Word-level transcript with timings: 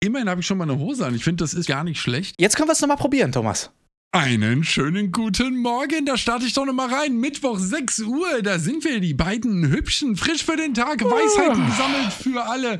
Immerhin 0.00 0.28
habe 0.28 0.40
ich 0.40 0.46
schon 0.46 0.58
mal 0.58 0.70
eine 0.70 0.78
Hose 0.78 1.04
an. 1.06 1.14
Ich 1.14 1.24
finde, 1.24 1.42
das 1.42 1.54
ist 1.54 1.66
gar 1.66 1.82
nicht 1.84 2.00
schlecht. 2.00 2.34
Jetzt 2.38 2.56
können 2.56 2.68
wir 2.68 2.72
es 2.72 2.80
nochmal 2.80 2.96
probieren, 2.98 3.32
Thomas. 3.32 3.70
Einen 4.12 4.64
schönen 4.64 5.12
guten 5.12 5.56
Morgen, 5.58 6.06
da 6.06 6.16
starte 6.16 6.46
ich 6.46 6.54
doch 6.54 6.64
nochmal 6.64 6.88
rein. 6.92 7.18
Mittwoch 7.20 7.58
6 7.58 8.00
Uhr, 8.00 8.42
da 8.42 8.58
sind 8.58 8.84
wir, 8.84 9.00
die 9.00 9.12
beiden 9.12 9.68
hübschen, 9.68 10.16
frisch 10.16 10.44
für 10.44 10.56
den 10.56 10.72
Tag, 10.72 11.04
Weisheiten 11.04 11.66
gesammelt 11.66 12.12
für 12.12 12.42
alle. 12.46 12.78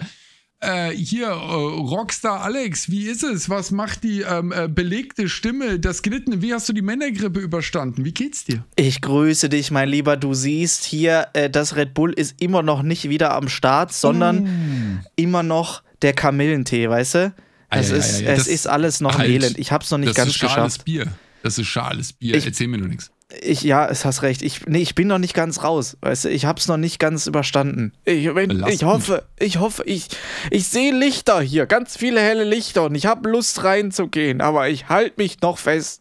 Äh, 0.60 0.90
hier, 0.92 1.26
äh, 1.26 1.32
Rockstar 1.32 2.40
Alex, 2.40 2.90
wie 2.90 3.02
ist 3.06 3.22
es? 3.24 3.50
Was 3.50 3.70
macht 3.72 4.04
die 4.04 4.22
ähm, 4.22 4.52
äh, 4.52 4.68
belegte 4.68 5.28
Stimme, 5.28 5.78
das 5.78 6.02
Glittene? 6.02 6.40
Wie 6.40 6.54
hast 6.54 6.68
du 6.68 6.72
die 6.72 6.82
Männergrippe 6.82 7.40
überstanden? 7.40 8.04
Wie 8.04 8.12
geht's 8.14 8.44
dir? 8.44 8.64
Ich 8.76 9.00
grüße 9.02 9.48
dich, 9.50 9.70
mein 9.70 9.88
Lieber. 9.88 10.16
Du 10.16 10.34
siehst 10.34 10.84
hier, 10.84 11.28
äh, 11.34 11.50
das 11.50 11.76
Red 11.76 11.94
Bull 11.94 12.12
ist 12.12 12.40
immer 12.40 12.62
noch 12.62 12.82
nicht 12.82 13.08
wieder 13.08 13.34
am 13.34 13.48
Start, 13.48 13.92
sondern 13.92 14.44
Mm. 14.44 15.00
immer 15.16 15.42
noch 15.42 15.82
der 16.02 16.12
Kamillentee, 16.12 16.88
weißt 16.88 17.14
du? 17.14 17.18
Es, 17.18 17.32
Ah, 17.70 17.76
ja, 17.76 17.82
ja, 17.82 17.96
ist, 17.96 18.20
ja, 18.20 18.30
es 18.30 18.38
das- 18.38 18.46
ist 18.48 18.66
alles 18.66 19.00
noch 19.00 19.12
ein 19.14 19.18
Halt. 19.18 19.30
Elend. 19.30 19.58
Ich 19.58 19.72
hab's 19.72 19.90
noch 19.90 19.98
nicht 19.98 20.10
das 20.10 20.16
ganz 20.16 20.30
ist 20.30 20.36
schales 20.38 20.54
geschafft. 20.74 20.84
Bier. 20.84 21.06
Das 21.42 21.58
ist 21.58 21.66
schales 21.66 22.12
Bier. 22.14 22.34
Ich- 22.36 22.46
Erzähl 22.46 22.66
mir 22.68 22.78
nur 22.78 22.88
nichts. 22.88 23.10
Ich, 23.42 23.60
ja, 23.60 23.86
es 23.86 24.06
hast 24.06 24.22
recht. 24.22 24.40
Ich, 24.40 24.64
nee, 24.66 24.78
ich 24.80 24.94
bin 24.94 25.06
noch 25.06 25.18
nicht 25.18 25.34
ganz 25.34 25.62
raus. 25.62 25.98
Weißt 26.00 26.24
du, 26.24 26.30
ich 26.30 26.46
hab's 26.46 26.66
noch 26.66 26.78
nicht 26.78 26.98
ganz 26.98 27.26
überstanden. 27.26 27.92
Ich, 28.06 28.34
wenn, 28.34 28.64
ich 28.68 28.84
hoffe, 28.84 29.22
ich 29.38 29.58
hoffe, 29.58 29.82
ich, 29.84 30.08
ich 30.50 30.66
sehe 30.66 30.94
Lichter 30.98 31.42
hier, 31.42 31.66
ganz 31.66 31.94
viele 31.98 32.22
helle 32.22 32.44
Lichter 32.44 32.84
und 32.84 32.94
ich 32.94 33.04
habe 33.04 33.28
Lust 33.28 33.64
reinzugehen, 33.64 34.40
aber 34.40 34.70
ich 34.70 34.88
halte 34.88 35.12
mich 35.18 35.42
noch 35.42 35.58
fest. 35.58 36.00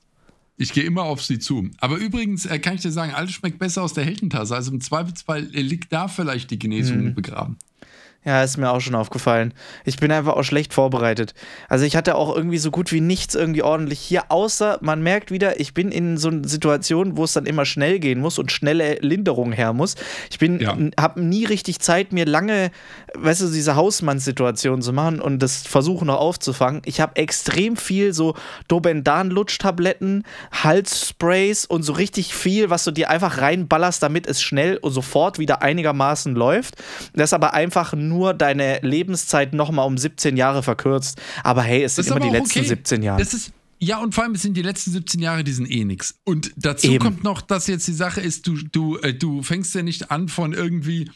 Ich 0.55 0.71
gehe 0.71 0.85
immer 0.85 1.03
auf 1.03 1.21
sie 1.21 1.37
zu. 1.37 1.69
Aber 1.79 1.97
übrigens 1.97 2.45
äh, 2.45 2.59
kann 2.59 2.75
ich 2.75 2.81
dir 2.81 2.91
sagen, 2.93 3.13
alles 3.13 3.31
schmeckt 3.33 3.59
besser 3.59 3.83
aus 3.83 3.93
der 3.93 4.05
Heldentasse. 4.05 4.55
Also 4.55 4.71
im 4.71 4.79
Zweifelsfall 4.79 5.53
äh, 5.53 5.61
liegt 5.61 5.91
da 5.91 6.07
vielleicht 6.07 6.49
die 6.49 6.57
Genesung 6.59 7.03
Mhm. 7.07 7.13
begraben. 7.13 7.57
Ja, 8.25 8.43
ist 8.43 8.57
mir 8.57 8.71
auch 8.71 8.81
schon 8.81 8.95
aufgefallen. 8.95 9.53
Ich 9.85 9.97
bin 9.97 10.11
einfach 10.11 10.33
auch 10.35 10.43
schlecht 10.43 10.73
vorbereitet. 10.73 11.33
Also 11.69 11.85
ich 11.85 11.95
hatte 11.95 12.15
auch 12.15 12.35
irgendwie 12.35 12.57
so 12.57 12.71
gut 12.71 12.91
wie 12.91 12.99
nichts 12.99 13.35
irgendwie 13.35 13.63
ordentlich 13.63 13.99
hier, 13.99 14.31
außer 14.31 14.79
man 14.81 15.01
merkt 15.01 15.31
wieder, 15.31 15.61
ich 15.61 15.73
bin 15.73 15.91
in 15.93 16.17
so 16.17 16.27
einer 16.27 16.45
Situation, 16.45 17.15
wo 17.15 17.23
es 17.23 17.31
dann 17.31 17.45
immer 17.45 17.63
schnell 17.63 17.99
gehen 17.99 18.19
muss 18.19 18.37
und 18.37 18.51
schnelle 18.51 18.95
Linderung 18.95 19.53
her 19.53 19.71
muss. 19.71 19.95
Ich 20.29 20.39
bin, 20.39 20.59
Ja. 20.59 20.75
habe 20.99 21.21
nie 21.21 21.45
richtig 21.45 21.79
Zeit, 21.79 22.11
mir 22.11 22.25
lange, 22.25 22.71
weißt 23.15 23.41
du, 23.43 23.49
diese 23.49 23.77
Hausmannssituation 23.77 24.81
zu 24.81 24.91
machen 24.91 25.21
und 25.21 25.39
das 25.39 25.65
versuchen 25.65 26.07
noch 26.07 26.19
aufzufangen. 26.19 26.81
Ich 26.83 26.99
habe 26.99 27.15
extrem 27.15 27.77
viel 27.77 28.13
so 28.13 28.35
Dobendan-Lutschtabletten, 28.67 30.23
Halssprays 30.51 31.65
und 31.65 31.83
so 31.83 31.93
richtig 31.93 32.33
viel, 32.33 32.69
was 32.69 32.83
du 32.83 32.91
dir 32.91 33.09
einfach 33.09 33.37
reinballerst, 33.39 34.03
damit 34.03 34.27
es 34.27 34.41
schnell 34.41 34.75
und 34.77 34.91
sofort 34.91 35.39
wieder 35.39 35.61
einigermaßen 35.61 36.35
läuft. 36.35 36.75
Das 37.13 37.31
aber 37.31 37.53
einfach 37.53 37.93
nur 37.93 38.16
deine 38.33 38.79
Lebenszeit 38.81 39.53
nochmal 39.53 39.85
um 39.87 39.97
17 39.97 40.37
Jahre 40.37 40.63
verkürzt. 40.63 41.19
Aber 41.43 41.61
hey, 41.63 41.83
es 41.83 41.95
sind 41.95 42.05
ist 42.05 42.11
immer 42.11 42.19
die 42.19 42.27
auch 42.29 42.33
letzten 42.33 42.59
okay. 42.59 42.67
17 42.67 43.03
Jahre. 43.03 43.19
Das 43.19 43.33
ist, 43.33 43.51
ja, 43.79 43.99
und 43.99 44.15
vor 44.15 44.23
allem 44.23 44.33
es 44.33 44.41
sind 44.41 44.55
die 44.57 44.61
letzten 44.63 44.91
17 44.91 45.21
Jahre, 45.21 45.43
die 45.43 45.51
sind 45.53 45.69
eh 45.69 45.85
nix. 45.85 46.15
Und 46.23 46.51
dazu 46.55 46.87
Eben. 46.87 46.99
kommt 47.03 47.23
noch, 47.23 47.41
dass 47.41 47.67
jetzt 47.67 47.87
die 47.87 47.93
Sache 47.93 48.21
ist, 48.21 48.47
du, 48.47 48.55
du, 48.71 48.97
äh, 48.97 49.13
du 49.13 49.43
fängst 49.43 49.75
ja 49.75 49.83
nicht 49.83 50.09
an 50.11 50.27
von 50.29 50.53
irgendwie 50.53 51.09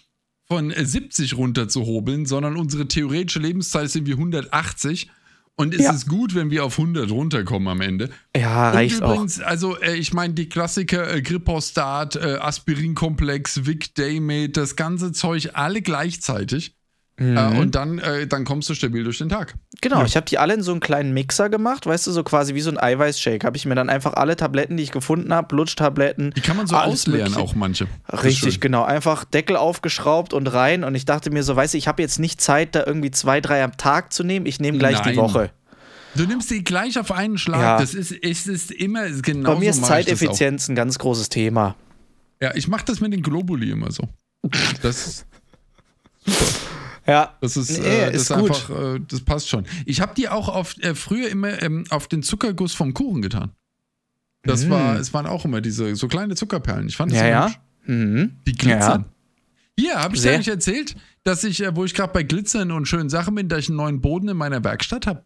von 0.48 0.70
äh, 0.72 0.86
70 0.86 1.38
runter 1.38 1.68
zu 1.70 1.86
hobeln, 1.86 2.26
sondern 2.26 2.58
unsere 2.58 2.88
theoretische 2.88 3.40
Lebenszeit 3.40 3.90
sind 3.90 4.06
wie 4.08 4.14
180. 4.14 5.10
Und 5.58 5.74
es 5.76 5.82
Ja. 5.82 5.92
ist 5.92 6.08
gut, 6.08 6.34
wenn 6.34 6.50
wir 6.50 6.64
auf 6.66 6.78
100 6.80 7.12
runterkommen 7.12 7.68
am 7.68 7.82
Ende. 7.82 8.10
ja, 8.36 8.72
reicht 8.72 8.98
und 8.98 9.04
auch. 9.04 9.14
übrigens, 9.14 9.40
also 9.42 9.78
äh, 9.80 9.96
ich 9.96 10.14
meine, 10.14 10.34
die 10.34 10.48
Klassiker 10.50 11.14
äh, 11.14 11.22
Grippostat, 11.22 12.16
äh, 12.16 12.38
Aspirinkomplex, 12.40 13.66
Vic 13.66 13.94
Daymate, 13.96 14.50
das 14.50 14.76
ganze 14.76 15.12
Zeug, 15.12 15.50
alle 15.54 15.82
gleichzeitig. 15.82 16.76
Äh, 17.17 17.59
und 17.59 17.76
dann, 17.76 18.00
äh, 18.00 18.26
dann 18.26 18.45
kommst 18.45 18.67
du 18.70 18.73
stabil 18.73 19.04
durch 19.04 19.20
den 19.20 19.30
Tag. 19.30 19.54
Genau, 19.81 20.00
Ja. 20.00 20.06
ich 20.06 20.16
habe 20.16 20.26
die 20.26 20.40
alle 20.40 20.56
in 20.56 20.64
so 20.64 20.72
einen 20.72 20.80
kleinen 20.80 21.14
Mixer 21.14 21.50
gemacht, 21.50 21.86
weißt 21.86 22.08
du, 22.08 22.12
so 22.12 22.23
quasi 22.23 22.56
wie 22.56 22.62
so 22.62 22.72
ein 22.72 22.80
Eiweißshake. 22.80 23.45
Habe 23.45 23.58
ich 23.58 23.66
mir 23.66 23.76
dann 23.76 23.90
einfach 23.90 24.14
alle 24.14 24.36
Tabletten, 24.36 24.76
die 24.78 24.84
ich 24.84 24.92
gefunden 24.92 25.31
habe, 25.34 25.56
Lutschtabletten. 25.56 26.31
Die 26.36 26.42
kann 26.42 26.58
man 26.58 26.66
so 26.66 26.76
ausleeren, 26.76 27.26
Mögliche. 27.31 27.40
auch 27.40 27.53
manche. 27.53 27.88
Das 28.08 28.22
ist 28.22 28.25
Richtig, 28.25 28.59
genau. 28.62 28.84
Einfach 28.84 29.24
Deckel 29.25 29.56
aufgeschraubt 29.56 30.34
und 30.34 30.47
rein. 30.47 30.84
Und 30.84 30.96
ich 30.96 31.06
dachte 31.06 31.30
mir 31.30 31.44
so, 31.44 31.56
weißt 31.56 31.74
du, 31.75 31.78
ich 31.78 31.88
habe 31.88 32.02
jetzt 32.02 32.18
nicht 32.18 32.41
Zeit, 32.41 32.74
da 32.75 32.84
irgendwie 32.88 33.12
zwei, 33.12 33.40
drei 33.40 33.63
am 33.63 33.78
Tag 33.78 34.13
zu 34.13 34.24
nehmen. 34.24 34.46
Ich 34.47 34.59
nehme 34.59 34.80
gleich 34.80 35.00
die 35.02 35.09
Nein. 35.09 35.18
Woche. 35.18 35.52
Du 36.16 36.25
nimmst 36.25 36.50
die 36.50 36.63
gleich 36.63 36.97
auf 37.00 37.12
einen 37.12 37.38
Schlag. 37.38 37.62
Ja. 37.62 37.78
Das 37.78 37.94
ist, 37.94 38.12
es 38.12 38.47
ist 38.47 38.72
immer 38.72 39.07
genau 39.22 39.53
Bei 39.53 39.59
mir 39.59 39.69
ist 39.69 39.86
Zeiteffizienz 39.86 40.68
ein 40.69 40.75
ganz 40.75 40.97
großes 41.00 41.30
Thema. 41.30 41.75
Ja, 42.41 42.53
ich 42.56 42.68
mache 42.68 42.84
das 42.86 43.00
mit 43.00 43.13
den 43.13 43.22
Globuli 43.22 43.69
immer 43.69 43.91
so. 43.91 44.09
Das, 44.81 45.25
Ja. 47.07 47.35
das 47.41 47.57
ist, 47.57 47.79
Nee, 47.81 47.85
äh, 47.88 48.12
das 48.12 48.23
ist 48.23 48.31
einfach, 48.31 48.69
äh, 48.69 49.00
das 49.07 49.22
passt 49.22 49.50
schon. 49.50 49.66
Ich 49.85 50.01
habe 50.01 50.13
die 50.16 50.29
auch 50.29 50.50
auf, 50.50 50.75
äh, 50.79 50.94
früher 50.95 51.29
immer 51.29 51.62
ähm, 51.62 51.84
auf 51.89 52.07
den 52.07 52.22
Zuckerguss 52.23 52.73
vom 52.73 52.94
Kuchen 52.94 53.22
getan. 53.22 53.51
Das 54.44 54.66
Mm. 54.66 54.69
war, 54.72 54.95
es 55.00 55.13
waren 55.13 55.25
auch 55.25 55.45
immer 55.45 55.62
diese 55.62 55.95
so 55.95 56.07
kleine 56.07 56.35
Zuckerperlen. 56.35 56.88
Ich 56.88 56.97
fand 56.97 57.12
das 57.12 57.19
Ja, 57.19 57.28
ja. 57.28 57.51
Mhm. 57.85 58.34
Die 58.47 58.53
glitzern. 58.53 59.06
Ja. 59.07 59.84
Hier, 59.84 59.95
habe 60.03 60.16
ich 60.16 60.22
dir 60.22 60.34
eigentlich 60.34 60.47
erzählt, 60.47 60.95
dass 61.23 61.44
ich, 61.44 61.62
äh, 61.63 61.75
wo 61.75 61.85
ich 61.85 61.94
gerade 61.94 62.13
bei 62.13 62.23
Glitzern 62.23 62.72
und 62.72 62.88
schönen 62.88 63.09
Sachen 63.09 63.33
bin, 63.35 63.50
dass 63.50 63.59
ich 63.59 63.69
einen 63.69 63.78
neuen 63.78 64.01
Boden 64.01 64.28
in 64.29 64.38
meiner 64.38 64.63
Werkstatt 64.63 65.07
habe. 65.07 65.23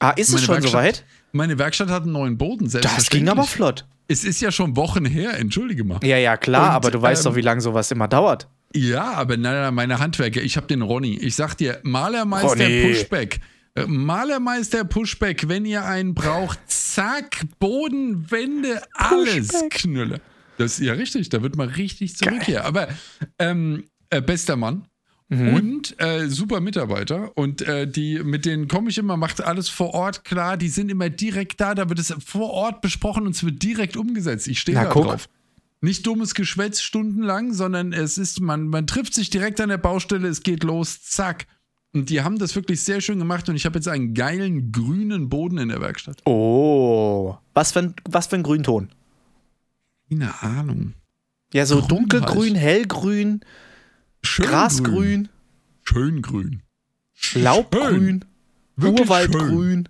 Ah, 0.00 0.10
ist 0.10 0.28
es 0.28 0.34
Meine 0.34 0.44
schon 0.46 0.54
Werkstatt- 0.56 0.70
soweit? 0.70 1.04
Meine 1.32 1.58
Werkstatt 1.58 1.88
hat 1.90 2.04
einen 2.04 2.12
neuen 2.12 2.38
Boden, 2.38 2.70
Das 2.70 3.10
ging 3.10 3.28
aber 3.28 3.44
flott. 3.44 3.86
Es 4.06 4.24
ist 4.24 4.40
ja 4.40 4.50
schon 4.50 4.76
Wochen 4.76 5.04
her, 5.04 5.38
entschuldige 5.38 5.84
mal. 5.84 5.98
Ja, 6.02 6.16
ja, 6.16 6.36
klar, 6.38 6.68
Und, 6.70 6.74
aber 6.76 6.90
du 6.90 7.02
weißt 7.02 7.26
ähm, 7.26 7.30
doch, 7.32 7.36
wie 7.36 7.42
lange 7.42 7.60
sowas 7.60 7.90
immer 7.90 8.08
dauert. 8.08 8.48
Ja, 8.74 9.12
aber 9.14 9.36
nein, 9.36 9.54
nein, 9.54 9.74
meine 9.74 9.98
Handwerker, 9.98 10.42
ich 10.42 10.56
habe 10.56 10.66
den 10.66 10.82
Ronny. 10.82 11.16
Ich 11.16 11.34
sag 11.34 11.54
dir, 11.54 11.80
Malermeister 11.82 12.48
Ronny. 12.48 12.82
Pushback. 12.82 13.40
Äh, 13.74 13.86
Malermeister 13.86 14.84
Pushback, 14.84 15.48
wenn 15.48 15.64
ihr 15.64 15.84
einen 15.84 16.14
braucht, 16.14 16.58
zack, 16.66 17.44
Boden, 17.58 18.30
Wände, 18.30 18.82
alles 18.92 19.48
Pushback. 19.48 19.70
Knülle. 19.70 20.20
Das 20.58 20.78
ist 20.78 20.84
ja 20.86 20.92
richtig, 20.94 21.28
da 21.28 21.42
wird 21.42 21.56
mal 21.56 21.68
richtig 21.68 22.16
zurückkehren. 22.16 22.64
Aber 22.64 22.88
ähm, 23.38 23.84
äh, 24.10 24.20
bester 24.20 24.56
Mann. 24.56 24.86
Mhm. 25.30 25.54
Und 25.54 26.00
äh, 26.00 26.28
super 26.28 26.60
Mitarbeiter. 26.60 27.36
Und 27.36 27.62
äh, 27.62 27.86
die, 27.86 28.18
mit 28.18 28.46
denen 28.46 28.66
komme 28.66 28.88
ich 28.90 28.98
immer, 28.98 29.16
macht 29.16 29.42
alles 29.42 29.68
vor 29.68 29.92
Ort 29.94 30.24
klar. 30.24 30.56
Die 30.56 30.68
sind 30.68 30.90
immer 30.90 31.10
direkt 31.10 31.60
da. 31.60 31.74
Da 31.74 31.88
wird 31.88 31.98
es 31.98 32.14
vor 32.24 32.50
Ort 32.50 32.80
besprochen 32.80 33.26
und 33.26 33.34
es 33.34 33.44
wird 33.44 33.62
direkt 33.62 33.96
umgesetzt. 33.96 34.48
Ich 34.48 34.58
stehe 34.58 34.76
da 34.76 34.86
guck. 34.86 35.04
drauf. 35.04 35.28
Nicht 35.80 36.06
dummes 36.06 36.34
Geschwätz 36.34 36.80
stundenlang, 36.80 37.52
sondern 37.52 37.92
es 37.92 38.18
ist, 38.18 38.40
man, 38.40 38.68
man 38.68 38.86
trifft 38.86 39.14
sich 39.14 39.30
direkt 39.30 39.60
an 39.60 39.68
der 39.68 39.78
Baustelle, 39.78 40.28
es 40.28 40.42
geht 40.42 40.64
los, 40.64 41.02
zack. 41.02 41.46
Und 41.94 42.10
die 42.10 42.20
haben 42.22 42.38
das 42.38 42.54
wirklich 42.54 42.82
sehr 42.82 43.00
schön 43.00 43.18
gemacht 43.18 43.48
und 43.48 43.56
ich 43.56 43.64
habe 43.64 43.78
jetzt 43.78 43.88
einen 43.88 44.12
geilen 44.12 44.72
grünen 44.72 45.28
Boden 45.28 45.58
in 45.58 45.68
der 45.68 45.80
Werkstatt. 45.80 46.20
Oh. 46.26 47.36
Was 47.54 47.72
für 47.72 47.80
ein, 47.80 47.94
was 48.08 48.26
für 48.26 48.36
ein 48.36 48.42
Grünton? 48.42 48.90
Keine 50.08 50.42
Ahnung. 50.42 50.94
Ja, 51.52 51.64
so 51.64 51.78
Grün 51.78 51.88
dunkelgrün, 51.88 52.54
halt. 52.54 52.62
hellgrün, 52.62 53.40
Schön 54.22 54.46
Grasgrün, 54.46 55.28
Schön 55.82 56.22
grün. 56.22 56.62
Laubgrün, 57.34 58.24
Wirklich 58.76 59.00
Urwaldgrün. 59.00 59.88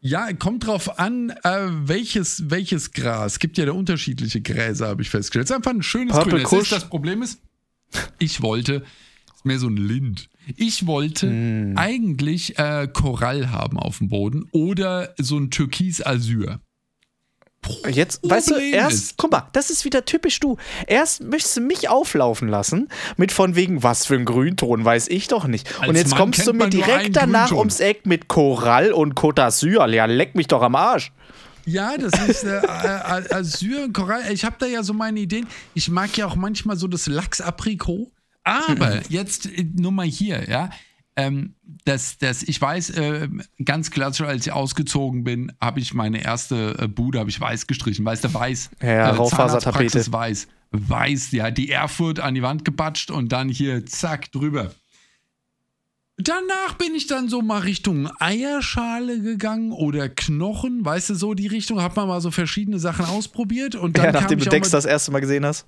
Ja, 0.00 0.32
kommt 0.32 0.66
drauf 0.66 0.98
an, 0.98 1.30
äh, 1.42 1.66
welches, 1.70 2.50
welches 2.50 2.92
Gras. 2.92 3.32
Es 3.32 3.38
gibt 3.40 3.58
ja 3.58 3.66
da 3.66 3.72
unterschiedliche 3.72 4.40
Gräser, 4.40 4.88
habe 4.88 5.02
ich 5.02 5.10
festgestellt. 5.10 5.46
Es 5.46 5.50
ist 5.50 5.56
einfach 5.56 5.72
ein 5.72 5.82
schönes 5.82 6.14
Purple 6.16 6.42
Grün. 6.44 6.60
Ist, 6.60 6.72
das 6.72 6.88
Problem 6.88 7.22
ist, 7.22 7.40
ich 8.18 8.40
wollte, 8.42 8.84
ist 9.34 9.44
mehr 9.44 9.58
so 9.58 9.66
ein 9.68 9.76
Lind. 9.76 10.28
Ich 10.56 10.86
wollte 10.86 11.28
Hm. 11.28 11.72
eigentlich 11.76 12.58
äh, 12.58 12.88
Korall 12.92 13.50
haben 13.50 13.78
auf 13.78 13.98
dem 13.98 14.08
Boden 14.08 14.46
oder 14.52 15.14
so 15.18 15.36
ein 15.36 15.50
Türkis-Azur. 15.50 16.60
Jetzt, 17.90 18.20
weißt 18.28 18.48
du, 18.50 18.54
Problem 18.54 18.74
erst, 18.74 18.94
ist- 18.96 19.14
guck 19.18 19.30
mal, 19.32 19.48
das 19.52 19.68
ist 19.70 19.84
wieder 19.84 20.04
typisch 20.04 20.40
du. 20.40 20.56
Erst 20.86 21.22
möchtest 21.22 21.56
du 21.56 21.60
mich 21.60 21.88
auflaufen 21.88 22.48
lassen 22.48 22.88
mit 23.16 23.30
von 23.32 23.56
wegen, 23.56 23.82
was 23.82 24.06
für 24.06 24.14
ein 24.14 24.24
Grünton, 24.24 24.84
weiß 24.84 25.08
ich 25.08 25.28
doch 25.28 25.46
nicht. 25.46 25.68
Und 25.80 25.88
Als 25.90 25.98
jetzt 25.98 26.10
Mann 26.10 26.18
kommst 26.20 26.46
du 26.46 26.52
mir 26.54 26.68
direkt 26.70 27.16
danach 27.16 27.48
Grünton. 27.48 27.58
ums 27.58 27.80
Eck 27.80 28.06
mit 28.06 28.28
Korall 28.28 28.92
und 28.92 29.14
Côte 29.14 29.36
d'Azur. 29.42 29.86
Ja, 29.90 30.04
leck 30.06 30.34
mich 30.34 30.46
doch 30.46 30.62
am 30.62 30.76
Arsch. 30.76 31.12
Ja, 31.66 31.98
das 31.98 32.12
ist 32.26 32.44
äh, 32.44 32.60
Azur 33.30 33.84
und 33.84 33.92
Korall. 33.92 34.22
Ich 34.32 34.44
habe 34.44 34.56
da 34.58 34.64
ja 34.66 34.82
so 34.82 34.94
meine 34.94 35.20
Ideen. 35.20 35.46
Ich 35.74 35.90
mag 35.90 36.16
ja 36.16 36.26
auch 36.26 36.36
manchmal 36.36 36.76
so 36.78 36.86
das 36.88 37.06
Lachs-Aprikot. 37.06 38.10
Aber 38.44 39.00
jetzt 39.10 39.44
äh, 39.46 39.66
nur 39.74 39.92
mal 39.92 40.06
hier, 40.06 40.48
ja. 40.48 40.70
Ähm, 41.18 41.56
das, 41.84 42.18
das, 42.18 42.44
ich 42.44 42.60
weiß, 42.60 42.90
äh, 42.90 43.28
ganz 43.64 43.90
klassisch, 43.90 44.24
als 44.24 44.46
ich 44.46 44.52
ausgezogen 44.52 45.24
bin, 45.24 45.50
habe 45.60 45.80
ich 45.80 45.92
meine 45.92 46.22
erste 46.22 46.76
äh, 46.78 46.86
Bude, 46.86 47.18
habe 47.18 47.28
ich 47.28 47.40
weiß 47.40 47.66
gestrichen. 47.66 48.04
Weißt 48.04 48.22
du, 48.22 48.32
weiß. 48.32 48.70
Ja, 48.80 48.88
äh, 48.88 49.08
Raufasertapete. 49.08 49.90
Zahnarztpraxis 49.90 50.12
weiß. 50.12 50.48
Weiß, 50.70 51.32
ja, 51.32 51.50
die 51.50 51.72
Erfurt 51.72 52.20
an 52.20 52.36
die 52.36 52.42
Wand 52.42 52.64
gebatscht 52.64 53.10
und 53.10 53.32
dann 53.32 53.48
hier, 53.48 53.84
zack, 53.84 54.30
drüber. 54.30 54.70
Danach 56.18 56.74
bin 56.78 56.94
ich 56.94 57.08
dann 57.08 57.28
so 57.28 57.42
mal 57.42 57.62
Richtung 57.62 58.08
Eierschale 58.20 59.20
gegangen 59.20 59.72
oder 59.72 60.08
Knochen, 60.08 60.84
weißt 60.84 61.10
du, 61.10 61.14
so 61.14 61.34
die 61.34 61.48
Richtung. 61.48 61.82
Hat 61.82 61.96
man 61.96 62.06
mal 62.06 62.20
so 62.20 62.30
verschiedene 62.30 62.78
Sachen 62.78 63.06
ausprobiert 63.06 63.74
und 63.74 63.98
dann 63.98 64.06
Ja, 64.06 64.12
nachdem 64.12 64.38
du 64.38 64.48
Dex 64.48 64.70
das 64.70 64.84
erste 64.84 65.10
Mal 65.10 65.20
gesehen 65.20 65.44
hast. 65.44 65.66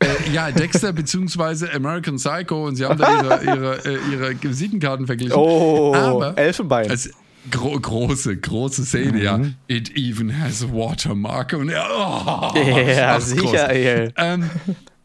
Äh, 0.00 0.32
ja, 0.32 0.50
Dexter 0.52 0.92
beziehungsweise 0.92 1.72
American 1.72 2.16
Psycho 2.16 2.66
und 2.66 2.76
sie 2.76 2.84
haben 2.84 2.98
da 2.98 3.20
ihre, 3.20 3.44
ihre, 3.44 3.84
äh, 3.84 3.98
ihre 4.12 4.42
Visitenkarten 4.42 5.06
verglichen. 5.06 5.36
Oh, 5.36 5.92
Aber 5.94 6.38
Elfenbein. 6.38 6.88
als 6.90 7.10
gro 7.50 7.78
große, 7.78 8.36
große 8.36 8.84
Szene, 8.84 9.22
ja. 9.22 9.40
It 9.66 9.96
even 9.96 10.40
has 10.40 10.62
a 10.62 10.68
watermark. 10.68 11.52
Und 11.54 11.70
oh, 11.70 12.52
ja, 12.56 13.20
sicher, 13.20 13.70
ey. 13.70 14.12
Ähm, 14.16 14.48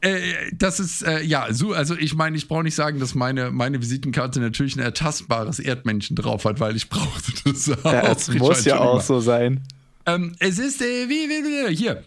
äh, 0.01 0.19
das 0.53 0.79
ist, 0.79 1.01
äh, 1.03 1.23
ja, 1.23 1.47
so, 1.51 1.71
also 1.71 1.95
ich 1.95 2.13
meine, 2.13 2.35
ich 2.35 2.47
brauche 2.47 2.63
nicht 2.63 2.75
sagen, 2.75 2.99
dass 2.99 3.15
meine, 3.15 3.51
meine 3.51 3.81
Visitenkarte 3.81 4.41
natürlich 4.41 4.75
ein 4.75 4.81
ertastbares 4.81 5.59
Erdmännchen 5.59 6.15
drauf 6.15 6.45
hat, 6.45 6.59
weil 6.59 6.75
ich 6.75 6.89
brauchte 6.89 7.31
das 7.45 7.69
auch. 7.69 7.91
Ja, 7.91 8.11
es 8.11 8.29
Richard, 8.29 8.47
muss 8.47 8.65
ja 8.65 8.79
auch 8.79 9.01
so 9.01 9.21
sein. 9.21 9.61
Ähm, 10.05 10.35
es 10.39 10.59
ist, 10.59 10.81
äh, 10.81 11.07
wie, 11.07 11.29
wie, 11.29 11.69
wie, 11.69 11.75
hier. 11.75 12.03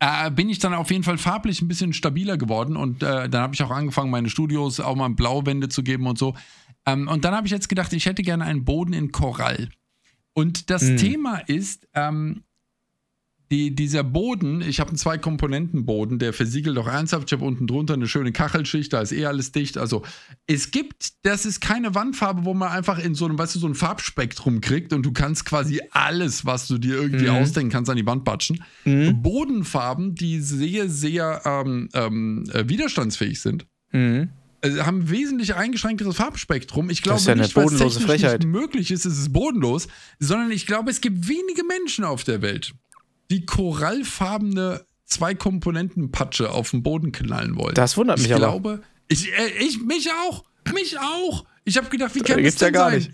Äh, 0.00 0.30
bin 0.30 0.48
ich 0.48 0.60
dann 0.60 0.74
auf 0.74 0.90
jeden 0.90 1.02
Fall 1.02 1.18
farblich 1.18 1.60
ein 1.60 1.68
bisschen 1.68 1.92
stabiler 1.92 2.36
geworden 2.36 2.76
und 2.76 3.02
äh, 3.02 3.28
dann 3.28 3.42
habe 3.42 3.54
ich 3.54 3.62
auch 3.62 3.70
angefangen, 3.70 4.10
meine 4.10 4.30
Studios 4.30 4.78
auch 4.78 4.94
mal 4.94 5.10
Blauwände 5.10 5.68
zu 5.68 5.82
geben 5.82 6.06
und 6.06 6.18
so. 6.18 6.34
Ähm, 6.86 7.08
und 7.08 7.24
dann 7.24 7.34
habe 7.34 7.46
ich 7.46 7.52
jetzt 7.52 7.68
gedacht, 7.68 7.92
ich 7.92 8.06
hätte 8.06 8.22
gerne 8.22 8.44
einen 8.44 8.64
Boden 8.64 8.92
in 8.92 9.10
Korall. 9.10 9.70
Und 10.34 10.70
das 10.70 10.82
Hm. 10.82 10.96
Thema 10.98 11.38
ist, 11.38 11.88
ähm, 11.94 12.44
die, 13.50 13.74
dieser 13.74 14.02
Boden, 14.04 14.60
ich 14.60 14.78
habe 14.80 14.88
einen 14.90 14.98
Zwei-Komponenten-Boden, 14.98 16.18
der 16.18 16.32
versiegelt 16.32 16.76
auch 16.78 16.86
ernsthaft. 16.86 17.28
Ich 17.28 17.32
habe 17.32 17.44
unten 17.46 17.66
drunter 17.66 17.94
eine 17.94 18.06
schöne 18.06 18.30
Kachelschicht, 18.32 18.92
da 18.92 19.00
ist 19.00 19.12
eh 19.12 19.24
alles 19.24 19.52
dicht. 19.52 19.78
Also 19.78 20.02
es 20.46 20.70
gibt, 20.70 21.12
das 21.22 21.46
ist 21.46 21.60
keine 21.60 21.94
Wandfarbe, 21.94 22.44
wo 22.44 22.52
man 22.54 22.70
einfach 22.70 22.98
in 22.98 23.14
so 23.14 23.24
einem, 23.24 23.38
weißt 23.38 23.54
du, 23.54 23.58
so 23.58 23.66
ein 23.66 23.74
Farbspektrum 23.74 24.60
kriegt 24.60 24.92
und 24.92 25.02
du 25.04 25.12
kannst 25.12 25.46
quasi 25.46 25.80
alles, 25.92 26.44
was 26.44 26.68
du 26.68 26.78
dir 26.78 26.96
irgendwie 26.96 27.24
Mhm. 27.30 27.36
ausdenken 27.36 27.70
kannst, 27.72 27.90
an 27.90 27.96
die 27.96 28.06
Wand 28.06 28.24
batschen. 28.24 28.62
Bodenfarben, 29.22 30.14
die 30.14 30.40
sehr, 30.40 30.88
sehr 30.88 31.42
ähm, 31.44 31.88
ähm, 31.94 32.44
äh, 32.52 32.68
widerstandsfähig 32.68 33.40
sind. 33.40 33.66
Mhm. 33.92 34.28
Also 34.60 34.84
haben 34.84 35.08
wesentlich 35.08 35.54
eingeschränkteres 35.54 36.16
Farbspektrum. 36.16 36.90
Ich 36.90 37.02
glaube 37.02 37.20
ist 37.20 37.26
ja 37.26 37.32
eine 37.34 37.42
nicht, 37.42 37.54
bodenlose 37.54 38.00
Frechheit. 38.00 38.40
nicht 38.40 38.48
möglich 38.50 38.90
ist, 38.90 39.06
ist 39.06 39.18
es 39.18 39.32
bodenlos, 39.32 39.86
sondern 40.18 40.50
ich 40.50 40.66
glaube, 40.66 40.90
es 40.90 41.00
gibt 41.00 41.28
wenige 41.28 41.62
Menschen 41.64 42.04
auf 42.04 42.24
der 42.24 42.42
Welt, 42.42 42.72
die 43.30 43.44
korallfarbene 43.46 44.84
Zwei-Komponenten-Patsche 45.06 46.50
auf 46.50 46.70
den 46.70 46.82
Boden 46.82 47.12
knallen 47.12 47.56
wollen. 47.56 47.74
Das 47.74 47.96
wundert 47.96 48.18
ich 48.18 48.24
mich 48.24 48.34
aber. 48.34 48.44
glaube, 48.46 48.82
Ich, 49.08 49.32
äh, 49.32 49.48
ich, 49.60 49.82
mich 49.82 50.10
auch, 50.12 50.44
mich 50.74 50.98
auch. 50.98 51.44
Ich 51.64 51.76
habe 51.76 51.88
gedacht, 51.88 52.14
wie 52.14 52.20
kann 52.20 52.36
das 52.36 52.44
gibt's 52.44 52.60
ja 52.60 52.66
denn 52.68 52.74
gar 52.74 52.90
sein? 52.90 52.98
nicht. 52.98 53.10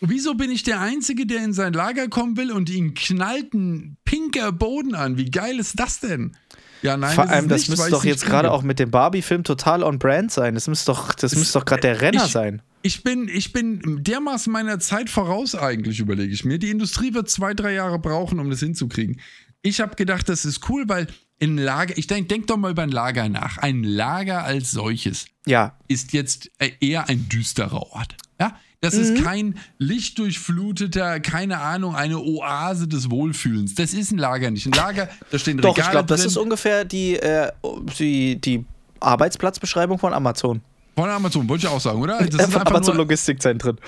Wieso 0.00 0.34
bin 0.34 0.50
ich 0.50 0.64
der 0.64 0.80
Einzige, 0.80 1.26
der 1.26 1.44
in 1.44 1.52
sein 1.52 1.72
Lager 1.74 2.08
kommen 2.08 2.36
will 2.36 2.50
und 2.50 2.68
ihm 2.70 2.94
knallt 2.94 3.54
ein 3.54 3.96
pinker 4.04 4.50
Boden 4.50 4.94
an? 4.96 5.16
Wie 5.16 5.30
geil 5.30 5.58
ist 5.60 5.78
das 5.78 6.00
denn? 6.00 6.36
Ja, 6.82 6.96
nein, 6.96 7.14
Vor 7.14 7.28
allem, 7.28 7.48
das 7.48 7.68
weil 7.68 7.76
müsste 7.76 7.90
doch 7.90 8.04
jetzt 8.04 8.26
gerade 8.26 8.50
auch 8.50 8.62
mit 8.62 8.80
dem 8.80 8.90
Barbie-Film 8.90 9.44
total 9.44 9.84
on 9.84 10.00
brand 10.00 10.32
sein. 10.32 10.54
Das 10.56 10.66
müsste 10.66 10.86
doch, 10.92 11.14
das 11.14 11.36
müsste 11.36 11.60
doch 11.60 11.64
gerade 11.64 11.82
der 11.82 12.00
Renner 12.00 12.24
ich- 12.24 12.32
sein. 12.32 12.62
Ich 12.82 13.02
bin, 13.02 13.28
ich 13.28 13.52
bin 13.52 14.02
dermaßen 14.02 14.52
meiner 14.52 14.78
Zeit 14.80 15.08
voraus, 15.10 15.54
eigentlich, 15.54 16.00
überlege 16.00 16.32
ich 16.32 16.44
mir. 16.44 16.58
Die 16.58 16.70
Industrie 16.70 17.14
wird 17.14 17.30
zwei, 17.30 17.54
drei 17.54 17.72
Jahre 17.74 17.98
brauchen, 17.98 18.38
um 18.40 18.50
das 18.50 18.60
hinzukriegen. 18.60 19.20
Ich 19.62 19.80
habe 19.80 19.94
gedacht, 19.94 20.28
das 20.28 20.44
ist 20.44 20.68
cool, 20.68 20.84
weil 20.88 21.06
ein 21.40 21.56
Lager, 21.58 21.96
ich 21.96 22.06
denke 22.06 22.28
denk 22.28 22.46
doch 22.48 22.56
mal 22.56 22.70
über 22.72 22.82
ein 22.82 22.90
Lager 22.90 23.28
nach. 23.28 23.58
Ein 23.58 23.82
Lager 23.84 24.44
als 24.44 24.70
solches 24.72 25.26
Ja, 25.46 25.76
ist 25.88 26.12
jetzt 26.12 26.50
äh, 26.58 26.70
eher 26.80 27.08
ein 27.08 27.28
düsterer 27.28 27.92
Ort. 27.92 28.16
Ja? 28.40 28.56
Das 28.80 28.94
Mhm. 28.94 29.00
ist 29.00 29.22
kein 29.24 29.54
lichtdurchfluteter, 29.78 31.20
keine 31.20 31.58
Ahnung, 31.60 31.94
eine 31.94 32.18
Oase 32.18 32.88
des 32.88 33.10
Wohlfühlens. 33.10 33.74
Das 33.74 33.94
ist 33.94 34.10
ein 34.12 34.18
Lager 34.18 34.50
nicht. 34.50 34.66
Ein 34.66 34.72
Lager, 34.72 35.08
da 35.30 35.38
stehen 35.38 35.58
doch, 35.58 35.70
Regale 35.76 35.86
ich 35.86 35.90
glaube, 35.92 36.06
das 36.08 36.24
ist 36.24 36.36
ungefähr 36.36 36.84
die, 36.84 37.16
äh, 37.16 37.50
die, 37.98 38.40
die 38.40 38.64
Arbeitsplatzbeschreibung 39.00 39.98
von 39.98 40.12
Amazon. 40.12 40.60
Von 40.94 41.08
Amazon, 41.08 41.48
wollte 41.48 41.66
ich 41.66 41.72
auch 41.72 41.80
sagen, 41.80 42.00
oder? 42.02 42.18
Das 42.24 42.46
Äh, 42.46 42.48
ist 42.48 42.56
Amazon 42.56 42.96
Logistikzentren. 42.96 43.78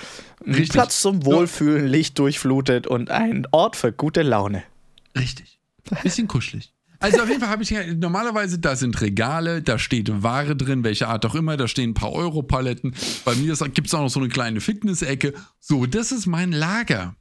Richtig. 0.45 0.69
Platz 0.69 1.01
zum 1.01 1.23
Wohlfühlen, 1.25 1.85
Licht 1.87 2.17
durchflutet 2.17 2.87
und 2.87 3.11
ein 3.11 3.45
Ort 3.51 3.75
für 3.75 3.91
gute 3.91 4.23
Laune. 4.23 4.63
Richtig. 5.17 5.59
Bisschen 6.03 6.27
kuschelig. 6.27 6.71
Also 6.99 7.21
auf 7.21 7.27
jeden 7.27 7.41
Fall 7.41 7.49
habe 7.49 7.61
ich 7.61 7.69
ja- 7.69 7.93
normalerweise, 7.93 8.57
da 8.57 8.75
sind 8.75 8.99
Regale, 9.01 9.61
da 9.61 9.77
steht 9.77 10.23
Ware 10.23 10.55
drin, 10.55 10.83
welche 10.83 11.07
Art 11.07 11.25
auch 11.25 11.35
immer, 11.35 11.57
da 11.57 11.67
stehen 11.67 11.91
ein 11.91 11.93
paar 11.93 12.11
Europaletten. 12.13 12.95
Bei 13.25 13.35
mir 13.35 13.53
gibt 13.55 13.87
es 13.87 13.93
auch 13.93 14.01
noch 14.01 14.09
so 14.09 14.19
eine 14.19 14.29
kleine 14.29 14.59
Fitness-Ecke. 14.61 15.33
So, 15.59 15.85
das 15.85 16.11
ist 16.11 16.25
mein 16.25 16.51
Lager. 16.51 17.15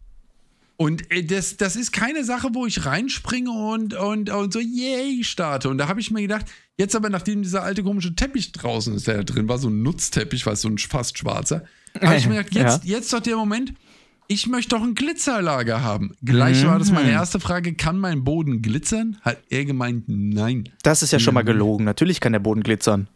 Und 0.77 1.11
äh, 1.11 1.23
das, 1.25 1.57
das 1.57 1.77
ist 1.77 1.93
keine 1.93 2.25
Sache, 2.25 2.49
wo 2.53 2.67
ich 2.67 2.85
reinspringe 2.85 3.51
und, 3.51 3.95
und, 3.95 4.31
und 4.31 4.53
so, 4.53 4.59
yay, 4.61 5.23
starte. 5.23 5.69
Und 5.69 5.79
da 5.79 5.87
habe 5.89 6.01
ich 6.01 6.11
mir 6.11 6.23
gedacht, 6.23 6.47
jetzt 6.77 6.97
aber, 6.97 7.11
nachdem 7.11 7.43
dieser 7.43 7.63
alte 7.63 7.83
komische 7.85 8.15
Teppich 8.17 8.51
draußen 8.53 8.95
ist, 8.95 9.07
der 9.07 9.19
da 9.19 9.23
drin 9.23 9.49
war, 9.49 9.59
so 9.59 9.69
ein 9.69 9.83
Nutzteppich, 9.83 10.47
was 10.47 10.63
so 10.63 10.69
ein 10.69 10.79
fast 10.79 11.17
schwarzer, 11.19 11.65
habe 12.01 12.17
ich 12.17 12.27
mir 12.29 12.43
gedacht, 12.43 12.55
jetzt, 12.55 12.85
jetzt 12.85 13.13
doch 13.13 13.21
der 13.21 13.37
Moment, 13.37 13.73
ich 14.27 14.47
möchte 14.49 14.71
doch 14.75 14.83
ein 14.83 14.95
Glitzerlager 14.95 15.83
haben. 15.83 16.17
Gleich 16.25 16.65
war 16.67 16.79
das 16.79 16.91
meine 16.91 17.11
erste 17.11 17.39
Frage, 17.41 17.75
kann 17.75 17.99
mein 17.99 18.25
Boden 18.25 18.63
glitzern? 18.63 19.19
Hat 19.21 19.39
er 19.51 19.65
gemeint, 19.67 20.05
nein. 20.09 20.71
Das 20.83 21.03
ist 21.03 21.13
ja 21.13 21.19
Mhm. 21.19 21.23
schon 21.23 21.35
mal 21.35 21.43
gelogen. 21.45 21.85
Natürlich 21.85 22.21
kann 22.21 22.33
der 22.33 22.41
Boden 22.41 22.63
glitzern. 22.63 23.09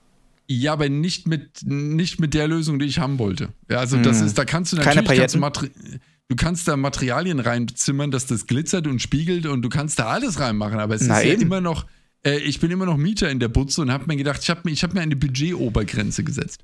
Ja, 0.47 0.75
aber 0.75 0.89
nicht 0.89 1.27
mit, 1.27 1.63
nicht 1.65 2.21
mit 2.21 2.35
der 2.35 2.47
Lösung, 2.47 2.79
die 2.79 2.87
ich 2.87 2.99
haben 3.01 3.19
wollte. 3.19 3.49
Ja, 3.69 3.79
also 3.79 3.97
das 3.97 4.21
ist, 4.21 4.39
da 4.39 4.45
kannst 4.45 4.73
du 4.73 4.77
Mhm. 4.77 4.81
Keine 4.83 5.03
natürlich 5.03 5.33
du, 5.33 5.41
Pailletten? 5.41 6.01
Du 6.29 6.37
kannst 6.37 6.69
da 6.69 6.77
Materialien 6.77 7.41
reinzimmern, 7.41 8.11
dass 8.11 8.27
das 8.27 8.47
glitzert 8.47 8.87
und 8.87 9.01
spiegelt 9.01 9.47
und 9.47 9.63
du 9.63 9.71
kannst 9.71 9.99
da 9.99 10.09
alles 10.09 10.39
reinmachen, 10.39 10.79
aber 10.79 10.95
es 10.95 11.03
Na 11.03 11.19
ist 11.21 11.25
ja 11.27 11.33
eben. 11.33 11.43
immer 11.43 11.63
noch, 11.63 11.87
äh, 12.23 12.37
ich 12.41 12.61
bin 12.61 12.71
immer 12.71 12.85
noch 12.85 12.99
Mieter 12.99 13.31
in 13.31 13.41
der 13.41 13.49
Butze 13.49 13.81
und 13.81 13.91
habe 13.91 14.05
mir 14.07 14.17
gedacht, 14.17 14.41
ich 14.43 14.51
habe 14.51 14.61
mir, 14.65 14.73
ich 14.73 14.83
hab 14.85 14.93
mir 14.93 15.01
eine 15.01 15.17
Budgetobergrenze 15.17 16.25
gesetzt. 16.25 16.61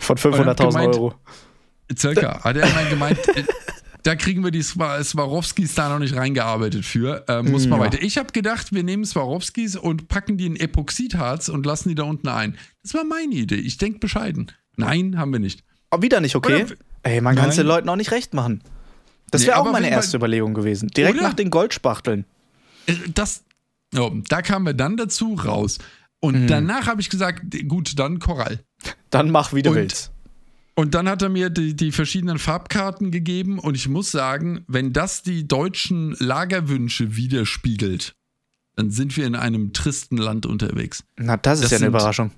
Von 0.00 0.16
Und 0.16 0.24
hab 0.24 0.56
500.000 0.56 0.68
gemeint- 0.72 0.94
Euro. 0.96 1.14
Circa. 1.96 2.42
Hat 2.42 2.56
er 2.56 2.68
immer 2.68 2.88
gemeint, 2.90 3.18
äh, 3.36 3.44
da 4.02 4.16
kriegen 4.16 4.42
wir 4.42 4.50
die 4.50 4.62
Swa- 4.64 5.02
Swarovskis 5.04 5.74
da 5.74 5.88
noch 5.88 5.98
nicht 6.00 6.16
reingearbeitet 6.16 6.84
für. 6.84 7.24
Äh, 7.28 7.42
muss 7.44 7.66
Ja. 7.66 7.78
weiter. 7.78 8.02
Ich 8.02 8.18
habe 8.18 8.32
gedacht, 8.32 8.72
wir 8.72 8.82
nehmen 8.82 9.04
Swarovskis 9.04 9.76
und 9.76 10.08
packen 10.08 10.36
die 10.36 10.46
in 10.46 10.56
Epoxidharz 10.56 11.48
und 11.48 11.64
lassen 11.64 11.90
die 11.90 11.94
da 11.94 12.02
unten 12.04 12.26
ein. 12.28 12.56
Das 12.82 12.94
war 12.94 13.04
meine 13.04 13.34
Idee. 13.34 13.54
Ich 13.56 13.76
denke 13.78 14.00
bescheiden. 14.00 14.50
Nein, 14.76 15.16
haben 15.16 15.32
wir 15.32 15.38
nicht. 15.40 15.62
Aber 15.90 16.02
wieder 16.02 16.20
nicht 16.20 16.34
okay. 16.34 16.64
Oder- 16.64 16.74
Ey, 17.04 17.20
man 17.20 17.36
kann 17.36 17.48
es 17.50 17.56
den 17.56 17.66
Leuten 17.66 17.88
auch 17.88 17.96
nicht 17.96 18.10
recht 18.10 18.34
machen. 18.34 18.62
Das 19.30 19.42
Nee, 19.42 19.48
wäre 19.48 19.56
auch 19.58 19.60
aber 19.62 19.72
meine 19.72 19.90
erste 19.90 20.16
Überlegung 20.16 20.54
gewesen. 20.54 20.88
Direkt 20.88 21.18
Oder? 21.18 21.28
nach 21.28 21.34
den 21.34 21.50
Goldspachteln. 21.50 22.24
Äh, 22.86 22.94
Das, 23.14 23.44
oh, 23.96 24.10
da 24.28 24.42
kamen 24.42 24.66
wir 24.66 24.74
dann 24.74 24.96
dazu 24.96 25.34
raus. 25.34 25.78
Und 26.20 26.42
Mhm. 26.42 26.46
danach 26.48 26.86
habe 26.86 27.00
ich 27.00 27.08
gesagt, 27.10 27.42
gut, 27.68 27.98
dann 27.98 28.18
Korall. 28.18 28.60
Dann 29.10 29.30
mach, 29.30 29.52
wie 29.54 29.62
du 29.62 29.70
Und- 29.70 29.76
willst. 29.76 30.10
Und 30.76 30.94
dann 30.94 31.08
hat 31.08 31.20
er 31.20 31.28
mir 31.28 31.50
die, 31.50 31.74
die 31.76 31.92
verschiedenen 31.92 32.38
Farbkarten 32.38 33.10
gegeben 33.10 33.58
und 33.58 33.74
ich 33.74 33.88
muss 33.88 34.10
sagen, 34.10 34.64
wenn 34.66 34.92
das 34.94 35.22
die 35.22 35.46
deutschen 35.46 36.16
Lagerwünsche 36.18 37.16
widerspiegelt, 37.16 38.14
dann 38.76 38.90
sind 38.90 39.14
wir 39.16 39.26
in 39.26 39.34
einem 39.34 39.72
tristen 39.74 40.16
Land 40.16 40.46
unterwegs. 40.46 41.04
Na, 41.18 41.36
das 41.36 41.58
ist 41.58 41.64
Das 41.64 41.70
ja 41.72 41.76
eine 41.76 41.80
sind- 41.86 41.88
Überraschung. 41.88 42.30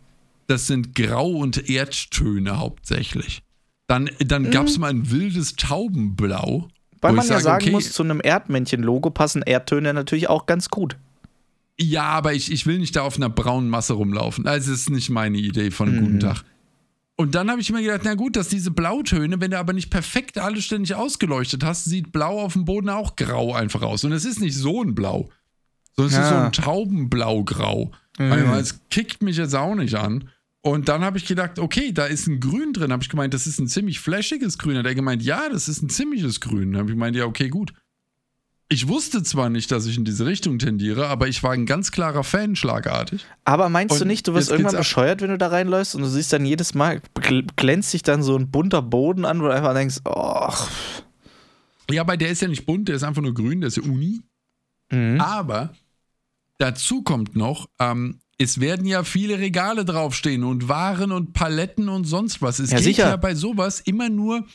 Das 0.48 0.66
sind 0.66 0.94
Grau- 0.96 1.36
und 1.36 1.68
Erdtöne 1.70 2.58
hauptsächlich. 2.58 3.42
Dann, 3.86 4.10
dann 4.18 4.50
gab 4.50 4.66
es 4.66 4.76
mal 4.78 4.90
ein 4.90 5.10
wildes 5.10 5.54
Taubenblau. 5.54 6.68
Weil 7.02 7.12
man 7.12 7.26
ja 7.26 7.32
sage, 7.34 7.42
sagen 7.42 7.62
okay, 7.64 7.70
muss, 7.72 7.92
zu 7.92 8.02
einem 8.02 8.20
Erdmännchen-Logo 8.22 9.10
passen 9.10 9.42
Erdtöne 9.42 9.92
natürlich 9.92 10.28
auch 10.28 10.46
ganz 10.46 10.70
gut. 10.70 10.96
Ja, 11.80 12.04
aber 12.04 12.32
ich, 12.32 12.52
ich 12.52 12.66
will 12.66 12.78
nicht 12.78 12.94
da 12.96 13.02
auf 13.02 13.16
einer 13.16 13.28
braunen 13.28 13.68
Masse 13.68 13.94
rumlaufen. 13.94 14.46
Also, 14.46 14.72
es 14.72 14.80
ist 14.82 14.90
nicht 14.90 15.10
meine 15.10 15.38
Idee 15.38 15.70
von 15.70 15.88
einem 15.88 15.98
Mhm. 15.98 16.04
guten 16.04 16.20
Tag. 16.20 16.44
Und 17.16 17.34
dann 17.34 17.50
habe 17.50 17.60
ich 17.60 17.70
mir 17.70 17.82
gedacht, 17.82 18.02
na 18.04 18.14
gut, 18.14 18.36
dass 18.36 18.48
diese 18.48 18.70
Blautöne, 18.70 19.40
wenn 19.40 19.50
du 19.50 19.58
aber 19.58 19.72
nicht 19.72 19.90
perfekt 19.90 20.38
alles 20.38 20.64
ständig 20.64 20.94
ausgeleuchtet 20.94 21.62
hast, 21.64 21.84
sieht 21.84 22.10
Blau 22.12 22.40
auf 22.40 22.54
dem 22.54 22.64
Boden 22.64 22.88
auch 22.88 23.16
grau 23.16 23.52
einfach 23.54 23.82
aus. 23.82 24.04
Und 24.04 24.12
es 24.12 24.24
ist 24.24 24.40
nicht 24.40 24.56
so 24.56 24.82
ein 24.82 24.94
Blau, 24.94 25.28
sondern 25.96 26.14
es 26.14 26.18
ist 26.20 26.28
so 26.28 26.36
ein 26.36 26.52
Taubenblau-grau. 26.52 27.92
Mhm. 28.18 28.32
Also, 28.32 28.52
es 28.54 28.80
kickt 28.90 29.22
mich 29.22 29.36
jetzt 29.36 29.54
auch 29.54 29.74
nicht 29.74 29.94
an. 29.94 30.28
Und 30.64 30.88
dann 30.88 31.02
habe 31.04 31.18
ich 31.18 31.26
gedacht, 31.26 31.58
okay, 31.58 31.92
da 31.92 32.06
ist 32.06 32.28
ein 32.28 32.38
Grün 32.38 32.72
drin. 32.72 32.92
Habe 32.92 33.02
ich 33.02 33.08
gemeint, 33.08 33.34
das 33.34 33.46
ist 33.48 33.58
ein 33.58 33.66
ziemlich 33.66 33.98
flashiges 34.00 34.58
Grün. 34.58 34.78
Hat 34.78 34.86
er 34.86 34.94
gemeint, 34.94 35.22
ja, 35.22 35.48
das 35.48 35.68
ist 35.68 35.82
ein 35.82 35.88
ziemliches 35.90 36.40
Grün. 36.40 36.76
Habe 36.76 36.88
ich 36.88 36.94
gemeint, 36.94 37.16
ja, 37.16 37.26
okay, 37.26 37.48
gut. 37.48 37.72
Ich 38.68 38.88
wusste 38.88 39.22
zwar 39.22 39.50
nicht, 39.50 39.70
dass 39.70 39.84
ich 39.84 39.98
in 39.98 40.04
diese 40.06 40.24
Richtung 40.24 40.58
tendiere, 40.58 41.08
aber 41.08 41.28
ich 41.28 41.42
war 41.42 41.50
ein 41.50 41.66
ganz 41.66 41.90
klarer 41.90 42.24
Fan, 42.24 42.56
schlagartig. 42.56 43.26
Aber 43.44 43.68
meinst 43.68 43.96
du 43.98 44.04
Und 44.04 44.08
nicht, 44.08 44.26
du 44.26 44.32
wirst 44.32 44.50
irgendwann 44.50 44.76
bescheuert, 44.76 45.20
wenn 45.20 45.28
du 45.28 45.36
da 45.36 45.48
reinläufst 45.48 45.94
und 45.94 46.00
du 46.00 46.08
siehst 46.08 46.32
dann 46.32 46.46
jedes 46.46 46.72
Mal, 46.72 47.02
gl- 47.16 47.46
glänzt 47.56 47.90
sich 47.90 48.02
dann 48.02 48.22
so 48.22 48.34
ein 48.34 48.50
bunter 48.50 48.80
Boden 48.80 49.26
an, 49.26 49.40
wo 49.42 49.46
du 49.46 49.52
einfach 49.54 49.74
denkst, 49.74 49.96
oh, 50.06 50.54
Ja, 51.90 52.00
aber 52.00 52.16
der 52.16 52.30
ist 52.30 52.40
ja 52.40 52.48
nicht 52.48 52.64
bunt, 52.64 52.88
der 52.88 52.96
ist 52.96 53.02
einfach 53.02 53.20
nur 53.20 53.34
grün, 53.34 53.60
der 53.60 53.68
ist 53.68 53.76
ja 53.76 53.82
Uni. 53.82 54.22
mhm. 54.90 55.20
Aber 55.20 55.74
dazu 56.56 57.02
kommt 57.02 57.36
noch, 57.36 57.68
ähm, 57.78 58.20
es 58.38 58.60
werden 58.60 58.86
ja 58.86 59.04
viele 59.04 59.38
Regale 59.38 59.84
draufstehen 59.84 60.42
und 60.44 60.68
Waren 60.68 61.12
und 61.12 61.32
Paletten 61.32 61.88
und 61.88 62.04
sonst 62.04 62.42
was. 62.42 62.58
Es 62.58 62.70
Ja, 62.70 62.76
geht 62.78 62.84
sicher. 62.84 63.08
ja 63.08 63.16
bei 63.16 63.34
sowas 63.34 63.80
immer 63.80 64.08
nur 64.08 64.46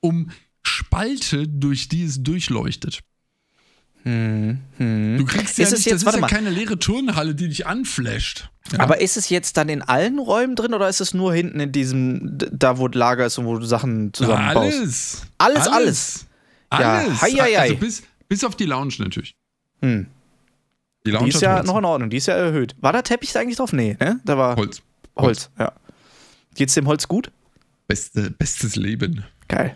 um 0.00 0.30
Spalte, 0.62 1.46
durch 1.48 1.88
die 1.88 2.04
es 2.04 2.22
durchleuchtet. 2.22 3.00
Hm, 4.02 4.58
hm. 4.76 5.16
Du 5.18 5.24
kriegst 5.24 5.56
ja 5.56 5.64
Ist 5.64 5.72
nicht, 5.72 5.86
jetzt- 5.86 6.02
das 6.04 6.14
ist 6.14 6.14
ja 6.14 6.20
mal. 6.20 6.26
keine 6.28 6.50
leere 6.50 6.78
Turnhalle, 6.78 7.34
die 7.34 7.48
dich 7.48 7.66
anflasht. 7.66 8.50
Ja. 8.72 8.80
Aber 8.80 9.00
ist 9.00 9.16
es 9.16 9.30
jetzt 9.30 9.56
dann 9.56 9.68
in 9.70 9.80
allen 9.82 10.18
Räumen 10.18 10.56
drin 10.56 10.74
oder 10.74 10.88
ist 10.90 11.00
es 11.00 11.14
nur 11.14 11.32
hinten 11.34 11.58
in 11.60 11.72
diesem, 11.72 12.36
da 12.52 12.76
wo 12.78 12.86
Lager 12.88 13.26
ist 13.26 13.38
und 13.38 13.46
wo 13.46 13.56
du 13.58 13.64
Sachen 13.64 14.12
zusammenbaust? 14.12 14.56
alles. 14.76 15.22
Alles, 15.38 15.68
alles. 15.68 16.26
Ja, 16.72 16.78
Alles. 16.98 17.22
hei, 17.22 17.30
hei, 17.30 17.38
hei. 17.54 17.58
Also 17.60 17.76
bis, 17.76 18.02
bis 18.28 18.44
auf 18.44 18.56
die 18.56 18.64
Lounge 18.66 18.94
natürlich. 18.98 19.36
Hm. 19.80 20.06
Die 21.06 21.10
Lounge 21.10 21.28
Die 21.28 21.34
ist 21.34 21.42
ja 21.42 21.56
Holz. 21.56 21.66
noch 21.66 21.78
in 21.78 21.84
Ordnung, 21.84 22.10
die 22.10 22.16
ist 22.16 22.26
ja 22.26 22.34
erhöht. 22.34 22.74
War 22.80 22.92
da 22.92 23.02
Teppich 23.02 23.32
da 23.32 23.40
eigentlich 23.40 23.56
drauf? 23.56 23.72
Nee, 23.72 23.96
ne? 24.00 24.20
Da 24.24 24.38
war 24.38 24.56
Holz, 24.56 24.82
Holz. 25.16 25.50
ja. 25.58 25.72
Geht's 26.54 26.74
dem 26.74 26.86
Holz 26.86 27.06
gut? 27.08 27.30
Beste, 27.88 28.30
bestes 28.30 28.76
Leben. 28.76 29.24
Geil. 29.48 29.74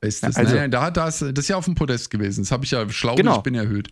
Bestes. 0.00 0.34
Ja, 0.36 0.40
also- 0.42 0.52
nein, 0.54 0.62
nein, 0.62 0.70
da, 0.70 0.90
da 0.90 1.08
ist, 1.08 1.22
das 1.22 1.30
ist 1.36 1.48
ja 1.48 1.56
auf 1.56 1.64
dem 1.64 1.74
Podest 1.74 2.10
gewesen. 2.10 2.42
Das 2.44 2.52
habe 2.52 2.64
ich 2.64 2.70
ja 2.70 2.88
schlau, 2.90 3.14
Genau. 3.16 3.36
ich 3.38 3.42
bin 3.42 3.54
erhöht. 3.54 3.88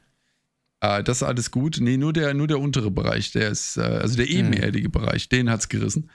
Äh, 0.81 1.03
das 1.03 1.19
ist 1.19 1.23
alles 1.25 1.51
gut. 1.51 1.79
Nee, 1.81 1.97
nur 1.97 2.13
der, 2.13 2.35
nur 2.35 2.47
der 2.47 2.61
untere 2.61 2.91
Bereich, 2.91 3.33
der 3.33 3.49
ist, 3.51 3.77
äh, 3.77 3.81
also 3.83 4.17
der 4.17 4.29
ebenerdige 4.29 4.89
Bereich, 4.89 5.29
den 5.29 5.51
hat's 5.51 5.69
gerissen. 5.69 6.09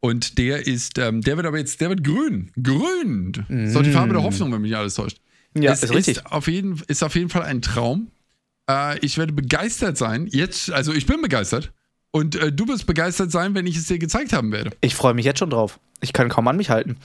Und 0.00 0.36
der 0.38 0.66
ist, 0.66 0.98
ähm, 0.98 1.20
der 1.22 1.36
wird 1.36 1.46
aber 1.46 1.58
jetzt, 1.58 1.80
der 1.80 1.88
wird 1.88 2.02
grün. 2.04 2.50
Grün! 2.60 3.32
Das 3.32 3.48
ist 3.68 3.76
doch 3.76 3.82
die 3.82 3.92
Farbe 3.92 4.12
der 4.14 4.22
Hoffnung, 4.22 4.52
wenn 4.52 4.60
mich 4.60 4.70
nicht 4.72 4.78
alles 4.78 4.94
täuscht. 4.94 5.18
Ja, 5.56 5.72
es 5.72 5.82
ist 5.82 5.94
richtig. 5.94 6.26
Auf, 6.26 6.48
jeden, 6.48 6.80
ist 6.88 7.02
auf 7.04 7.14
jeden 7.14 7.28
Fall 7.28 7.42
ein 7.42 7.62
Traum. 7.62 8.08
Äh, 8.70 8.98
ich 9.00 9.18
werde 9.18 9.32
begeistert 9.32 9.96
sein. 9.98 10.26
Jetzt, 10.30 10.70
also 10.70 10.92
ich 10.92 11.06
bin 11.06 11.20
begeistert. 11.22 11.72
Und 12.10 12.36
äh, 12.36 12.52
du 12.52 12.68
wirst 12.68 12.86
begeistert 12.86 13.32
sein, 13.32 13.54
wenn 13.54 13.66
ich 13.66 13.76
es 13.76 13.86
dir 13.86 13.98
gezeigt 13.98 14.32
haben 14.32 14.52
werde. 14.52 14.70
Ich 14.82 14.94
freue 14.94 15.14
mich 15.14 15.24
jetzt 15.24 15.38
schon 15.38 15.50
drauf. 15.50 15.80
Ich 16.00 16.12
kann 16.12 16.28
kaum 16.28 16.46
an 16.48 16.56
mich 16.56 16.68
halten. 16.70 16.96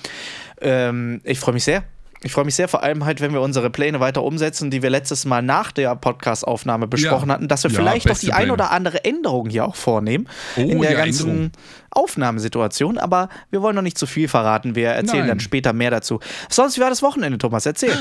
Ähm, 0.59 1.21
ich 1.23 1.39
freue 1.39 1.53
mich 1.53 1.63
sehr. 1.63 1.83
Ich 2.23 2.31
freue 2.31 2.45
mich 2.45 2.55
sehr, 2.55 2.67
vor 2.67 2.81
allem 2.81 3.05
halt, 3.05 3.21
wenn 3.21 3.31
wir 3.31 3.41
unsere 3.41 3.69
Pläne 3.69 3.99
weiter 3.99 4.23
umsetzen, 4.23 4.71
die 4.71 4.81
wir 4.81 4.89
letztes 4.89 5.23
Mal 5.25 5.43
nach 5.43 5.71
der 5.71 5.95
Podcast-Aufnahme 5.95 6.87
besprochen 6.87 7.29
Ja. 7.29 7.35
hatten, 7.35 7.47
dass 7.47 7.63
wir 7.63 7.69
Ja, 7.69 7.77
vielleicht 7.77 8.07
noch 8.07 8.17
die 8.17 8.31
ein 8.33 8.37
Pläne. 8.39 8.53
oder 8.53 8.71
andere 8.71 9.05
Änderung 9.05 9.49
hier 9.51 9.65
auch 9.65 9.75
vornehmen 9.75 10.27
Oh, 10.57 10.61
in 10.61 10.81
der 10.81 10.95
ganzen 10.95 11.29
Änderung. 11.29 11.51
Aufnahmesituation. 11.91 12.97
Aber 12.97 13.29
wir 13.51 13.61
wollen 13.61 13.75
noch 13.75 13.83
nicht 13.83 13.97
zu 13.99 14.07
viel 14.07 14.27
verraten. 14.27 14.75
Wir 14.75 14.89
erzählen 14.89 15.19
Nein. 15.19 15.27
dann 15.29 15.39
später 15.39 15.73
mehr 15.73 15.91
dazu. 15.91 16.19
Sonst, 16.49 16.77
wie 16.77 16.81
war 16.81 16.89
das 16.89 17.03
Wochenende, 17.03 17.37
Thomas? 17.37 17.65
Erzähl. 17.67 17.95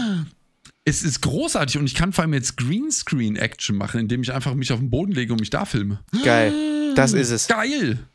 Es 0.89 1.03
ist 1.03 1.21
großartig 1.21 1.79
und 1.79 1.87
ich 1.87 1.97
kann 1.97 2.13
vor 2.13 2.23
allem 2.23 2.33
jetzt 2.33 2.57
Greenscreen-Action 2.57 3.77
machen, 3.77 3.99
indem 3.99 4.23
ich 4.23 4.33
einfach 4.33 4.55
mich 4.55 4.73
auf 4.73 4.79
den 4.79 4.89
Boden 4.89 5.11
lege 5.11 5.33
und 5.33 5.41
mich 5.41 5.51
da 5.51 5.65
filme. 5.65 6.01
Geil. 6.23 6.95
Das 6.95 7.13
ist 7.13 7.31
es. 7.31 7.49
Geil! 7.49 8.07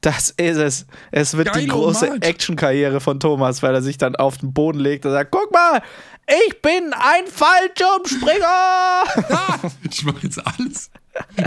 Das 0.00 0.30
ist 0.30 0.56
es. 0.56 0.86
Es 1.12 1.36
wird 1.36 1.48
die 1.48 1.52
Geile 1.52 1.68
große. 1.68 2.18
Actionkarriere 2.20 3.00
von 3.00 3.20
Thomas, 3.20 3.62
weil 3.62 3.74
er 3.74 3.82
sich 3.82 3.96
dann 3.96 4.16
auf 4.16 4.38
den 4.38 4.52
Boden 4.52 4.80
legt 4.80 5.06
und 5.06 5.12
sagt: 5.12 5.30
Guck 5.30 5.52
mal, 5.52 5.82
ich 6.48 6.60
bin 6.60 6.92
ein 6.92 7.26
Fallschirmspringer! 7.26 9.04
Ich 9.90 10.04
mache 10.04 10.18
jetzt 10.24 10.44
alles. 10.44 10.90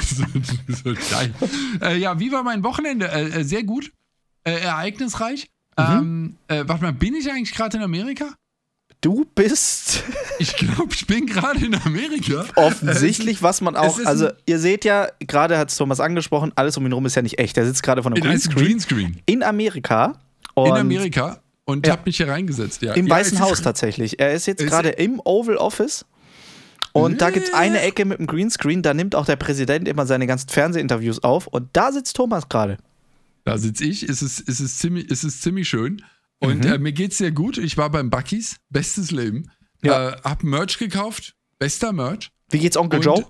so, 0.02 0.24
so 0.68 0.94
geil. 1.12 1.34
Äh, 1.82 1.98
ja, 1.98 2.20
wie 2.20 2.32
war 2.32 2.44
mein 2.44 2.64
Wochenende? 2.64 3.08
Äh, 3.12 3.42
äh, 3.42 3.44
sehr 3.44 3.64
gut. 3.64 3.92
Äh, 4.44 4.62
ereignisreich. 4.62 5.50
Mhm. 5.78 5.86
Ähm, 5.86 6.38
äh, 6.48 6.64
warte 6.66 6.84
mal, 6.84 6.94
bin 6.94 7.16
ich 7.16 7.30
eigentlich 7.30 7.54
gerade 7.54 7.78
in 7.78 7.84
Amerika? 7.84 8.34
Du 9.02 9.26
bist 9.34 10.04
Ich 10.40 10.56
glaube, 10.58 10.94
ich 10.94 11.08
bin 11.08 11.26
gerade 11.26 11.66
in 11.66 11.74
Amerika. 11.86 12.46
offensichtlich, 12.56 13.42
was 13.42 13.62
man 13.62 13.76
auch. 13.78 13.98
Also, 14.06 14.30
ihr 14.46 14.60
seht 14.60 14.84
ja, 14.86 15.08
gerade 15.20 15.58
hat 15.58 15.70
es 15.70 15.78
Thomas 15.78 16.00
angesprochen, 16.02 16.52
alles 16.56 16.76
um 16.78 16.86
ihn 16.86 16.92
rum 16.92 17.06
ist 17.06 17.16
ja 17.16 17.22
nicht 17.22 17.40
echt. 17.40 17.58
Er 17.58 17.66
sitzt 17.66 17.82
gerade 17.84 18.04
von 18.04 18.14
einem 18.14 18.22
In 18.24 18.30
einem 18.30 18.40
Greenscreen 18.40 18.66
Greenscreen. 18.68 19.22
in 19.26 19.44
Amerika. 19.44 20.20
In 20.58 20.74
Amerika. 20.74 21.40
Und 21.64 21.88
Ja. 21.88 21.94
hab 21.94 22.06
mich 22.06 22.18
hier 22.18 22.28
reingesetzt. 22.28 22.82
Ja. 22.82 22.94
Im 22.94 23.08
ja, 23.08 23.16
Weißen 23.16 23.40
Haus 23.40 23.62
tatsächlich. 23.62 24.20
Er 24.20 24.34
ist 24.34 24.48
jetzt 24.48 24.66
gerade 24.66 24.90
im 24.90 25.22
Oval 25.24 25.56
Office. 25.58 26.06
Und 26.92 27.22
da 27.22 27.30
gibt 27.30 27.48
es 27.48 27.54
eine 27.54 27.80
Ecke 27.82 28.04
mit 28.04 28.18
dem 28.18 28.26
Greenscreen, 28.28 28.82
da 28.82 28.94
nimmt 28.96 29.14
auch 29.16 29.26
der 29.26 29.36
Präsident 29.36 29.88
immer 29.88 30.06
seine 30.08 30.26
ganzen 30.28 30.50
Fernsehinterviews 30.50 31.24
auf. 31.24 31.48
Und 31.48 31.70
da 31.74 31.92
sitzt 31.92 32.16
Thomas 32.16 32.50
gerade. 32.50 32.78
Da 33.46 33.58
sitze 33.58 33.86
ich. 33.86 34.04
Es 34.04 34.22
ist, 34.22 34.44
es 34.50 34.60
ist, 34.60 34.80
ziemlich, 34.80 35.10
es 35.10 35.24
ist 35.24 35.42
ziemlich 35.42 35.70
schön. 35.70 36.04
Und 36.40 36.64
Mhm. 36.66 36.72
äh, 36.72 36.78
mir 36.78 36.94
geht's 36.94 37.18
sehr 37.18 37.32
gut. 37.32 37.58
Ich 37.58 37.78
war 37.78 37.90
beim 37.90 38.10
Bucky's. 38.10 38.58
Bestes 38.70 39.12
Leben. 39.12 39.52
Ja. 39.84 40.10
Äh, 40.10 40.22
hab 40.24 40.44
Merch 40.44 40.78
gekauft. 40.78 41.36
Bester 41.58 41.92
Merch. 41.94 42.32
Wie 42.50 42.60
geht's 42.60 42.78
Onkel 42.78 43.00
Und- 43.00 43.06
Joe? 43.06 43.26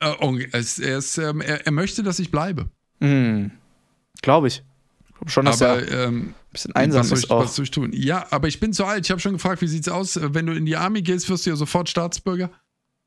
Äh, 0.00 0.14
und 0.24 0.40
es, 0.54 0.78
er, 0.78 0.98
ist, 0.98 1.18
ähm, 1.18 1.40
er, 1.40 1.66
er 1.66 1.72
möchte, 1.72 2.02
dass 2.02 2.18
ich 2.18 2.30
bleibe. 2.30 2.68
Hm, 3.00 3.50
Glaube 4.22 4.48
ich. 4.48 4.62
Glaub 5.14 5.30
Schon, 5.30 5.44
dass 5.46 5.62
aber 5.62 5.82
er 5.86 6.08
ein 6.08 6.14
ähm, 6.14 6.34
bisschen 6.52 6.74
einsam 6.74 7.00
was, 7.02 7.12
ist 7.12 7.24
ich, 7.24 7.30
auch. 7.30 7.44
was 7.44 7.54
soll 7.56 7.64
ich 7.64 7.70
tun? 7.70 7.90
Ja, 7.92 8.26
aber 8.30 8.48
ich 8.48 8.60
bin 8.60 8.72
zu 8.72 8.84
alt. 8.84 9.04
Ich 9.04 9.10
habe 9.10 9.20
schon 9.20 9.32
gefragt, 9.34 9.60
wie 9.62 9.66
sieht's 9.68 9.88
aus? 9.88 10.16
Äh, 10.16 10.34
Wenn 10.34 10.46
du 10.46 10.52
in 10.52 10.66
die 10.66 10.76
Army 10.76 11.02
gehst, 11.02 11.28
wirst 11.28 11.46
du 11.46 11.50
ja 11.50 11.56
sofort 11.56 11.88
Staatsbürger. 11.88 12.50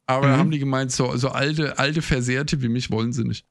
Aber 0.06 0.28
Mhm. 0.28 0.32
da 0.32 0.38
haben 0.38 0.52
die 0.52 0.60
gemeint, 0.60 0.92
so, 0.92 1.16
so 1.18 1.30
alte, 1.30 1.78
alte 1.80 2.02
Versehrte 2.02 2.62
wie 2.62 2.70
mich 2.70 2.92
wollen 2.92 3.12
sie 3.14 3.24
nicht. 3.26 3.46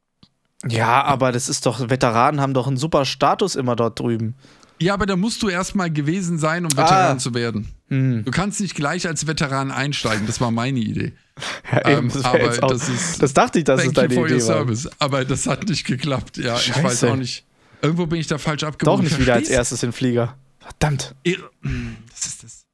Ja, 0.67 1.03
aber 1.05 1.33
das 1.33 1.49
ist 1.51 1.67
doch, 1.67 1.91
Veteranen 1.91 2.41
haben 2.41 2.55
doch 2.55 2.67
einen 2.67 2.79
super 2.79 3.05
Status 3.05 3.57
immer 3.57 3.77
dort 3.77 3.99
drüben. 4.01 4.35
Ja, 4.79 4.93
aber 4.95 5.07
da 5.07 5.17
musst 5.17 5.43
du 5.43 5.49
erstmal 5.49 5.91
gewesen 5.91 6.39
sein, 6.39 6.65
um 6.65 6.73
Veteran 6.73 7.17
Ah. 7.17 7.19
zu 7.19 7.33
werden. 7.35 7.69
Hm. 7.89 8.25
Du 8.25 8.31
kannst 8.31 8.61
nicht 8.61 8.75
gleich 8.75 9.07
als 9.07 9.27
Veteran 9.27 9.71
einsteigen. 9.71 10.27
Das 10.27 10.41
war 10.41 10.51
meine 10.51 10.79
Idee. 10.81 11.13
Ja, 11.73 11.89
Ähm, 11.89 12.11
das, 12.13 12.25
aber 12.25 12.39
das 12.49 12.89
ist- 12.89 13.23
das 13.23 13.35
dachte 13.35 13.59
ich, 13.59 13.65
dass 13.65 13.85
es 13.85 13.93
deine 13.93 14.15
Idee 14.15 14.35
war. 14.35 14.41
service. 14.41 14.89
Aber 14.99 15.25
das 15.25 15.47
hat 15.47 15.69
nicht 15.69 15.85
geklappt. 15.87 16.37
Ja, 16.39 16.57
ich 16.57 16.71
weiß 16.75 16.83
Scheiße. 16.83 17.11
auch 17.13 17.17
nicht. 17.17 17.45
Irgendwo 17.83 18.07
bin 18.07 18.19
ich 18.21 18.27
da 18.27 18.39
falsch 18.39 18.61
Doch 18.63 18.69
abgebogen. 18.69 19.05
nicht 19.05 19.13
Ich 19.15 19.19
wieder 19.21 19.35
als 19.35 19.49
erstes 19.51 19.83
in 19.83 19.93
Flieger. 19.93 20.37
Verdammt. 20.61 21.15
Ir- 21.25 21.39
Das 22.11 22.27
ist 22.27 22.43
das. 22.43 22.66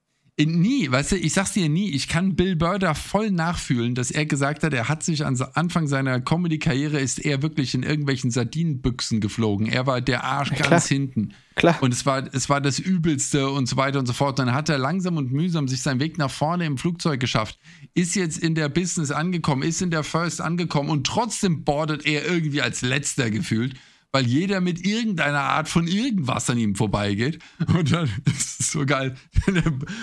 Äh, 0.42 0.46
Nie, 0.46 0.90
weißt 0.90 1.12
du, 1.12 1.16
ich 1.16 1.32
sag's 1.32 1.52
dir 1.52 1.68
nie, 1.68 1.90
ich 1.90 2.08
kann 2.08 2.36
Bill 2.36 2.56
Burr 2.56 2.78
da 2.78 2.94
voll 2.94 3.30
nachfühlen, 3.30 3.94
dass 3.94 4.10
er 4.10 4.26
gesagt 4.26 4.62
hat, 4.62 4.72
er 4.72 4.88
hat 4.88 5.02
sich 5.02 5.24
an 5.24 5.40
Anfang 5.54 5.86
seiner 5.86 6.20
Comedy-Karriere 6.20 7.00
ist 7.00 7.24
er 7.24 7.42
wirklich 7.42 7.74
in 7.74 7.82
irgendwelchen 7.82 8.30
Sardinenbüchsen 8.30 9.20
geflogen. 9.20 9.66
Er 9.66 9.86
war 9.86 10.00
der 10.00 10.24
Arsch 10.24 10.50
klar. 10.50 10.70
ganz 10.70 10.86
hinten. 10.86 11.34
Klar. 11.54 11.78
Und 11.82 11.92
es 11.92 12.06
war, 12.06 12.24
es 12.32 12.48
war 12.48 12.60
das 12.60 12.78
Übelste 12.78 13.50
und 13.50 13.68
so 13.68 13.76
weiter 13.76 13.98
und 13.98 14.06
so 14.06 14.12
fort. 14.12 14.38
Dann 14.38 14.54
hat 14.54 14.68
er 14.68 14.78
langsam 14.78 15.16
und 15.16 15.32
mühsam 15.32 15.68
sich 15.68 15.82
seinen 15.82 16.00
Weg 16.00 16.18
nach 16.18 16.30
vorne 16.30 16.64
im 16.64 16.78
Flugzeug 16.78 17.20
geschafft, 17.20 17.58
ist 17.94 18.14
jetzt 18.14 18.38
in 18.38 18.54
der 18.54 18.68
Business 18.68 19.10
angekommen, 19.10 19.62
ist 19.62 19.82
in 19.82 19.90
der 19.90 20.04
First 20.04 20.40
angekommen 20.40 20.90
und 20.90 21.06
trotzdem 21.06 21.64
bordet 21.64 22.06
er 22.06 22.26
irgendwie 22.26 22.62
als 22.62 22.82
Letzter 22.82 23.30
gefühlt, 23.30 23.74
weil 24.12 24.26
jeder 24.26 24.60
mit 24.60 24.86
irgendeiner 24.86 25.40
Art 25.40 25.70
von 25.70 25.88
irgendwas 25.88 26.48
an 26.50 26.58
ihm 26.58 26.76
vorbeigeht. 26.76 27.38
Und 27.74 27.92
dann 27.92 28.04
ist 28.26 28.60
es 28.60 28.72
so 28.72 28.84
geil. 28.84 29.16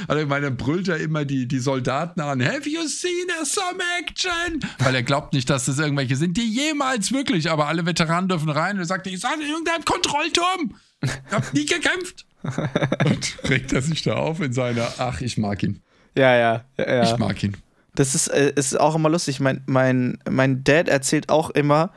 Also, 0.08 0.24
ich 0.24 0.28
meine, 0.28 0.48
dann 0.48 0.58
brüllt 0.58 0.88
er 0.88 0.98
immer 0.98 1.26
die, 1.26 1.48
die 1.48 1.60
Soldaten 1.60 2.20
an: 2.20 2.44
Have 2.44 2.68
you 2.68 2.88
seen 2.88 3.28
some 3.44 3.80
action? 4.00 4.60
Weil 4.80 4.96
er 4.96 5.04
glaubt 5.04 5.34
nicht, 5.34 5.50
dass 5.50 5.66
das 5.66 5.78
irgendwelche 5.78 6.16
sind, 6.16 6.38
die 6.38 6.50
jemals 6.50 7.12
wirklich, 7.12 7.52
aber 7.52 7.68
alle 7.68 7.86
Veteranen 7.86 8.28
dürfen 8.28 8.50
rein. 8.50 8.76
Und 8.76 8.80
er 8.80 8.86
sagt: 8.86 9.06
Ich 9.06 9.20
saß 9.20 9.36
in 9.36 9.48
irgendeinem 9.48 9.86
Kontrollturm. 9.86 10.76
Ich 11.02 11.12
hab 11.32 11.54
nie 11.54 11.66
gekämpft. 11.66 12.26
Und 13.06 13.38
regt 13.50 13.74
er 13.74 13.82
sich 13.82 14.02
da 14.02 14.14
auf 14.14 14.42
in 14.42 14.54
seiner, 14.54 14.88
ach, 14.98 15.22
ich 15.22 15.38
mag 15.38 15.62
ihn. 15.62 15.82
Ja, 16.18 16.36
ja, 16.36 16.66
ja. 16.78 16.94
ja. 16.96 17.04
Ich 17.04 17.18
mag 17.18 17.42
ihn. 17.44 17.56
Das 17.96 18.16
ist, 18.16 18.28
äh, 18.28 18.54
ist 18.56 18.80
auch 18.80 18.96
immer 18.96 19.10
lustig. 19.10 19.40
Mein, 19.40 19.62
mein, 19.68 20.20
mein 20.30 20.64
Dad 20.64 20.88
erzählt 20.88 21.30
auch 21.30 21.50
immer 21.50 21.92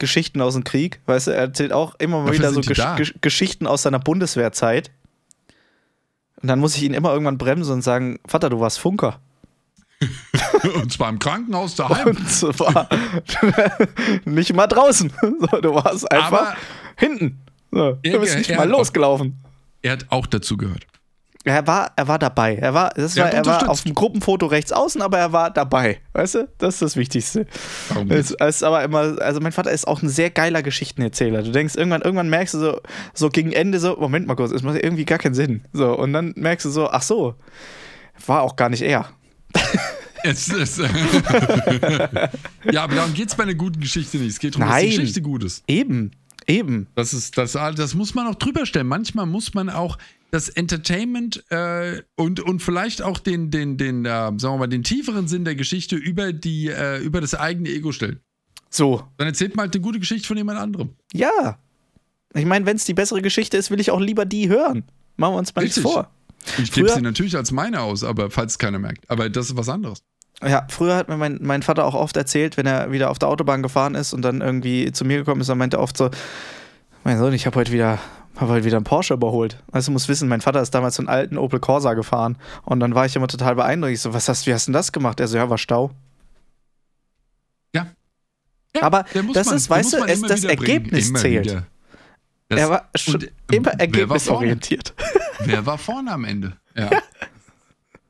Geschichten 0.00 0.40
aus 0.40 0.54
dem 0.54 0.64
Krieg. 0.64 0.98
Weißt 1.06 1.28
du, 1.28 1.30
er 1.30 1.42
erzählt 1.42 1.72
auch 1.72 1.94
immer 2.00 2.20
mal 2.22 2.32
wieder 2.32 2.52
so 2.52 2.60
Gesch. 2.60 2.82
Gesch 2.96 3.14
Geschichten 3.20 3.68
aus 3.68 3.82
seiner 3.82 4.00
Bundeswehrzeit. 4.00 4.90
Und 6.42 6.48
dann 6.48 6.58
muss 6.58 6.74
ich 6.76 6.82
ihn 6.82 6.94
immer 6.94 7.12
irgendwann 7.12 7.38
bremsen 7.38 7.72
und 7.74 7.82
sagen: 7.82 8.18
Vater, 8.26 8.50
du 8.50 8.58
warst 8.58 8.80
Funker. 8.80 9.20
Und 10.74 10.90
zwar 10.92 11.10
im 11.10 11.18
Krankenhaus 11.18 11.74
daheim. 11.74 12.08
Und 12.08 12.30
zwar 12.30 12.88
nicht 14.24 14.54
mal 14.54 14.66
draußen. 14.66 15.12
Du 15.62 15.74
warst 15.74 16.10
einfach 16.10 16.40
Aber- 16.40 16.56
hinten. 16.96 17.38
Du 17.70 17.96
bist 18.02 18.36
nicht 18.38 18.56
mal 18.56 18.68
losgelaufen. 18.68 19.38
Er 19.82 19.92
hat 19.92 20.06
auch 20.08 20.26
dazu 20.26 20.56
gehört. 20.56 20.86
Er 21.44 21.66
war, 21.66 21.92
er 21.96 22.06
war 22.06 22.18
dabei. 22.18 22.56
Er 22.56 22.74
war, 22.74 22.90
das 22.90 23.16
war, 23.16 23.32
er 23.32 23.46
war 23.46 23.70
auf 23.70 23.82
dem 23.82 23.94
Gruppenfoto 23.94 24.44
rechts 24.44 24.72
außen, 24.72 25.00
aber 25.00 25.18
er 25.18 25.32
war 25.32 25.50
dabei. 25.50 25.98
Weißt 26.12 26.34
du? 26.34 26.48
Das 26.58 26.74
ist 26.74 26.82
das 26.82 26.96
Wichtigste. 26.96 27.46
Es 28.10 28.28
geht's. 28.28 28.30
ist 28.32 28.62
aber 28.62 28.84
immer, 28.84 29.16
also 29.22 29.40
mein 29.40 29.52
Vater 29.52 29.70
ist 29.70 29.88
auch 29.88 30.02
ein 30.02 30.10
sehr 30.10 30.28
geiler 30.28 30.62
Geschichtenerzähler. 30.62 31.42
Du 31.42 31.50
denkst, 31.50 31.76
irgendwann, 31.76 32.02
irgendwann 32.02 32.28
merkst 32.28 32.54
du 32.54 32.58
so, 32.58 32.80
so 33.14 33.30
gegen 33.30 33.52
Ende 33.52 33.80
so, 33.80 33.96
Moment 33.96 34.26
mal 34.26 34.34
kurz, 34.34 34.52
es 34.52 34.62
macht 34.62 34.82
irgendwie 34.82 35.06
gar 35.06 35.16
keinen 35.16 35.34
Sinn. 35.34 35.64
So, 35.72 35.98
und 35.98 36.12
dann 36.12 36.34
merkst 36.36 36.66
du 36.66 36.70
so, 36.70 36.90
ach 36.90 37.02
so, 37.02 37.36
war 38.26 38.42
auch 38.42 38.56
gar 38.56 38.68
nicht 38.68 38.82
er. 38.82 39.08
Es 40.22 40.48
ist, 40.48 40.76
ja, 42.70 42.82
aber 42.84 42.94
darum 42.94 43.14
geht 43.14 43.30
es 43.30 43.34
bei 43.34 43.44
einer 43.44 43.54
guten 43.54 43.80
Geschichte 43.80 44.18
nicht. 44.18 44.32
Es 44.32 44.38
geht 44.38 44.54
darum, 44.54 44.68
dass 44.68 44.82
die 44.82 44.88
Geschichte 44.90 45.22
gut 45.22 45.42
ist. 45.42 45.64
Eben, 45.66 46.10
eben. 46.46 46.88
Das, 46.94 47.14
ist 47.14 47.38
das, 47.38 47.52
das 47.52 47.94
muss 47.94 48.14
man 48.14 48.26
auch 48.26 48.34
drüber 48.34 48.66
stellen. 48.66 48.86
Manchmal 48.86 49.24
muss 49.24 49.54
man 49.54 49.70
auch 49.70 49.96
das 50.30 50.48
Entertainment 50.48 51.44
äh, 51.50 52.02
und, 52.16 52.40
und 52.40 52.60
vielleicht 52.60 53.02
auch 53.02 53.18
den, 53.18 53.50
den, 53.50 53.76
den, 53.76 54.04
äh, 54.04 54.08
sagen 54.08 54.40
wir 54.42 54.58
mal, 54.58 54.66
den 54.68 54.82
tieferen 54.82 55.28
Sinn 55.28 55.44
der 55.44 55.54
Geschichte 55.54 55.96
über, 55.96 56.32
die, 56.32 56.68
äh, 56.68 56.98
über 56.98 57.20
das 57.20 57.34
eigene 57.34 57.68
Ego 57.70 57.92
stellen. 57.92 58.20
So, 58.70 59.02
Dann 59.16 59.26
erzählt 59.26 59.56
man 59.56 59.64
halt 59.64 59.74
eine 59.74 59.82
gute 59.82 59.98
Geschichte 59.98 60.28
von 60.28 60.36
jemand 60.36 60.58
anderem. 60.58 60.90
ja. 61.12 61.58
Ich 62.32 62.44
meine, 62.44 62.64
wenn 62.64 62.76
es 62.76 62.84
die 62.84 62.94
bessere 62.94 63.22
Geschichte 63.22 63.56
ist, 63.56 63.72
will 63.72 63.80
ich 63.80 63.90
auch 63.90 63.98
lieber 63.98 64.24
die 64.24 64.48
hören. 64.48 64.84
Machen 65.16 65.34
wir 65.34 65.38
uns 65.38 65.52
mal 65.52 65.62
nichts 65.62 65.80
vor. 65.80 66.08
Ich 66.58 66.70
gebe 66.70 66.88
sie 66.88 67.00
natürlich 67.00 67.36
als 67.36 67.50
meine 67.50 67.80
aus, 67.80 68.04
aber 68.04 68.30
falls 68.30 68.52
es 68.52 68.58
keiner 68.58 68.78
merkt. 68.78 69.10
Aber 69.10 69.28
das 69.28 69.46
ist 69.46 69.56
was 69.56 69.68
anderes. 69.68 70.04
Ja, 70.40 70.64
früher 70.70 70.94
hat 70.94 71.08
mir 71.08 71.16
mein, 71.16 71.40
mein 71.42 71.62
Vater 71.62 71.84
auch 71.84 71.94
oft 71.94 72.16
erzählt, 72.16 72.56
wenn 72.56 72.66
er 72.66 72.92
wieder 72.92 73.10
auf 73.10 73.18
der 73.18 73.28
Autobahn 73.28 73.62
gefahren 73.62 73.96
ist 73.96 74.12
und 74.12 74.22
dann 74.22 74.42
irgendwie 74.42 74.92
zu 74.92 75.04
mir 75.04 75.18
gekommen 75.18 75.40
ist, 75.40 75.48
dann 75.48 75.58
meinte 75.58 75.78
er 75.78 75.82
oft 75.82 75.96
so, 75.96 76.08
mein 77.04 77.18
Sohn, 77.18 77.32
ich 77.32 77.46
habe 77.46 77.56
heute 77.56 77.72
wieder 77.72 77.98
habe 78.40 78.52
heute 78.52 78.64
wieder 78.64 78.76
einen 78.76 78.84
Porsche 78.84 79.14
überholt. 79.14 79.62
Also 79.70 79.86
du 79.86 79.92
musst 79.92 80.08
wissen, 80.08 80.28
mein 80.28 80.40
Vater 80.40 80.62
ist 80.62 80.70
damals 80.74 80.96
so 80.96 81.02
einen 81.02 81.08
alten 81.08 81.36
Opel 81.36 81.60
Corsa 81.60 81.94
gefahren 81.94 82.38
und 82.62 82.80
dann 82.80 82.94
war 82.94 83.04
ich 83.04 83.14
immer 83.14 83.28
total 83.28 83.54
beeindruckt. 83.54 83.92
Ich 83.92 84.00
so, 84.00 84.14
was 84.14 84.28
hast, 84.28 84.46
wie 84.46 84.54
hast 84.54 84.66
du 84.66 84.72
denn 84.72 84.74
das 84.74 84.92
gemacht? 84.92 85.20
Er 85.20 85.28
so, 85.28 85.36
ja, 85.36 85.50
war 85.50 85.58
Stau. 85.58 85.90
Ja. 87.74 87.88
ja 88.74 88.82
Aber 88.82 89.04
das 89.34 89.46
man, 89.46 89.56
ist, 89.56 89.68
weißt 89.68 89.92
du, 89.92 90.04
es, 90.04 90.22
das 90.22 90.44
Ergebnis 90.44 91.12
zählt. 91.12 91.64
er 92.48 92.70
war 92.70 92.88
schon 92.94 93.16
und, 93.16 93.30
immer 93.52 93.72
ergebnisorientiert. 93.72 94.94
Wer, 95.40 95.48
wer 95.48 95.66
war 95.66 95.78
vorne 95.78 96.12
am 96.12 96.24
Ende? 96.24 96.56
Ja. 96.74 96.90
ja. 96.90 97.02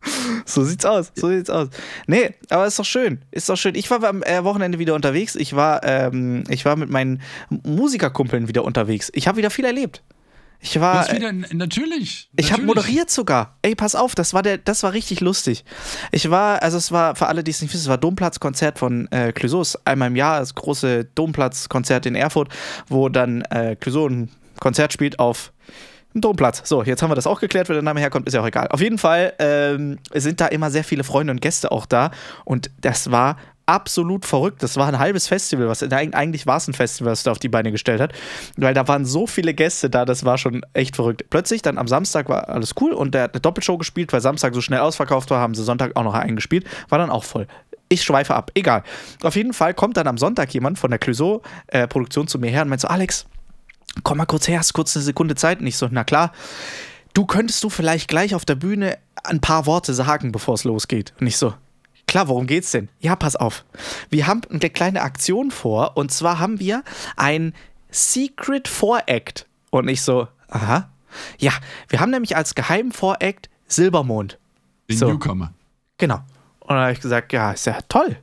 So 0.47 0.65
sieht's 0.65 0.85
aus, 0.85 1.13
so 1.15 1.29
sieht's 1.29 1.51
aus. 1.51 1.69
Nee, 2.07 2.35
aber 2.49 2.67
ist 2.67 2.79
doch 2.79 2.85
schön, 2.85 3.21
ist 3.31 3.49
doch 3.49 3.57
schön. 3.57 3.75
Ich 3.75 3.91
war 3.91 4.03
am 4.03 4.23
äh, 4.23 4.43
Wochenende 4.43 4.79
wieder 4.79 4.95
unterwegs. 4.95 5.37
Ich 5.37 5.55
war, 5.55 5.85
ähm, 5.85 6.45
ich 6.49 6.65
war 6.65 6.77
mit 6.77 6.91
meinen 6.91 7.21
Musikerkumpeln 7.51 8.49
wieder 8.49 8.65
unterwegs. 8.65 9.11
Ich 9.15 9.29
habe 9.29 9.39
wieder 9.39 9.51
viel 9.51 9.65
erlebt. 9.65 10.03
Ich 10.63 10.79
war. 10.79 11.07
Du 11.07 11.17
wieder, 11.17 11.33
natürlich. 11.33 12.29
Ich 12.37 12.53
habe 12.53 12.63
moderiert 12.63 13.11
sogar. 13.11 13.57
Ey, 13.63 13.75
pass 13.75 13.95
auf, 13.95 14.15
das 14.15 14.35
war 14.35 14.43
der, 14.43 14.59
das 14.59 14.83
war 14.83 14.93
richtig 14.93 15.21
lustig. 15.21 15.65
Ich 16.13 16.31
war, 16.31 16.63
also 16.63 16.77
es 16.77 16.93
war 16.93 17.17
für 17.17 17.29
alle, 17.29 17.43
die 17.43 17.51
es 17.51 17.63
nicht 17.63 17.73
wissen, 17.73 17.85
es 17.85 17.89
war 17.89 17.99
Domplatzkonzert 17.99 18.79
von 18.79 19.11
äh, 19.11 19.33
Clouseau. 19.33 19.63
Einmal 19.85 20.09
im 20.09 20.17
Jahr 20.17 20.41
das 20.41 20.55
große 20.55 21.05
Domplatzkonzert 21.15 22.07
in 22.07 22.15
Erfurt, 22.15 22.49
wo 22.89 23.09
dann 23.09 23.43
äh, 23.51 23.77
Clouseau 23.77 24.09
ein 24.09 24.31
Konzert 24.61 24.93
spielt 24.93 25.19
auf 25.19 25.53
dem 26.15 26.21
Domplatz. 26.21 26.63
So, 26.65 26.83
jetzt 26.83 27.03
haben 27.03 27.11
wir 27.11 27.15
das 27.15 27.27
auch 27.27 27.41
geklärt, 27.41 27.69
wo 27.69 27.73
der 27.73 27.83
Name 27.83 28.01
herkommt, 28.01 28.27
ist 28.27 28.35
ja 28.35 28.41
auch 28.41 28.47
egal. 28.47 28.69
Auf 28.69 28.81
jeden 28.81 28.99
Fall 28.99 29.33
ähm, 29.39 29.99
sind 30.15 30.41
da 30.41 30.47
immer 30.47 30.71
sehr 30.71 30.85
viele 30.85 31.05
Freunde 31.05 31.33
und 31.33 31.41
Gäste 31.41 31.71
auch 31.73 31.87
da 31.87 32.11
und 32.45 32.71
das 32.81 33.11
war 33.11 33.37
absolut 33.71 34.27
verrückt. 34.27 34.63
Das 34.65 34.77
war 34.77 34.89
ein 34.89 34.99
halbes 34.99 35.29
Festival, 35.29 35.69
was 35.69 35.83
eigentlich 35.83 36.47
war 36.47 36.57
es 36.57 36.67
ein 36.67 36.75
Festival, 36.75 37.13
was 37.13 37.23
da 37.23 37.31
auf 37.31 37.39
die 37.39 37.49
Beine 37.49 37.71
gestellt 37.71 38.01
hat, 38.01 38.13
weil 38.57 38.75
da 38.75 38.89
waren 38.89 39.05
so 39.05 39.29
viele 39.29 39.55
Gäste 39.55 39.89
da, 39.89 40.05
das 40.05 40.25
war 40.25 40.39
schon 40.39 40.63
echt 40.73 40.97
verrückt. 40.97 41.25
Plötzlich 41.31 41.63
dann 41.63 41.79
am 41.79 41.87
Samstag 41.87 42.29
war 42.29 42.49
alles 42.49 42.75
cool 42.81 42.93
und 42.93 43.15
der 43.15 43.25
hat 43.25 43.35
eine 43.35 43.41
Doppelshow 43.41 43.79
gespielt, 43.79 44.13
weil 44.13 44.21
Samstag 44.21 44.55
so 44.55 44.61
schnell 44.61 44.81
ausverkauft 44.81 45.31
war, 45.31 45.41
haben 45.41 45.55
sie 45.55 45.63
Sonntag 45.63 45.95
auch 45.95 46.03
noch 46.03 46.15
eingespielt, 46.15 46.67
war 46.89 46.99
dann 46.99 47.11
auch 47.11 47.23
voll. 47.23 47.47
Ich 47.89 48.03
schweife 48.03 48.35
ab, 48.35 48.51
egal. 48.55 48.83
Auf 49.23 49.37
jeden 49.37 49.53
Fall 49.53 49.75
kommt 49.75 49.97
dann 49.97 50.07
am 50.07 50.19
Sonntag 50.19 50.53
jemand 50.53 50.79
von 50.79 50.91
der 50.91 50.99
Clouseau-Produktion 50.99 52.25
äh, 52.25 52.29
zu 52.29 52.39
mir 52.39 52.51
her 52.51 52.63
und 52.63 52.69
meint 52.69 52.81
so, 52.81 52.89
Alex, 52.89 53.27
komm 54.03 54.19
mal 54.19 54.27
kurz 54.27 54.49
her, 54.49 54.59
hast 54.59 54.73
kurz 54.73 54.97
eine 54.97 55.05
Sekunde 55.05 55.35
Zeit. 55.35 55.61
Und 55.61 55.67
ich 55.67 55.77
so, 55.77 55.89
na 55.91 56.05
klar, 56.05 56.33
du 57.15 57.27
könntest 57.27 57.63
du 57.65 57.71
vielleicht 57.71 58.09
gleich 58.09 58.35
auf 58.35 58.45
der 58.45 58.55
Bühne 58.55 58.99
ein 59.25 59.41
paar 59.41 59.67
Worte 59.67 59.95
sagen, 59.95 60.33
bevor 60.33 60.55
es 60.55 60.65
losgeht. 60.65 61.13
Und 61.21 61.27
ich 61.27 61.37
so, 61.37 61.55
Klar, 62.11 62.27
worum 62.27 62.49
geht's 62.49 62.73
denn? 62.73 62.89
Ja, 62.99 63.15
pass 63.15 63.37
auf. 63.37 63.65
Wir 64.09 64.27
haben 64.27 64.41
eine 64.51 64.69
kleine 64.69 65.03
Aktion 65.03 65.53
vor 65.53 65.97
und 65.97 66.11
zwar 66.11 66.41
haben 66.41 66.59
wir 66.59 66.83
ein 67.17 67.55
Secret 67.93 68.67
Voract. 68.67 69.47
Und 69.71 69.87
ich 69.87 70.03
so, 70.03 70.27
aha. 70.49 70.91
Ja, 71.39 71.53
wir 71.89 72.01
haben 72.01 72.11
nämlich 72.11 72.37
als 72.37 72.57
geheimen 72.57 72.91
Voract 72.91 73.49
Silbermond. 73.69 74.39
Den 74.89 74.99
so. 74.99 75.07
Newcomer. 75.07 75.53
Genau. 75.99 76.17
Und 76.59 76.71
dann 76.71 76.81
habe 76.81 76.93
ich 76.93 77.01
gesagt, 77.01 77.33
ja, 77.33 77.53
ist 77.53 77.67
ja 77.67 77.79
toll. 77.89 78.17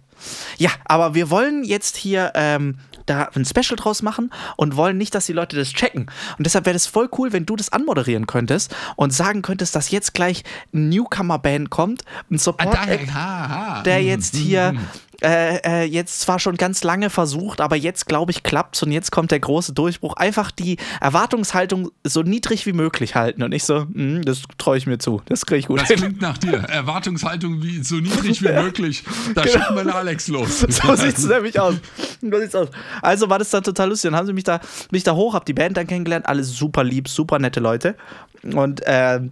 Ja, 0.57 0.71
aber 0.83 1.15
wir 1.15 1.29
wollen 1.29 1.63
jetzt 1.63 1.95
hier 1.95 2.33
ähm, 2.35 2.79
da 3.09 3.29
ein 3.35 3.45
Special 3.45 3.75
draus 3.75 4.01
machen 4.01 4.31
und 4.55 4.75
wollen 4.75 4.97
nicht, 4.97 5.15
dass 5.15 5.25
die 5.25 5.33
Leute 5.33 5.55
das 5.55 5.69
checken. 5.69 6.07
Und 6.37 6.45
deshalb 6.45 6.65
wäre 6.65 6.75
es 6.75 6.85
voll 6.87 7.09
cool, 7.17 7.33
wenn 7.33 7.45
du 7.45 7.55
das 7.55 7.71
anmoderieren 7.71 8.27
könntest 8.27 8.75
und 8.95 9.11
sagen 9.13 9.41
könntest, 9.41 9.75
dass 9.75 9.91
jetzt 9.91 10.13
gleich 10.13 10.43
ein 10.73 10.89
Newcomer-Band 10.89 11.69
kommt, 11.69 12.03
ein 12.29 12.37
Support, 12.37 12.77
ah, 13.15 13.81
der 13.83 13.99
mhm, 13.99 14.07
jetzt 14.07 14.35
hier 14.35 14.73
mhm 14.73 14.79
äh, 15.23 15.57
äh, 15.57 15.83
jetzt 15.83 16.21
zwar 16.21 16.39
schon 16.39 16.57
ganz 16.57 16.83
lange 16.83 17.09
versucht, 17.09 17.61
aber 17.61 17.75
jetzt 17.75 18.05
glaube 18.05 18.31
ich 18.31 18.43
klappt's 18.43 18.83
und 18.83 18.91
jetzt 18.91 19.11
kommt 19.11 19.31
der 19.31 19.39
große 19.39 19.73
Durchbruch. 19.73 20.13
Einfach 20.13 20.51
die 20.51 20.77
Erwartungshaltung 21.01 21.91
so 22.03 22.21
niedrig 22.21 22.65
wie 22.65 22.73
möglich 22.73 23.15
halten 23.15 23.43
und 23.43 23.51
ich 23.53 23.63
so, 23.63 23.79
mh, 23.79 23.87
hm, 23.93 24.25
das 24.25 24.43
traue 24.57 24.77
ich 24.77 24.85
mir 24.85 24.99
zu, 24.99 25.21
das 25.25 25.45
kriege 25.45 25.59
ich 25.59 25.67
gut. 25.67 25.81
Das 25.81 25.87
hin. 25.87 25.97
klingt 25.97 26.21
nach 26.21 26.37
dir. 26.37 26.57
Erwartungshaltung 26.57 27.63
wie 27.63 27.83
so 27.83 27.95
niedrig 27.95 28.43
wie 28.43 28.51
möglich. 28.53 29.03
Da 29.33 29.41
genau. 29.41 29.53
schicken 29.53 29.75
wir 29.75 29.83
den 29.83 29.93
Alex 29.93 30.27
los. 30.27 30.65
So 30.77 30.95
sieht's 30.95 31.25
nämlich 31.25 31.59
aus. 31.59 31.75
So 32.21 32.39
sieht's 32.39 32.55
aus. 32.55 32.69
Also 33.01 33.29
war 33.29 33.39
das 33.39 33.49
dann 33.49 33.63
total 33.63 33.89
lustig. 33.89 34.11
Dann 34.11 34.17
haben 34.19 34.27
sie 34.27 34.33
mich 34.33 34.43
da, 34.43 34.59
mich 34.91 35.03
da 35.03 35.15
hoch, 35.15 35.33
hab 35.33 35.45
die 35.45 35.53
Band 35.53 35.75
dann 35.77 35.87
kennengelernt, 35.87 36.27
alles 36.27 36.55
super 36.55 36.83
lieb, 36.83 37.07
super 37.07 37.39
nette 37.39 37.59
Leute 37.59 37.95
und 38.43 38.81
äh, 38.81 39.19
dann 39.19 39.31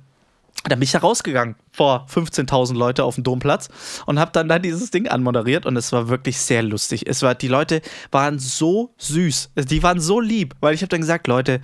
bin 0.80 0.82
ich 0.82 0.92
da 0.92 1.00
rausgegangen 1.00 1.56
vor 1.76 2.06
15.000 2.14 2.76
Leute 2.76 3.04
auf 3.04 3.16
dem 3.16 3.24
Domplatz 3.24 3.70
und 4.06 4.20
habe 4.20 4.32
dann 4.32 4.48
da 4.48 4.60
dieses 4.60 4.92
Ding 4.92 5.08
anmoderiert 5.08 5.66
und 5.66 5.76
es 5.76 5.92
war 5.92 6.08
wirklich 6.08 6.40
sehr 6.40 6.64
lustig. 6.64 7.08
Es 7.08 7.22
war 7.22 7.36
die 7.36 7.48
Leute 7.48 7.82
waren 8.12 8.40
so 8.40 8.94
süß, 8.98 9.52
die 9.56 9.84
waren 9.84 10.00
so 10.00 10.20
lieb, 10.20 10.56
weil 10.62 10.74
ich 10.74 10.82
habe 10.82 10.90
dann 10.90 11.02
gesagt, 11.02 11.28
Leute, 11.28 11.60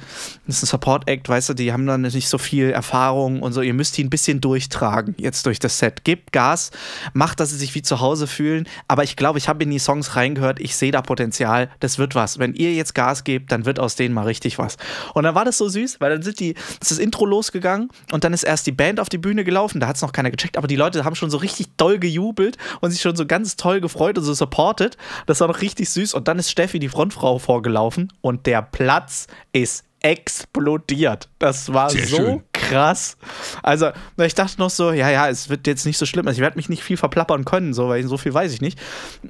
das 0.45 0.57
ist 0.57 0.63
ein 0.63 0.67
Support 0.67 1.07
Act, 1.07 1.29
weißt 1.29 1.49
du, 1.49 1.53
die 1.53 1.71
haben 1.71 1.85
dann 1.85 2.01
nicht 2.01 2.27
so 2.27 2.37
viel 2.37 2.71
Erfahrung 2.71 3.41
und 3.41 3.53
so, 3.53 3.61
ihr 3.61 3.73
müsst 3.73 3.97
ihn 3.97 4.07
ein 4.07 4.09
bisschen 4.09 4.41
durchtragen 4.41 5.15
jetzt 5.17 5.45
durch 5.45 5.59
das 5.59 5.79
Set. 5.79 6.03
Gebt 6.03 6.33
Gas, 6.33 6.71
macht, 7.13 7.39
dass 7.39 7.51
sie 7.51 7.57
sich 7.57 7.73
wie 7.75 7.81
zu 7.81 8.01
Hause 8.01 8.27
fühlen, 8.27 8.67
aber 8.87 9.03
ich 9.03 9.15
glaube, 9.15 9.39
ich 9.39 9.47
habe 9.47 9.63
in 9.63 9.69
die 9.69 9.79
Songs 9.79 10.15
reingehört, 10.15 10.59
ich 10.59 10.75
sehe 10.75 10.91
da 10.91 11.01
Potenzial, 11.01 11.69
das 11.79 11.97
wird 11.97 12.15
was. 12.15 12.37
Wenn 12.37 12.53
ihr 12.53 12.73
jetzt 12.73 12.95
Gas 12.95 13.23
gebt, 13.23 13.51
dann 13.51 13.65
wird 13.65 13.79
aus 13.79 13.95
denen 13.95 14.13
mal 14.13 14.25
richtig 14.25 14.57
was. 14.57 14.77
Und 15.13 15.23
dann 15.23 15.35
war 15.35 15.45
das 15.45 15.57
so 15.57 15.69
süß, 15.69 16.01
weil 16.01 16.11
dann 16.11 16.21
sind 16.21 16.39
die 16.39 16.55
ist 16.81 16.91
das 16.91 16.97
Intro 16.97 17.25
losgegangen 17.25 17.89
und 18.11 18.23
dann 18.23 18.33
ist 18.33 18.43
erst 18.43 18.67
die 18.67 18.71
Band 18.71 18.99
auf 18.99 19.07
die 19.07 19.17
Bühne 19.17 19.43
gelaufen, 19.43 19.79
da 19.79 19.87
hat 19.87 20.00
es 20.01 20.07
noch 20.07 20.13
keiner 20.13 20.31
gecheckt, 20.31 20.57
aber 20.57 20.67
die 20.67 20.75
Leute 20.75 21.05
haben 21.05 21.15
schon 21.15 21.29
so 21.29 21.37
richtig 21.37 21.67
doll 21.77 21.99
gejubelt 21.99 22.57
und 22.81 22.91
sich 22.91 23.01
schon 23.01 23.15
so 23.15 23.25
ganz 23.25 23.55
toll 23.55 23.81
gefreut 23.81 24.17
und 24.17 24.23
so 24.23 24.33
supported. 24.33 24.97
Das 25.27 25.39
war 25.39 25.47
noch 25.47 25.61
richtig 25.61 25.89
süß. 25.89 26.13
Und 26.13 26.27
dann 26.27 26.39
ist 26.39 26.51
Steffi, 26.51 26.79
die 26.79 26.89
Frontfrau, 26.89 27.39
vorgelaufen 27.39 28.11
und 28.21 28.45
der 28.45 28.61
Platz 28.61 29.27
ist 29.53 29.85
explodiert. 30.01 31.29
Das 31.37 31.71
war 31.73 31.89
Sehr 31.91 32.07
so 32.07 32.15
schön. 32.17 32.43
krass. 32.53 33.17
Also, 33.61 33.91
ich 34.17 34.33
dachte 34.33 34.59
noch 34.59 34.71
so, 34.71 34.91
ja, 34.91 35.09
ja, 35.09 35.29
es 35.29 35.49
wird 35.49 35.67
jetzt 35.67 35.85
nicht 35.85 35.97
so 35.97 36.05
schlimm. 36.07 36.27
Also, 36.27 36.39
ich 36.39 36.41
werde 36.41 36.57
mich 36.57 36.69
nicht 36.69 36.83
viel 36.83 36.97
verplappern 36.97 37.45
können, 37.45 37.73
so, 37.73 37.89
weil 37.89 38.05
so 38.07 38.17
viel 38.17 38.33
weiß 38.33 38.51
ich 38.51 38.61
nicht. 38.61 38.79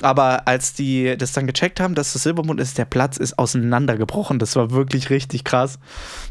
Aber 0.02 0.48
als 0.48 0.74
die 0.74 1.18
das 1.18 1.34
dann 1.34 1.46
gecheckt 1.46 1.82
haben, 1.82 1.94
dass 1.94 2.14
das 2.14 2.24
Silbermond 2.24 2.62
ist, 2.62 2.78
der 2.78 2.86
Platz 2.86 3.18
ist 3.18 3.38
auseinandergebrochen. 3.38 4.40
Das 4.40 4.56
war 4.56 4.72
wirklich 4.72 5.10
richtig 5.10 5.44
krass. 5.44 5.78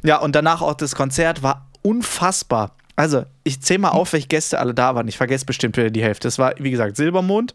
Ja, 0.02 0.16
und 0.18 0.34
danach 0.34 0.62
auch 0.62 0.74
das 0.74 0.94
Konzert 0.94 1.42
war 1.42 1.68
unfassbar. 1.82 2.72
Also, 3.00 3.24
ich 3.44 3.62
zähle 3.62 3.78
mal 3.78 3.88
auf, 3.92 4.12
welche 4.12 4.28
Gäste 4.28 4.58
alle 4.58 4.74
da 4.74 4.94
waren. 4.94 5.08
Ich 5.08 5.16
vergesse 5.16 5.46
bestimmt 5.46 5.74
wieder 5.78 5.88
die 5.88 6.02
Hälfte. 6.02 6.28
Es 6.28 6.38
war, 6.38 6.52
wie 6.58 6.70
gesagt, 6.70 6.96
Silbermond, 6.96 7.54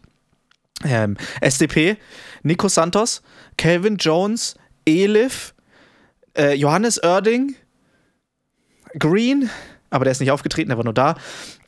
ähm, 0.84 1.16
SDP, 1.40 1.98
Nico 2.42 2.66
Santos, 2.66 3.22
Calvin 3.56 3.96
Jones, 3.96 4.56
Elif, 4.84 5.54
äh, 6.36 6.54
Johannes 6.54 7.00
Oerding, 7.00 7.54
Green, 8.98 9.48
aber 9.88 10.04
der 10.04 10.10
ist 10.10 10.18
nicht 10.18 10.32
aufgetreten, 10.32 10.70
der 10.70 10.78
war 10.78 10.84
nur 10.84 10.92
da. 10.92 11.14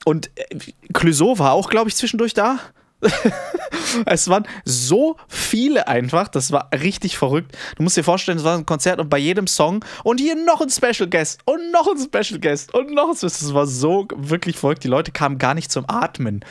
Und 0.04 0.28
äh, 0.34 0.56
Clouseau 0.92 1.38
war 1.38 1.52
auch, 1.52 1.70
glaube 1.70 1.88
ich, 1.88 1.94
zwischendurch 1.94 2.34
da. 2.34 2.58
es 4.06 4.28
waren 4.28 4.44
so 4.64 5.16
viele 5.28 5.86
einfach, 5.86 6.28
das 6.28 6.50
war 6.50 6.68
richtig 6.72 7.16
verrückt. 7.16 7.56
Du 7.76 7.82
musst 7.82 7.96
dir 7.96 8.02
vorstellen, 8.02 8.38
es 8.38 8.44
war 8.44 8.58
ein 8.58 8.66
Konzert 8.66 8.98
und 8.98 9.08
bei 9.08 9.18
jedem 9.18 9.46
Song 9.46 9.84
und 10.02 10.18
hier 10.18 10.34
noch 10.34 10.60
ein 10.60 10.70
Special 10.70 11.08
Guest 11.08 11.40
und 11.44 11.70
noch 11.70 11.86
ein 11.86 11.98
Special 11.98 12.40
Guest 12.40 12.74
und 12.74 12.92
noch 12.92 13.10
ein 13.10 13.14
Special 13.14 13.30
Guest. 13.30 13.42
Das 13.42 13.54
war 13.54 13.66
so 13.66 14.08
wirklich 14.16 14.56
verrückt. 14.56 14.82
Die 14.82 14.88
Leute 14.88 15.12
kamen 15.12 15.38
gar 15.38 15.54
nicht 15.54 15.70
zum 15.70 15.84
Atmen. 15.88 16.44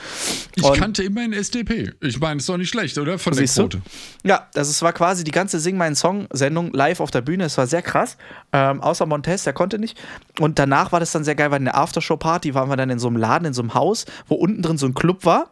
Ich 0.56 0.64
und 0.64 0.78
kannte 0.78 1.04
immerhin 1.04 1.34
SDP. 1.34 1.92
Ich 2.02 2.20
meine, 2.20 2.38
ist 2.38 2.48
doch 2.48 2.58
nicht 2.58 2.70
schlecht, 2.70 2.98
oder? 2.98 3.20
Von 3.20 3.36
der 3.36 3.46
Quote. 3.46 3.78
Du? 3.78 4.30
Ja, 4.30 4.48
also 4.56 4.72
es 4.72 4.82
war 4.82 4.94
quasi 4.94 5.24
die 5.24 5.32
ganze 5.32 5.60
Sing 5.60 5.78
meinen 5.78 5.96
Song-Sendung 5.96 6.72
live 6.72 7.02
auf 7.02 7.12
der 7.12 7.22
Bühne. 7.22 7.44
Es 7.44 7.58
war 7.58 7.68
sehr 7.68 7.82
krass. 7.82 8.18
Ähm, 8.54 8.82
außer 8.82 9.06
Montez, 9.06 9.44
der 9.44 9.54
konnte 9.54 9.80
nicht. 9.80 9.98
Und 10.40 10.60
danach 10.60 10.94
war 10.94 11.00
das 11.02 11.12
dann 11.12 11.26
sehr 11.26 11.36
geil, 11.36 11.52
weil 11.52 11.60
in 11.60 11.66
der 11.66 11.78
Aftershow-Party 11.78 12.54
waren 12.54 12.70
wir 12.70 12.78
dann 12.78 12.90
in 12.90 13.00
so 13.00 13.08
einem 13.08 13.18
Laden, 13.18 13.46
in 13.46 13.54
so 13.54 13.62
einem 13.62 13.74
Haus, 13.74 14.06
wo 14.28 14.36
unten 14.36 14.62
drin 14.62 14.78
so 14.78 14.86
ein 14.86 14.94
Club 14.94 15.26
war 15.26 15.50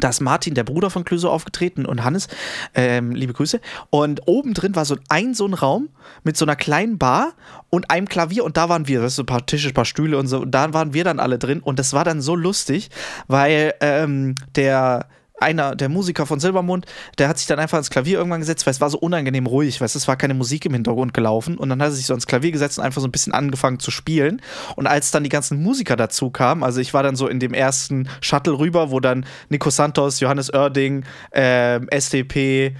da 0.00 0.08
ist 0.08 0.20
Martin, 0.20 0.54
der 0.54 0.64
Bruder 0.64 0.90
von 0.90 1.04
Clüso, 1.04 1.30
aufgetreten 1.30 1.86
und 1.86 2.04
Hannes, 2.04 2.28
ähm, 2.74 3.12
liebe 3.12 3.32
Grüße. 3.32 3.60
Und 3.90 4.22
oben 4.26 4.54
drin 4.54 4.74
war 4.74 4.84
so 4.84 4.96
ein, 5.08 5.34
so 5.34 5.46
ein 5.46 5.54
Raum 5.54 5.88
mit 6.24 6.36
so 6.36 6.44
einer 6.44 6.56
kleinen 6.56 6.98
Bar 6.98 7.32
und 7.70 7.90
einem 7.90 8.08
Klavier 8.08 8.44
und 8.44 8.56
da 8.56 8.68
waren 8.68 8.88
wir, 8.88 9.00
das 9.00 9.12
ist 9.12 9.16
so 9.16 9.22
ein 9.22 9.26
paar 9.26 9.46
Tische, 9.46 9.68
ein 9.68 9.74
paar 9.74 9.84
Stühle 9.84 10.18
und 10.18 10.26
so. 10.26 10.40
Und 10.40 10.50
da 10.50 10.72
waren 10.72 10.94
wir 10.94 11.04
dann 11.04 11.20
alle 11.20 11.38
drin 11.38 11.60
und 11.60 11.78
das 11.78 11.92
war 11.92 12.04
dann 12.04 12.20
so 12.20 12.34
lustig, 12.34 12.90
weil 13.26 13.74
ähm, 13.80 14.34
der 14.54 15.08
einer 15.38 15.76
der 15.76 15.88
Musiker 15.88 16.26
von 16.26 16.40
Silbermond, 16.40 16.86
der 17.18 17.28
hat 17.28 17.38
sich 17.38 17.46
dann 17.46 17.58
einfach 17.58 17.76
ans 17.76 17.90
Klavier 17.90 18.18
irgendwann 18.18 18.40
gesetzt, 18.40 18.66
weil 18.66 18.72
es 18.72 18.80
war 18.80 18.90
so 18.90 18.98
unangenehm 18.98 19.46
ruhig, 19.46 19.80
weil 19.80 19.86
es 19.86 20.08
war 20.08 20.16
keine 20.16 20.34
Musik 20.34 20.64
im 20.66 20.72
Hintergrund 20.72 21.14
gelaufen 21.14 21.58
und 21.58 21.68
dann 21.68 21.80
hat 21.80 21.88
er 21.88 21.92
sich 21.92 22.06
so 22.06 22.14
ans 22.14 22.26
Klavier 22.26 22.52
gesetzt 22.52 22.78
und 22.78 22.84
einfach 22.84 23.00
so 23.00 23.08
ein 23.08 23.12
bisschen 23.12 23.32
angefangen 23.32 23.78
zu 23.78 23.90
spielen. 23.90 24.40
Und 24.76 24.86
als 24.86 25.10
dann 25.10 25.24
die 25.24 25.28
ganzen 25.28 25.62
Musiker 25.62 25.96
dazu 25.96 26.30
kamen, 26.30 26.62
also 26.62 26.80
ich 26.80 26.94
war 26.94 27.02
dann 27.02 27.16
so 27.16 27.28
in 27.28 27.40
dem 27.40 27.54
ersten 27.54 28.08
Shuttle 28.20 28.58
rüber, 28.58 28.90
wo 28.90 29.00
dann 29.00 29.26
Nico 29.48 29.70
Santos, 29.70 30.20
Johannes 30.20 30.52
Oerding, 30.52 31.04
äh, 31.30 31.80
SDP, 31.90 32.74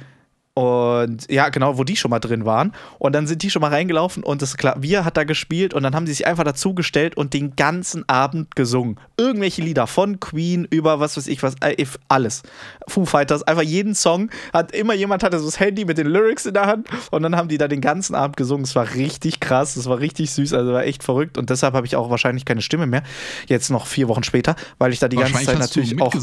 Und 0.59 1.31
ja, 1.31 1.51
genau, 1.51 1.77
wo 1.77 1.85
die 1.85 1.97
schon 1.97 2.11
mal 2.11 2.19
drin 2.19 2.47
waren. 2.47 2.73
Und 2.99 3.15
dann 3.15 3.27
sind 3.27 3.43
die 3.43 3.51
schon 3.51 3.61
mal 3.61 3.69
reingelaufen 3.69 4.23
und 4.23 4.41
das 4.41 4.57
Klavier 4.57 5.05
hat 5.05 5.19
da 5.19 5.25
gespielt 5.25 5.75
und 5.75 5.83
dann 5.83 5.95
haben 5.95 6.07
die 6.07 6.13
sich 6.13 6.27
einfach 6.27 6.45
dazugestellt 6.45 7.15
und 7.15 7.35
den 7.35 7.57
ganzen 7.57 8.09
Abend 8.09 8.57
gesungen. 8.57 8.99
Irgendwelche 9.19 9.61
Lieder 9.61 9.87
von 9.87 10.19
Queen 10.19 10.67
über 10.71 10.99
was 10.99 11.19
weiß 11.19 11.27
ich 11.27 11.43
was, 11.43 11.57
äh, 11.61 11.85
alles. 12.09 12.43
Foo 12.89 13.05
Fighters, 13.05 13.43
einfach 13.43 13.65
jeden 13.65 13.95
Song 13.95 14.31
hat 14.55 14.73
immer 14.73 14.95
jemand 14.95 15.23
hatte 15.25 15.39
so 15.39 15.45
das 15.45 15.61
Handy 15.61 15.85
mit 15.85 15.99
den 15.99 16.07
Lyrics 16.07 16.47
in 16.47 16.55
der 16.55 16.65
Hand 16.65 16.89
und 17.11 17.23
dann 17.23 17.37
haben 17.37 17.49
die 17.49 17.59
da 17.59 17.69
den 17.69 17.83
ganzen 17.83 18.15
Abend 18.15 18.39
gesungen. 18.39 18.65
Es 18.65 18.75
war 18.75 18.95
richtig 18.95 19.41
krass, 19.41 19.77
es 19.77 19.87
war 19.87 20.01
richtig 20.01 20.31
süß, 20.31 20.55
also 20.55 20.73
war 20.73 20.85
echt 20.85 21.05
verrückt 21.05 21.37
und 21.37 21.51
deshalb 21.51 21.75
habe 21.75 21.87
ich 21.87 21.97
auch 21.97 22.09
wahrscheinlich 22.09 22.47
keine 22.47 22.63
Stimme 22.63 22.87
mehr. 22.87 23.03
Jetzt 23.47 23.69
noch 23.69 23.87
vier 23.87 24.09
Wochen 24.09 24.23
später, 24.23 24.57
weil 24.79 24.95
ich 24.95 25.01
da 25.01 25.09
die 25.09 25.17
ganze 25.17 25.45
Zeit 25.45 25.59
natürlich 25.59 26.01
auch. 26.01 26.15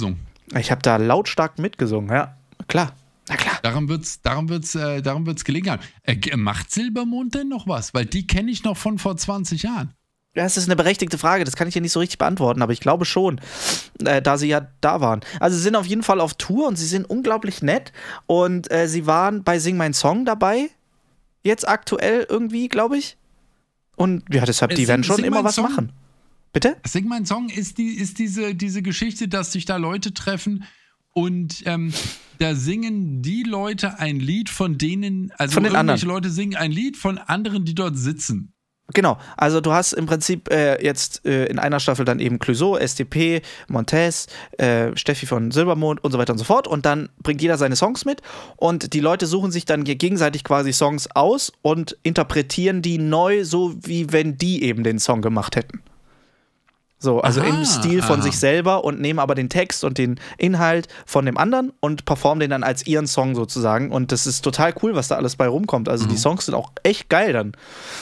Ich 0.58 0.72
habe 0.72 0.82
da 0.82 0.96
lautstark 0.96 1.60
mitgesungen, 1.60 2.10
ja, 2.10 2.36
klar. 2.68 2.94
Na 3.30 3.36
klar. 3.38 3.60
Darum 3.64 3.88
wird 3.88 4.04
es 4.04 4.22
darum 4.22 4.50
wird's, 4.50 4.76
äh, 4.76 5.02
darum 5.02 5.26
wird's 5.26 5.46
gelegen 5.46 5.70
haben. 5.70 5.82
Äh, 6.04 6.36
macht 6.36 6.72
Silbermond 6.72 7.36
denn 7.36 7.48
noch 7.48 7.68
was? 7.68 7.94
Weil 7.94 8.06
die 8.06 8.28
kenne 8.28 8.52
ich 8.52 8.64
noch 8.64 8.78
von 8.78 9.00
vor 9.00 9.16
20 9.16 9.64
Jahren. 9.64 9.94
Ja, 10.36 10.44
das 10.44 10.58
ist 10.58 10.66
eine 10.66 10.76
berechtigte 10.76 11.18
Frage. 11.18 11.44
Das 11.44 11.56
kann 11.56 11.68
ich 11.68 11.76
ja 11.76 11.82
nicht 11.82 11.92
so 11.92 12.00
richtig 12.00 12.18
beantworten, 12.18 12.64
aber 12.64 12.74
ich 12.74 12.80
glaube 12.80 13.06
schon, 13.06 13.40
äh, 14.04 14.22
da 14.22 14.38
sie 14.38 14.48
ja 14.48 14.68
da 14.82 15.00
waren. 15.00 15.22
Also, 15.40 15.56
sie 15.56 15.64
sind 15.64 15.76
auf 15.76 15.86
jeden 15.86 16.02
Fall 16.02 16.20
auf 16.20 16.34
Tour 16.34 16.68
und 16.68 16.76
sie 16.76 16.88
sind 16.88 17.08
unglaublich 17.08 17.62
nett. 17.62 17.94
Und 18.26 18.72
äh, 18.72 18.88
sie 18.88 19.06
waren 19.06 19.44
bei 19.44 19.60
Sing 19.60 19.78
Mein 19.78 19.94
Song 19.94 20.26
dabei. 20.26 20.70
Jetzt 21.44 21.68
aktuell 21.68 22.26
irgendwie, 22.28 22.68
glaube 22.68 22.98
ich. 22.98 23.18
Und 23.96 24.24
ja, 24.34 24.44
deshalb, 24.44 24.72
die 24.72 24.78
Sing, 24.78 24.88
werden 24.88 25.04
schon 25.04 25.24
immer 25.24 25.44
was 25.44 25.56
Song, 25.56 25.66
machen. 25.66 25.92
Bitte? 26.52 26.78
Sing 26.86 27.08
Mein 27.08 27.28
Song 27.28 27.50
ist, 27.50 27.78
die, 27.78 27.90
ist 27.90 28.18
diese, 28.18 28.56
diese 28.56 28.82
Geschichte, 28.82 29.28
dass 29.28 29.52
sich 29.52 29.66
da 29.66 29.78
Leute 29.78 30.16
treffen 30.16 30.66
und 31.14 31.64
ähm, 31.66 31.94
da 32.40 32.56
singen 32.56 33.22
die 33.22 33.44
Leute 33.44 34.00
ein 34.00 34.20
Lied 34.20 34.50
von 34.50 34.78
denen, 34.78 35.32
also 35.38 35.54
von 35.54 35.64
den 35.64 35.74
irgendwelche 35.74 36.04
anderen. 36.04 36.10
Leute 36.10 36.30
singen 36.30 36.56
ein 36.56 36.72
Lied 36.72 36.98
von 36.98 37.18
anderen, 37.18 37.66
die 37.66 37.76
dort 37.76 37.98
sitzen. 37.98 38.54
Genau, 38.94 39.18
also 39.38 39.62
du 39.62 39.72
hast 39.72 39.94
im 39.94 40.08
Prinzip 40.08 40.52
äh, 40.52 40.84
jetzt 40.84 41.26
äh, 41.26 41.46
in 41.46 41.58
einer 41.58 41.80
Staffel 41.80 42.04
dann 42.04 42.20
eben 42.20 42.38
Clouseau, 42.38 42.76
SDP, 42.76 43.42
Montez, 43.70 44.28
äh, 44.58 44.96
Steffi 44.96 45.26
von 45.26 45.52
Silbermond 45.52 46.04
und 46.04 46.12
so 46.12 46.18
weiter 46.18 46.34
und 46.34 46.38
so 46.38 46.44
fort 46.44 46.68
und 46.68 46.86
dann 46.86 47.10
bringt 47.22 47.42
jeder 47.42 47.58
seine 47.58 47.78
Songs 47.78 48.04
mit 48.04 48.22
und 48.58 48.94
die 48.94 49.00
Leute 49.00 49.26
suchen 49.26 49.52
sich 49.52 49.64
dann 49.64 49.86
gegenseitig 49.86 50.44
quasi 50.44 50.74
Songs 50.74 51.08
aus 51.16 51.54
und 51.62 51.98
interpretieren 52.04 52.82
die 52.82 52.98
neu, 52.98 53.46
so 53.46 53.74
wie 53.82 54.12
wenn 54.12 54.38
die 54.38 54.64
eben 54.64 54.84
den 54.84 55.00
Song 55.00 55.22
gemacht 55.22 55.56
hätten. 55.56 55.82
So, 57.04 57.20
also 57.20 57.42
aha, 57.42 57.50
im 57.50 57.66
Stil 57.66 58.02
von 58.02 58.20
aha. 58.20 58.24
sich 58.24 58.40
selber 58.40 58.86
und 58.86 59.02
nehmen 59.02 59.20
aber 59.20 59.36
den 59.36 59.50
Text 59.50 59.84
und 59.84 59.98
den 59.98 60.22
Inhalt 60.38 60.88
von 61.06 61.26
dem 61.26 61.38
anderen 61.38 61.74
und 61.82 62.06
performen 62.06 62.40
den 62.40 62.50
dann 62.50 62.64
als 62.64 62.88
ihren 62.88 63.08
Song 63.08 63.36
sozusagen. 63.36 63.92
Und 63.92 64.14
das 64.14 64.26
ist 64.26 64.42
total 64.42 64.74
cool, 64.82 64.96
was 64.96 65.10
da 65.10 65.16
alles 65.16 65.36
bei 65.36 65.46
rumkommt. 65.46 65.90
Also 65.90 66.06
mhm. 66.06 66.12
die 66.12 66.18
Songs 66.18 66.46
sind 66.46 66.56
auch 66.56 66.72
echt 66.84 67.10
geil 67.10 67.34
dann. 67.34 67.52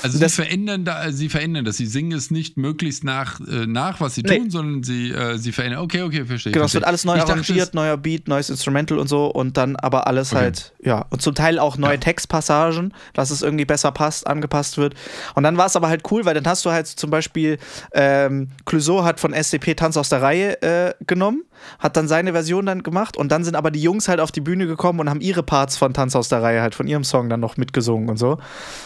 Also 0.03 0.19
das, 0.19 0.35
sie 0.35 0.43
verändern 0.43 0.85
da, 0.85 1.11
sie 1.11 1.29
verändern 1.29 1.65
das. 1.65 1.77
Sie 1.77 1.87
singen 1.87 2.11
es 2.11 2.29
nicht 2.29 2.57
möglichst 2.57 3.03
nach, 3.03 3.39
äh, 3.39 3.65
nach 3.65 4.01
was 4.01 4.13
sie 4.13 4.21
nee. 4.21 4.37
tun, 4.37 4.51
sondern 4.51 4.83
sie, 4.83 5.09
äh, 5.09 5.39
sie 5.39 5.51
verändern. 5.51 5.81
Okay, 5.81 6.03
okay, 6.03 6.23
verstehe. 6.25 6.53
Genau, 6.53 6.65
es 6.65 6.75
wird 6.75 6.83
alles 6.83 7.03
neu 7.03 7.17
ich 7.17 7.23
arrangiert, 7.23 7.69
dachte, 7.69 7.77
neuer 7.77 7.97
Beat, 7.97 8.27
neues 8.27 8.51
Instrumental 8.51 8.99
und 8.99 9.07
so 9.07 9.25
und 9.25 9.57
dann 9.57 9.77
aber 9.77 10.05
alles 10.05 10.31
okay. 10.31 10.43
halt, 10.43 10.73
ja. 10.83 11.07
Und 11.09 11.23
zum 11.23 11.33
Teil 11.33 11.57
auch 11.57 11.75
neue 11.75 11.93
ja. 11.93 11.97
Textpassagen, 11.97 12.93
dass 13.13 13.31
es 13.31 13.41
irgendwie 13.41 13.65
besser 13.65 13.91
passt, 13.91 14.27
angepasst 14.27 14.77
wird. 14.77 14.93
Und 15.33 15.41
dann 15.41 15.57
war 15.57 15.65
es 15.65 15.75
aber 15.75 15.89
halt 15.89 16.03
cool, 16.11 16.23
weil 16.25 16.35
dann 16.35 16.45
hast 16.45 16.63
du 16.65 16.69
halt 16.69 16.85
zum 16.85 17.09
Beispiel 17.09 17.57
ähm, 17.93 18.49
Clouseau 18.65 18.90
Clouseau 18.91 19.03
hat 19.03 19.19
von 19.19 19.33
SCP 19.33 19.75
Tanz 19.75 19.95
aus 19.97 20.09
der 20.09 20.21
Reihe 20.21 20.61
äh, 20.61 20.93
genommen, 21.07 21.43
hat 21.79 21.95
dann 21.95 22.07
seine 22.07 22.33
Version 22.33 22.65
dann 22.65 22.83
gemacht 22.83 23.15
und 23.15 23.31
dann 23.31 23.43
sind 23.43 23.55
aber 23.55 23.71
die 23.71 23.81
Jungs 23.81 24.07
halt 24.07 24.19
auf 24.19 24.31
die 24.31 24.41
Bühne 24.41 24.67
gekommen 24.67 24.99
und 24.99 25.09
haben 25.09 25.21
ihre 25.21 25.43
Parts 25.43 25.77
von 25.77 25.93
Tanz 25.93 26.15
aus 26.15 26.29
der 26.29 26.41
Reihe 26.41 26.61
halt 26.61 26.75
von 26.75 26.87
ihrem 26.87 27.03
Song 27.03 27.29
dann 27.29 27.39
noch 27.39 27.57
mitgesungen 27.57 28.09
und 28.09 28.17
so. 28.17 28.37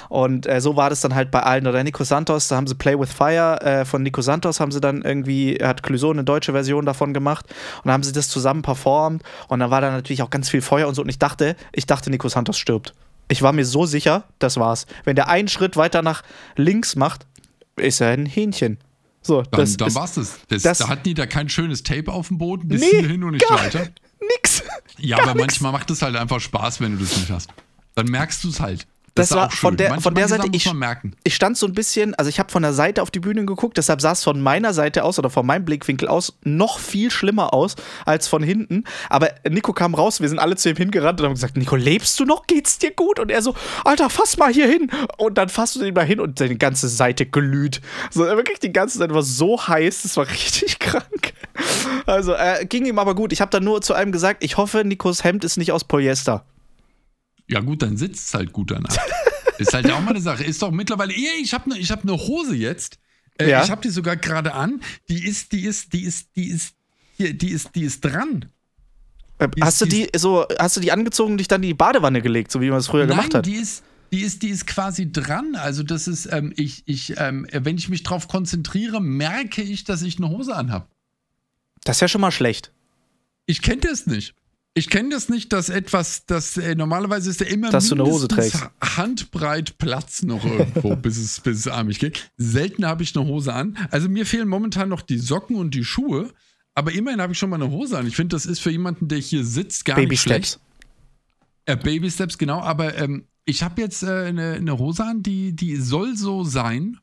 Und 0.10 0.48
äh, 0.48 0.62
so 0.62 0.76
war 0.76 0.89
das 0.89 1.02
dann 1.02 1.15
halt 1.15 1.32
bei 1.32 1.41
allen. 1.41 1.65
Oder 1.65 1.84
Nico 1.84 2.04
Santos, 2.04 2.48
da 2.48 2.56
haben 2.56 2.68
sie 2.68 2.76
Play 2.76 3.00
with 3.00 3.12
Fire 3.12 3.60
äh, 3.62 3.86
von 3.86 4.04
Nico 4.04 4.22
Santos, 4.22 4.60
haben 4.60 4.72
sie 4.72 4.80
dann 4.80 5.02
irgendwie, 5.02 5.58
hat 5.62 5.82
Clouseau 5.82 6.12
eine 6.12 6.24
deutsche 6.24 6.52
Version 6.52 6.86
davon 6.86 7.13
gemacht 7.13 7.46
und 7.78 7.86
dann 7.86 7.94
haben 7.94 8.04
sie 8.04 8.13
das 8.13 8.30
zusammen 8.30 8.62
performt 8.62 9.24
und 9.48 9.60
dann 9.60 9.72
war 9.72 9.82
da 9.82 9.91
natürlich 9.91 10.22
auch 10.22 10.30
ganz 10.30 10.50
viel 10.50 10.62
Feuer 10.62 10.88
und 10.88 10.96
so 10.96 11.02
und 11.02 11.10
ich 11.10 11.20
dachte, 11.20 11.56
ich 11.72 11.86
dachte, 11.86 12.10
Nico 12.12 12.28
Santos 12.30 12.58
stirbt. 12.58 12.94
Ich 13.28 13.41
war 13.41 13.54
mir 13.54 13.65
so 13.65 13.88
sicher, 13.88 14.26
das 14.38 14.58
war's. 14.58 14.86
Wenn 15.04 15.15
der 15.15 15.30
einen 15.30 15.48
Schritt 15.48 15.78
weiter 15.78 16.04
nach 16.04 16.22
links 16.56 16.96
macht, 16.96 17.26
ist 17.76 18.02
er 18.02 18.10
ein 18.10 18.28
Hähnchen. 18.28 18.78
So, 19.25 19.41
dann, 19.41 19.59
das 19.59 19.75
dann 19.75 19.95
war's 19.95 20.13
das. 20.13 20.38
das, 20.49 20.61
das 20.61 20.77
da 20.77 20.88
hatten 20.88 21.01
die 21.03 21.15
da 21.15 21.25
kein 21.25 21.49
schönes 21.49 21.81
Tape 21.81 22.11
auf 22.11 22.27
dem 22.27 22.38
Boden, 22.38 22.67
bis 22.67 22.81
nee, 22.81 23.01
hin 23.01 23.23
und 23.23 23.31
nicht 23.31 23.47
gar, 23.47 23.57
weiter. 23.57 23.88
Nix. 24.21 24.61
Ja, 24.99 25.17
aber 25.17 25.33
nix. 25.33 25.39
manchmal 25.39 25.71
macht 25.71 25.89
es 25.89 26.03
halt 26.03 26.15
einfach 26.15 26.39
Spaß, 26.39 26.79
wenn 26.79 26.99
du 26.99 27.03
das 27.03 27.17
nicht 27.17 27.31
hast. 27.31 27.49
Dann 27.95 28.05
merkst 28.05 28.43
du 28.43 28.49
es 28.49 28.59
halt. 28.59 28.85
Das, 29.15 29.30
das 29.30 29.38
war 29.38 29.49
von 29.49 29.78
der, 29.78 30.01
von 30.01 30.13
der 30.13 30.28
Seite, 30.28 30.49
ich, 30.51 30.69
ich 31.23 31.36
stand 31.36 31.58
so 31.58 31.65
ein 31.65 31.73
bisschen, 31.73 32.13
also 32.15 32.28
ich 32.28 32.38
habe 32.38 32.51
von 32.51 32.62
der 32.62 32.73
Seite 32.73 33.01
auf 33.01 33.12
die 33.12 33.21
Bühne 33.21 33.45
geguckt, 33.45 33.78
deshalb 33.78 34.01
sah 34.01 34.12
es 34.12 34.25
von 34.25 34.41
meiner 34.41 34.73
Seite 34.73 35.06
aus 35.06 35.17
oder 35.17 35.30
von 35.30 35.45
meinem 35.45 35.63
Blickwinkel 35.63 36.10
aus 36.10 36.38
noch 36.43 36.80
viel 36.80 37.10
schlimmer 37.10 37.54
aus 37.54 37.78
als 38.06 38.28
von 38.28 38.43
hinten. 38.43 38.84
Aber 39.10 39.30
Nico 39.49 39.71
kam 39.71 39.95
raus, 39.95 40.19
wir 40.19 40.28
sind 40.28 40.39
alle 40.39 40.58
zu 40.58 40.69
ihm 40.69 40.75
hingerannt 40.75 41.21
und 41.21 41.28
haben 41.28 41.34
gesagt, 41.34 41.56
Nico, 41.56 41.78
lebst 41.78 42.19
du 42.19 42.25
noch? 42.25 42.45
Geht's 42.45 42.78
dir 42.78 42.91
gut? 42.91 43.21
Und 43.21 43.32
er 43.32 43.41
so, 43.41 43.56
Alter, 43.86 44.10
fass 44.10 44.36
mal 44.36 44.51
hier 44.51 44.67
hin. 44.67 44.91
Und 45.17 45.38
dann 45.38 45.47
fasst 45.47 45.78
du 45.78 45.86
ihn 45.86 45.93
mal 45.93 46.06
hin 46.06 46.19
und 46.19 46.38
seine 46.38 46.58
ganze 46.58 46.89
Seite 46.89 47.25
glüht. 47.25 47.80
So, 48.12 48.25
wirklich 48.25 48.60
die 48.60 48.73
ganze 48.73 48.97
Seite 48.97 49.13
war 49.13 49.23
so 49.23 49.65
heiß, 49.65 50.01
das 50.01 50.17
war 50.17 50.28
richtig 50.30 50.80
krank. 50.80 51.32
Also, 52.06 52.34
äh, 52.34 52.65
ging 52.65 52.86
ihm 52.86 52.99
aber 52.99 53.15
gut. 53.15 53.32
Ich 53.32 53.39
habe 53.39 53.49
dann 53.49 53.63
nur 53.63 53.82
zu 53.82 53.93
einem 53.93 54.12
gesagt, 54.12 54.43
ich 54.43 54.58
hoffe, 54.58 54.84
Nikos 54.84 55.23
Hemd 55.23 55.45
ist 55.45 55.56
nicht 55.56 55.71
aus 55.71 55.86
Polyester. 55.86 56.43
Ja, 57.47 57.60
gut, 57.60 57.81
dann 57.81 57.97
sitzt 57.97 58.27
es 58.27 58.34
halt 58.34 58.51
gut 58.51 58.71
danach. 58.71 58.97
ist 59.58 59.73
halt 59.73 59.89
auch 59.91 60.01
mal 60.01 60.12
eine 60.12 60.21
Sache. 60.21 60.43
Ist 60.43 60.62
doch 60.62 60.71
mittlerweile, 60.71 61.13
ich 61.13 61.53
habe 61.53 61.71
eine 61.71 61.84
hab 61.84 62.03
ne 62.03 62.13
Hose 62.13 62.55
jetzt. 62.55 62.99
Äh, 63.38 63.49
ja. 63.49 63.63
Ich 63.63 63.71
habe 63.71 63.81
die 63.81 63.89
sogar 63.89 64.15
gerade 64.15 64.53
an. 64.53 64.81
Die 65.10 65.25
ist, 65.25 65.51
die 65.51 65.65
ist, 65.65 65.93
die 65.93 66.03
ist, 66.03 66.36
die 66.36 66.47
ist, 66.47 66.75
die, 67.19 67.38
die 67.38 67.49
ist, 67.49 67.75
die 67.75 67.84
ist 67.84 68.01
dran. 68.01 68.45
Äh, 69.39 69.49
die 69.49 69.62
hast 69.62 69.81
ist, 69.81 69.91
du 69.91 69.95
die, 69.95 70.10
so, 70.17 70.45
hast 70.58 70.77
du 70.77 70.81
die 70.81 70.91
angezogen 70.91 71.34
und 71.34 71.38
dich 71.38 71.47
dann 71.47 71.62
in 71.62 71.69
die 71.69 71.73
Badewanne 71.73 72.21
gelegt, 72.21 72.51
so 72.51 72.62
wie 72.62 72.69
man 72.69 72.79
es 72.79 72.88
früher 72.88 73.05
nein, 73.05 73.17
gemacht 73.17 73.34
hat? 73.34 73.45
Die 73.45 73.55
ist, 73.55 73.84
die 74.12 74.21
ist, 74.21 74.43
die 74.43 74.49
ist 74.49 74.65
quasi 74.65 75.12
dran. 75.12 75.55
Also 75.55 75.84
das 75.84 76.08
ist, 76.08 76.31
ähm, 76.31 76.53
ich, 76.55 76.84
ich, 76.86 77.15
ähm, 77.17 77.47
wenn 77.51 77.77
ich 77.77 77.89
mich 77.89 78.03
drauf 78.03 78.27
konzentriere, 78.27 79.01
merke 79.01 79.62
ich, 79.62 79.84
dass 79.84 80.01
ich 80.01 80.17
eine 80.17 80.29
Hose 80.29 80.55
anhabe. 80.55 80.88
Das 81.84 81.97
ist 81.97 82.01
ja 82.01 82.08
schon 82.08 82.21
mal 82.21 82.31
schlecht. 82.31 82.71
Ich 83.45 83.62
kenne 83.62 83.81
das 83.81 84.08
nicht. 84.08 84.34
Ich 84.77 84.89
kenne 84.89 85.09
das 85.09 85.29
nicht, 85.29 85.53
dass 85.53 85.69
etwas, 85.69 86.25
das 86.25 86.57
äh, 86.57 86.75
normalerweise 86.75 87.29
ist 87.29 87.39
ja 87.39 87.47
immer 87.47 87.69
dass 87.69 87.88
du 87.88 87.95
eine 87.95 88.03
Hose 88.03 88.27
trägst. 88.27 88.69
Handbreit 88.81 89.77
Platz 89.77 90.21
noch 90.21 90.43
irgendwo, 90.43 90.95
bis 91.01 91.17
es 91.17 91.39
bis 91.39 91.59
es 91.59 91.67
armig 91.69 91.97
geht. 91.97 92.29
Selten 92.35 92.85
habe 92.85 93.01
ich 93.01 93.15
eine 93.15 93.25
Hose 93.25 93.53
an. 93.53 93.77
Also 93.89 94.09
mir 94.09 94.25
fehlen 94.25 94.49
momentan 94.49 94.89
noch 94.89 95.01
die 95.01 95.17
Socken 95.17 95.55
und 95.55 95.73
die 95.73 95.85
Schuhe, 95.85 96.29
aber 96.73 96.91
immerhin 96.91 97.21
habe 97.21 97.31
ich 97.31 97.39
schon 97.39 97.49
mal 97.49 97.55
eine 97.55 97.71
Hose 97.71 97.97
an. 97.97 98.05
Ich 98.05 98.17
finde, 98.17 98.35
das 98.35 98.45
ist 98.45 98.59
für 98.59 98.69
jemanden, 98.69 99.07
der 99.07 99.17
hier 99.17 99.45
sitzt, 99.45 99.85
gar 99.85 99.95
Baby 99.95 100.09
nicht 100.09 100.21
schlecht. 100.21 100.47
Steps. 100.47 100.65
Äh, 101.63 101.77
Baby 101.77 102.11
Steps, 102.11 102.38
genau. 102.38 102.59
Aber 102.59 102.97
ähm, 102.97 103.27
ich 103.45 103.63
habe 103.63 103.81
jetzt 103.81 104.03
äh, 104.03 104.25
eine, 104.25 104.53
eine, 104.55 104.77
Hose 104.77 105.05
an, 105.05 105.23
die, 105.23 105.55
die 105.55 105.77
soll 105.77 106.17
so 106.17 106.43
sein, 106.43 106.99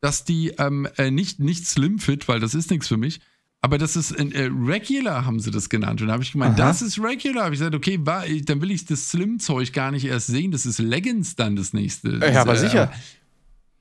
dass 0.00 0.24
die 0.24 0.54
ähm, 0.56 0.88
äh, 0.96 1.10
nicht, 1.10 1.38
nicht 1.38 1.66
slim 1.66 1.98
fit, 1.98 2.28
weil 2.28 2.40
das 2.40 2.54
ist 2.54 2.70
nichts 2.70 2.88
für 2.88 2.96
mich, 2.96 3.20
aber 3.62 3.76
das 3.76 3.94
ist 3.94 4.12
äh, 4.12 4.50
Regular, 4.50 5.26
haben 5.26 5.38
sie 5.38 5.50
das 5.50 5.68
genannt. 5.68 6.00
Und 6.00 6.08
da 6.08 6.14
habe 6.14 6.22
ich 6.22 6.32
gemeint, 6.32 6.58
Aha. 6.58 6.68
das 6.68 6.80
ist 6.80 6.98
Regular. 6.98 7.44
Habe 7.44 7.54
ich 7.54 7.60
gesagt, 7.60 7.74
okay, 7.74 7.98
war, 8.02 8.24
dann 8.26 8.62
will 8.62 8.70
ich 8.70 8.86
das 8.86 9.10
Slim-Zeug 9.10 9.72
gar 9.72 9.90
nicht 9.90 10.06
erst 10.06 10.28
sehen. 10.28 10.50
Das 10.50 10.64
ist 10.64 10.78
Leggings 10.78 11.36
dann 11.36 11.56
das 11.56 11.74
nächste. 11.74 12.12
Ja, 12.12 12.18
das, 12.18 12.36
aber 12.36 12.54
äh, 12.54 12.58
sicher. 12.58 12.92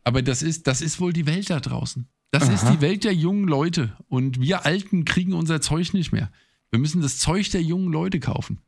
Aber 0.04 0.22
das 0.22 0.42
ist, 0.42 0.68
das 0.68 0.82
ist 0.82 1.00
wohl 1.00 1.14
die 1.14 1.26
Welt 1.26 1.50
da 1.50 1.60
draußen. 1.60 2.08
Das 2.32 2.44
Aha. 2.44 2.54
ist 2.54 2.68
die 2.70 2.82
Welt 2.82 3.06
der 3.06 3.14
jungen 3.14 3.48
Leute. 3.48 3.96
Und 4.10 4.42
wir 4.42 4.66
Alten 4.66 5.06
kriegen 5.06 5.34
unser 5.34 5.62
Zeug 5.62 5.94
nicht 5.94 6.12
mehr. 6.12 6.30
Wir 6.72 6.80
müssen 6.80 7.02
das 7.02 7.18
Zeug 7.18 7.50
der 7.52 7.62
jungen 7.62 7.92
Leute 7.92 8.20
kaufen. 8.20 8.60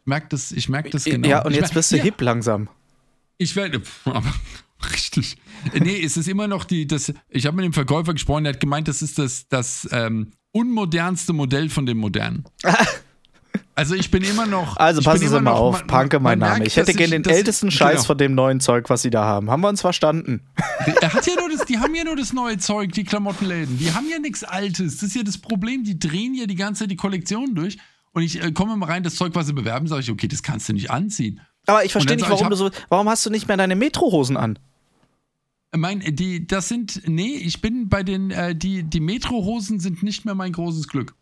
Ich 0.00 0.06
merke 0.06 0.26
das, 0.28 0.52
ich 0.52 0.68
merk 0.68 0.90
das 0.90 1.04
genau. 1.04 1.26
Ja, 1.26 1.42
und 1.42 1.52
ich 1.52 1.56
jetzt 1.56 1.68
merk, 1.68 1.74
bist 1.74 1.92
du 1.92 1.96
ja, 1.96 2.02
hip 2.02 2.20
langsam. 2.20 2.68
Ich 3.38 3.56
werde, 3.56 3.80
Richtig. 4.92 5.36
Nee, 5.72 6.02
es 6.02 6.16
ist 6.16 6.28
immer 6.28 6.48
noch 6.48 6.64
die, 6.64 6.86
das, 6.86 7.12
ich 7.28 7.46
habe 7.46 7.56
mit 7.56 7.64
dem 7.64 7.72
Verkäufer 7.72 8.12
gesprochen, 8.12 8.44
der 8.44 8.52
hat 8.54 8.60
gemeint, 8.60 8.88
das 8.88 9.02
ist 9.02 9.18
das, 9.18 9.48
das 9.48 9.88
ähm, 9.92 10.32
unmodernste 10.52 11.32
Modell 11.32 11.68
von 11.68 11.86
dem 11.86 11.98
modernen. 11.98 12.44
Also 13.76 13.96
ich 13.96 14.10
bin 14.10 14.22
immer 14.22 14.46
noch. 14.46 14.76
Also 14.76 15.02
passen 15.02 15.28
Sie 15.28 15.34
mal 15.34 15.40
noch, 15.40 15.58
auf, 15.58 15.78
man, 15.78 15.86
Panke 15.88 16.20
mein 16.20 16.38
Name. 16.38 16.58
Merkt, 16.58 16.68
ich 16.68 16.76
hätte 16.76 16.94
gerne 16.94 17.20
den 17.20 17.32
ältesten 17.32 17.68
ich, 17.68 17.74
Scheiß 17.74 17.92
genau. 17.92 18.04
von 18.04 18.18
dem 18.18 18.34
neuen 18.34 18.60
Zeug, 18.60 18.88
was 18.88 19.02
Sie 19.02 19.10
da 19.10 19.24
haben. 19.24 19.50
Haben 19.50 19.62
wir 19.62 19.68
uns 19.68 19.80
verstanden? 19.80 20.42
Er 21.00 21.12
hat 21.12 21.26
ja 21.26 21.34
nur 21.36 21.48
das, 21.50 21.66
die 21.66 21.78
haben 21.78 21.92
ja 21.94 22.04
nur 22.04 22.14
das 22.14 22.32
neue 22.32 22.58
Zeug, 22.58 22.92
die 22.92 23.02
Klamottenläden. 23.02 23.78
Die 23.78 23.92
haben 23.92 24.08
ja 24.08 24.20
nichts 24.20 24.44
Altes. 24.44 24.98
Das 24.98 25.08
ist 25.08 25.16
ja 25.16 25.24
das 25.24 25.38
Problem. 25.38 25.82
Die 25.82 25.98
drehen 25.98 26.34
ja 26.34 26.46
die 26.46 26.54
ganze 26.54 26.84
Zeit 26.84 26.92
die 26.92 26.96
Kollektion 26.96 27.54
durch. 27.54 27.78
Und 28.12 28.22
ich 28.22 28.40
äh, 28.40 28.52
komme 28.52 28.76
mal 28.76 28.86
rein, 28.86 29.02
das 29.02 29.16
Zeug, 29.16 29.34
was 29.34 29.48
sie 29.48 29.52
bewerben, 29.52 29.88
sage 29.88 30.02
ich, 30.02 30.10
okay, 30.10 30.28
das 30.28 30.44
kannst 30.44 30.68
du 30.68 30.72
nicht 30.72 30.92
anziehen. 30.92 31.40
Aber 31.66 31.84
ich 31.84 31.90
verstehe 31.90 32.16
nicht, 32.16 32.28
warum 32.30 32.44
ich, 32.44 32.50
du 32.50 32.56
so. 32.56 32.70
Warum 32.90 33.08
hast 33.08 33.26
du 33.26 33.30
nicht 33.30 33.48
mehr 33.48 33.56
deine 33.56 33.74
Metrohosen 33.74 34.36
an? 34.36 34.58
Mein, 35.76 36.00
die, 36.00 36.46
das 36.46 36.68
sind, 36.68 37.02
nee, 37.06 37.34
ich 37.36 37.60
bin 37.60 37.88
bei 37.88 38.02
den, 38.02 38.30
äh, 38.30 38.54
die, 38.54 38.82
die 38.84 39.00
Metrohosen 39.00 39.80
sind 39.80 40.02
nicht 40.02 40.24
mehr 40.24 40.34
mein 40.34 40.52
großes 40.52 40.88
Glück. 40.88 41.14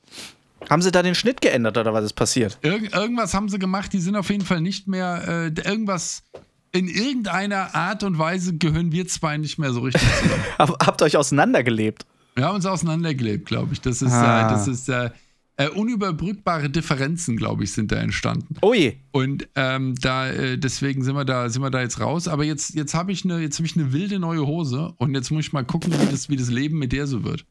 Haben 0.70 0.82
sie 0.82 0.92
da 0.92 1.02
den 1.02 1.14
Schnitt 1.14 1.40
geändert 1.40 1.76
oder 1.78 1.92
was 1.92 2.04
ist 2.04 2.12
passiert? 2.12 2.58
Irg 2.62 2.94
irgendwas 2.94 3.34
haben 3.34 3.48
sie 3.48 3.58
gemacht, 3.58 3.92
die 3.92 3.98
sind 3.98 4.14
auf 4.16 4.30
jeden 4.30 4.44
Fall 4.44 4.60
nicht 4.60 4.86
mehr, 4.86 5.24
äh, 5.56 5.60
irgendwas, 5.68 6.22
in 6.70 6.88
irgendeiner 6.88 7.74
Art 7.74 8.02
und 8.02 8.18
Weise 8.18 8.56
gehören 8.56 8.92
wir 8.92 9.06
zwei 9.08 9.36
nicht 9.38 9.58
mehr 9.58 9.72
so 9.72 9.80
richtig 9.80 10.02
zusammen. 10.22 10.42
Habt 10.58 11.02
ihr 11.02 11.04
euch 11.04 11.16
auseinandergelebt? 11.16 12.06
Wir 12.34 12.44
haben 12.46 12.54
uns 12.56 12.64
auseinandergelebt, 12.66 13.46
glaube 13.46 13.74
ich. 13.74 13.80
Das 13.80 14.00
ist, 14.00 14.12
Ah. 14.12 14.46
äh, 14.46 14.50
das 14.52 14.68
ist 14.68 14.88
äh, 14.88 15.10
äh, 15.56 15.68
unüberbrückbare 15.68 16.70
Differenzen, 16.70 17.36
glaube 17.36 17.64
ich, 17.64 17.72
sind 17.72 17.92
da 17.92 17.96
entstanden. 17.96 18.56
Oh 18.62 18.72
je. 18.72 18.94
Und 19.10 19.48
ähm, 19.54 19.94
da, 20.00 20.28
äh, 20.30 20.58
deswegen 20.58 21.04
sind 21.04 21.14
wir 21.14 21.24
da, 21.24 21.48
sind 21.48 21.62
wir 21.62 21.70
da 21.70 21.80
jetzt 21.80 22.00
raus. 22.00 22.28
Aber 22.28 22.44
jetzt, 22.44 22.74
jetzt 22.74 22.94
habe 22.94 23.12
ich 23.12 23.24
eine, 23.24 23.40
jetzt 23.40 23.58
habe 23.58 23.66
ich 23.66 23.76
eine 23.76 23.92
wilde 23.92 24.18
neue 24.18 24.46
Hose 24.46 24.94
und 24.96 25.14
jetzt 25.14 25.30
muss 25.30 25.46
ich 25.46 25.52
mal 25.52 25.64
gucken, 25.64 25.92
wie 25.92 26.10
das, 26.10 26.30
wie 26.30 26.36
das 26.36 26.50
Leben 26.50 26.78
mit 26.78 26.92
der 26.92 27.06
so 27.06 27.24
wird. 27.24 27.44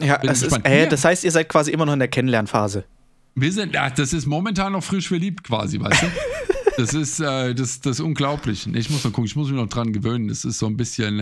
Ja, 0.00 0.18
das, 0.18 0.42
ist, 0.42 0.64
äh, 0.64 0.86
das 0.88 1.04
heißt, 1.04 1.24
ihr 1.24 1.30
seid 1.30 1.48
quasi 1.48 1.70
immer 1.70 1.86
noch 1.86 1.94
in 1.94 1.98
der 1.98 2.08
Kennenlernphase. 2.08 2.84
Wir 3.34 3.52
sind, 3.52 3.76
ach, 3.76 3.90
das 3.92 4.12
ist 4.12 4.26
momentan 4.26 4.72
noch 4.72 4.84
frisch 4.84 5.08
verliebt 5.08 5.44
quasi, 5.44 5.80
weißt 5.80 6.02
du? 6.02 6.06
Das 6.76 6.94
ist, 6.94 7.20
äh, 7.20 7.54
das, 7.54 7.80
das 7.80 7.98
ist 7.98 8.00
unglaublich. 8.00 8.66
Ich 8.66 8.88
muss 8.88 9.04
mal 9.04 9.10
gucken, 9.10 9.26
ich 9.26 9.36
muss 9.36 9.48
mich 9.48 9.56
noch 9.56 9.68
dran 9.68 9.92
gewöhnen. 9.92 10.28
Das 10.28 10.46
ist 10.46 10.58
so 10.58 10.66
ein 10.66 10.78
bisschen, 10.78 11.20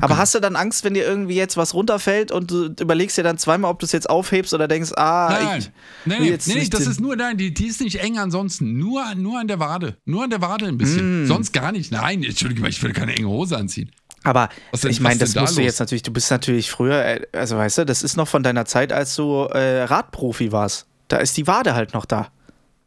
Aber 0.00 0.16
hast 0.16 0.34
du 0.34 0.40
dann 0.40 0.56
Angst, 0.56 0.84
wenn 0.84 0.94
dir 0.94 1.04
irgendwie 1.04 1.34
jetzt 1.34 1.56
was 1.56 1.74
runterfällt 1.74 2.30
und 2.32 2.50
du 2.50 2.66
überlegst 2.80 3.16
dir 3.16 3.22
dann 3.22 3.38
zweimal, 3.38 3.70
ob 3.70 3.78
du 3.78 3.86
es 3.86 3.92
jetzt 3.92 4.08
aufhebst 4.08 4.54
oder 4.54 4.68
denkst, 4.68 4.92
ah, 4.96 5.28
Nein, 5.30 5.58
ich. 5.58 5.70
nein, 6.04 6.24
jetzt 6.24 6.48
nee, 6.48 6.54
nicht 6.54 6.74
das 6.74 6.86
ist 6.86 7.00
nur, 7.00 7.16
nein, 7.16 7.36
die, 7.36 7.52
die 7.52 7.66
ist 7.66 7.80
nicht 7.80 7.96
eng 7.96 8.18
ansonsten. 8.18 8.78
Nur, 8.78 9.14
nur 9.14 9.38
an 9.40 9.48
der 9.48 9.58
Wade. 9.58 9.96
Nur 10.04 10.24
an 10.24 10.30
der 10.30 10.40
Wade 10.40 10.66
ein 10.66 10.78
bisschen. 10.78 11.24
Mm. 11.24 11.26
Sonst 11.26 11.52
gar 11.52 11.72
nicht. 11.72 11.90
Nein, 11.92 12.22
Entschuldige 12.22 12.60
mal, 12.60 12.68
ich 12.68 12.82
will 12.82 12.92
keine 12.92 13.14
enge 13.14 13.28
Hose 13.28 13.56
anziehen. 13.56 13.90
Aber 14.24 14.48
denn- 14.82 14.90
ich 14.90 15.00
meine, 15.00 15.18
das 15.18 15.30
denn 15.30 15.36
da 15.36 15.40
musst 15.42 15.56
du 15.56 15.62
jetzt 15.62 15.80
natürlich, 15.80 16.02
du 16.02 16.12
bist 16.12 16.30
natürlich 16.30 16.70
früher, 16.70 17.04
äh, 17.04 17.20
also 17.32 17.56
weißt 17.56 17.78
du, 17.78 17.86
das 17.86 18.02
ist 18.02 18.16
noch 18.16 18.28
von 18.28 18.42
deiner 18.42 18.64
Zeit, 18.64 18.92
als 18.92 19.14
du 19.16 19.44
äh, 19.44 19.82
Radprofi 19.84 20.52
warst. 20.52 20.86
Da 21.08 21.18
ist 21.18 21.36
die 21.36 21.46
Wade 21.46 21.74
halt 21.74 21.94
noch 21.94 22.04
da. 22.04 22.28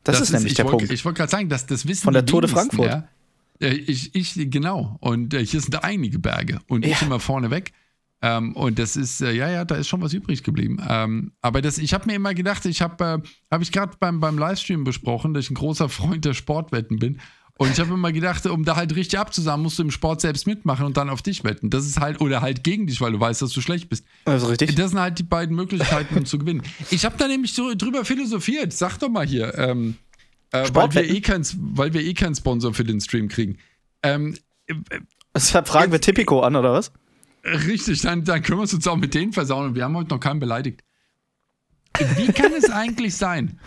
Das, 0.03 0.19
ist, 0.19 0.31
nämlich 0.31 0.51
ich 0.51 0.55
der 0.55 0.65
wollt, 0.65 0.77
Punkt. 0.79 0.91
Ich 0.91 1.05
wollte 1.05 1.17
gerade 1.17 1.31
sagen, 1.31 1.49
das, 1.49 1.65
das 1.67 1.87
wissen 1.87 2.03
Von 2.03 2.13
der 2.13 2.23
die 2.23 2.31
Tour 2.31 2.41
de 2.41 2.49
wenigsten, 2.51 2.75
Frankfurt. 2.77 3.03
Ja. 3.03 3.07
Äh, 3.61 3.73
Ich, 3.75 4.13
ich, 4.15 4.33
genau. 4.51 4.97
Und 4.99 5.33
äh, 5.33 5.45
hier 5.45 5.61
sind 5.61 5.83
einige 5.83 6.19
Berge. 6.19 6.59
Und 6.67 6.85
ich 6.85 6.99
Ja. 6.99 7.05
immer 7.07 7.19
vorne 7.19 7.51
weg. 7.51 7.71
Ähm, 8.23 8.55
und 8.55 8.77
das 8.77 8.95
ist, 8.95 9.21
äh, 9.21 9.31
ja, 9.31 9.49
ja, 9.49 9.65
da 9.65 9.75
ist 9.75 9.87
schon 9.87 10.01
was 10.01 10.13
übrig 10.13 10.43
geblieben. 10.43 10.79
Ähm, 10.87 11.31
aber 11.41 11.61
das, 11.61 11.77
ich 11.79 11.93
habe 11.93 12.05
mir 12.05 12.13
immer 12.15 12.33
gedacht, 12.35 12.65
ich 12.65 12.81
habe, 12.81 13.03
äh, 13.03 13.17
habe 13.51 13.63
ich 13.63 13.71
gerade 13.71 13.93
beim, 13.99 14.19
beim 14.19 14.37
Livestream 14.37 14.83
besprochen, 14.83 15.33
dass 15.33 15.45
ich 15.45 15.51
ein 15.51 15.55
großer 15.55 15.89
Freund 15.89 16.23
der 16.25 16.33
Sportwetten 16.35 16.99
bin. 16.99 17.19
Und 17.57 17.71
ich 17.71 17.79
habe 17.79 17.93
immer 17.93 18.11
gedacht, 18.11 18.45
um 18.47 18.63
da 18.65 18.75
halt 18.75 18.95
richtig 18.95 19.19
abzusagen, 19.19 19.61
musst 19.61 19.77
du 19.77 19.83
im 19.83 19.91
Sport 19.91 20.21
selbst 20.21 20.47
mitmachen 20.47 20.85
und 20.85 20.97
dann 20.97 21.09
auf 21.09 21.21
dich 21.21 21.43
wetten. 21.43 21.69
Das 21.69 21.85
ist 21.85 21.99
halt, 21.99 22.19
oder 22.21 22.41
halt 22.41 22.63
gegen 22.63 22.87
dich, 22.87 23.01
weil 23.01 23.11
du 23.11 23.19
weißt, 23.19 23.41
dass 23.41 23.51
du 23.53 23.61
schlecht 23.61 23.87
bist. 23.89 24.03
Also 24.25 24.47
richtig. 24.47 24.75
Das 24.75 24.91
sind 24.91 24.99
halt 24.99 25.19
die 25.19 25.23
beiden 25.23 25.55
Möglichkeiten, 25.55 26.17
um 26.17 26.25
zu 26.25 26.39
gewinnen. 26.39 26.63
Ich 26.89 27.05
habe 27.05 27.17
da 27.17 27.27
nämlich 27.27 27.53
so 27.53 27.73
drüber 27.75 28.03
philosophiert. 28.05 28.73
Sag 28.73 28.97
doch 28.97 29.09
mal 29.09 29.27
hier, 29.27 29.55
ähm, 29.59 29.95
äh, 30.51 30.69
weil, 30.73 30.93
wir 30.93 31.09
eh 31.09 31.21
kein, 31.21 31.45
weil 31.55 31.93
wir 31.93 32.01
eh 32.01 32.13
keinen 32.13 32.35
Sponsor 32.35 32.73
für 32.73 32.83
den 32.83 33.01
Stream 33.01 33.27
kriegen. 33.27 33.57
Ähm, 34.03 34.37
äh, 34.67 34.75
Deshalb 35.35 35.67
fragen 35.67 35.91
wir 35.91 36.01
Tipico 36.01 36.41
an, 36.41 36.55
oder 36.55 36.73
was? 36.73 36.91
richtig, 37.43 38.01
dann, 38.01 38.23
dann 38.23 38.41
können 38.41 38.59
wir 38.59 38.63
es 38.63 38.73
uns 38.73 38.87
auch 38.87 38.97
mit 38.97 39.13
denen 39.13 39.33
versauen 39.33 39.67
und 39.67 39.75
wir 39.75 39.83
haben 39.83 39.95
heute 39.95 40.09
noch 40.09 40.19
keinen 40.19 40.39
beleidigt. 40.39 40.83
Wie 42.15 42.31
kann 42.31 42.53
es 42.53 42.69
eigentlich 42.69 43.15
sein, 43.15 43.59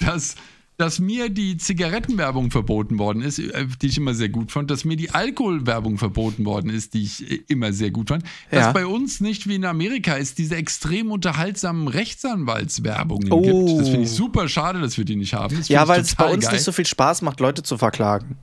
dass, 0.00 0.36
dass 0.76 0.98
mir 0.98 1.28
die 1.30 1.56
Zigarettenwerbung 1.56 2.50
verboten 2.50 2.98
worden 2.98 3.22
ist, 3.22 3.38
äh, 3.38 3.66
die 3.80 3.86
ich 3.86 3.96
immer 3.96 4.12
sehr 4.14 4.28
gut 4.28 4.50
fand, 4.50 4.70
dass 4.70 4.84
mir 4.84 4.96
die 4.96 5.10
Alkoholwerbung 5.10 5.98
verboten 5.98 6.44
worden 6.44 6.68
ist, 6.70 6.94
die 6.94 7.02
ich 7.04 7.30
äh, 7.30 7.40
immer 7.48 7.72
sehr 7.72 7.90
gut 7.92 8.08
fand, 8.08 8.24
dass 8.50 8.60
Ja. 8.66 8.72
bei 8.72 8.84
uns 8.86 9.20
nicht 9.20 9.48
wie 9.48 9.54
in 9.54 9.64
Amerika 9.64 10.16
es 10.16 10.34
diese 10.34 10.56
extrem 10.56 11.12
unterhaltsamen 11.12 11.86
Rechtsanwaltswerbungen 11.86 13.30
Oh. 13.32 13.40
gibt. 13.40 13.80
Das 13.80 13.88
finde 13.88 14.04
ich 14.04 14.10
super 14.10 14.48
schade, 14.48 14.80
dass 14.80 14.98
wir 14.98 15.04
die 15.04 15.16
nicht 15.16 15.34
haben. 15.34 15.56
Das 15.56 15.68
Ja, 15.68 15.86
weil 15.88 16.00
es 16.00 16.14
bei 16.14 16.32
uns 16.32 16.44
geil. 16.44 16.54
nicht 16.54 16.64
so 16.64 16.72
viel 16.72 16.86
Spaß 16.86 17.22
macht, 17.22 17.40
Leute 17.40 17.62
zu 17.62 17.78
verklagen. 17.78 18.36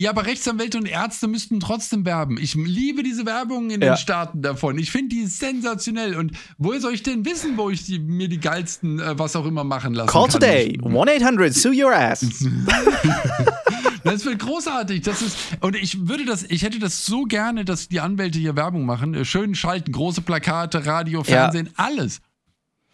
Ja, 0.00 0.08
aber 0.08 0.24
Rechtsanwälte 0.24 0.78
und 0.78 0.86
Ärzte 0.86 1.28
müssten 1.28 1.60
trotzdem 1.60 2.06
werben. 2.06 2.38
Ich 2.40 2.54
liebe 2.54 3.02
diese 3.02 3.26
Werbung 3.26 3.68
in 3.68 3.82
Ja. 3.82 3.92
den 3.92 3.96
Staaten 3.98 4.40
davon. 4.40 4.78
Ich 4.78 4.90
finde 4.90 5.14
die 5.14 5.26
sensationell. 5.26 6.16
Und 6.16 6.32
woher 6.56 6.80
soll 6.80 6.94
ich 6.94 7.02
denn 7.02 7.26
wissen, 7.26 7.58
wo 7.58 7.68
ich 7.68 7.84
die, 7.84 7.98
mir 7.98 8.28
die 8.28 8.40
geilsten, 8.40 8.98
äh, 8.98 9.18
was 9.18 9.36
auch 9.36 9.44
immer 9.44 9.62
machen 9.62 9.92
lassen 9.92 10.08
Call 10.08 10.22
kann? 10.22 10.40
today, 10.40 10.68
Ich, 10.68 10.80
1-800, 10.80 11.52
sue 11.52 11.84
your 11.84 11.94
ass. 11.94 12.20
das 14.04 14.24
wird 14.24 14.38
großartig. 14.38 15.02
Das 15.02 15.20
ist, 15.20 15.36
und 15.60 15.76
ich 15.76 16.08
würde 16.08 16.24
das, 16.24 16.44
ich 16.44 16.62
hätte 16.62 16.78
das 16.78 17.04
so 17.04 17.24
gerne, 17.24 17.66
dass 17.66 17.88
die 17.88 18.00
Anwälte 18.00 18.38
hier 18.38 18.56
Werbung 18.56 18.86
machen. 18.86 19.12
Äh, 19.12 19.24
Schön 19.26 19.54
schalten, 19.54 19.92
große 19.92 20.22
Plakate, 20.22 20.86
Radio, 20.86 21.22
Fernsehen, 21.24 21.68
alles. 21.76 22.20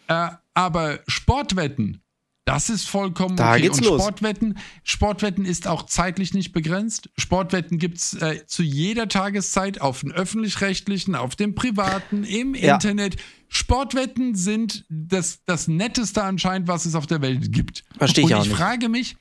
Äh, 0.09 0.31
aber 0.55 0.99
Sportwetten, 1.07 2.01
das 2.46 2.70
ist 2.70 2.88
vollkommen 2.88 3.37
Da 3.37 3.52
okay. 3.52 3.62
geht's 3.62 3.78
und 3.78 3.85
los. 3.87 4.00
Sportwetten, 4.00 4.56
Sportwetten 4.85 5.44
ist 5.44 5.66
auch 5.66 5.82
zeitlich 5.85 6.32
nicht 6.32 6.52
begrenzt. 6.52 7.11
Sportwetten 7.18 7.78
gibt 7.78 7.98
es 7.98 8.14
äh, 8.14 8.46
zu 8.46 8.62
jeder 8.62 9.09
Tageszeit 9.09 9.80
auf 9.80 10.00
den 10.00 10.12
öffentlich-rechtlichen, 10.12 11.14
auf 11.16 11.37
dem 11.37 11.54
privaten, 11.54 12.24
im 12.24 12.54
Ja. 12.54 12.74
Internet. 12.74 13.16
Sportwetten 13.48 14.35
sind 14.37 14.85
das, 14.88 15.40
das 15.44 15.68
Netteste 15.68 16.22
anscheinend, 16.22 16.68
was 16.68 16.87
es 16.87 16.94
auf 16.94 17.06
der 17.06 17.20
Welt 17.20 17.52
gibt. 17.52 17.85
Versteh 17.98 18.22
ich 18.22 18.26
Und 18.28 18.35
auch 18.35 18.42
ich 18.44 18.48
nicht. 18.48 18.56
frage 18.56 18.88
mich, 18.88 19.16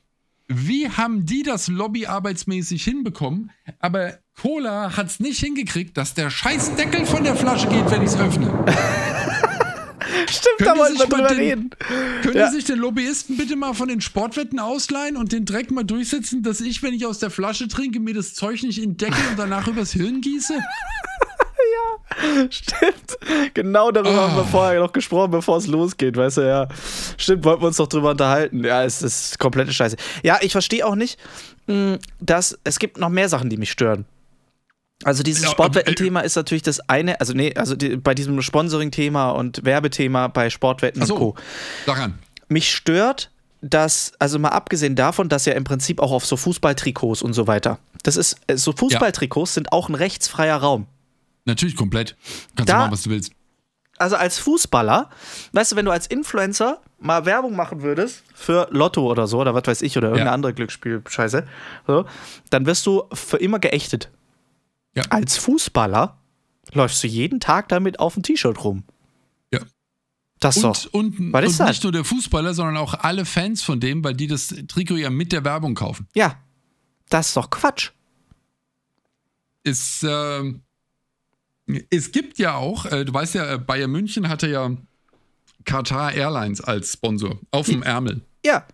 wie 0.48 0.88
haben 0.90 1.26
die 1.26 1.42
das 1.42 1.68
lobbyarbeitsmäßig 1.68 2.84
hinbekommen? 2.84 3.50
Aber 3.80 4.20
Cola 4.40 4.96
hat 4.96 5.08
es 5.08 5.20
nicht 5.20 5.40
hingekriegt, 5.40 5.98
dass 5.98 6.14
der 6.14 6.30
scheiß 6.30 6.76
Deckel 6.76 7.06
von 7.08 7.24
der 7.24 7.36
Flasche 7.36 7.68
geht, 7.70 7.90
wenn 7.90 8.04
ich 8.04 8.10
es 8.10 8.18
öffne. 8.18 8.54
Stimmt, 10.30 10.58
Können 10.58 10.70
da 10.70 10.78
wollten 10.78 11.00
wir 11.00 11.06
drüber 11.08 11.28
den- 11.30 11.38
reden. 11.38 11.70
Können 12.22 12.38
Ja. 12.38 12.48
die 12.50 12.56
sich 12.56 12.66
den 12.66 12.80
Lobbyisten 12.80 13.38
bitte 13.38 13.56
mal 13.56 13.74
von 13.74 13.88
den 13.88 14.02
Sportwetten 14.02 14.60
ausleihen 14.60 15.18
und 15.18 15.32
den 15.32 15.46
Dreck 15.46 15.72
mal 15.72 15.84
durchsetzen, 15.84 16.44
dass 16.44 16.62
ich, 16.62 16.82
wenn 16.84 16.94
ich 16.94 17.06
aus 17.06 17.20
der 17.20 17.30
Flasche 17.30 17.68
trinke, 17.68 18.00
mir 18.00 18.14
das 18.14 18.34
Zeug 18.34 18.62
nicht 18.64 18.80
Deckel 18.86 19.16
und 19.32 19.38
danach 19.40 19.68
übers 19.68 19.92
Hirn 19.92 20.22
gieße? 20.22 20.54
Stimmt. 22.50 23.18
Genau 23.54 23.92
darüber 23.92 24.16
haben 24.16 24.36
wir 24.36 24.44
Ah. 24.44 24.48
vorher 24.50 24.80
noch 24.80 24.94
gesprochen, 24.94 25.32
bevor 25.32 25.58
es 25.58 25.68
losgeht, 25.68 26.16
weißt 26.16 26.38
du, 26.38 26.42
ja. 26.42 26.68
Stimmt, 27.18 27.44
wollten 27.44 27.62
wir 27.64 27.68
uns 27.68 27.78
doch 27.78 27.88
drüber 27.88 28.12
unterhalten. 28.12 28.64
Ja, 28.64 28.84
es 28.84 29.02
ist 29.02 29.38
komplette 29.40 29.74
Scheiße. 29.74 29.98
Ja, 30.24 30.38
ich 30.42 30.52
verstehe 30.52 30.86
auch 30.86 30.96
nicht, 30.96 31.20
mh, 31.68 31.98
dass 32.22 32.58
es 32.64 32.80
gibt 32.80 32.98
noch 32.98 33.10
mehr 33.10 33.28
Sachen, 33.30 33.50
die 33.50 33.58
mich 33.58 33.72
stören. 33.72 34.06
Also 35.06 35.22
dieses 35.22 35.44
Ja, 35.44 35.50
Sportwetten-Thema 35.52 36.22
ist 36.22 36.36
natürlich 36.36 36.64
das 36.64 36.80
eine, 36.90 37.20
also 37.20 37.34
nee, 37.34 37.54
also 37.56 37.76
die, 37.76 37.96
bei 37.98 38.16
diesem 38.16 38.42
Sponsoring-Thema 38.42 39.30
und 39.32 39.64
Werbethema 39.64 40.28
bei 40.30 40.50
Sportwetten 40.50 41.04
Ach 41.04 41.08
so. 41.08 41.14
und 41.14 41.20
Co. 41.20 41.36
Daran. 41.86 42.18
Mich 42.50 42.72
stört, 42.74 43.30
dass, 43.62 44.14
also 44.18 44.40
mal 44.40 44.50
abgesehen 44.50 44.96
davon, 44.96 45.30
dass 45.30 45.46
ja 45.46 45.54
im 45.54 45.64
Prinzip 45.64 46.00
auch 46.00 46.12
auf 46.12 46.26
so 46.26 46.36
Fußballtrikots 46.38 47.22
und 47.22 47.34
so 47.34 47.46
weiter, 47.46 47.78
das 48.02 48.18
ist, 48.18 48.38
äh, 48.48 48.58
so 48.58 48.72
Fußballtrikots 48.72 49.54
sind 49.54 49.72
auch 49.72 49.90
ein 49.90 49.96
rechtsfreier 49.96 50.58
Raum. 50.58 50.88
Natürlich 51.46 51.76
komplett. 51.76 52.16
Kannst 52.56 52.70
Da- 52.70 52.74
du 52.74 52.80
machen, 52.80 52.92
was 52.92 53.04
du 53.04 53.12
willst. 53.12 53.32
also 54.00 54.16
als 54.16 54.40
Fußballer, 54.40 55.12
weißt 55.54 55.72
du, 55.72 55.76
wenn 55.76 55.86
du 55.86 55.92
als 55.92 56.08
Influencer 56.08 56.82
mal 57.00 57.26
Werbung 57.26 57.56
machen 57.56 57.84
würdest 57.84 58.24
für 58.34 58.68
Lotto 58.72 59.06
oder 59.10 59.28
so, 59.28 59.40
oder 59.40 59.54
was 59.54 59.64
weiß 59.68 59.82
ich, 59.84 59.98
oder 59.98 60.08
irgendeine 60.08 60.30
Ja. 60.32 60.34
andere 60.34 60.54
Glücksspielscheiße, 60.56 61.46
so, 61.86 62.06
dann 62.50 62.66
wirst 62.66 62.88
du 62.88 63.04
für 63.14 63.38
immer 63.38 63.60
geächtet. 63.60 64.10
Ja. 64.96 65.04
Als 65.10 65.38
Fußballer 65.38 66.22
läufst 66.74 67.04
du 67.04 67.08
jeden 67.08 67.40
Tag 67.40 67.70
damit 67.70 68.00
auf 68.00 68.14
dem 68.14 68.24
T-Shirt 68.24 68.64
rum. 68.64 68.84
Ja. 69.54 69.60
Das 70.40 70.56
doch. 70.56 70.86
Und, 70.94 71.20
und, 71.20 71.34
Was 71.34 71.46
ist 71.46 71.52
und 71.52 71.60
das? 71.60 71.70
nicht 71.70 71.84
nur 71.84 71.92
der 71.92 72.06
Fußballer, 72.06 72.54
sondern 72.54 72.78
auch 72.78 72.94
alle 72.94 73.26
Fans 73.26 73.62
von 73.62 73.80
dem, 73.80 74.04
weil 74.04 74.14
die 74.14 74.28
das 74.28 74.54
Trikot 74.68 74.96
ja 74.96 75.10
mit 75.10 75.32
der 75.32 75.44
Werbung 75.44 75.76
kaufen. 75.76 76.08
Ja. 76.16 76.40
Das 77.10 77.28
ist 77.28 77.38
doch 77.38 77.50
Quatsch. 77.50 77.92
Es, 79.64 80.06
ähm, 80.08 80.62
es 81.90 82.12
gibt 82.12 82.38
ja 82.38 82.56
auch, 82.56 82.86
äh, 82.86 83.06
du 83.06 83.14
weißt 83.14 83.36
ja, 83.36 83.54
äh, 83.54 83.58
Bayern 83.58 83.92
München 83.92 84.30
hatte 84.30 84.48
ja 84.48 84.72
Qatar 85.66 86.14
Airlines 86.14 86.62
als 86.62 86.94
Sponsor 86.94 87.40
auf 87.52 87.66
dem 87.66 87.84
Ärmel. 87.84 88.22
Ja. 88.46 88.66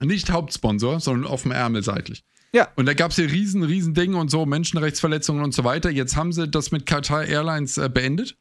Nicht 0.00 0.30
Hauptsponsor, 0.30 1.00
sondern 1.00 1.30
auf 1.30 1.42
dem 1.42 1.52
Ärmel 1.52 1.82
seitlich. 1.82 2.24
Ja. 2.54 2.68
Und 2.76 2.86
da 2.86 2.94
gab 2.94 3.10
es 3.10 3.16
hier 3.16 3.30
riesen, 3.30 3.62
riesen 3.64 3.94
Dinge 3.94 4.16
und 4.16 4.30
so, 4.30 4.46
Menschenrechtsverletzungen 4.46 5.42
und 5.42 5.52
so 5.52 5.64
weiter. 5.64 5.90
Jetzt 5.90 6.16
haben 6.16 6.32
sie 6.32 6.46
das 6.48 6.70
mit 6.70 6.86
Qatar 6.86 7.24
Airlines 7.24 7.78
äh, 7.78 7.90
beendet. 7.92 8.36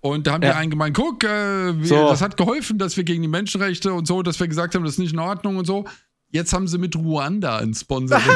Und 0.00 0.26
da 0.26 0.32
haben 0.32 0.42
Ja. 0.42 0.52
die 0.52 0.56
einen 0.58 0.70
gemeint, 0.70 0.96
guck, 0.96 1.22
äh, 1.24 1.78
wir, 1.78 1.86
So. 1.86 2.08
das 2.08 2.20
hat 2.20 2.36
geholfen, 2.36 2.78
dass 2.78 2.96
wir 2.96 3.04
gegen 3.04 3.22
die 3.22 3.28
Menschenrechte 3.28 3.92
und 3.94 4.06
so, 4.06 4.22
dass 4.22 4.38
wir 4.40 4.48
gesagt 4.48 4.74
haben, 4.74 4.84
das 4.84 4.94
ist 4.94 4.98
nicht 4.98 5.12
in 5.12 5.18
Ordnung 5.20 5.56
und 5.56 5.66
so. 5.66 5.84
Jetzt 6.30 6.52
haben 6.52 6.66
sie 6.68 6.78
mit 6.78 6.96
Ruanda 6.96 7.58
ein 7.58 7.74
Sponsoring. 7.74 8.24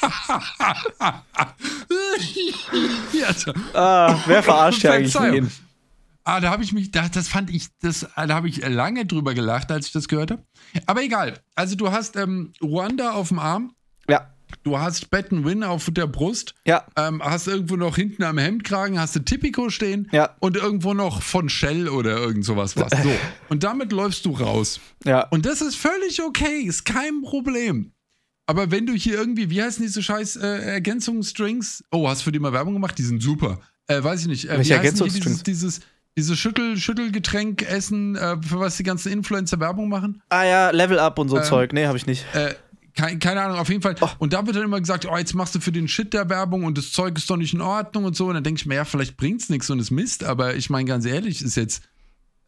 ja, 3.12 3.28
Ah, 3.74 4.18
wer 4.26 4.42
verarscht 4.42 4.82
ja 4.84 4.92
eigentlich 4.92 5.12
Verzeihung. 5.12 5.50
Ah, 6.28 6.40
da 6.40 6.50
habe 6.50 6.64
ich 6.64 6.72
mich, 6.72 6.90
da, 6.90 7.08
das 7.08 7.28
fand 7.28 7.50
ich, 7.50 7.68
das, 7.80 8.00
da 8.16 8.28
habe 8.34 8.48
ich 8.48 8.66
lange 8.66 9.06
drüber 9.06 9.32
gelacht, 9.32 9.70
als 9.70 9.86
ich 9.86 9.92
das 9.92 10.08
gehört 10.08 10.32
habe. 10.32 10.42
Aber 10.86 11.02
egal. 11.02 11.38
Also 11.54 11.76
du 11.76 11.92
hast 11.92 12.16
ähm, 12.16 12.52
Ruanda 12.60 13.12
auf 13.12 13.28
dem 13.28 13.38
Arm 13.38 13.74
Ja. 14.10 14.34
du 14.64 14.76
hast 14.76 15.08
Bet 15.10 15.28
Win 15.30 15.62
auf 15.62 15.88
der 15.92 16.08
Brust, 16.08 16.54
Ja. 16.66 16.84
ähm, 16.96 17.22
hast 17.22 17.46
irgendwo 17.46 17.76
noch 17.76 17.94
hinten 17.94 18.24
am 18.24 18.38
Hemdkragen, 18.38 18.98
hast 18.98 19.14
du 19.14 19.20
Tipico 19.20 19.70
stehen 19.70 20.08
Ja. 20.10 20.34
und 20.40 20.56
irgendwo 20.56 20.94
noch 20.94 21.22
von 21.22 21.48
Shell 21.48 21.88
oder 21.88 22.16
irgend 22.18 22.44
sowas 22.44 22.76
was. 22.76 22.90
So. 23.02 23.10
Und 23.48 23.62
damit 23.62 23.92
läufst 23.92 24.24
du 24.26 24.32
raus. 24.32 24.80
Ja. 25.04 25.28
Und 25.28 25.46
das 25.46 25.60
ist 25.60 25.76
völlig 25.76 26.20
okay, 26.22 26.58
ist 26.62 26.84
kein 26.84 27.22
Problem. 27.22 27.92
Aber 28.48 28.70
wenn 28.72 28.86
du 28.86 28.94
hier 28.94 29.14
irgendwie, 29.14 29.48
wie 29.50 29.62
heißen 29.62 29.82
diese 29.84 30.02
scheiß 30.02 30.36
äh, 30.36 30.46
Ergänzungsdrinks? 31.06 31.84
Oh, 31.92 32.08
hast 32.08 32.20
du 32.22 32.24
für 32.24 32.32
die 32.32 32.38
mal 32.38 32.52
Werbung 32.52 32.74
gemacht? 32.74 32.98
Die 32.98 33.02
sind 33.02 33.22
super. 33.22 33.60
Äh, 33.88 34.02
weiß 34.02 34.22
ich 34.22 34.26
nicht. 34.26 34.48
Äh, 34.48 34.56
Welche 34.58 34.74
Ergänzungsdrinks? 34.74 35.42
dieses, 35.44 35.74
dieses, 35.76 35.80
dieses 36.16 36.38
Schüttel, 36.38 36.76
Schüttelgetränk 36.78 37.62
essen, 37.62 38.16
äh, 38.16 38.36
für 38.40 38.58
was 38.58 38.76
die 38.76 38.82
ganzen 38.82 39.12
Influencer 39.12 39.60
Werbung 39.60 39.88
machen? 39.88 40.22
Ah 40.30 40.44
ja, 40.44 40.70
Level 40.70 40.98
Up 40.98 41.18
und 41.18 41.28
so 41.28 41.36
Ähm, 41.36 41.44
Zeug. 41.44 41.72
Nee, 41.72 41.86
habe 41.86 41.98
ich 41.98 42.06
nicht. 42.06 42.24
Äh, 42.34 42.54
kein, 42.96 43.18
keine 43.18 43.42
Ahnung, 43.42 43.58
auf 43.58 43.68
jeden 43.68 43.82
Fall. 43.82 43.94
Und 44.18 44.32
da 44.32 44.46
wird 44.46 44.56
dann 44.56 44.64
immer 44.64 44.80
gesagt, 44.80 45.06
oh, 45.06 45.16
jetzt 45.16 45.34
machst 45.34 45.54
du 45.54 45.60
für 45.60 45.72
den 45.72 45.86
Shit 45.86 46.14
der 46.14 46.30
Werbung 46.30 46.64
und 46.64 46.78
das 46.78 46.92
Zeug 46.92 47.18
ist 47.18 47.28
doch 47.28 47.36
nicht 47.36 47.52
in 47.52 47.60
Ordnung 47.60 48.04
und 48.04 48.16
so. 48.16 48.26
Und 48.26 48.34
dann 48.34 48.44
denke 48.44 48.58
ich 48.58 48.66
mir, 48.66 48.76
ja, 48.76 48.84
vielleicht 48.86 49.18
bringt's 49.18 49.50
nichts 49.50 49.68
und 49.68 49.78
es 49.78 49.90
Mist, 49.90 50.24
aber 50.24 50.56
ich 50.56 50.70
meine 50.70 50.86
ganz 50.86 51.04
ehrlich, 51.04 51.42
ist 51.42 51.56
jetzt. 51.56 51.82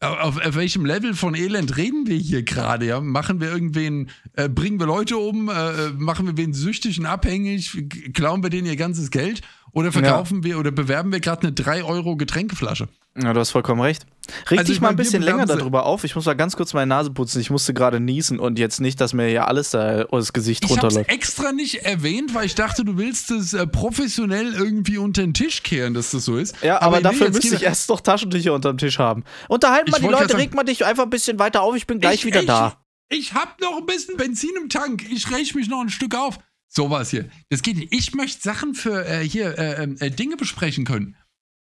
Auf, 0.01 0.39
auf 0.39 0.55
welchem 0.55 0.85
Level 0.85 1.13
von 1.13 1.35
Elend 1.35 1.75
reden 1.75 2.07
wir 2.07 2.15
hier 2.15 2.41
gerade? 2.41 2.85
Ja? 2.85 3.01
Machen 3.01 3.41
wir 3.41 3.51
irgendwen, 3.51 4.09
äh, 4.33 4.47
bringen 4.47 4.79
wir 4.79 4.87
Leute 4.87 5.17
um, 5.17 5.49
äh, 5.49 5.89
machen 5.97 6.25
wir 6.25 6.37
wen 6.37 6.53
süchtig 6.53 6.97
und 6.99 7.05
abhängig, 7.05 7.77
klauen 8.13 8.41
wir 8.41 8.49
denen 8.49 8.65
ihr 8.65 8.77
ganzes 8.77 9.11
Geld 9.11 9.41
oder 9.79 9.91
verkaufen 9.91 10.43
wir 10.43 10.59
oder 10.59 10.71
bewerben 10.71 11.11
wir 11.11 11.19
gerade 11.19 11.43
eine 11.43 11.51
3 11.53 11.83
Euro 11.83 12.15
Getränkeflasche? 12.15 12.87
Ja, 13.21 13.33
du 13.33 13.39
hast 13.39 13.49
vollkommen 13.49 13.81
recht. 13.81 14.05
Reg 14.49 14.59
Also 14.59 14.67
dich 14.69 14.77
ich 14.77 14.81
mal 14.81 14.89
ein 14.89 14.95
bisschen 14.95 15.23
länger 15.23 15.45
darüber 15.47 15.85
auf. 15.85 16.03
Ich 16.03 16.15
muss 16.15 16.25
mal 16.25 16.35
ganz 16.35 16.55
kurz 16.55 16.73
meine 16.73 16.87
Nase 16.87 17.09
putzen. 17.11 17.41
Ich 17.41 17.49
musste 17.49 17.73
gerade 17.73 17.99
niesen 17.99 18.39
und 18.39 18.59
jetzt 18.59 18.79
nicht, 18.79 19.01
dass 19.01 19.13
mir 19.13 19.29
ja 19.31 19.45
alles 19.45 19.71
da 19.71 20.03
aus 20.05 20.31
Gesicht 20.31 20.63
Ich 20.65 20.71
runterläuft. 20.71 21.09
extra 21.09 21.51
nicht 21.51 21.83
erwähnt, 21.83 22.33
weil 22.35 22.45
ich 22.45 22.53
dachte, 22.55 22.85
du 22.85 22.97
willst 22.97 23.31
es 23.31 23.53
äh, 23.53 23.65
professionell 23.65 24.53
irgendwie 24.53 24.99
unter 24.99 25.21
den 25.23 25.33
Tisch 25.33 25.63
kehren, 25.63 25.95
dass 25.95 26.11
das 26.11 26.25
so 26.25 26.37
ist. 26.37 26.55
Ja, 26.61 26.81
aber, 26.81 26.97
nee, 26.97 27.03
dafür 27.03 27.31
müsste 27.31 27.55
ich 27.55 27.63
erst 27.63 27.89
noch 27.89 28.01
Taschentücher 28.01 28.53
unterm 28.53 28.77
Tisch 28.77 28.99
haben. 28.99 29.23
Unterhalten 29.49 29.89
mal 29.91 29.97
Ich 29.99 30.05
die 30.05 30.11
Leute, 30.11 30.37
reg 30.37 30.53
mal 30.53 30.63
dich 30.63 30.85
einfach 30.85 31.03
ein 31.03 31.09
bisschen 31.09 31.39
weiter 31.39 31.61
auf. 31.63 31.75
Ich 31.75 31.87
bin 31.87 31.99
gleich 31.99 32.19
Ich- 32.19 32.25
wieder 32.25 32.41
ich, 32.41 32.47
da. 32.47 32.77
Ich 33.09 33.33
hab 33.33 33.59
noch 33.59 33.79
ein 33.79 33.85
bisschen 33.87 34.15
Benzin 34.17 34.51
im 34.61 34.69
Tank. 34.69 35.03
Ich 35.11 35.31
räche 35.31 35.57
mich 35.57 35.67
noch 35.67 35.81
ein 35.81 35.89
Stück 35.89 36.15
auf. 36.15 36.37
Sowas 36.69 37.09
hier. 37.09 37.29
Das 37.49 37.63
geht 37.63 37.77
nicht. 37.77 37.93
Ich 37.93 38.13
möchte 38.13 38.41
Sachen 38.41 38.75
für 38.75 39.05
äh, 39.05 39.27
hier 39.27 39.57
äh, 39.57 39.83
ähm, 39.83 39.97
äh, 39.99 40.11
Dinge 40.11 40.37
besprechen 40.37 40.85
können. 40.85 41.15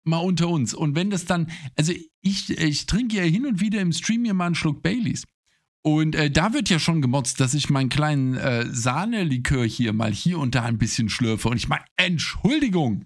Mal 0.05 0.19
unter 0.19 0.49
uns. 0.49 0.75
Und 0.75 0.97
wenn 0.97 1.11
das 1.11 1.25
dann, 1.25 1.51
also 1.77 1.92
ich, 2.21 2.51
ich 2.51 2.87
trinke 2.87 3.16
ja 3.16 3.23
hin 3.23 3.47
und 3.47 3.61
wieder 3.61 3.81
im 3.81 3.92
Stream 3.92 4.25
hier 4.25 4.35
mal 4.35 4.47
einen 4.47 4.55
Schluck 4.57 4.83
Baileys. 4.83 5.25
Und 5.83 6.16
äh, 6.16 6.33
da 6.33 6.53
wird 6.53 6.69
ja 6.69 6.81
schon 6.81 7.01
gemotzt, 7.01 7.38
dass 7.38 7.55
ich 7.55 7.71
meinen 7.71 7.88
kleinen 7.88 8.35
äh, 8.35 8.66
Sahnelikör 8.69 9.64
hier 9.64 9.92
mal 9.92 10.12
hier 10.12 10.40
und 10.40 10.57
da 10.57 10.64
ein 10.64 10.79
bisschen 10.79 11.09
schlürfe. 11.09 11.49
Und 11.49 11.57
ich 11.57 11.69
meine, 11.69 11.85
Entschuldigung. 11.97 13.05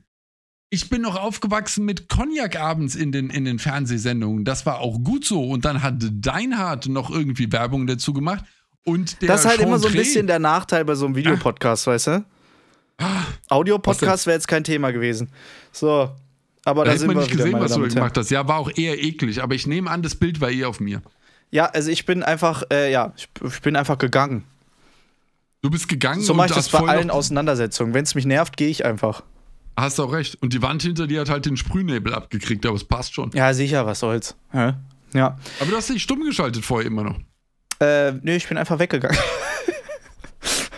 Ich 0.70 0.88
bin 0.88 1.02
noch 1.02 1.16
aufgewachsen 1.16 1.84
mit 1.84 2.08
Cognac 2.08 2.58
abends 2.58 2.94
in 2.94 3.12
den, 3.12 3.28
in 3.28 3.44
den 3.44 3.58
Fernsehsendungen. 3.58 4.46
Das 4.46 4.64
war 4.64 4.78
auch 4.78 5.02
gut 5.02 5.26
so. 5.26 5.44
Und 5.44 5.66
dann 5.66 5.82
hat 5.82 5.96
Deinhard 6.00 6.86
noch 6.86 7.10
irgendwie 7.10 7.52
Werbung 7.52 7.86
dazu 7.86 8.14
gemacht. 8.14 8.44
Und 8.84 9.20
der 9.20 9.28
Das 9.28 9.44
ist 9.44 9.50
halt 9.50 9.60
immer 9.60 9.78
so 9.78 9.88
ein 9.88 9.94
bisschen 9.94 10.26
der 10.26 10.38
Nachteil 10.38 10.84
bei 10.84 10.94
so 10.94 11.06
einem 11.06 11.14
Videopodcast, 11.14 11.86
weißt 11.86 12.06
du? 12.08 12.24
Ah. 12.98 13.22
Audio-Podcast 13.48 14.26
wäre 14.26 14.36
jetzt 14.36 14.48
kein 14.48 14.64
Thema 14.64 14.90
gewesen. 14.90 15.30
So. 15.72 16.10
Aber 16.64 16.84
da 16.84 16.90
Da 16.90 16.96
hätte 16.96 17.06
man 17.06 17.16
nicht 17.16 17.32
wieder, 17.32 17.44
gesehen, 17.44 17.60
was 17.60 17.72
du 17.72 17.88
gemacht 17.88 18.16
hast. 18.16 18.30
Ja, 18.30 18.46
war 18.46 18.58
auch 18.58 18.70
eher 18.74 19.02
eklig. 19.02 19.42
Aber 19.42 19.54
ich 19.54 19.66
nehme 19.66 19.90
an, 19.90 20.02
das 20.02 20.14
Bild 20.14 20.40
war 20.40 20.50
eher 20.50 20.68
auf 20.68 20.80
mir. 20.80 21.02
Ja, 21.50 21.66
also 21.66 21.90
ich 21.90 22.04
bin 22.06 22.22
einfach, 22.22 22.62
äh, 22.70 22.92
ja, 22.92 23.12
ich, 23.16 23.28
ich 23.42 23.60
bin 23.62 23.76
einfach 23.76 23.98
gegangen. 23.98 24.44
Du 25.62 25.70
bist 25.70 25.88
gegangen 25.88 26.22
So 26.22 26.34
mache 26.34 26.48
ich 26.48 26.54
das 26.54 26.68
bei 26.68 26.80
allen 26.80 27.10
Auseinandersetzungen. 27.10 27.92
Wenn 27.92 28.04
es 28.04 28.14
mich 28.14 28.24
nervt, 28.24 28.56
gehe 28.56 28.68
ich 28.68 28.84
einfach. 28.84 29.22
Hast 29.76 29.98
auch 30.00 30.12
recht. 30.12 30.36
Und 30.42 30.52
die 30.52 30.62
Wand 30.62 30.82
hinter 30.82 31.06
dir 31.06 31.20
hat 31.20 31.30
halt 31.30 31.46
den 31.46 31.56
Sprühnebel 31.56 32.14
abgekriegt, 32.14 32.64
aber 32.66 32.76
es 32.76 32.84
passt 32.84 33.14
schon. 33.14 33.30
Ja, 33.32 33.52
sicher, 33.54 33.86
was 33.86 34.00
soll's. 34.00 34.36
Ja. 34.52 34.78
Aber 35.14 35.70
du 35.70 35.76
hast 35.76 35.88
dich 35.88 36.02
stumm 36.02 36.20
geschaltet 36.20 36.64
vorher 36.64 36.86
immer 36.86 37.02
noch. 37.04 37.18
Äh, 37.80 38.12
nö, 38.12 38.32
ich 38.32 38.48
bin 38.48 38.58
einfach 38.58 38.78
weggegangen. 38.78 39.18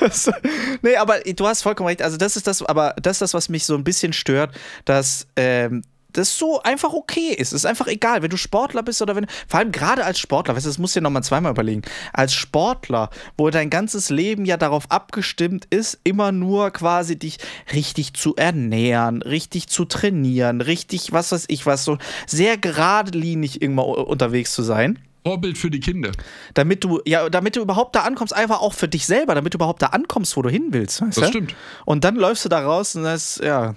nee, 0.83 0.97
aber 0.97 1.21
du 1.21 1.47
hast 1.47 1.62
vollkommen 1.62 1.88
recht. 1.88 2.03
Also, 2.03 2.17
das 2.17 2.37
ist 2.37 2.47
das, 2.47 2.62
aber 2.62 2.95
das 3.01 3.17
ist 3.17 3.23
das, 3.23 3.35
was 3.35 3.49
mich 3.49 3.65
so 3.65 3.75
ein 3.75 3.85
bisschen 3.85 4.12
stört, 4.12 4.55
dass 4.85 5.27
ähm, 5.37 5.83
das 6.12 6.37
so 6.38 6.62
einfach 6.62 6.93
okay 6.93 7.33
ist. 7.33 7.49
Es 7.49 7.62
ist 7.62 7.67
einfach 7.67 7.87
egal, 7.87 8.23
wenn 8.23 8.31
du 8.31 8.37
Sportler 8.37 8.83
bist 8.83 9.03
oder 9.03 9.17
wenn. 9.17 9.27
Vor 9.49 9.61
allem 9.61 9.73
gerade 9.73 10.05
als 10.05 10.19
Sportler, 10.19 10.55
weißt 10.55 10.67
du, 10.67 10.71
das 10.71 10.79
musst 10.79 10.95
du 10.95 11.01
dir 11.01 11.05
nochmal 11.05 11.25
zweimal 11.25 11.53
überlegen. 11.53 11.83
Als 12.12 12.35
Sportler, 12.35 13.11
wo 13.37 13.51
dein 13.51 13.71
ganzes 13.71 14.11
Leben 14.11 14.45
ja 14.45 14.57
darauf 14.57 14.91
abgestimmt 14.91 15.67
ist, 15.71 15.99
immer 16.05 16.33
nur 16.33 16.71
quasi 16.71 17.19
dich 17.19 17.38
richtig 17.73 18.15
zu 18.15 18.37
ernähren, 18.37 19.23
richtig 19.23 19.69
zu 19.69 19.85
trainieren, 19.85 20.61
richtig, 20.61 21.12
was 21.12 21.33
weiß 21.33 21.47
ich, 21.49 21.67
was 21.67 21.85
so 21.85 21.99
sehr 22.27 22.57
geradlinig 22.57 23.62
irgendwann 23.62 23.87
unterwegs 23.87 24.53
zu 24.53 24.62
sein 24.62 24.99
Vorbild 25.25 25.57
für 25.59 25.71
die 25.71 25.81
Kinder. 25.81 26.11
damit 26.55 26.83
du 26.85 27.01
ja 27.07 27.29
damit 27.31 27.57
du 27.57 27.61
überhaupt 27.61 27.95
da 27.95 28.03
ankommst 28.03 28.35
einfach 28.35 28.61
auch 28.61 28.75
für 28.75 28.89
dich 28.89 29.07
selber 29.07 29.35
damit 29.35 29.55
du 29.55 29.59
überhaupt 29.59 29.81
da 29.83 29.87
ankommst 29.87 30.37
wo 30.37 30.43
du 30.43 30.49
hin 30.49 30.69
willst 30.71 31.01
Das 31.01 31.15
du? 31.15 31.25
stimmt. 31.27 31.55
und 31.85 32.05
dann 32.05 32.17
läufst 32.17 32.45
du 32.45 32.49
da 32.49 32.61
raus 32.61 32.97
und 32.97 33.05
das 33.05 33.37
ist 33.39 33.45
ja 33.45 33.75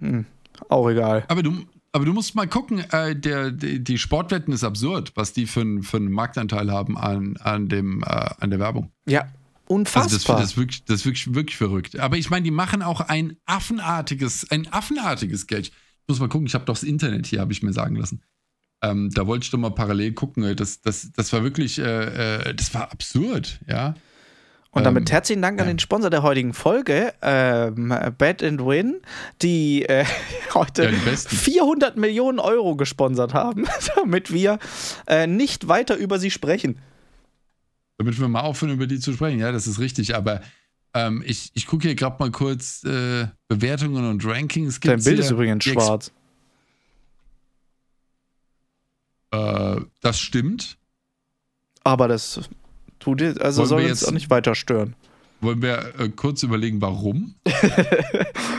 hm, 0.00 0.24
auch 0.68 0.88
egal 0.88 1.24
Aber 1.28 1.42
du, 1.42 1.52
aber 1.92 2.04
du 2.06 2.12
musst 2.14 2.34
mal 2.34 2.46
gucken, 2.48 2.78
äh, 2.90 3.14
der, 3.14 3.50
die, 3.50 3.84
die 3.84 3.98
Sportwetten 3.98 4.52
ist 4.54 4.64
absurd, 4.64 5.12
was 5.14 5.32
die 5.34 5.46
für, 5.46 5.60
einen- 5.60 5.82
für 5.82 5.98
einen 5.98 6.10
Marktanteil 6.10 6.70
haben 6.72 6.96
an, 6.96 7.36
an, 7.38 7.68
dem, 7.68 8.02
äh, 8.02 8.06
an 8.40 8.48
der 8.50 8.58
Werbung. 8.58 8.90
ja 9.06 9.20
Also 9.22 9.30
unfassbar 9.66 10.36
das, 10.36 10.42
das, 10.44 10.50
ist 10.52 10.56
wirklich, 10.56 10.84
das 10.86 10.96
ist 11.00 11.04
wirklich, 11.06 11.34
wirklich 11.34 11.56
verrückt. 11.58 11.98
Aber 11.98 12.16
ich 12.16 12.30
meine, 12.30 12.44
die 12.44 12.50
machen 12.50 12.82
auch 12.82 13.00
ein 13.02 13.36
affenartiges, 13.46 14.50
ein 14.50 14.72
affenartiges 14.72 15.46
Geld. 15.46 15.66
Ich 15.68 15.72
muss 16.08 16.18
mal 16.20 16.28
gucken, 16.28 16.46
ich 16.46 16.54
habe 16.54 16.64
doch 16.64 16.74
das 16.74 16.82
Internet 16.82 17.26
hier, 17.26 17.40
habe 17.40 17.52
ich 17.52 17.62
mir 17.62 17.72
sagen 17.74 17.96
lassen. 17.96 18.22
Ähm, 18.82 19.10
da 19.10 19.26
wollte 19.26 19.44
ich 19.44 19.50
doch 19.50 19.58
mal 19.58 19.70
parallel 19.70 20.12
gucken. 20.12 20.56
Das, 20.56 20.80
das, 20.80 21.12
das 21.12 21.32
war 21.32 21.44
wirklich, 21.44 21.78
äh, 21.78 22.48
äh, 22.48 22.54
das 22.54 22.74
war 22.74 22.90
absurd, 22.90 23.60
ja. 23.68 23.94
und 24.72 24.82
damit 24.82 25.08
ähm, 25.08 25.12
herzlichen 25.12 25.40
Dank 25.40 25.60
an 25.60 25.68
ja. 25.68 25.72
den 25.72 25.78
Sponsor 25.78 26.10
der 26.10 26.24
heutigen 26.24 26.52
Folge 26.52 27.14
ähm, 27.22 27.94
Bet 28.18 28.42
and 28.42 28.60
Win 28.66 29.00
die 29.40 29.84
äh, 29.84 30.04
heute 30.54 30.84
Ja, 30.84 30.90
die 30.90 30.96
besten. 30.96 31.36
400 31.36 31.96
Millionen 31.96 32.40
Euro 32.40 32.74
gesponsert 32.74 33.34
haben 33.34 33.66
damit 33.94 34.32
wir 34.32 34.58
äh, 35.06 35.28
nicht 35.28 35.68
weiter 35.68 35.96
über 35.96 36.18
sie 36.18 36.32
sprechen 36.32 36.80
Damit 37.98 38.18
wir 38.18 38.26
mal 38.26 38.40
aufhören, 38.40 38.72
über 38.72 38.88
die 38.88 38.98
zu 38.98 39.12
sprechen. 39.12 39.38
Ja, 39.38 39.52
das 39.52 39.68
ist 39.68 39.78
richtig. 39.78 40.16
Aber 40.16 40.40
ähm, 40.92 41.22
ich, 41.24 41.52
ich 41.54 41.66
gucke 41.66 41.86
hier 41.86 41.94
gerade 41.94 42.16
mal 42.18 42.32
kurz 42.32 42.82
äh, 42.82 43.28
Bewertungen 43.46 44.08
und 44.08 44.26
Rankings. 44.26 44.80
dein 44.80 45.00
Bild 45.02 45.16
hier. 45.16 45.24
ist 45.24 45.30
übrigens 45.30 45.64
schwarz 45.64 46.10
Äh, 49.32 49.76
das 50.00 50.18
stimmt. 50.20 50.76
aber 51.84 52.06
das 52.08 52.40
tut 53.00 53.20
dir 53.20 53.34
also 53.40 53.60
Wollen 53.60 53.68
soll 53.68 53.80
uns 53.82 53.88
jetzt- 54.00 54.08
auch 54.08 54.12
nicht 54.12 54.30
weiter 54.30 54.54
stören 54.54 54.94
Wollen 55.40 55.60
wir 55.60 55.94
äh, 55.98 56.08
kurz 56.10 56.42
überlegen, 56.44 56.80
warum? 56.80 57.34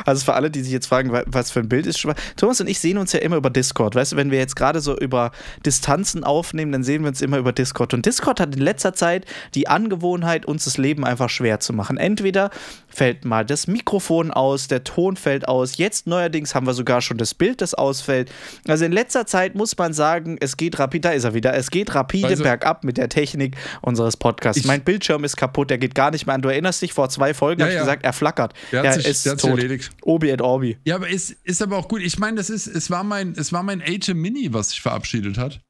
Also 0.06 0.26
für 0.26 0.34
alle, 0.34 0.52
die 0.52 0.62
sich 0.62 0.74
jetzt 0.74 0.88
fragen, 0.88 1.14
wa- 1.14 1.24
was 1.28 1.50
für 1.50 1.62
ein 1.62 1.70
Bild 1.70 1.86
ist. 1.88 2.06
Thomas 2.36 2.60
und 2.60 2.68
ich 2.68 2.78
sehen 2.80 2.98
uns 2.98 3.14
ja 3.14 3.20
immer 3.20 3.38
über 3.38 3.50
Discord. 3.50 3.96
Weißt 3.96 4.12
du, 4.12 4.16
wenn 4.18 4.32
wir 4.32 4.38
jetzt 4.38 4.58
gerade 4.58 4.82
so 4.82 4.98
über 5.00 5.32
Distanzen 5.66 6.26
aufnehmen, 6.26 6.74
dann 6.74 6.84
sehen 6.84 7.04
wir 7.04 7.08
uns 7.08 7.22
immer 7.22 7.38
über 7.38 7.54
Discord. 7.54 7.94
Und 7.94 8.06
Discord 8.06 8.42
hat 8.42 8.54
in 8.54 8.62
letzter 8.62 8.94
Zeit 8.94 9.26
die 9.56 9.70
Angewohnheit, 9.70 10.46
uns 10.46 10.66
das 10.66 10.78
Leben 10.78 11.06
einfach 11.06 11.30
schwer 11.30 11.62
zu 11.62 11.72
machen. 11.72 11.96
Entweder 11.96 12.50
fällt 12.94 13.26
mal 13.26 13.44
das 13.46 13.68
Mikrofon 13.68 14.32
aus, 14.32 14.68
der 14.68 14.84
Ton 14.84 15.16
fällt 15.16 15.48
aus. 15.48 15.78
Jetzt 15.78 16.06
neuerdings 16.08 16.54
haben 16.56 16.68
wir 16.68 16.74
sogar 16.74 17.02
schon 17.02 17.18
das 17.18 17.34
Bild, 17.34 17.62
das 17.62 17.74
ausfällt. 17.74 18.32
Also 18.68 18.86
in 18.86 18.92
letzter 18.92 19.26
Zeit 19.26 19.56
muss 19.56 19.78
man 19.78 19.94
sagen, 19.94 20.38
es 20.40 20.58
geht 20.58 20.78
rapide, 20.80 21.10
da 21.10 21.12
ist 21.12 21.24
er 21.24 21.34
wieder, 21.34 21.54
es 21.56 21.72
geht 21.72 21.94
rapide 21.96 22.28
Also- 22.28 22.44
bergab 22.44 22.84
mit 22.84 22.98
der 22.98 23.10
Technik 23.10 23.56
unseres 23.82 24.16
Podcasts. 24.18 24.60
Ich- 24.62 24.68
mein 24.68 24.84
Bildschirm 24.84 25.24
ist 25.24 25.36
kaputt, 25.38 25.70
der 25.70 25.78
geht 25.78 25.96
gar 25.96 26.12
nicht 26.12 26.26
mehr 26.26 26.36
an. 26.36 26.42
Du 26.42 26.50
erinnerst 26.50 26.82
dich, 26.82 26.94
vor 26.94 27.10
zwei 27.10 27.34
Folgen 27.34 27.60
Ja, 27.62 27.66
habe 27.66 27.74
ich 27.74 27.78
ja. 27.78 27.84
gesagt, 27.84 28.04
er 28.06 28.14
flackert. 28.14 28.54
Der 28.72 28.80
hat 28.80 28.86
er 28.86 28.94
sich, 28.94 29.08
ist 29.08 29.26
der 29.26 29.38
tot. 29.38 29.50
erledigt. 29.52 29.90
Obi 30.04 30.30
et 30.30 30.42
Orbi. 30.42 30.78
Ja, 30.86 30.96
aber 30.96 31.10
ist, 31.10 31.32
ist 31.44 31.62
aber 31.62 31.78
auch 31.78 31.88
gut. 31.88 32.02
Ich 32.02 32.20
meine, 32.20 32.38
das 32.38 32.50
ist, 32.50 32.68
es 32.68 32.90
war 32.92 33.04
mein, 33.04 33.34
es 33.38 33.52
war 33.52 33.64
mein 33.64 33.82
Atem 33.82 34.22
Mini, 34.22 34.54
was 34.54 34.70
sich 34.70 34.82
verabschiedet 34.82 35.38
hat. 35.38 35.62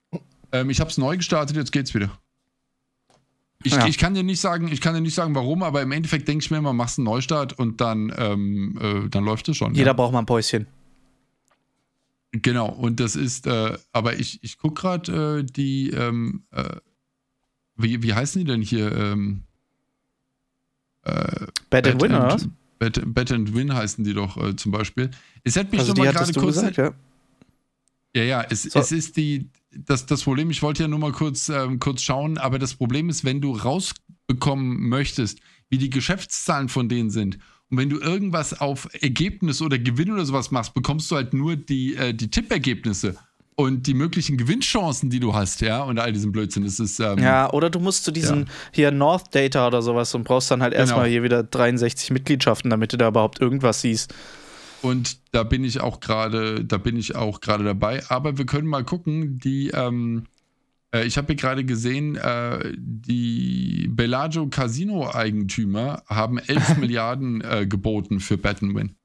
Ähm, 0.52 0.70
ich 0.70 0.80
habe 0.80 0.90
es 0.90 0.98
neu 0.98 1.18
gestartet, 1.18 1.56
jetzt 1.58 1.72
geht's 1.72 1.94
wieder. 1.96 2.12
Ich, 3.64 3.74
Ja. 3.74 3.86
ich 3.88 3.98
kann 3.98 4.14
dir 4.14 4.24
nicht 4.24 4.40
sagen, 4.42 4.68
ich 4.68 4.82
kann 4.82 4.94
dir 4.94 5.02
nicht 5.02 5.16
sagen, 5.16 5.34
warum, 5.36 5.64
aber 5.64 5.82
im 5.82 5.92
Endeffekt 5.92 6.28
denke 6.28 6.44
ich 6.44 6.52
mir 6.52 6.58
immer, 6.58 6.74
machst 6.74 7.00
einen 7.00 7.06
Neustart 7.06 7.54
und 7.54 7.80
dann, 7.82 8.14
ähm, 8.18 8.78
äh, 8.82 9.10
dann 9.10 9.24
läuft 9.24 9.48
es 9.50 9.58
schon. 9.58 9.74
Jeder 9.74 9.88
ja. 9.88 9.94
braucht 9.94 10.12
mal 10.14 10.20
ein 10.20 10.26
Päuschen. 10.26 10.68
Genau. 12.32 12.68
Und 12.70 13.00
das 13.00 13.16
ist, 13.16 13.46
äh, 13.48 13.78
aber 13.92 14.18
ich, 14.20 14.44
ich 14.44 14.58
gucke 14.58 14.82
gerade 14.82 15.40
äh, 15.40 15.44
die, 15.44 15.92
ähm, 15.92 16.44
äh, 16.52 16.78
wie, 17.76 18.02
wie 18.04 18.14
heißen 18.14 18.40
die 18.40 18.46
denn 18.46 18.62
hier? 18.62 18.92
Ähm, 18.92 19.44
äh, 21.04 21.46
Bad 21.70 21.88
and 21.88 22.02
Win, 22.02 22.12
oder 22.14 22.28
was? 22.34 22.48
Bet, 22.80 23.02
Bet 23.14 23.32
and 23.32 23.54
Win 23.56 23.74
heißen 23.74 24.04
die 24.04 24.14
doch 24.14 24.36
äh, 24.38 24.56
zum 24.56 24.72
Beispiel. 24.72 25.12
Es 25.44 25.56
hat 25.56 25.72
mich 25.72 25.80
Also 25.82 25.94
die 25.94 26.02
mal 26.02 26.12
gerade 26.12 26.34
kurz. 26.34 26.56
gesagt, 26.56 26.78
ja? 26.78 26.92
Ja, 28.16 28.24
ja, 28.24 28.46
es, 28.50 28.64
So. 28.64 28.80
es 28.80 28.92
ist 28.92 29.16
die, 29.18 29.50
das, 29.76 30.06
das 30.06 30.24
Problem, 30.24 30.50
ich 30.50 30.62
wollte 30.62 30.84
ja 30.84 30.88
nur 30.88 31.00
mal 31.00 31.12
kurz, 31.12 31.50
ähm, 31.50 31.80
kurz 31.80 32.02
schauen, 32.02 32.38
aber 32.38 32.60
das 32.60 32.76
Problem 32.76 33.10
ist, 33.10 33.24
wenn 33.26 33.42
du 33.42 33.56
rausbekommen 33.56 34.90
möchtest, 34.90 35.40
wie 35.70 35.78
die 35.78 35.90
Geschäftszahlen 35.90 36.70
von 36.70 36.90
denen 36.90 37.10
sind 37.10 37.40
Und 37.70 37.78
wenn 37.78 37.90
du 37.90 38.00
irgendwas 38.00 38.60
auf 38.60 38.88
Ergebnis 39.02 39.62
oder 39.62 39.80
Gewinn 39.80 40.12
oder 40.12 40.26
sowas 40.26 40.52
machst, 40.52 40.74
bekommst 40.74 41.10
du 41.10 41.16
halt 41.16 41.34
nur 41.34 41.56
die, 41.56 41.96
äh, 41.96 42.14
die 42.14 42.30
Tippergebnisse 42.30 43.16
und 43.56 43.88
die 43.88 43.94
möglichen 43.94 44.38
Gewinnchancen, 44.38 45.10
die 45.10 45.20
du 45.20 45.34
hast, 45.34 45.62
ja, 45.62 45.84
und 45.84 46.00
all 46.00 46.12
diesen 46.12 46.32
Blödsinn. 46.32 46.64
Das 46.64 46.80
ist, 46.80 47.00
ähm, 47.00 47.20
ja, 47.20 47.52
oder 47.52 47.70
du 47.70 47.80
musst 47.80 48.04
zu 48.04 48.12
diesen 48.12 48.42
ja. 48.42 48.46
hier 48.72 48.92
North 48.92 49.34
Data 49.34 49.68
oder 49.68 49.82
sowas 49.82 50.14
und 50.16 50.24
brauchst 50.24 50.50
dann 50.52 50.62
halt 50.62 50.74
erstmal 50.74 51.06
genau. 51.06 51.12
hier 51.12 51.24
wieder 51.24 51.44
63 51.44 52.12
Mitgliedschaften, 52.12 52.70
damit 52.70 52.94
du 52.94 52.98
da 52.98 53.08
überhaupt 53.08 53.40
irgendwas 53.40 53.82
siehst. 53.82 54.14
Und 54.84 55.18
da 55.32 55.44
bin 55.44 55.64
ich 55.64 55.80
auch 55.80 56.02
gerade, 56.02 56.66
da 56.66 56.78
bin 56.78 56.98
ich 56.98 57.16
auch 57.16 57.40
gerade 57.40 57.64
dabei. 57.64 58.04
Aber 58.10 58.38
wir 58.38 58.46
können 58.46 58.68
mal 58.68 58.84
gucken, 58.84 59.40
die, 59.40 59.70
ähm, 59.70 60.26
äh, 60.94 61.06
ich 61.06 61.18
habe 61.18 61.28
hier 61.28 61.38
gerade 61.38 61.64
gesehen, 61.64 62.18
äh, 62.18 62.74
die 62.76 63.88
Bellagio 63.90 64.48
Casino-Eigentümer 64.48 66.04
haben 66.08 66.38
11 66.48 66.78
Milliarden 66.78 67.42
äh, 67.42 67.66
geboten 67.66 68.20
für 68.20 68.38
Bet 68.38 68.62
Win. 68.62 68.96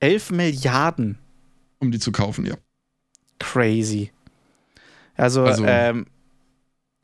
11 0.00 0.32
Milliarden? 0.32 1.16
Um 1.78 1.92
die 1.92 2.00
zu 2.00 2.10
kaufen, 2.10 2.44
ja. 2.44 2.56
Crazy. 3.38 4.10
Also, 5.14 5.44
also 5.44 5.64
ähm, 5.64 6.06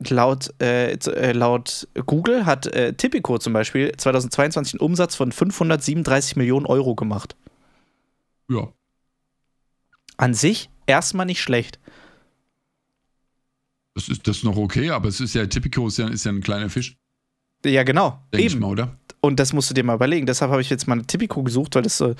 laut, 0.09 0.53
äh, 0.61 0.91
äh 0.91 1.31
laut 1.31 1.87
Google 2.05 2.45
hat 2.45 2.67
äh, 2.67 2.91
Tipico 2.91 3.37
zum 3.37 3.53
Beispiel 3.53 3.93
2022 3.95 4.73
einen 4.73 4.81
Umsatz 4.81 5.15
von 5.15 5.31
537 5.31 6.35
Millionen 6.35 6.65
Euro 6.65 6.95
gemacht. 6.95 7.37
Ja. 8.49 8.73
An 10.17 10.33
sich 10.33 10.69
erstmal 10.85 11.25
nicht 11.25 11.41
schlecht. 11.41 11.79
Das 13.93 14.09
ist 14.09 14.27
das 14.27 14.43
noch 14.43 14.57
okay, 14.57 14.89
aber 14.91 15.07
es 15.07 15.19
ist 15.19 15.33
ja, 15.33 15.45
Tipico 15.45 15.87
ist 15.87 15.97
ja, 15.97 16.07
ist 16.07 16.25
ja 16.25 16.31
ein 16.31 16.41
kleiner 16.41 16.69
Fisch. 16.69 16.97
Ja, 17.65 17.83
genau. 17.83 18.21
Denk 18.33 18.43
Eben. 18.43 18.53
Ich 18.53 18.59
mal, 18.59 18.67
oder? 18.67 18.97
Und 19.21 19.39
das 19.39 19.51
musst 19.51 19.69
du 19.69 19.73
dir 19.73 19.83
mal 19.83 19.95
überlegen. 19.95 20.25
Deshalb 20.25 20.51
habe 20.51 20.61
ich 20.61 20.69
jetzt 20.69 20.87
mal 20.87 21.01
Tipico 21.03 21.43
gesucht, 21.43 21.75
weil 21.75 21.81
das 21.81 21.97
so. 21.97 22.15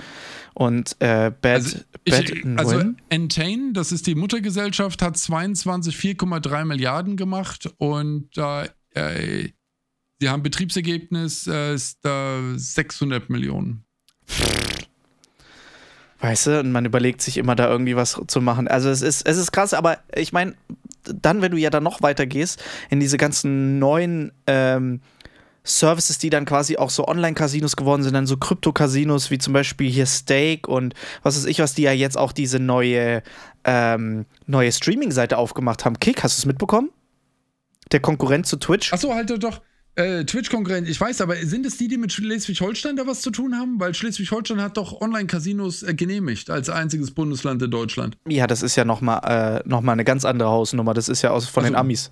Und 0.53 0.97
äh, 0.99 1.31
Bad, 1.41 1.63
also, 1.63 1.79
Bad 2.03 2.29
ich, 2.29 2.45
also 2.57 2.83
Entain, 3.07 3.73
das 3.73 3.93
ist 3.93 4.05
die 4.07 4.15
Muttergesellschaft, 4.15 5.01
hat 5.01 5.17
22 5.17 5.95
4,3 5.95 6.65
Milliarden 6.65 7.15
gemacht 7.15 7.73
und 7.77 8.37
äh, 8.37 9.49
sie 10.19 10.29
haben 10.29 10.43
Betriebsergebnis 10.43 11.47
äh, 11.47 11.73
ist 11.73 11.99
da 12.03 12.41
600 12.55 13.29
Millionen. 13.29 13.85
Weißt 16.21 16.47
du, 16.47 16.59
und 16.59 16.71
man 16.71 16.85
überlegt 16.85 17.21
sich 17.21 17.37
immer 17.37 17.55
da 17.55 17.69
irgendwie 17.69 17.95
was 17.95 18.19
zu 18.27 18.41
machen. 18.41 18.67
Also 18.67 18.89
es 18.89 19.01
ist, 19.01 19.25
es 19.25 19.37
ist 19.37 19.51
krass, 19.51 19.73
aber 19.73 19.99
ich 20.13 20.33
meine, 20.33 20.53
dann, 21.03 21.41
wenn 21.41 21.51
du 21.51 21.57
ja 21.57 21.69
dann 21.69 21.83
noch 21.83 22.01
weiter 22.01 22.25
gehst, 22.25 22.61
in 22.89 22.99
diese 22.99 23.17
ganzen 23.17 23.79
neuen 23.79 24.33
ähm, 24.45 24.99
Services, 25.63 26.17
die 26.17 26.29
dann 26.29 26.45
quasi 26.45 26.77
auch 26.77 26.89
so 26.89 27.07
Online-Casinos 27.07 27.75
geworden 27.75 28.03
sind, 28.03 28.13
dann 28.13 28.27
so 28.27 28.35
Krypto-Casinos 28.35 29.31
wie 29.31 29.37
zum 29.37 29.53
Beispiel 29.53 29.89
hier 29.89 30.05
Stake 30.05 30.69
und 30.69 30.93
was 31.23 31.37
weiß 31.37 31.45
ich 31.45 31.59
was, 31.59 31.73
die 31.73 31.83
ja 31.83 31.91
jetzt 31.93 32.17
auch 32.17 32.33
diese 32.33 32.59
neue, 32.59 33.23
ähm, 33.63 34.25
neue 34.45 34.71
Streaming-Seite 34.71 35.37
aufgemacht 35.37 35.85
haben. 35.85 35.99
Kick, 35.99 36.23
hast 36.23 36.37
du 36.37 36.41
es 36.41 36.45
mitbekommen? 36.45 36.89
Der 37.91 38.01
Konkurrent 38.01 38.45
zu 38.45 38.57
Twitch. 38.57 38.91
Achso, 38.93 39.13
halt 39.13 39.31
doch. 39.41 39.61
Äh, 39.95 40.23
Twitch-Konkurrent, 40.23 40.87
ich 40.87 40.99
weiß, 40.99 41.19
aber 41.21 41.35
sind 41.37 41.65
es 41.65 41.77
die, 41.77 41.87
die 41.87 41.97
mit 41.97 42.13
Schleswig-Holstein 42.13 42.95
da 42.95 43.05
was 43.05 43.21
zu 43.21 43.31
tun 43.31 43.55
haben? 43.55 43.79
Weil 43.79 43.93
Schleswig-Holstein 43.93 44.61
hat 44.61 44.77
doch 44.77 45.01
Online-Casinos 45.01 45.83
äh, 45.83 45.93
genehmigt 45.93 46.49
als 46.49 46.69
einziges 46.69 47.11
Bundesland 47.11 47.61
in 47.61 47.71
Deutschland. 47.71 48.17
Ja, 48.27 48.47
das 48.47 48.61
ist 48.61 48.75
ja 48.75 48.85
nochmal 48.85 49.61
äh, 49.65 49.67
noch 49.67 49.85
eine 49.85 50.05
ganz 50.05 50.23
andere 50.23 50.49
Hausnummer. 50.49 50.93
Das 50.93 51.09
ist 51.09 51.21
ja 51.21 51.31
aus, 51.31 51.47
von 51.47 51.63
also, 51.63 51.73
den 51.73 51.79
Amis. 51.79 52.11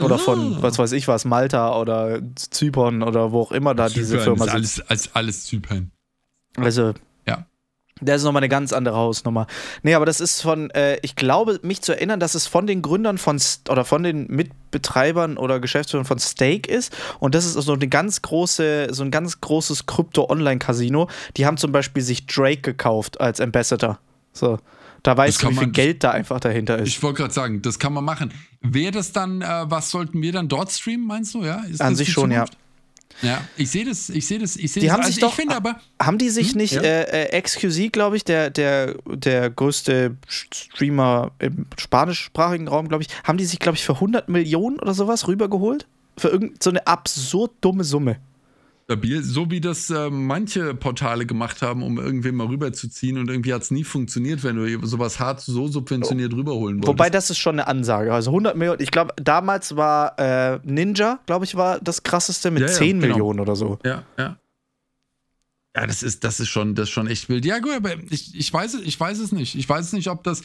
Oder 0.00 0.14
ah. 0.14 0.18
von, 0.18 0.62
was 0.62 0.78
weiß 0.78 0.92
ich 0.92 1.08
was, 1.08 1.24
Malta 1.24 1.78
oder 1.78 2.20
Zypern 2.36 3.02
oder 3.02 3.32
wo 3.32 3.40
auch 3.40 3.52
immer 3.52 3.74
da 3.74 3.88
Zypern 3.88 4.00
diese 4.00 4.18
Firma 4.20 4.44
ist. 4.44 4.50
Alles, 4.50 4.80
alles, 4.82 5.10
alles 5.14 5.44
Zypern. 5.44 5.90
Also. 6.56 6.94
Das 8.00 8.18
ist 8.18 8.24
nochmal 8.24 8.40
eine 8.40 8.48
ganz 8.48 8.72
andere 8.72 8.96
Hausnummer. 8.96 9.46
Nee, 9.82 9.94
aber 9.94 10.06
das 10.06 10.20
ist 10.20 10.42
von, 10.42 10.70
äh, 10.70 10.98
ich 11.02 11.16
glaube, 11.16 11.60
mich 11.62 11.82
zu 11.82 11.92
erinnern, 11.92 12.20
dass 12.20 12.34
es 12.34 12.46
von 12.46 12.66
den 12.66 12.82
Gründern 12.82 13.18
von 13.18 13.40
oder 13.68 13.84
von 13.84 14.02
den 14.02 14.26
Mitbetreibern 14.28 15.36
oder 15.36 15.60
Geschäftsführern 15.60 16.06
von 16.06 16.18
Stake 16.18 16.70
ist. 16.70 16.96
Und 17.18 17.34
das 17.34 17.44
ist 17.44 17.54
so 17.54 17.72
eine 17.72 17.88
ganz 17.88 18.22
große, 18.22 18.88
so 18.90 19.02
ein 19.02 19.10
ganz 19.10 19.40
großes 19.40 19.86
Krypto-Online-Casino. 19.86 21.08
Die 21.36 21.46
haben 21.46 21.56
zum 21.56 21.72
Beispiel 21.72 22.02
sich 22.02 22.26
Drake 22.26 22.62
gekauft 22.62 23.20
als 23.20 23.40
Ambassador. 23.40 23.98
So. 24.32 24.58
Da 25.02 25.16
weißt 25.16 25.42
du, 25.42 25.48
wie 25.48 25.54
viel 25.54 25.62
man, 25.62 25.72
Geld 25.72 26.04
da 26.04 26.10
einfach 26.10 26.40
dahinter 26.40 26.78
ist. 26.78 26.88
Ich 26.88 27.02
wollte 27.02 27.18
gerade 27.18 27.32
sagen, 27.32 27.62
das 27.62 27.78
kann 27.78 27.92
man 27.92 28.04
machen. 28.04 28.32
Wäre 28.60 28.92
das 28.92 29.12
dann, 29.12 29.40
äh, 29.40 29.46
was 29.70 29.90
sollten 29.90 30.20
wir 30.20 30.32
dann 30.32 30.48
dort 30.48 30.70
streamen, 30.70 31.06
meinst 31.06 31.34
du? 31.34 31.44
Ja? 31.44 31.62
Ist 31.70 31.80
An 31.80 31.96
sich 31.96 32.12
schon, 32.12 32.30
ja. 32.30 32.44
Ja, 33.22 33.44
ich 33.56 33.70
sehe 33.70 33.84
das, 33.84 34.08
ich 34.08 34.26
sehe 34.26 34.38
das, 34.38 34.56
ich 34.56 34.72
sehe 34.72 34.82
das. 34.82 34.92
Haben 34.92 35.00
also 35.00 35.12
sich 35.12 35.20
doch, 35.20 35.34
finde 35.34 35.56
aber, 35.56 35.80
haben 36.00 36.18
die 36.18 36.30
sich 36.30 36.50
hm, 36.50 36.58
nicht, 36.58 36.74
ja. 36.74 36.82
äh, 36.82 37.28
äh 37.28 37.40
XQC, 37.40 37.92
glaube 37.92 38.16
ich, 38.16 38.24
der, 38.24 38.50
der, 38.50 38.94
der 39.06 39.50
größte 39.50 40.16
Streamer 40.26 41.32
im 41.38 41.66
spanischsprachigen 41.78 42.68
Raum, 42.68 42.88
glaube 42.88 43.02
ich, 43.02 43.08
haben 43.24 43.38
die 43.38 43.44
sich, 43.44 43.58
glaube 43.58 43.76
ich, 43.76 43.84
für 43.84 43.94
100 43.94 44.28
Millionen 44.28 44.78
oder 44.78 44.94
sowas 44.94 45.28
rübergeholt? 45.28 45.86
Für 46.16 46.28
irgendeine 46.28 46.80
so 46.80 46.84
absurd 46.84 47.52
dumme 47.60 47.84
Summe 47.84 48.16
stabil, 48.90 49.22
so 49.22 49.50
wie 49.52 49.60
das 49.60 49.88
äh, 49.90 50.10
manche 50.10 50.74
Portale 50.74 51.24
gemacht 51.24 51.62
haben, 51.62 51.84
um 51.84 51.98
irgendwen 51.98 52.34
mal 52.34 52.48
rüberzuziehen 52.48 53.18
und 53.18 53.30
irgendwie 53.30 53.54
hat 53.54 53.62
es 53.62 53.70
nie 53.70 53.84
funktioniert, 53.84 54.42
wenn 54.42 54.56
du 54.56 54.84
sowas 54.84 55.20
hart 55.20 55.40
so 55.40 55.68
subventioniert 55.68 56.32
rüberholen 56.32 56.78
wolltest. 56.78 56.88
Wobei 56.88 57.08
das 57.08 57.30
ist 57.30 57.38
schon 57.38 57.60
eine 57.60 57.68
Ansage, 57.68 58.12
also 58.12 58.30
100 58.30 58.56
Millionen, 58.56 58.82
ich 58.82 58.90
glaube 58.90 59.14
damals 59.14 59.76
war 59.76 60.18
äh, 60.18 60.58
Ninja, 60.64 61.20
glaube 61.26 61.44
ich, 61.44 61.54
war 61.54 61.78
das 61.78 62.02
krasseste 62.02 62.50
mit 62.50 62.62
ja, 62.62 62.66
10 62.66 62.86
ja, 62.86 62.92
genau. 62.92 63.06
Millionen 63.06 63.40
oder 63.40 63.54
so. 63.54 63.78
Ja, 63.84 64.02
ja. 64.18 64.36
Ja, 65.76 65.86
das 65.86 66.02
ist, 66.02 66.24
das 66.24 66.40
ist 66.40 66.48
schon, 66.48 66.74
das 66.74 66.88
ist 66.88 66.90
schon 66.90 67.06
echt 67.06 67.28
wild. 67.28 67.44
Ja, 67.44 67.60
gut, 67.60 67.74
aber 67.74 67.92
ich, 68.10 68.34
ich, 68.34 68.52
weiß, 68.52 68.74
ich 68.84 68.98
weiß 68.98 69.20
es 69.20 69.30
nicht. 69.30 69.54
Ich 69.54 69.68
weiß 69.68 69.86
es 69.86 69.92
nicht, 69.92 70.08
ob 70.08 70.24
das. 70.24 70.42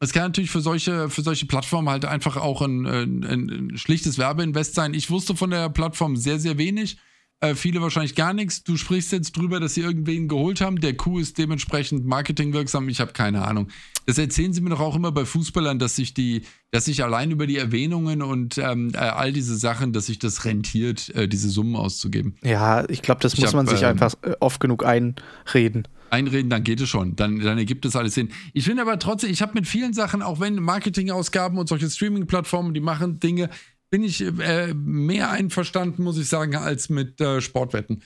Es 0.00 0.14
kann 0.14 0.22
natürlich 0.22 0.50
für 0.50 0.62
solche, 0.62 1.10
für 1.10 1.20
solche 1.20 1.44
Plattformen 1.44 1.90
halt 1.90 2.06
einfach 2.06 2.38
auch 2.38 2.62
ein, 2.62 2.86
ein, 2.86 3.22
ein 3.22 3.76
schlichtes 3.76 4.16
Werbeinvest 4.16 4.74
sein. 4.74 4.94
Ich 4.94 5.10
wusste 5.10 5.36
von 5.36 5.50
der 5.50 5.68
Plattform 5.68 6.16
sehr, 6.16 6.40
sehr 6.40 6.56
wenig. 6.56 6.96
Äh, 7.42 7.56
viele 7.56 7.82
wahrscheinlich 7.82 8.14
gar 8.14 8.32
nichts. 8.32 8.62
Du 8.62 8.76
sprichst 8.76 9.10
jetzt 9.10 9.36
drüber, 9.36 9.58
dass 9.58 9.74
sie 9.74 9.80
irgendwen 9.80 10.28
geholt 10.28 10.60
haben. 10.60 10.80
Der 10.80 10.96
Coup 10.96 11.18
ist 11.18 11.38
dementsprechend 11.38 12.06
marketingwirksam. 12.06 12.88
Ich 12.88 13.00
habe 13.00 13.12
keine 13.12 13.44
Ahnung. 13.44 13.66
Das 14.06 14.16
erzählen 14.16 14.52
sie 14.52 14.60
mir 14.60 14.70
doch 14.70 14.78
auch 14.78 14.94
immer 14.94 15.10
bei 15.10 15.24
Fußballern, 15.24 15.80
dass 15.80 15.96
sich 15.96 16.14
die, 16.14 16.42
dass 16.70 16.84
sich 16.84 17.02
allein 17.02 17.32
über 17.32 17.48
die 17.48 17.56
Erwähnungen 17.56 18.22
und 18.22 18.58
ähm, 18.58 18.92
äh, 18.94 18.98
all 18.98 19.32
diese 19.32 19.56
Sachen, 19.56 19.92
dass 19.92 20.06
sich 20.06 20.20
das 20.20 20.44
rentiert, 20.44 21.12
äh, 21.16 21.26
diese 21.26 21.48
Summen 21.48 21.74
auszugeben. 21.74 22.36
Ja, 22.44 22.88
ich 22.88 23.02
glaube, 23.02 23.20
das 23.20 23.34
ich 23.34 23.40
muss 23.40 23.48
hab, 23.48 23.54
man 23.56 23.66
sich 23.66 23.82
ähm, 23.82 23.88
einfach 23.88 24.14
äh, 24.22 24.34
oft 24.38 24.60
genug 24.60 24.84
einreden 24.84 25.88
einreden, 26.12 26.50
dann 26.50 26.62
geht 26.62 26.80
es 26.80 26.90
schon. 26.90 27.16
Dann, 27.16 27.40
dann 27.40 27.56
ergibt 27.56 27.86
es 27.86 27.96
alles 27.96 28.14
Sinn. 28.14 28.28
Ich 28.52 28.64
finde 28.64 28.82
aber 28.82 28.98
trotzdem, 28.98 29.30
ich 29.30 29.40
habe 29.40 29.54
mit 29.54 29.66
vielen 29.66 29.94
Sachen, 29.94 30.20
auch 30.22 30.40
wenn 30.40 30.56
Marketingausgaben 30.56 31.58
und 31.58 31.68
solche 31.68 31.88
Streaming-Plattformen, 31.88 32.74
die 32.74 32.80
machen 32.80 33.18
Dinge, 33.18 33.48
bin 33.92 34.02
ich 34.02 34.22
äh, 34.22 34.72
mehr 34.74 35.30
einverstanden, 35.30 36.02
muss 36.02 36.16
ich 36.16 36.26
sagen, 36.26 36.56
als 36.56 36.88
mit 36.88 37.20
äh, 37.20 37.42
Sportwetten. 37.42 38.02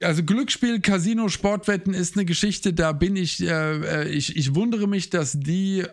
Also 0.00 0.24
Glücksspiel, 0.24 0.80
Casino, 0.80 1.28
Sportwetten 1.28 1.92
ist 1.92 2.16
eine 2.16 2.24
Geschichte, 2.24 2.72
da 2.72 2.92
bin 2.92 3.14
ich, 3.14 3.40
äh, 3.42 4.04
äh 4.04 4.08
ich, 4.08 4.36
ich 4.36 4.54
wundere 4.54 4.88
mich, 4.88 5.10
dass 5.10 5.38
die 5.38 5.84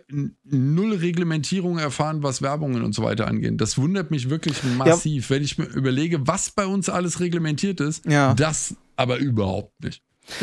null 0.42 0.94
Reglementierung 0.94 1.78
erfahren, 1.78 2.22
was 2.22 2.40
Werbungen 2.40 2.82
und 2.82 2.94
so 2.94 3.02
weiter 3.02 3.28
angeht. 3.28 3.60
Das 3.60 3.76
wundert 3.76 4.10
mich 4.10 4.30
wirklich 4.30 4.64
massiv, 4.64 5.28
ja. 5.28 5.36
wenn 5.36 5.44
ich 5.44 5.58
mir 5.58 5.66
überlege, 5.66 6.26
was 6.26 6.50
bei 6.50 6.64
uns 6.64 6.88
alles 6.88 7.20
reglementiert 7.20 7.80
ist. 7.80 8.06
Ja. 8.06 8.32
Das 8.34 8.74
aber 8.96 9.18
überhaupt 9.18 9.84
nicht. 9.84 10.02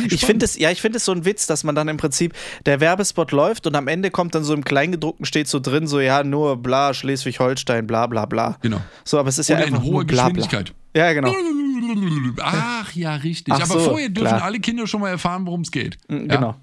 Ich 0.09 0.25
finde 0.25 0.45
es, 0.45 0.57
ja, 0.57 0.71
ich 0.71 0.81
finde 0.81 0.97
es 0.97 1.05
so 1.05 1.11
ein 1.11 1.25
Witz, 1.25 1.47
dass 1.47 1.63
man 1.63 1.75
dann 1.75 1.87
im 1.87 1.97
Prinzip 1.97 2.33
der 2.65 2.79
Werbespot 2.79 3.31
läuft 3.31 3.67
und 3.67 3.75
am 3.75 3.87
Ende 3.87 4.11
kommt 4.11 4.35
dann 4.35 4.43
so 4.43 4.53
im 4.53 4.63
Kleingedruckten 4.63 5.25
steht 5.25 5.47
so 5.47 5.59
drin, 5.59 5.87
so 5.87 5.99
ja, 5.99 6.23
nur 6.23 6.57
bla, 6.57 6.93
Schleswig-Holstein, 6.93 7.87
bla 7.87 8.07
bla 8.07 8.25
bla. 8.25 8.57
Genau. 8.61 8.81
So, 9.03 9.19
aber 9.19 9.29
es 9.29 9.37
ist 9.37 9.49
Oder 9.49 9.59
ja 9.59 9.65
einfach 9.65 9.83
in 9.83 9.91
hoher 9.91 10.05
bla, 10.05 10.29
Geschwindigkeit. 10.29 10.73
Bla. 10.93 11.05
Ja, 11.05 11.13
genau. 11.13 11.33
Ach 12.41 12.91
ja, 12.93 13.15
richtig. 13.15 13.53
Ach 13.53 13.61
aber 13.61 13.79
so, 13.79 13.89
vorher 13.91 14.09
dürfen 14.09 14.29
klar. 14.29 14.43
alle 14.43 14.59
Kinder 14.59 14.87
schon 14.87 15.01
mal 15.01 15.09
erfahren, 15.09 15.45
worum 15.45 15.61
es 15.61 15.71
geht. 15.71 15.97
Mhm, 16.07 16.27
genau. 16.27 16.49
Ja. 16.49 16.57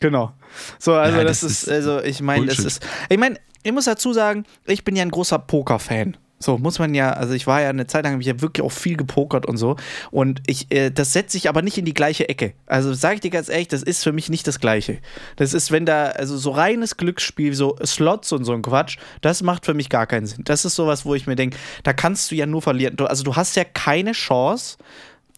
Genau. 0.00 0.32
So, 0.78 0.94
also 0.94 1.18
ja, 1.18 1.24
das, 1.24 1.40
das, 1.40 1.50
ist, 1.50 1.68
also 1.68 2.00
ich 2.00 2.20
meine, 2.20 2.46
das 2.46 2.58
ist, 2.58 2.86
ich 3.08 3.18
meine, 3.18 3.38
ich 3.62 3.72
muss 3.72 3.86
dazu 3.86 4.12
sagen, 4.12 4.44
ich 4.66 4.84
bin 4.84 4.96
ja 4.96 5.02
ein 5.02 5.10
großer 5.10 5.38
Poker-Fan. 5.38 6.16
So 6.38 6.58
muss 6.58 6.78
man 6.78 6.94
ja, 6.94 7.12
also 7.12 7.32
ich 7.32 7.46
war 7.46 7.62
ja 7.62 7.70
eine 7.70 7.86
Zeit 7.86 8.04
lang, 8.04 8.12
habe 8.12 8.22
ich 8.22 8.28
ja 8.28 8.40
wirklich 8.40 8.64
auch 8.64 8.72
viel 8.72 8.96
gepokert 8.96 9.46
und 9.46 9.56
so. 9.56 9.76
Und 10.10 10.42
ich, 10.46 10.70
äh, 10.70 10.90
das 10.90 11.12
setzt 11.12 11.32
sich 11.32 11.48
aber 11.48 11.62
nicht 11.62 11.78
in 11.78 11.84
die 11.84 11.94
gleiche 11.94 12.28
Ecke. 12.28 12.52
Also 12.66 12.92
sage 12.92 13.16
ich 13.16 13.20
dir 13.22 13.30
ganz 13.30 13.48
ehrlich, 13.48 13.68
das 13.68 13.82
ist 13.82 14.02
für 14.02 14.12
mich 14.12 14.28
nicht 14.28 14.46
das 14.46 14.60
Gleiche. 14.60 14.98
Das 15.36 15.54
ist, 15.54 15.70
wenn 15.70 15.86
da, 15.86 16.06
also 16.06 16.36
so 16.36 16.50
reines 16.50 16.96
Glücksspiel, 16.96 17.54
so 17.54 17.76
Slots 17.84 18.32
und 18.32 18.44
so 18.44 18.52
ein 18.52 18.62
Quatsch, 18.62 18.98
das 19.22 19.42
macht 19.42 19.64
für 19.64 19.74
mich 19.74 19.88
gar 19.88 20.06
keinen 20.06 20.26
Sinn. 20.26 20.42
Das 20.44 20.64
ist 20.64 20.74
sowas, 20.74 21.06
wo 21.06 21.14
ich 21.14 21.26
mir 21.26 21.36
denke, 21.36 21.56
da 21.82 21.92
kannst 21.92 22.30
du 22.30 22.34
ja 22.34 22.46
nur 22.46 22.60
verlieren. 22.60 22.96
Du, 22.96 23.06
also 23.06 23.24
du 23.24 23.36
hast 23.36 23.56
ja 23.56 23.64
keine 23.64 24.12
Chance, 24.12 24.76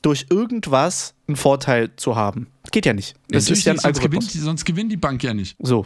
durch 0.03 0.27
irgendwas 0.31 1.15
einen 1.27 1.37
Vorteil 1.37 1.91
zu 1.97 2.15
haben. 2.15 2.47
Geht 2.71 2.87
ja 2.87 2.93
nicht. 2.93 3.15
Das 3.29 3.49
ja, 3.49 3.55
ist 3.55 3.65
ja 3.65 3.73
ein 3.73 3.79
sonst 3.79 4.01
gewinnt, 4.01 4.31
sonst 4.31 4.65
gewinnt 4.65 4.93
die 4.93 4.97
Bank 4.97 5.23
ja 5.23 5.35
nicht. 5.35 5.57
So. 5.59 5.85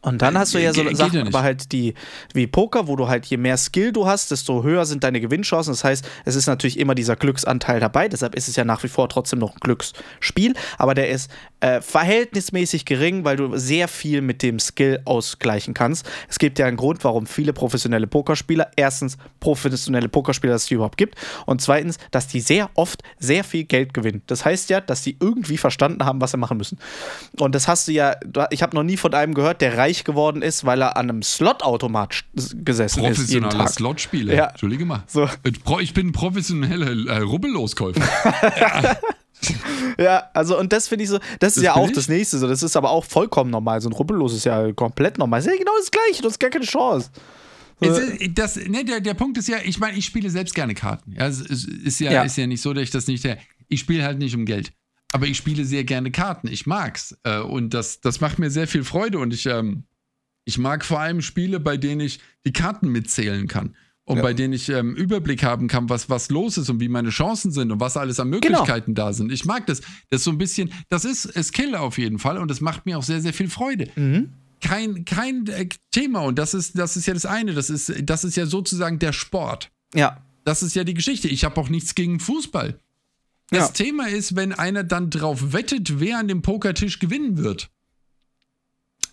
Und 0.00 0.22
dann 0.22 0.38
hast 0.38 0.54
du 0.54 0.58
ja 0.58 0.72
so 0.72 0.84
Ge- 0.84 0.94
Sachen, 0.94 1.26
aber 1.26 1.42
halt 1.42 1.72
die, 1.72 1.94
wie 2.32 2.46
Poker, 2.46 2.86
wo 2.86 2.94
du 2.94 3.08
halt, 3.08 3.26
je 3.26 3.36
mehr 3.36 3.56
Skill 3.56 3.90
du 3.90 4.06
hast, 4.06 4.30
desto 4.30 4.62
höher 4.62 4.86
sind 4.86 5.02
deine 5.02 5.20
Gewinnchancen. 5.20 5.72
Das 5.72 5.82
heißt, 5.82 6.08
es 6.24 6.36
ist 6.36 6.46
natürlich 6.46 6.78
immer 6.78 6.94
dieser 6.94 7.16
Glücksanteil 7.16 7.80
dabei. 7.80 8.08
Deshalb 8.08 8.36
ist 8.36 8.46
es 8.46 8.54
ja 8.54 8.64
nach 8.64 8.84
wie 8.84 8.88
vor 8.88 9.08
trotzdem 9.08 9.40
noch 9.40 9.54
ein 9.54 9.60
Glücksspiel. 9.60 10.54
Aber 10.78 10.94
der 10.94 11.08
ist 11.08 11.30
äh, 11.60 11.80
verhältnismäßig 11.80 12.84
gering, 12.84 13.24
weil 13.24 13.36
du 13.36 13.56
sehr 13.56 13.88
viel 13.88 14.20
mit 14.22 14.44
dem 14.44 14.60
Skill 14.60 15.00
ausgleichen 15.04 15.74
kannst. 15.74 16.08
Es 16.28 16.38
gibt 16.38 16.60
ja 16.60 16.66
einen 16.66 16.76
Grund, 16.76 17.02
warum 17.02 17.26
viele 17.26 17.52
professionelle 17.52 18.06
Pokerspieler, 18.06 18.70
erstens 18.76 19.18
professionelle 19.40 20.08
Pokerspieler, 20.08 20.52
dass 20.52 20.62
es 20.62 20.68
die 20.68 20.74
überhaupt 20.74 20.96
gibt. 20.96 21.16
Und 21.44 21.60
zweitens, 21.60 21.98
dass 22.12 22.28
die 22.28 22.40
sehr 22.40 22.70
oft 22.74 23.02
sehr 23.18 23.42
viel 23.42 23.64
Geld 23.64 23.94
gewinnen. 23.94 24.22
Das 24.28 24.44
heißt 24.44 24.70
ja, 24.70 24.80
dass 24.80 25.02
die 25.02 25.16
irgendwie 25.20 25.58
verstanden 25.58 26.04
haben, 26.04 26.20
was 26.20 26.30
sie 26.30 26.36
machen 26.36 26.56
müssen. 26.56 26.78
Und 27.40 27.56
das 27.56 27.66
hast 27.66 27.88
du 27.88 27.92
ja, 27.92 28.14
ich 28.50 28.62
habe 28.62 28.76
noch 28.76 28.84
nie 28.84 28.96
von 28.96 29.12
einem 29.12 29.34
gehört, 29.34 29.60
der 29.60 29.76
reich 29.88 30.04
geworden 30.04 30.42
ist, 30.42 30.64
weil 30.64 30.82
er 30.82 30.96
an 30.96 31.08
einem 31.10 31.22
Slotautomat 31.22 32.24
gesessen 32.54 33.04
ist. 33.04 33.16
Professioneller. 33.16 33.66
Slotspieler. 33.68 34.34
Ja. 34.34 34.44
Entschuldige 34.46 34.84
mal. 34.84 35.02
So. 35.06 35.24
Äh, 35.24 35.52
Ich 35.80 35.94
bin 35.94 36.08
ein 36.08 36.12
professioneller 36.12 36.90
äh, 37.10 37.18
Rubbelloskäufer. 37.22 38.00
Ja, 40.00 40.30
also 40.34 40.58
und 40.58 40.72
das 40.72 40.88
finde 40.88 41.04
ich 41.04 41.10
so, 41.10 41.18
das 41.38 41.56
ist 41.56 41.58
Das 41.58 41.62
ja 41.64 41.74
bin 41.74 41.82
auch 41.82 41.88
ich. 41.88 41.94
das 41.94 42.08
nächste, 42.08 42.38
so, 42.38 42.48
das 42.48 42.62
ist 42.62 42.76
aber 42.76 42.90
auch 42.90 43.04
vollkommen 43.04 43.50
normal. 43.50 43.80
So 43.80 43.88
ein 43.88 43.92
Rubbellos 43.92 44.34
ist 44.34 44.44
ja 44.44 44.72
komplett 44.72 45.16
normal. 45.18 45.38
Das 45.40 45.46
ist 45.46 45.52
ja 45.52 45.58
genau 45.58 45.72
das 45.78 45.90
gleiche, 45.90 46.22
du 46.22 46.28
hast 46.28 46.38
gar 46.40 46.50
keine 46.50 46.64
Chance. 46.64 47.10
Ist, 47.80 48.00
das, 48.36 48.56
ne, 48.56 48.84
der, 48.84 49.00
der 49.00 49.14
Punkt 49.14 49.38
ist 49.38 49.48
ja, 49.48 49.58
ich 49.64 49.78
meine, 49.78 49.96
ich 49.96 50.04
spiele 50.06 50.28
selbst 50.30 50.54
gerne 50.56 50.74
Karten. 50.74 51.12
Ja, 51.16 51.28
es, 51.28 51.40
es 51.40 51.64
ist, 51.64 52.00
ja, 52.00 52.10
Ja. 52.10 52.22
ist 52.24 52.36
ja 52.36 52.48
nicht 52.48 52.60
so, 52.60 52.72
dass 52.72 52.82
ich 52.82 52.90
das 52.90 53.06
nicht. 53.06 53.24
Ich 53.68 53.80
spiele 53.80 54.02
halt 54.02 54.18
nicht 54.18 54.34
um 54.34 54.44
Geld. 54.44 54.72
Aber 55.12 55.26
ich 55.26 55.36
spiele 55.36 55.64
sehr 55.64 55.84
gerne 55.84 56.10
Karten. 56.10 56.48
Ich 56.48 56.66
mag's. 56.66 57.16
Äh, 57.24 57.38
und 57.40 57.72
das, 57.74 58.00
das 58.00 58.20
macht 58.20 58.38
mir 58.38 58.50
sehr 58.50 58.68
viel 58.68 58.84
Freude. 58.84 59.18
Und 59.18 59.32
ich, 59.32 59.46
ähm, 59.46 59.84
ich 60.44 60.58
mag 60.58 60.84
vor 60.84 61.00
allem 61.00 61.22
Spiele, 61.22 61.60
bei 61.60 61.76
denen 61.76 62.00
ich 62.02 62.20
die 62.46 62.52
Karten 62.52 62.88
mitzählen 62.88 63.48
kann. 63.48 63.74
Und 64.04 64.16
Ja. 64.18 64.22
bei 64.22 64.32
denen 64.32 64.54
ich 64.54 64.68
ähm, 64.70 64.94
Überblick 64.96 65.42
haben 65.42 65.68
kann, 65.68 65.88
was, 65.90 66.08
was 66.08 66.30
los 66.30 66.56
ist 66.56 66.70
und 66.70 66.80
wie 66.80 66.88
meine 66.88 67.10
Chancen 67.10 67.52
sind 67.52 67.70
und 67.72 67.80
was 67.80 67.96
alles 67.98 68.18
an 68.20 68.30
Genau. 68.30 68.60
Möglichkeiten 68.60 68.94
da 68.94 69.12
sind. 69.12 69.30
Ich 69.32 69.44
mag 69.44 69.66
das. 69.66 69.80
Das 70.08 70.20
ist 70.20 70.24
so 70.24 70.30
ein 70.30 70.38
bisschen, 70.38 70.72
das 70.88 71.04
ist 71.04 71.30
Skill 71.44 71.74
auf 71.74 71.98
jeden 71.98 72.18
Fall 72.18 72.38
und 72.38 72.50
das 72.50 72.60
macht 72.62 72.86
mir 72.86 72.96
auch 72.98 73.02
sehr, 73.02 73.20
sehr 73.20 73.34
viel 73.34 73.48
Freude 73.50 73.88
Mhm. 73.96 74.30
kein, 74.62 75.04
kein 75.04 75.46
äh, 75.48 75.68
Thema. 75.90 76.20
Und 76.20 76.38
das 76.38 76.54
ist, 76.54 76.78
das 76.78 76.96
ist 76.96 77.06
ja 77.06 77.12
das 77.14 77.26
eine. 77.26 77.52
Das 77.52 77.68
ist, 77.70 77.92
das 78.02 78.24
ist 78.24 78.36
ja 78.36 78.46
sozusagen 78.46 78.98
der 78.98 79.12
Sport. 79.12 79.70
Ja, 79.94 80.22
Das 80.44 80.62
ist 80.62 80.74
ja 80.74 80.84
die 80.84 80.94
Geschichte. 80.94 81.28
Ich 81.28 81.44
habe 81.44 81.60
auch 81.60 81.68
nichts 81.68 81.94
gegen 81.94 82.18
Fußball. 82.18 82.78
Das 83.50 83.68
Ja. 83.68 83.68
Thema 83.68 84.08
ist, 84.08 84.36
wenn 84.36 84.52
einer 84.52 84.84
dann 84.84 85.08
drauf 85.10 85.52
wettet, 85.52 86.00
wer 86.00 86.18
an 86.18 86.28
dem 86.28 86.42
Pokertisch 86.42 86.98
gewinnen 86.98 87.38
wird. 87.38 87.70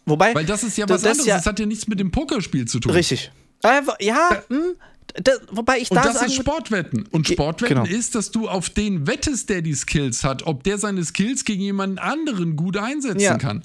wobei, 0.05 0.35
Weil 0.35 0.45
das 0.45 0.63
ist 0.63 0.77
ja 0.77 0.87
was 0.87 1.01
das 1.01 1.11
anderes. 1.11 1.25
ja- 1.27 1.37
das 1.37 1.45
hat 1.45 1.59
ja 1.59 1.65
nichts 1.65 1.87
mit 1.87 1.99
dem 1.99 2.11
Pokerspiel 2.11 2.65
zu 2.67 2.79
tun. 2.79 2.91
richtig. 2.91 3.31
Ja, 3.99 4.43
hm, 4.49 4.75
das, 5.23 5.41
wobei 5.51 5.79
ich 5.79 5.89
Und 5.89 5.95
da 5.95 6.03
das 6.03 6.15
sagen 6.15 6.27
ist 6.27 6.35
Sportwetten. 6.35 7.07
Und 7.11 7.27
Sportwetten 7.27 7.83
genau. 7.83 7.87
ist, 7.97 8.13
dass 8.15 8.29
du 8.31 8.47
auf 8.47 8.69
den 8.69 9.07
wettest, 9.07 9.49
der 9.49 9.61
die 9.63 9.73
Skills 9.73 10.23
hat, 10.23 10.43
ob 10.43 10.63
der 10.63 10.77
seine 10.77 11.03
Skills 11.03 11.45
gegen 11.45 11.61
jemanden 11.63 11.97
anderen 11.97 12.55
gut 12.55 12.77
einsetzen 12.77 13.21
Ja. 13.21 13.37
kann. 13.37 13.63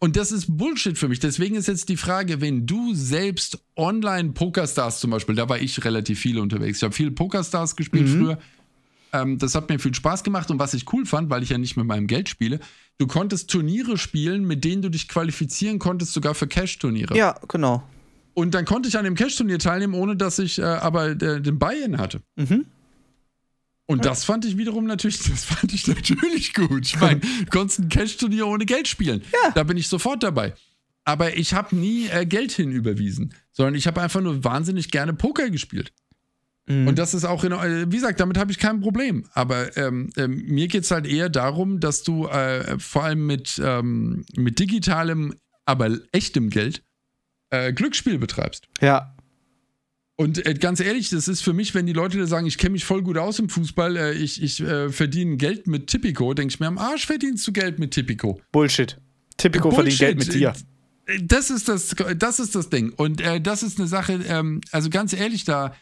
Und 0.00 0.16
das 0.16 0.30
ist 0.32 0.46
Bullshit 0.58 0.96
für 0.98 1.08
mich. 1.08 1.18
Deswegen 1.20 1.56
ist 1.56 1.66
jetzt 1.68 1.88
die 1.88 1.96
Frage, 1.96 2.40
wenn 2.40 2.66
du 2.66 2.94
selbst 2.94 3.58
online 3.74 4.30
Pokerstars 4.32 5.00
zum 5.00 5.10
Beispiel, 5.10 5.34
da 5.34 5.48
war 5.48 5.58
ich 5.58 5.82
relativ 5.84 6.20
viel 6.20 6.38
unterwegs. 6.38 6.78
Ich 6.78 6.82
habe 6.84 6.94
viele 6.94 7.10
Pokerstars 7.12 7.74
gespielt 7.74 8.06
Mhm. 8.08 8.18
früher. 8.18 8.38
Ähm, 9.12 9.38
das 9.38 9.54
hat 9.54 9.68
mir 9.68 9.78
viel 9.78 9.94
Spaß 9.94 10.24
gemacht 10.24 10.50
und 10.50 10.58
was 10.58 10.74
ich 10.74 10.92
cool 10.92 11.06
fand, 11.06 11.30
weil 11.30 11.42
ich 11.42 11.50
ja 11.50 11.58
nicht 11.58 11.76
mit 11.76 11.86
meinem 11.86 12.06
Geld 12.06 12.28
spiele, 12.28 12.60
du 12.98 13.06
konntest 13.06 13.50
Turniere 13.50 13.96
spielen, 13.96 14.46
mit 14.46 14.64
denen 14.64 14.82
du 14.82 14.88
dich 14.88 15.08
qualifizieren 15.08 15.78
konntest, 15.78 16.12
sogar 16.12 16.34
für 16.34 16.46
Cash-Turniere. 16.46 17.16
Ja, 17.16 17.38
genau. 17.48 17.82
Und 18.34 18.54
dann 18.54 18.64
konnte 18.64 18.88
ich 18.88 18.96
an 18.96 19.04
dem 19.04 19.14
Cash-Turnier 19.14 19.58
teilnehmen, 19.58 19.94
ohne 19.94 20.16
dass 20.16 20.38
ich 20.38 20.58
äh, 20.58 20.62
aber 20.62 21.10
äh, 21.10 21.40
den 21.40 21.58
Buy-in 21.58 21.98
hatte. 21.98 22.20
Mhm. 22.36 22.66
Und 23.86 24.04
das 24.04 24.24
fand 24.24 24.44
ich 24.44 24.58
wiederum 24.58 24.84
natürlich, 24.84 25.18
das 25.30 25.44
fand 25.44 25.72
ich 25.72 25.86
natürlich 25.86 26.52
gut. 26.54 26.86
Ich 26.86 27.00
meine, 27.00 27.20
du 27.20 27.46
konntest 27.50 27.80
ein 27.80 27.88
Cash-Turnier 27.88 28.46
ohne 28.46 28.66
Geld 28.66 28.86
spielen. 28.86 29.22
Ja. 29.32 29.50
Da 29.52 29.62
bin 29.62 29.76
ich 29.76 29.88
sofort 29.88 30.22
dabei. 30.22 30.54
Aber 31.04 31.38
ich 31.38 31.54
habe 31.54 31.74
nie 31.74 32.06
äh, 32.08 32.26
Geld 32.26 32.52
hinüberwiesen, 32.52 33.32
sondern 33.50 33.74
ich 33.74 33.86
habe 33.86 34.02
einfach 34.02 34.20
nur 34.20 34.44
wahnsinnig 34.44 34.90
gerne 34.90 35.14
Poker 35.14 35.48
gespielt. 35.48 35.92
Mhm. 36.68 36.86
Und 36.88 36.98
das 36.98 37.14
ist 37.14 37.24
auch, 37.24 37.44
in, 37.44 37.52
äh, 37.52 37.86
wie 37.90 37.96
gesagt, 37.96 38.20
damit 38.20 38.38
habe 38.38 38.50
ich 38.52 38.58
kein 38.58 38.80
Problem. 38.80 39.24
Aber 39.32 39.76
ähm, 39.76 40.10
ähm, 40.16 40.44
mir 40.46 40.68
geht 40.68 40.84
es 40.84 40.90
halt 40.90 41.06
eher 41.06 41.28
darum, 41.28 41.80
dass 41.80 42.02
du 42.02 42.26
äh, 42.26 42.78
vor 42.78 43.04
allem 43.04 43.26
mit, 43.26 43.60
ähm, 43.64 44.24
mit 44.36 44.58
digitalem, 44.58 45.34
aber 45.64 45.98
echtem 46.12 46.50
Geld 46.50 46.82
äh, 47.50 47.72
Glücksspiel 47.72 48.18
betreibst. 48.18 48.68
ja, 48.80 49.14
Und 50.16 50.44
äh, 50.46 50.54
ganz 50.54 50.80
ehrlich, 50.80 51.10
das 51.10 51.28
ist 51.28 51.42
für 51.42 51.52
mich, 51.52 51.74
wenn 51.74 51.86
die 51.86 51.92
Leute 51.92 52.18
da 52.18 52.26
sagen, 52.26 52.46
ich 52.46 52.58
kenne 52.58 52.72
mich 52.72 52.84
voll 52.84 53.02
gut 53.02 53.16
aus 53.18 53.38
im 53.38 53.48
Fußball, 53.48 53.96
äh, 53.96 54.12
ich, 54.14 54.42
ich 54.42 54.60
äh, 54.60 54.90
verdiene 54.90 55.36
Geld 55.36 55.66
mit 55.66 55.86
Tipico, 55.86 56.34
denke 56.34 56.52
ich 56.52 56.60
mir, 56.60 56.66
am 56.66 56.76
Arsch 56.78 57.06
verdienst 57.06 57.46
du 57.46 57.52
Geld 57.52 57.78
mit 57.78 57.92
Tipico. 57.92 58.40
Bullshit. 58.52 58.98
Typico 59.36 59.70
verdient 59.70 59.98
Bullshit. 59.98 59.98
Geld 60.00 60.18
mit 60.18 60.34
dir. 60.34 60.52
Äh, 61.06 61.22
Das 61.22 61.50
ist 61.50 61.68
das, 61.68 61.94
das 62.16 62.40
ist 62.40 62.54
das 62.54 62.68
Ding. 62.68 62.92
Und 62.92 63.20
äh, 63.20 63.40
das 63.40 63.62
ist 63.62 63.78
eine 63.78 63.88
Sache, 63.88 64.20
ähm, 64.28 64.60
also 64.72 64.90
ganz 64.90 65.12
ehrlich, 65.14 65.44
da, 65.44 65.74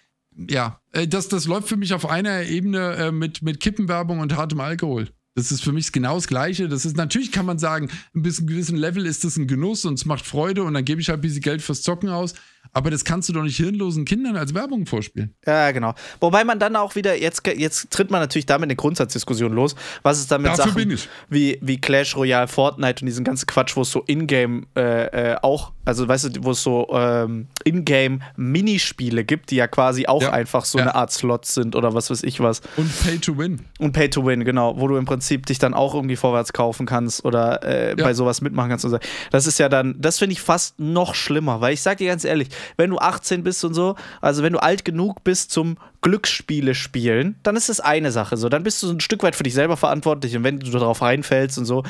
ja, 0.48 0.80
äh, 0.92 1.06
das, 1.06 1.28
das 1.28 1.46
läuft 1.46 1.68
für 1.68 1.76
mich 1.76 1.94
auf 1.94 2.08
einer 2.08 2.42
Ebene 2.44 2.94
äh, 2.96 3.12
mit, 3.12 3.42
mit 3.42 3.60
Kippenwerbung 3.60 4.20
und 4.20 4.36
hartem 4.36 4.60
Alkohol. 4.60 5.08
Das 5.34 5.52
ist 5.52 5.62
für 5.62 5.72
mich 5.72 5.92
genau 5.92 6.14
das 6.14 6.28
Gleiche. 6.28 6.66
Das 6.66 6.86
ist 6.86 6.96
natürlich, 6.96 7.30
kann 7.30 7.44
man 7.44 7.58
sagen, 7.58 7.90
ein 8.14 8.22
bisschen 8.22 8.46
gewissen 8.46 8.76
Level 8.76 9.04
ist 9.04 9.22
das 9.22 9.36
ein 9.36 9.46
Genuss 9.46 9.84
und 9.84 9.94
es 9.94 10.06
macht 10.06 10.24
Freude 10.24 10.62
und 10.62 10.72
dann 10.72 10.84
gebe 10.84 11.00
ich 11.00 11.10
halt 11.10 11.18
ein 11.18 11.22
bisschen 11.22 11.42
Geld 11.42 11.60
fürs 11.60 11.82
Zocken 11.82 12.08
aus. 12.08 12.34
Aber 12.76 12.90
das 12.90 13.04
kannst 13.06 13.26
du 13.30 13.32
doch 13.32 13.42
nicht 13.42 13.56
hirnlosen 13.56 14.04
Kindern 14.04 14.36
als 14.36 14.52
Werbung 14.52 14.84
vorspielen. 14.84 15.34
Ja, 15.46 15.70
genau. 15.70 15.94
Wobei 16.20 16.44
man 16.44 16.58
dann 16.58 16.76
auch 16.76 16.94
wieder, 16.94 17.18
jetzt, 17.18 17.40
jetzt 17.46 17.90
tritt 17.90 18.10
man 18.10 18.20
natürlich 18.20 18.44
damit 18.44 18.66
eine 18.66 18.76
Grundsatzdiskussion 18.76 19.50
los. 19.54 19.74
Was 20.02 20.18
ist 20.18 20.30
dann 20.30 20.42
mit 20.42 20.50
Dafür 20.50 20.64
Sachen 20.64 20.74
bin 20.76 20.90
ich. 20.90 21.08
Wie, 21.30 21.58
wie 21.62 21.80
Clash 21.80 22.14
Royale, 22.14 22.48
Fortnite 22.48 23.00
und 23.00 23.06
diesen 23.06 23.24
ganzen 23.24 23.46
Quatsch, 23.46 23.76
wo 23.76 23.80
es 23.80 23.90
so 23.90 24.04
Ingame 24.06 24.64
äh, 24.76 25.32
äh, 25.32 25.36
auch, 25.40 25.72
also 25.86 26.06
weißt 26.06 26.36
du, 26.36 26.44
wo 26.44 26.50
es 26.50 26.62
so 26.62 26.86
ähm, 26.92 27.46
Ingame-Minispiele 27.64 29.24
gibt, 29.24 29.50
die 29.50 29.56
ja 29.56 29.66
quasi 29.68 30.06
auch 30.06 30.22
Ja. 30.22 30.32
einfach 30.32 30.64
so 30.64 30.78
Ja. 30.78 30.84
eine 30.84 30.94
Art 30.94 31.12
Slots 31.12 31.54
sind 31.54 31.76
oder 31.76 31.94
was 31.94 32.10
weiß 32.10 32.22
ich 32.24 32.40
was. 32.40 32.60
Und 32.76 32.90
Pay 33.04 33.18
to 33.18 33.38
Win. 33.38 33.60
Und 33.78 33.92
Pay 33.92 34.10
to 34.10 34.24
Win, 34.26 34.44
genau, 34.44 34.78
wo 34.78 34.88
du 34.88 34.96
im 34.96 35.04
Prinzip 35.04 35.46
dich 35.46 35.58
dann 35.58 35.74
auch 35.74 35.94
irgendwie 35.94 36.16
vorwärts 36.16 36.52
kaufen 36.52 36.86
kannst 36.86 37.24
oder 37.24 37.62
äh, 37.64 37.88
Ja. 37.98 38.04
bei 38.04 38.14
sowas 38.14 38.40
mitmachen 38.40 38.68
kannst. 38.70 38.84
Und 38.84 38.90
so. 38.92 38.98
Das 39.30 39.46
ist 39.46 39.58
ja 39.58 39.68
dann, 39.68 39.94
das 39.98 40.18
finde 40.18 40.32
ich 40.34 40.40
fast 40.40 40.78
noch 40.78 41.14
schlimmer, 41.14 41.60
weil 41.60 41.72
ich 41.72 41.80
sag 41.82 41.98
dir 41.98 42.08
ganz 42.08 42.24
ehrlich, 42.24 42.48
wenn 42.76 42.90
du 42.90 42.98
18 42.98 43.42
bist 43.42 43.64
und 43.64 43.74
so, 43.74 43.96
also 44.20 44.42
wenn 44.42 44.52
du 44.52 44.58
alt 44.62 44.84
genug 44.84 45.24
bist 45.24 45.50
zum 45.50 45.76
Glücksspiele 46.02 46.74
spielen, 46.74 47.36
dann 47.42 47.56
ist 47.56 47.68
das 47.68 47.80
eine 47.80 48.12
Sache 48.12 48.36
so. 48.36 48.48
Dann 48.48 48.62
bist 48.62 48.82
du 48.82 48.86
so 48.86 48.92
ein 48.92 49.00
Stück 49.00 49.22
weit 49.22 49.36
für 49.36 49.42
dich 49.42 49.54
selber 49.54 49.76
verantwortlich 49.76 50.36
und 50.36 50.44
wenn 50.44 50.58
du 50.60 50.70
darauf 50.70 51.02
reinfällst 51.02 51.58
und 51.58 51.64
so, 51.64 51.82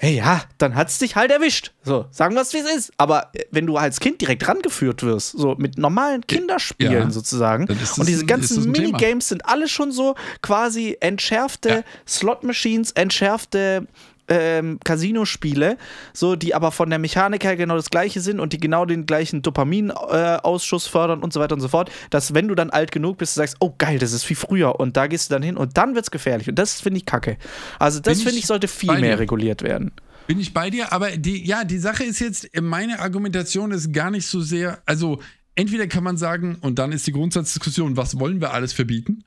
hey 0.00 0.14
ja, 0.16 0.42
dann 0.58 0.76
hat's 0.76 0.98
dich 0.98 1.16
halt 1.16 1.32
erwischt. 1.32 1.72
So, 1.82 2.06
sagen 2.12 2.36
wir 2.36 2.42
es, 2.42 2.52
wie 2.54 2.58
es 2.58 2.70
ist. 2.72 2.92
Aber 2.98 3.30
äh, 3.32 3.44
wenn 3.50 3.66
du 3.66 3.76
als 3.76 3.98
Kind 3.98 4.20
direkt 4.20 4.46
rangeführt 4.46 5.02
wirst, 5.02 5.32
so 5.32 5.56
mit 5.58 5.76
normalen 5.76 6.24
Kinderspielen 6.24 6.92
Ja, 6.92 7.10
sozusagen, 7.10 7.66
und 7.68 8.06
diese 8.08 8.22
ein- 8.22 8.26
ganzen 8.28 8.58
ein 8.62 8.74
Thema. 8.74 8.86
Minigames 8.92 9.28
sind 9.28 9.44
alle 9.46 9.66
schon 9.66 9.90
so 9.90 10.14
quasi 10.40 10.96
entschärfte 11.00 11.68
Ja. 11.68 11.82
Slot-Machines, 12.06 12.92
entschärfte 12.92 13.88
ähm, 14.28 14.78
Casino-Spiele, 14.84 15.76
so 16.12 16.36
die 16.36 16.54
aber 16.54 16.70
von 16.72 16.90
der 16.90 16.98
Mechanik 16.98 17.44
her 17.44 17.56
genau 17.56 17.76
das 17.76 17.90
gleiche 17.90 18.20
sind 18.20 18.40
und 18.40 18.52
die 18.52 18.58
genau 18.60 18.84
den 18.84 19.06
gleichen 19.06 19.42
Dopaminausschuss 19.42 20.86
fördern 20.86 21.22
und 21.22 21.32
so 21.32 21.40
weiter 21.40 21.54
und 21.54 21.60
so 21.60 21.68
fort, 21.68 21.90
dass 22.10 22.34
wenn 22.34 22.48
du 22.48 22.54
dann 22.54 22.70
alt 22.70 22.92
genug 22.92 23.18
bist, 23.18 23.36
du 23.36 23.40
sagst, 23.40 23.56
oh 23.60 23.74
geil, 23.78 23.98
das 23.98 24.12
ist 24.12 24.28
wie 24.30 24.34
früher 24.34 24.78
und 24.78 24.96
da 24.96 25.06
gehst 25.06 25.30
du 25.30 25.34
dann 25.34 25.42
hin 25.42 25.56
und 25.56 25.76
dann 25.76 25.94
wird's 25.94 26.10
gefährlich 26.10 26.48
und 26.48 26.58
das 26.58 26.80
finde 26.80 26.98
ich 26.98 27.06
kacke. 27.06 27.38
Also 27.78 28.00
das 28.00 28.22
finde 28.22 28.38
ich 28.38 28.46
sollte 28.46 28.68
viel 28.68 28.98
mehr 28.98 29.18
reguliert 29.18 29.62
werden. 29.62 29.92
Bin 30.26 30.40
ich 30.40 30.52
bei 30.52 30.68
dir, 30.68 30.92
aber 30.92 31.16
die, 31.16 31.46
ja, 31.46 31.64
die 31.64 31.78
Sache 31.78 32.04
ist 32.04 32.18
jetzt, 32.18 32.48
meine 32.60 33.00
Argumentation 33.00 33.70
ist 33.72 33.92
gar 33.92 34.10
nicht 34.10 34.26
so 34.26 34.42
sehr, 34.42 34.82
also 34.84 35.20
entweder 35.54 35.86
kann 35.86 36.04
man 36.04 36.18
sagen, 36.18 36.58
und 36.60 36.78
dann 36.78 36.92
ist 36.92 37.06
die 37.06 37.12
Grundsatzdiskussion, 37.12 37.96
was 37.96 38.18
wollen 38.20 38.40
wir 38.40 38.52
alles 38.52 38.74
verbieten? 38.74 39.24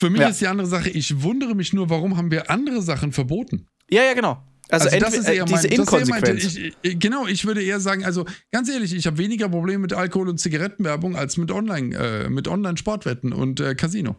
Für 0.00 0.10
mich 0.10 0.20
Ja. 0.20 0.28
ist 0.28 0.40
die 0.40 0.48
andere 0.48 0.66
Sache, 0.66 0.90
ich 0.90 1.22
wundere 1.22 1.54
mich 1.54 1.72
nur, 1.72 1.88
warum 1.88 2.16
haben 2.16 2.32
wir 2.32 2.50
andere 2.50 2.82
Sachen 2.82 3.12
verboten? 3.12 3.68
Ja, 3.90 4.02
ja, 4.02 4.14
genau. 4.14 4.42
Also, 4.70 4.86
das 4.86 4.94
entweder, 4.94 5.18
ist 5.18 5.28
eher 5.28 5.34
äh, 5.34 5.38
mein, 5.38 5.46
diese 5.46 5.54
das 5.56 5.64
ist 5.64 5.88
eher 5.92 6.06
mein- 6.08 6.24
Inkonsequenz. 6.24 6.74
ich, 6.82 6.98
genau, 6.98 7.26
ich 7.26 7.44
würde 7.44 7.62
eher 7.62 7.80
sagen, 7.80 8.04
also 8.04 8.24
ganz 8.50 8.68
ehrlich, 8.70 8.94
ich 8.94 9.06
habe 9.06 9.18
weniger 9.18 9.48
Probleme 9.48 9.80
mit 9.80 9.92
Alkohol 9.92 10.28
und 10.30 10.38
Zigarettenwerbung 10.38 11.16
als 11.16 11.36
mit 11.36 11.50
Online, 11.50 11.94
äh, 11.96 12.28
mit 12.30 12.48
Online-Sportwetten 12.48 13.32
und 13.32 13.60
äh, 13.60 13.74
Casino. 13.74 14.16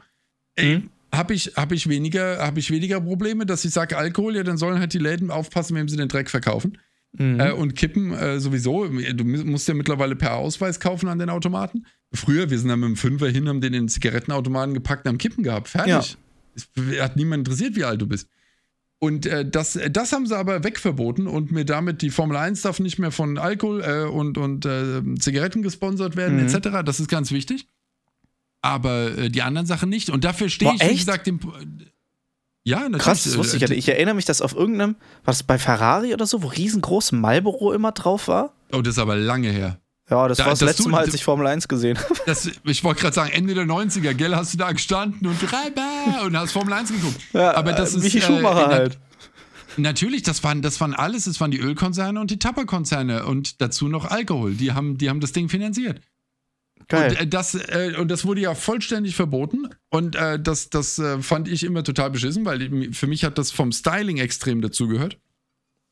Mhm. 0.57 0.89
Habe 1.11 1.34
ich, 1.34 1.53
hab 1.55 1.72
ich, 1.72 1.89
weniger, 1.89 2.38
hab 2.45 2.57
ich 2.57 2.70
weniger 2.72 3.01
Probleme, 3.01 3.45
dass 3.45 3.66
ich 3.66 3.72
sage, 3.72 3.97
Alkohol, 3.97 4.36
ja, 4.36 4.43
dann 4.43 4.57
sollen 4.57 4.80
halt 4.80 4.93
die 4.93 4.99
Läden 4.99 5.32
aufpassen, 5.32 5.76
wem 5.76 5.89
sie 5.89 5.97
den 5.97 6.09
Dreck 6.09 6.30
verkaufen. 6.30 6.78
Mhm. 7.18 7.39
Äh, 7.39 7.51
und 7.51 7.76
Kippen 7.76 8.13
äh, 8.13 8.39
sowieso. 8.39 8.86
Du 8.88 9.24
musst 9.24 9.68
ja 9.68 9.74
mittlerweile 9.74 10.16
per 10.16 10.36
Ausweis 10.36 10.80
kaufen 10.80 11.07
an 11.07 11.18
den 11.18 11.30
Automaten. 11.30 11.86
Früher, 12.13 12.49
wir 12.49 12.59
sind 12.59 12.68
dann 12.70 12.82
mit 12.82 12.89
dem 12.89 12.95
Fünfer 12.97 13.30
hin, 13.30 13.47
haben 13.47 13.61
den 13.61 13.74
in 13.74 13.84
den 13.84 13.89
Zigarettenautomaten 13.89 14.74
gepackt 14.74 15.05
und 15.05 15.09
haben 15.09 15.18
Kippen 15.18 15.43
gehabt. 15.43 15.70
Fertig. 15.70 16.18
Es 16.55 16.70
hat 16.99 17.16
niemand 17.16 17.47
interessiert, 17.47 17.76
wie 17.76 17.84
alt 17.84 18.01
du 18.01 18.07
bist. 18.07 18.28
Und 19.06 19.26
äh, 19.28 19.47
das, 19.47 19.78
das 19.91 20.12
haben 20.14 20.26
sie 20.26 20.36
aber 20.36 20.64
wegverboten 20.64 21.28
und 21.28 21.51
mir 21.51 21.64
damit 21.66 22.01
die 22.01 22.10
Formel 22.10 22.38
1 22.38 22.62
darf 22.64 22.80
nicht 22.80 22.97
mehr 22.97 23.12
von 23.12 23.38
Alkohol 23.38 23.84
äh, 23.84 24.03
und, 24.10 24.38
und 24.38 24.66
äh, 24.66 25.01
Zigaretten 25.20 25.62
gesponsert 25.62 26.16
werden, 26.16 26.38
Mhm. 26.38 26.47
etc. 26.47 26.70
Das 26.84 26.99
ist 26.99 27.08
ganz 27.10 27.32
wichtig. 27.32 27.68
Aber 28.62 29.16
äh, 29.18 29.30
die 29.30 29.41
anderen 29.43 29.68
Sachen 29.68 29.89
nicht. 29.89 30.10
Und 30.10 30.24
dafür 30.24 30.49
stehe 30.49 30.74
ich, 30.74 30.82
wie 30.82 30.86
echt? 30.86 30.99
gesagt, 30.99 31.28
dem. 31.28 31.39
Ja, 32.64 32.80
natürlich. 32.80 33.01
Krass, 33.03 33.24
das 33.26 33.38
wusste 33.38 33.58
ich 33.58 33.62
ja 33.62 33.70
äh. 33.70 33.76
Ich 33.76 33.88
erinnere 33.88 34.16
mich, 34.16 34.26
dass 34.26 34.41
auf 34.41 34.56
irgendeinem, 34.56 34.95
was 35.24 35.43
bei 35.43 35.60
Ferrari 35.60 36.14
oder 36.16 36.26
so, 36.26 36.41
wo 36.41 36.47
riesengroß 36.47 37.12
Marlboro 37.12 37.74
immer 37.74 37.91
drauf 37.91 38.28
war. 38.28 38.53
Oh, 38.74 38.82
das 38.82 38.95
ist 38.95 38.99
aber 38.99 39.16
lange 39.16 39.49
her. 39.51 39.80
Ja, 40.10 40.28
das 40.28 40.38
Da- 40.38 40.45
war 40.45 40.51
das 40.51 40.62
letzte 40.62 40.84
du- 40.84 40.89
Mal, 40.89 41.03
als 41.06 41.14
ich 41.16 41.24
Formel 41.24 41.47
1 41.47 41.68
gesehen 41.68 41.97
habe. 41.97 42.14
Das, 42.26 42.49
ich 42.64 42.84
wollte 42.84 43.01
gerade 43.01 43.16
sagen, 43.16 43.32
Ende 43.32 43.53
der 43.56 43.66
90er, 43.66 44.14
gell, 44.14 44.36
hast 44.36 44.53
du 44.53 44.58
da 44.58 44.72
gestanden 44.72 45.28
und 45.28 45.38
Reiber 45.51 46.24
und 46.26 46.38
hast 46.38 46.51
Formel 46.51 46.74
1 46.74 46.91
geguckt. 46.91 47.20
aber 47.34 47.74
das 47.74 47.93
äh, 47.93 47.97
ist. 47.97 48.03
Michi 48.03 48.22
Schumacher 48.22 48.64
in 48.66 48.70
der- 48.70 48.80
halt. 48.80 48.99
Natürlich, 49.78 50.24
das 50.24 50.41
waren, 50.43 50.62
das 50.62 50.80
waren 50.80 50.93
alles, 50.93 51.26
das 51.26 51.41
waren 51.41 51.51
die 51.51 51.60
Ölkonzerne 51.60 52.20
und 52.22 52.32
die 52.32 52.39
Tabakkonzerne 52.39 53.26
und 53.26 53.62
dazu 53.62 53.89
noch 53.89 54.06
Alkohol. 54.10 54.53
Die 54.53 54.72
haben, 54.72 54.97
die 54.97 55.10
haben 55.10 55.20
das 55.20 55.34
Ding 55.34 55.49
finanziert. 55.49 55.99
Geil. 56.88 57.10
Und, 57.12 57.18
äh, 57.20 57.28
das, 57.28 57.56
äh, 57.56 57.93
und 57.99 58.10
das 58.10 58.24
wurde 58.26 58.41
ja 58.41 58.53
vollständig 58.56 59.16
verboten. 59.16 59.68
Und 59.89 60.16
äh, 60.16 60.39
das, 60.39 60.70
das 60.70 60.99
äh, 60.99 61.20
fand 61.22 61.47
ich 61.49 61.64
immer 61.64 61.84
total 61.84 62.12
beschissen, 62.12 62.45
weil 62.45 62.93
für 62.93 63.08
mich 63.08 63.26
hat 63.26 63.38
das 63.38 63.51
vom 63.51 63.72
Styling 63.74 64.18
extrem 64.18 64.62
dazugehört. 64.62 65.18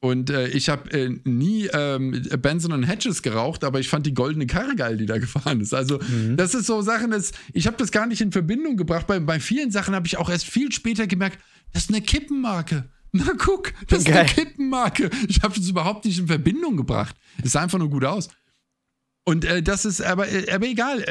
Und 0.03 0.29
äh, 0.29 0.49
ich 0.49 0.67
habe 0.67 0.91
äh, 0.91 1.17
nie 1.23 1.69
ähm, 1.71 2.23
Benson 2.41 2.73
und 2.73 2.83
Hedges 2.83 3.21
geraucht, 3.21 3.63
aber 3.63 3.79
ich 3.79 3.87
fand 3.87 4.05
die 4.05 4.13
goldene 4.13 4.47
Karre 4.47 4.75
geil, 4.75 4.97
die 4.97 5.05
da 5.05 5.17
gefahren 5.19 5.61
ist. 5.61 5.73
Also, 5.73 5.97
das 6.35 6.53
ist 6.53 6.65
so 6.65 6.81
Sachen, 6.81 7.11
das, 7.11 7.31
ich 7.53 7.67
habe 7.67 7.77
das 7.77 7.89
gar 7.89 8.05
nicht 8.05 8.19
in 8.19 8.33
Verbindung 8.33 8.75
gebracht. 8.75 9.07
Bei, 9.07 9.21
bei 9.21 9.39
vielen 9.39 9.71
Sachen 9.71 9.95
habe 9.95 10.05
ich 10.05 10.17
auch 10.17 10.29
erst 10.29 10.43
viel 10.43 10.73
später 10.73 11.07
gemerkt, 11.07 11.39
das 11.71 11.83
ist 11.83 11.89
eine 11.89 12.01
Kippenmarke. 12.01 12.89
Na 13.13 13.31
guck, 13.37 13.71
das 13.87 13.99
ist 13.99 14.07
Geil. 14.07 14.17
eine 14.17 14.27
Kippenmarke. 14.27 15.09
Ich 15.29 15.41
habe 15.41 15.57
das 15.57 15.69
überhaupt 15.69 16.03
nicht 16.03 16.19
in 16.19 16.27
Verbindung 16.27 16.75
gebracht. 16.75 17.15
Es 17.41 17.53
sah 17.53 17.61
einfach 17.61 17.79
nur 17.79 17.89
gut 17.89 18.03
aus. 18.03 18.27
Und 19.23 19.45
äh, 19.45 19.63
das 19.63 19.85
ist 19.85 20.01
aber, 20.01 20.27
äh, 20.27 20.51
aber 20.51 20.67
egal. 20.67 21.05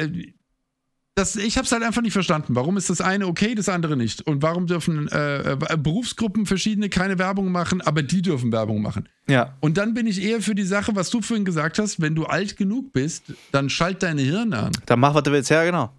Das, 1.14 1.36
ich 1.36 1.58
habe 1.58 1.66
es 1.66 1.72
halt 1.72 1.82
einfach 1.82 2.00
nicht 2.00 2.14
verstanden. 2.14 2.54
Warum 2.54 2.78
ist 2.78 2.88
das 2.88 3.02
eine 3.02 3.26
okay, 3.26 3.54
das 3.54 3.68
andere 3.68 3.98
nicht? 3.98 4.22
Und 4.26 4.40
warum 4.42 4.66
dürfen 4.66 5.08
äh, 5.08 5.52
äh, 5.52 5.76
Berufsgruppen 5.76 6.46
verschiedene 6.46 6.88
keine 6.88 7.18
Werbung 7.18 7.52
machen, 7.52 7.82
aber 7.82 8.02
die 8.02 8.22
dürfen 8.22 8.50
Werbung 8.50 8.80
machen? 8.80 9.08
Ja. 9.28 9.54
Und 9.60 9.76
dann 9.76 9.92
bin 9.92 10.06
ich 10.06 10.22
eher 10.22 10.40
für 10.40 10.54
die 10.54 10.62
Sache, 10.62 10.96
was 10.96 11.10
du 11.10 11.20
vorhin 11.20 11.44
gesagt 11.44 11.78
hast, 11.78 12.00
wenn 12.00 12.14
du 12.14 12.24
alt 12.24 12.56
genug 12.56 12.94
bist, 12.94 13.24
dann 13.50 13.68
schalt 13.68 14.02
deine 14.02 14.22
Hirn 14.22 14.54
an. 14.54 14.72
Dann 14.86 15.00
mach, 15.00 15.14
was 15.14 15.22
du 15.22 15.32
willst. 15.32 15.50
Ja, 15.50 15.64
genau. 15.64 15.92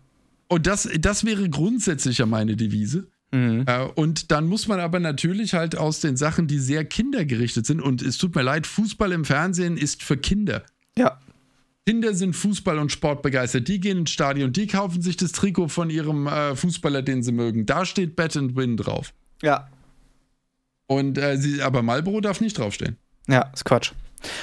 Und 0.48 0.66
das, 0.66 0.90
das 1.00 1.24
wäre 1.24 1.48
grundsätzlich 1.48 2.18
ja 2.18 2.26
meine 2.26 2.56
Devise. 2.56 3.06
Mhm. 3.34 3.66
Äh, 3.68 3.86
und 3.96 4.32
dann 4.32 4.48
muss 4.48 4.68
man 4.68 4.80
aber 4.80 5.00
natürlich 5.00 5.54
halt 5.54 5.78
aus 5.78 6.00
den 6.00 6.18
Sachen, 6.18 6.48
die 6.48 6.60
sehr 6.60 6.86
kindergerichtet 6.86 7.68
sind, 7.68 7.82
und 7.82 8.02
es 8.02 8.18
tut 8.18 8.36
mir 8.36 8.44
leid, 8.44 8.66
Fußball 8.66 9.12
im 9.12 9.26
Fernsehen 9.26 9.78
ist 9.78 10.02
für 10.02 10.18
Kinder. 10.18 10.64
Ja. 10.98 11.20
Kinder 11.86 12.14
sind 12.14 12.34
Fußball 12.34 12.80
und 12.80 12.92
Sport 12.92 13.22
begeistert. 13.22 13.68
Die 13.68 13.80
gehen 13.80 14.00
ins 14.00 14.12
Stadion, 14.12 14.54
die 14.54 14.68
kaufen 14.68 15.02
sich 15.02 15.18
das 15.18 15.34
Trikot 15.34 15.68
von 15.68 15.90
ihrem 15.90 16.28
äh, 16.28 16.56
Fußballer, 16.56 17.02
den 17.02 17.24
sie 17.24 17.34
mögen. 17.34 17.66
Da 17.66 17.86
steht 17.86 18.16
Bet 18.16 18.38
and 18.38 18.56
Win 18.56 18.78
drauf. 18.78 19.14
Ja. 19.42 19.68
Und 20.88 21.18
äh, 21.18 21.38
sie, 21.38 21.62
aber 21.62 21.82
Marlboro 21.82 22.22
darf 22.22 22.40
nicht 22.40 22.58
draufstehen. 22.58 22.98
Ja, 23.28 23.50
ist 23.54 23.66
Quatsch. 23.66 23.92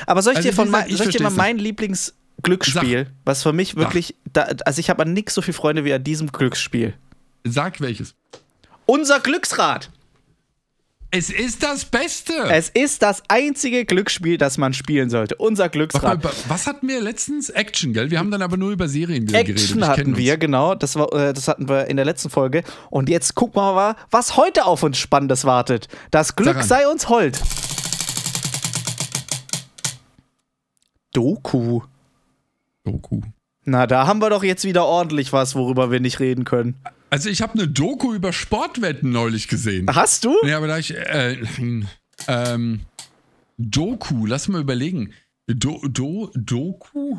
Aber 0.06 0.20
soll 0.20 0.34
ich 0.34 0.38
Also, 0.38 0.48
dir 0.50 0.54
von 0.54 0.66
gesagt, 0.66 0.88
mein, 0.88 0.96
soll 0.96 1.08
ich 1.08 1.16
dir 1.16 1.22
mal 1.22 1.30
mein 1.30 1.58
Lieblingsglücksspiel, 1.58 3.06
was 3.24 3.42
für 3.42 3.52
mich 3.54 3.76
wirklich, 3.76 4.14
da, 4.32 4.42
also 4.66 4.78
ich 4.80 4.90
habe 4.90 5.02
an 5.02 5.12
nix 5.14 5.34
so 5.34 5.40
viele 5.40 5.54
Freunde 5.54 5.84
wie 5.84 5.92
an 5.94 6.04
diesem 6.04 6.30
Glücksspiel. 6.32 6.94
Sag 7.44 7.80
welches. 7.80 8.14
Unser 8.84 9.20
Glücksrad. 9.20 9.90
Es 11.12 11.28
ist 11.28 11.64
das 11.64 11.86
Beste. 11.86 12.32
Es 12.50 12.68
ist 12.68 13.02
das 13.02 13.24
einzige 13.26 13.84
Glücksspiel, 13.84 14.38
das 14.38 14.58
man 14.58 14.72
spielen 14.72 15.10
sollte. 15.10 15.34
Unser 15.34 15.68
Glücksrad. 15.68 16.22
was 16.46 16.68
hatten 16.68 16.86
wir 16.86 17.00
letztens? 17.00 17.50
Action, 17.50 17.92
gell? 17.92 18.12
Wir 18.12 18.20
haben 18.20 18.30
dann 18.30 18.42
aber 18.42 18.56
nur 18.56 18.70
über 18.70 18.88
Serien 18.88 19.24
wieder 19.28 19.42
geredet. 19.42 19.60
Action 19.60 19.88
hatten 19.88 20.10
uns. 20.10 20.18
wir, 20.18 20.36
genau. 20.36 20.76
Das, 20.76 20.94
war, 20.94 21.12
äh, 21.12 21.32
das 21.32 21.48
hatten 21.48 21.68
wir 21.68 21.88
in 21.88 21.96
der 21.96 22.04
letzten 22.04 22.30
Folge. 22.30 22.62
Und 22.90 23.08
jetzt 23.08 23.34
gucken 23.34 23.56
wir 23.56 23.74
mal, 23.74 23.96
was 24.12 24.36
heute 24.36 24.66
auf 24.66 24.84
uns 24.84 24.98
Spannendes 24.98 25.44
wartet. 25.44 25.88
Das 26.12 26.36
Glück 26.36 26.58
an. 26.58 26.62
sei 26.62 26.86
uns 26.86 27.08
hold. 27.08 27.40
Doku. 31.12 31.80
Doku. 32.84 33.20
Na, 33.64 33.88
da 33.88 34.06
haben 34.06 34.20
wir 34.20 34.30
doch 34.30 34.44
jetzt 34.44 34.62
wieder 34.62 34.86
ordentlich 34.86 35.32
was, 35.32 35.56
worüber 35.56 35.90
wir 35.90 35.98
nicht 35.98 36.20
reden 36.20 36.44
können. 36.44 36.76
Also 37.10 37.28
ich 37.28 37.42
habe 37.42 37.54
eine 37.54 37.66
Doku 37.66 38.14
über 38.14 38.32
Sportwetten 38.32 39.10
neulich 39.10 39.48
gesehen. 39.48 39.86
Hast 39.92 40.24
du? 40.24 40.34
Ja, 40.44 40.56
aber 40.56 40.68
da 40.68 40.78
ich, 40.78 40.94
äh, 40.94 41.36
ähm, 42.28 42.80
Doku, 43.58 44.26
lass 44.26 44.46
mal 44.48 44.60
überlegen. 44.60 45.12
Do, 45.48 45.80
do, 45.88 46.30
Doku? 46.34 47.18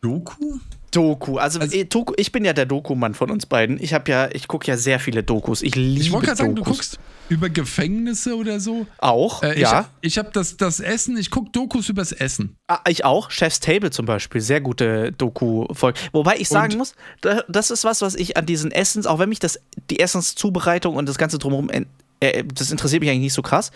Doku? 0.00 0.58
Doku. 0.90 1.38
Also, 1.38 1.60
Also- 1.60 1.76
eh, 1.76 1.84
Doku, 1.84 2.12
ich 2.16 2.32
bin 2.32 2.44
ja 2.44 2.52
der 2.52 2.66
Doku-Mann 2.66 3.14
von 3.14 3.30
uns 3.30 3.46
beiden. 3.46 3.80
Ich 3.82 3.94
habe 3.94 4.10
ja, 4.10 4.28
ich 4.32 4.48
gucke 4.48 4.66
ja 4.66 4.76
sehr 4.76 4.98
viele 4.98 5.22
Dokus. 5.22 5.62
Ich 5.62 5.74
liebe 5.76 6.00
Ich 6.00 6.12
wollte 6.12 6.26
gerade 6.26 6.38
sagen, 6.38 6.54
du 6.56 6.62
guckst 6.62 6.98
über 7.28 7.48
Gefängnisse 7.48 8.36
oder 8.36 8.58
so. 8.58 8.86
Auch, 8.98 9.42
Äh, 9.44 9.60
ja. 9.60 9.88
Ich, 10.00 10.12
ich 10.14 10.18
habe 10.18 10.30
das, 10.32 10.56
das 10.56 10.80
Essen, 10.80 11.16
ich 11.16 11.30
gucke 11.30 11.50
Dokus 11.52 11.88
übers 11.88 12.10
Essen. 12.12 12.56
Ah, 12.66 12.80
Ich 12.88 13.04
auch. 13.04 13.30
Chef's 13.30 13.60
Table 13.60 13.90
zum 13.90 14.04
Beispiel. 14.06 14.40
Sehr 14.40 14.60
gute 14.60 15.12
Doku-Folge. 15.12 16.00
Wobei 16.12 16.36
ich 16.38 16.48
sagen 16.48 16.72
Und- 16.72 16.78
muss, 16.78 16.94
da- 17.20 17.44
das 17.48 17.70
ist 17.70 17.84
was, 17.84 18.02
was 18.02 18.14
ich 18.16 18.36
an 18.36 18.46
diesen 18.46 18.72
Essens, 18.72 19.06
auch 19.06 19.18
wenn 19.20 19.28
mich 19.28 19.38
das, 19.38 19.60
die 19.90 20.00
Essenszubereitung 20.00 20.96
und 20.96 21.08
das 21.08 21.18
Ganze 21.18 21.38
drumherum, 21.38 21.70
äh, 22.22 22.44
das 22.52 22.70
interessiert 22.72 23.00
mich 23.00 23.10
eigentlich 23.10 23.20
nicht 23.22 23.32
so 23.34 23.42
krass. 23.42 23.70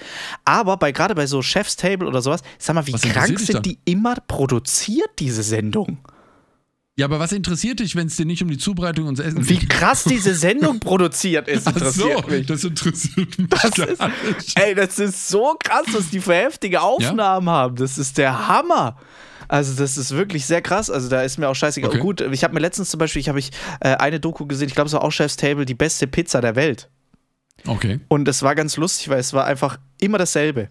Aber 0.45 0.77
bei 0.77 0.91
gerade 0.93 1.15
bei 1.15 1.27
so 1.27 1.41
Chef's 1.41 1.77
Table 1.77 2.09
oder 2.09 2.21
sowas, 2.23 2.43
sag 2.59 2.75
mal, 2.75 2.87
wie 2.89 2.93
Was 2.95 3.03
krank 3.03 3.39
sind 3.39 3.65
die 3.65 3.79
immer 3.85 4.17
produziert, 4.27 5.09
diese 5.21 5.43
Sendung? 5.45 5.99
Ja, 6.97 7.07
aber 7.07 7.19
was 7.19 7.33
interessiert 7.33 7.81
dich, 7.81 7.97
wenn 7.97 8.07
es 8.07 8.17
dir 8.17 8.25
nicht 8.25 8.43
um 8.43 8.49
die 8.49 8.59
Zubereitung 8.59 9.09
und 9.09 9.19
Essen 9.19 9.49
Wie 9.49 9.59
krass 9.59 10.05
diese 10.05 10.35
Sendung 10.35 10.79
produziert 10.81 11.49
ist, 11.49 11.67
Ach 11.67 11.73
interessiert 11.75 12.23
so, 12.25 12.31
mich. 12.31 12.47
das 12.47 12.63
interessiert 12.63 13.39
mich 13.39 13.49
Das 13.49 13.79
ist-. 13.79 14.57
Ey, 14.61 14.75
das 14.77 14.99
ist 15.01 15.29
so 15.29 15.57
krass, 15.59 15.87
was 15.93 16.11
die 16.11 16.21
für 16.21 16.35
heftige 16.35 16.83
Aufnahmen 16.83 17.51
haben. 17.51 17.77
Das 17.77 17.99
ist 17.99 18.17
der 18.17 18.47
Hammer. 18.47 18.97
Also 19.49 19.75
das 19.75 19.99
ist 19.99 20.13
wirklich 20.13 20.47
sehr 20.47 20.63
krass. 20.63 20.89
Also 20.89 21.09
da 21.09 21.23
ist 21.23 21.37
mir 21.37 21.49
auch 21.49 21.55
scheißegal. 21.55 21.91
Okay. 21.91 21.99
Gut, 21.99 22.21
ich 22.21 22.45
habe 22.45 22.55
mir 22.55 22.61
letztens 22.61 22.91
zum 22.91 22.99
Beispiel, 22.99 23.21
ich 23.21 23.29
habe 23.29 23.41
ich 23.41 23.51
äh, 23.81 23.97
eine 23.97 24.21
Doku 24.21 24.47
gesehen. 24.47 24.69
Ich 24.69 24.75
glaube, 24.75 24.87
es 24.87 24.93
war 24.93 25.03
auch 25.03 25.13
Chef's 25.13 25.37
Table, 25.37 25.67
die 25.67 25.75
beste 25.75 26.07
Pizza 26.07 26.41
der 26.41 26.55
Welt. 26.55 26.91
Okay. 27.67 28.01
Und 28.09 28.29
es 28.29 28.43
war 28.43 28.55
ganz 28.55 28.77
lustig, 28.77 29.09
weil 29.09 29.19
es 29.19 29.33
war 29.33 29.45
einfach 29.47 29.79
immer 30.01 30.19
dasselbe. 30.19 30.71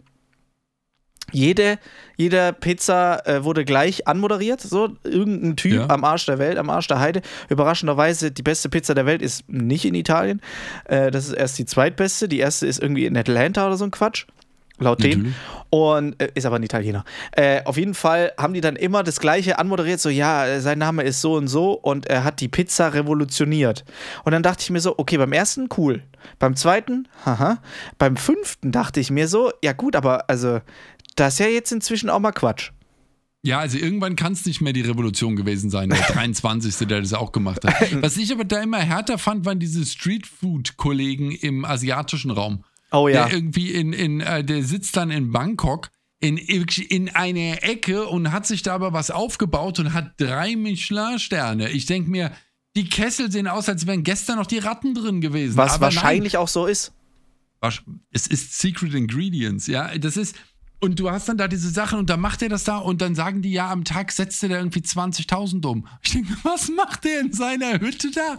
Jede, 1.34 1.80
jede 2.16 2.54
Pizza 2.54 3.26
äh, 3.28 3.44
wurde 3.44 3.66
gleich 3.66 4.08
anmoderiert, 4.08 4.62
so 4.62 4.90
irgendein 5.04 5.56
Typ 5.56 5.74
Ja. 5.74 5.90
am 5.90 6.04
Arsch 6.04 6.26
der 6.26 6.40
Welt, 6.40 6.58
am 6.58 6.70
Arsch 6.70 6.88
der 6.88 7.00
Heide. 7.00 7.22
Überraschenderweise, 7.50 8.32
die 8.32 8.44
beste 8.44 8.70
Pizza 8.70 8.94
der 8.94 9.06
Welt 9.06 9.22
ist 9.22 9.50
nicht 9.50 9.86
in 9.86 9.96
Italien. 9.96 10.42
Äh, 10.86 11.12
das 11.12 11.26
ist 11.28 11.34
erst 11.34 11.58
die 11.58 11.66
zweitbeste. 11.66 12.28
Die 12.28 12.40
erste 12.40 12.68
ist 12.68 12.82
irgendwie 12.82 13.06
in 13.06 13.18
Atlanta 13.18 13.66
oder 13.68 13.78
so 13.78 13.86
ein 13.86 13.92
Quatsch. 13.92 14.26
Laut 14.80 15.04
denen. 15.04 15.22
Natürlich. 15.24 15.36
Und 15.70 16.22
äh, 16.22 16.30
ist 16.34 16.46
aber 16.46 16.56
ein 16.58 16.64
Italiener. 16.64 17.06
Äh, 17.32 17.64
auf 17.64 17.78
jeden 17.78 17.94
Fall 17.94 18.32
haben 18.40 18.54
die 18.54 18.62
dann 18.62 18.76
immer 18.76 19.04
das 19.04 19.20
gleiche 19.20 19.60
anmoderiert, 19.60 20.00
so 20.00 20.10
ja, 20.10 20.46
äh, 20.48 20.62
sein 20.62 20.80
Name 20.80 21.04
ist 21.04 21.22
so 21.22 21.36
und 21.36 21.48
so 21.48 21.74
und 21.74 22.08
er 22.08 22.24
hat 22.24 22.42
die 22.42 22.48
Pizza 22.48 22.94
revolutioniert. 22.94 23.86
Und 24.24 24.32
dann 24.34 24.42
dachte 24.44 24.62
ich 24.64 24.72
mir 24.72 24.82
so, 24.82 24.96
okay, 24.98 25.18
beim 25.18 25.32
ersten 25.32 25.70
cool. 25.78 26.02
Beim 26.40 26.56
zweiten, 26.56 27.08
haha. 27.26 27.60
Beim 28.00 28.18
fünften 28.18 28.72
dachte 28.72 29.00
ich 29.00 29.12
mir 29.12 29.28
so, 29.28 29.52
ja 29.64 29.74
gut, 29.74 29.96
aber 29.96 30.30
also 30.30 30.60
das 31.16 31.36
ist 31.36 31.40
ja 31.40 31.48
jetzt 31.48 31.72
inzwischen 31.72 32.10
auch 32.10 32.20
mal 32.20 32.32
Quatsch. 32.32 32.72
Ja, 33.46 33.60
also 33.60 33.78
irgendwann 33.78 34.16
kann 34.16 34.34
es 34.34 34.46
nicht 34.46 34.62
mehr 34.62 34.72
die 34.72 34.82
Revolution 34.82 35.36
gewesen 35.36 35.70
sein, 35.70 35.90
der 35.90 36.00
23. 36.08 36.88
der 36.88 37.02
das 37.02 37.14
auch 37.14 37.32
gemacht 37.32 37.66
hat. 37.66 37.76
Was 38.02 38.16
ich 38.18 38.32
aber 38.32 38.46
da 38.46 38.62
immer 38.62 38.80
härter 38.80 39.18
fand, 39.18 39.46
waren 39.46 39.60
diese 39.60 39.86
Streetfood-Kollegen 39.86 41.32
im 41.32 41.66
asiatischen 41.66 42.32
Raum. 42.32 42.64
Oh 42.92 43.08
ja. 43.08 43.26
Der 43.26 43.34
irgendwie 43.34 43.72
in, 43.72 43.92
in 43.92 44.22
äh, 44.22 44.44
der 44.44 44.64
sitzt 44.64 44.96
dann 44.96 45.12
in 45.12 45.32
Bangkok 45.32 45.90
in, 46.24 46.38
in 46.38 47.10
einer 47.10 47.64
Ecke 47.64 48.08
und 48.08 48.32
hat 48.32 48.48
sich 48.48 48.62
da 48.62 48.76
aber 48.76 48.94
was 48.94 49.12
aufgebaut 49.12 49.80
und 49.80 49.94
hat 49.94 50.14
drei 50.18 50.56
Michelin-Sterne. 50.56 51.70
Ich 51.72 51.86
denke 51.86 52.10
mir, 52.10 52.32
die 52.78 52.88
Kessel 52.88 53.30
sehen 53.30 53.48
aus, 53.48 53.68
als 53.68 53.86
wären 53.86 54.04
gestern 54.04 54.38
noch 54.38 54.48
die 54.48 54.60
Ratten 54.60 54.94
drin 54.96 55.20
gewesen. 55.20 55.58
Was 55.58 55.74
aber 55.74 55.86
wahrscheinlich 55.86 56.38
auch 56.38 56.48
so 56.48 56.66
ist. 56.66 56.94
Nein, 57.62 57.74
es 58.12 58.28
ist 58.28 58.58
Secret 58.58 58.94
Ingredients, 58.94 59.68
ja. 59.68 59.98
Das 59.98 60.16
ist. 60.16 60.36
Und 60.84 61.00
du 61.00 61.10
hast 61.10 61.30
dann 61.30 61.38
da 61.38 61.48
diese 61.48 61.70
Sachen 61.70 61.98
und 61.98 62.10
dann 62.10 62.20
macht 62.20 62.42
er 62.42 62.50
das 62.50 62.66
da 62.66 62.76
und 62.76 63.00
dann 63.00 63.16
sagen 63.16 63.42
die, 63.42 63.54
ja, 63.54 63.72
am 63.72 63.86
Tag 63.86 64.12
setzt 64.12 64.44
er 64.44 64.50
da 64.50 64.58
irgendwie 64.58 64.82
20.000 64.82 65.66
um. 65.66 65.88
Ich 66.02 66.12
denke, 66.12 66.34
was 66.44 66.68
macht 66.68 67.06
der 67.06 67.22
in 67.22 67.32
seiner 67.32 67.80
Hütte 67.80 68.12
da? 68.12 68.36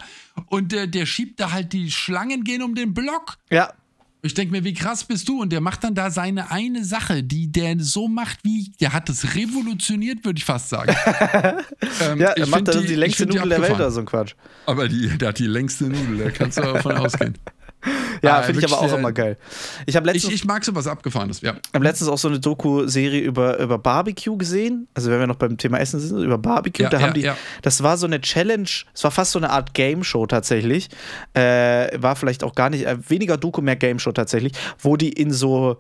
Und 0.49 0.71
der, 0.71 0.87
der 0.87 1.07
schiebt 1.07 1.41
da 1.41 1.53
halt, 1.53 1.73
die 1.73 1.91
Schlangen 1.91 2.45
gehen 2.45 2.63
um 2.63 2.75
den 2.75 2.93
Block. 2.93 3.39
Ja. 3.49 3.73
Ich 4.21 4.35
denke 4.35 4.53
mir, 4.53 4.63
wie 4.63 4.75
krass 4.75 5.05
bist 5.05 5.27
du? 5.27 5.41
Und 5.41 5.53
der 5.53 5.63
macht 5.63 5.85
dann 5.85 5.95
da 5.95 6.11
seine 6.11 6.51
eine 6.51 6.85
Sache, 6.85 7.23
die 7.23 7.51
der 7.51 7.77
so 7.79 8.09
macht, 8.09 8.41
wie, 8.43 8.73
der 8.79 8.93
hat 8.93 9.09
das 9.09 9.35
revolutioniert, 9.35 10.23
würde 10.27 10.37
ich 10.37 10.45
fast 10.45 10.69
sagen. 10.69 10.95
ähm, 12.03 12.19
Ja, 12.19 12.33
er 12.33 12.47
macht 12.47 12.69
dann 12.69 12.87
die 12.87 12.95
längste 12.95 13.25
ich 13.25 13.31
find 13.31 13.43
Nudel 13.43 13.49
der 13.49 13.63
Welt 13.63 13.75
oder 13.75 13.91
so 13.91 14.01
ein 14.01 14.07
Quatsch. 14.07 14.35
Aber 14.67 14.87
die, 14.87 15.17
der 15.17 15.31
hat 15.31 15.39
die 15.39 15.47
längste 15.47 15.85
Nudel, 15.85 16.25
da 16.25 16.31
kannst 16.31 16.59
du 16.59 16.63
davon 16.63 16.93
ausgehen. 16.93 17.39
Ja, 18.23 18.39
Ah, 18.39 18.43
finde 18.43 18.61
ich 18.61 18.67
aber 18.67 18.79
auch 18.79 18.83
wirklich, 18.83 18.99
immer 18.99 19.11
äh, 19.11 19.13
geil. 19.13 19.37
Ich 19.87 19.97
habe 19.97 20.09
Ich, 20.09 20.15
letztens, 20.15 20.35
ich 20.35 20.45
mag 20.45 20.65
sowas 20.65 20.87
Abgefahrenes, 20.87 21.41
ja. 21.43 21.55
hab 21.73 21.83
letztens 21.83 22.09
auch 22.09 22.19
so 22.19 22.29
eine 22.29 22.41
Doku-Serie 22.41 23.21
über, 23.21 23.59
über 23.59 23.79
Barbecue 23.79 24.37
gesehen. 24.37 24.89
Also, 24.95 25.11
wenn 25.11 25.21
wir 25.21 25.27
noch 25.27 25.37
beim 25.37 25.59
Thema 25.59 25.79
Essen 25.79 26.01
sind, 26.01 26.23
über 26.23 26.39
Barbecue. 26.39 26.85
Ja, 26.85 26.89
da 26.89 26.99
ja, 26.99 27.07
haben 27.07 27.15
die, 27.15 27.23
ja. 27.23 27.37
das 27.63 27.83
war 27.83 27.97
so 27.97 28.07
eine 28.07 28.21
Challenge, 28.21 28.69
es 28.95 29.05
war 29.05 29.11
fast 29.11 29.33
so 29.33 29.39
eine 29.39 29.51
Art 29.51 29.75
Game-Show 29.75 30.27
tatsächlich. 30.27 30.89
Äh, 31.35 32.01
war 32.01 32.17
vielleicht 32.17 32.45
auch 32.45 32.55
gar 32.55 32.71
nicht, 32.71 32.87
äh, 32.87 32.97
weniger 33.09 33.37
Doku, 33.37 33.61
mehr 33.61 33.77
Game-Show 33.77 34.13
tatsächlich, 34.13 34.53
wo 34.79 34.97
die 34.97 35.11
in 35.11 35.31
so 35.31 35.79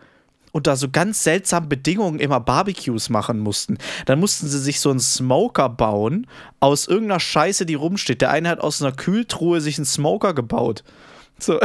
unter 0.54 0.76
so 0.76 0.88
ganz 0.88 1.24
seltsamen 1.24 1.68
Bedingungen 1.68 2.20
immer 2.20 2.38
Barbecues 2.38 3.10
machen 3.10 3.40
mussten. 3.40 3.76
Dann 4.06 4.20
mussten 4.20 4.46
sie 4.46 4.60
sich 4.60 4.78
so 4.78 4.90
einen 4.90 5.00
Smoker 5.00 5.68
bauen 5.68 6.28
aus 6.60 6.86
irgendeiner 6.86 7.18
Scheiße, 7.18 7.66
die 7.66 7.74
rumsteht. 7.74 8.20
Der 8.20 8.30
eine 8.30 8.50
hat 8.50 8.60
aus 8.60 8.80
einer 8.80 8.92
Kühltruhe 8.92 9.60
sich 9.60 9.78
einen 9.78 9.84
Smoker 9.84 10.32
gebaut. 10.32 10.84
So. 11.38 11.58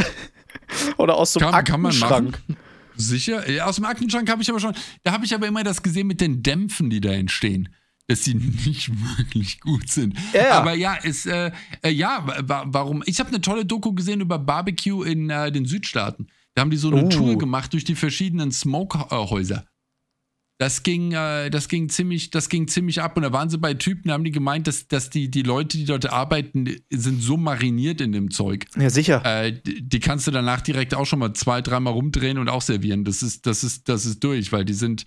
Oder 0.97 1.15
aus 1.15 1.33
so 1.33 1.39
einem 1.39 1.51
Kann, 1.51 1.65
kann 1.65 1.85
Aktenschrank. 1.85 2.31
machen. 2.31 2.57
Sicher. 2.95 3.49
Ja, 3.49 3.65
Aus 3.65 3.77
dem 3.77 3.85
Aktenschrank 3.85 4.29
habe 4.29 4.41
ich 4.41 4.49
aber 4.49 4.59
schon, 4.59 4.75
da 5.03 5.13
habe 5.13 5.23
ich 5.25 5.33
aber 5.33 5.47
immer 5.47 5.63
das 5.63 5.81
gesehen 5.81 6.07
mit 6.07 6.19
den 6.21 6.43
Dämpfen, 6.43 6.89
die 6.89 6.99
da 7.01 7.11
entstehen. 7.11 7.69
Dass 8.07 8.21
die 8.21 8.33
nicht 8.65 8.89
wirklich 9.17 9.61
gut 9.61 9.89
sind. 9.89 10.17
Ja. 10.33 10.51
Aber 10.59 10.73
ja, 10.73 10.95
ist, 10.95 11.25
äh, 11.25 11.51
äh, 11.81 11.89
ja, 11.91 12.25
wa 12.41 12.65
warum? 12.67 13.03
Ich 13.05 13.19
habe 13.19 13.29
eine 13.29 13.39
tolle 13.41 13.65
Doku 13.65 13.93
gesehen 13.93 14.19
über 14.21 14.37
Barbecue 14.39 15.03
in 15.03 15.29
äh, 15.29 15.51
den 15.51 15.65
Südstaaten. 15.65 16.27
Da 16.55 16.61
haben 16.61 16.71
die 16.71 16.77
so 16.77 16.89
eine 16.91 17.05
Oh. 17.05 17.09
Tour 17.09 17.37
gemacht 17.37 17.71
durch 17.73 17.83
die 17.85 17.95
verschiedenen 17.95 18.51
Smokehäuser. 18.51 19.65
Das 20.59 20.83
ging, 20.83 21.13
äh, 21.13 21.49
das 21.49 21.69
ging 21.69 21.87
ziemlich, 21.87 22.31
das 22.31 22.49
ging 22.49 22.67
ziemlich 22.67 23.01
ab. 23.01 23.15
Und 23.15 23.23
da 23.23 23.31
waren 23.31 23.49
sie 23.49 23.57
bei 23.57 23.75
Typen, 23.75 24.09
da 24.09 24.13
haben 24.13 24.25
die 24.25 24.31
gemeint, 24.31 24.67
dass, 24.67 24.89
dass 24.89 25.09
die, 25.09 25.31
die 25.31 25.41
Leute, 25.41 25.77
die 25.77 25.85
dort 25.85 26.11
arbeiten, 26.11 26.69
sind 26.89 27.23
so 27.23 27.37
mariniert 27.37 28.01
in 28.01 28.11
dem 28.11 28.29
Zeug. 28.29 28.65
Ja, 28.77 28.89
sicher. 28.89 29.25
Äh, 29.25 29.53
die, 29.53 29.87
die 29.87 29.99
kannst 30.01 30.27
du 30.27 30.31
danach 30.31 30.59
direkt 30.59 30.93
auch 30.93 31.05
schon 31.05 31.19
mal 31.19 31.31
zwei, 31.33 31.61
dreimal 31.61 31.93
rumdrehen 31.93 32.37
und 32.37 32.49
auch 32.49 32.61
servieren. 32.61 33.05
Das 33.05 33.23
ist, 33.23 33.45
das 33.45 33.63
ist, 33.63 33.87
das 33.87 34.05
ist 34.05 34.21
durch, 34.21 34.51
weil 34.51 34.65
die 34.65 34.73
sind, 34.73 35.05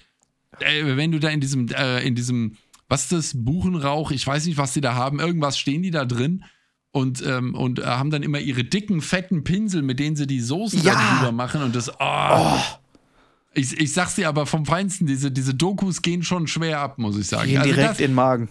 äh, 0.60 0.96
wenn 0.96 1.12
du 1.12 1.20
da 1.20 1.28
in 1.28 1.40
diesem, 1.40 1.68
äh, 1.68 2.00
in 2.00 2.14
diesem, 2.14 2.56
was 2.88 3.02
ist 3.02 3.12
das, 3.12 3.32
Buchenrauch, 3.44 4.10
ich 4.10 4.26
weiß 4.26 4.46
nicht, 4.46 4.56
was 4.56 4.72
die 4.72 4.80
da 4.80 4.94
haben, 4.94 5.20
irgendwas 5.20 5.58
stehen 5.58 5.82
die 5.82 5.90
da 5.90 6.06
drin 6.06 6.44
und, 6.92 7.22
ähm, 7.26 7.54
und 7.54 7.78
äh, 7.78 7.84
haben 7.84 8.08
dann 8.10 8.22
immer 8.22 8.38
ihre 8.38 8.64
dicken, 8.64 9.02
fetten 9.02 9.44
Pinsel, 9.44 9.82
mit 9.82 9.98
denen 9.98 10.16
sie 10.16 10.26
die 10.26 10.40
Soßen 10.40 10.82
Ja. 10.82 10.94
da 10.94 11.18
drüber 11.18 11.32
machen 11.32 11.62
und 11.62 11.76
das, 11.76 11.90
oh. 12.00 12.58
Ich, 13.54 13.78
ich 13.78 13.92
sag's 13.92 14.14
dir 14.14 14.28
aber 14.28 14.46
vom 14.46 14.64
Feinsten, 14.64 15.06
diese, 15.06 15.30
diese 15.30 15.54
Dokus 15.54 16.00
gehen 16.02 16.22
schon 16.22 16.46
schwer 16.46 16.80
ab, 16.80 16.98
muss 16.98 17.18
ich 17.18 17.26
sagen. 17.26 17.48
Gehen 17.48 17.58
Also 17.58 17.70
direkt 17.72 17.90
das, 17.90 17.98
in 18.00 18.06
den 18.06 18.14
Magen. 18.14 18.48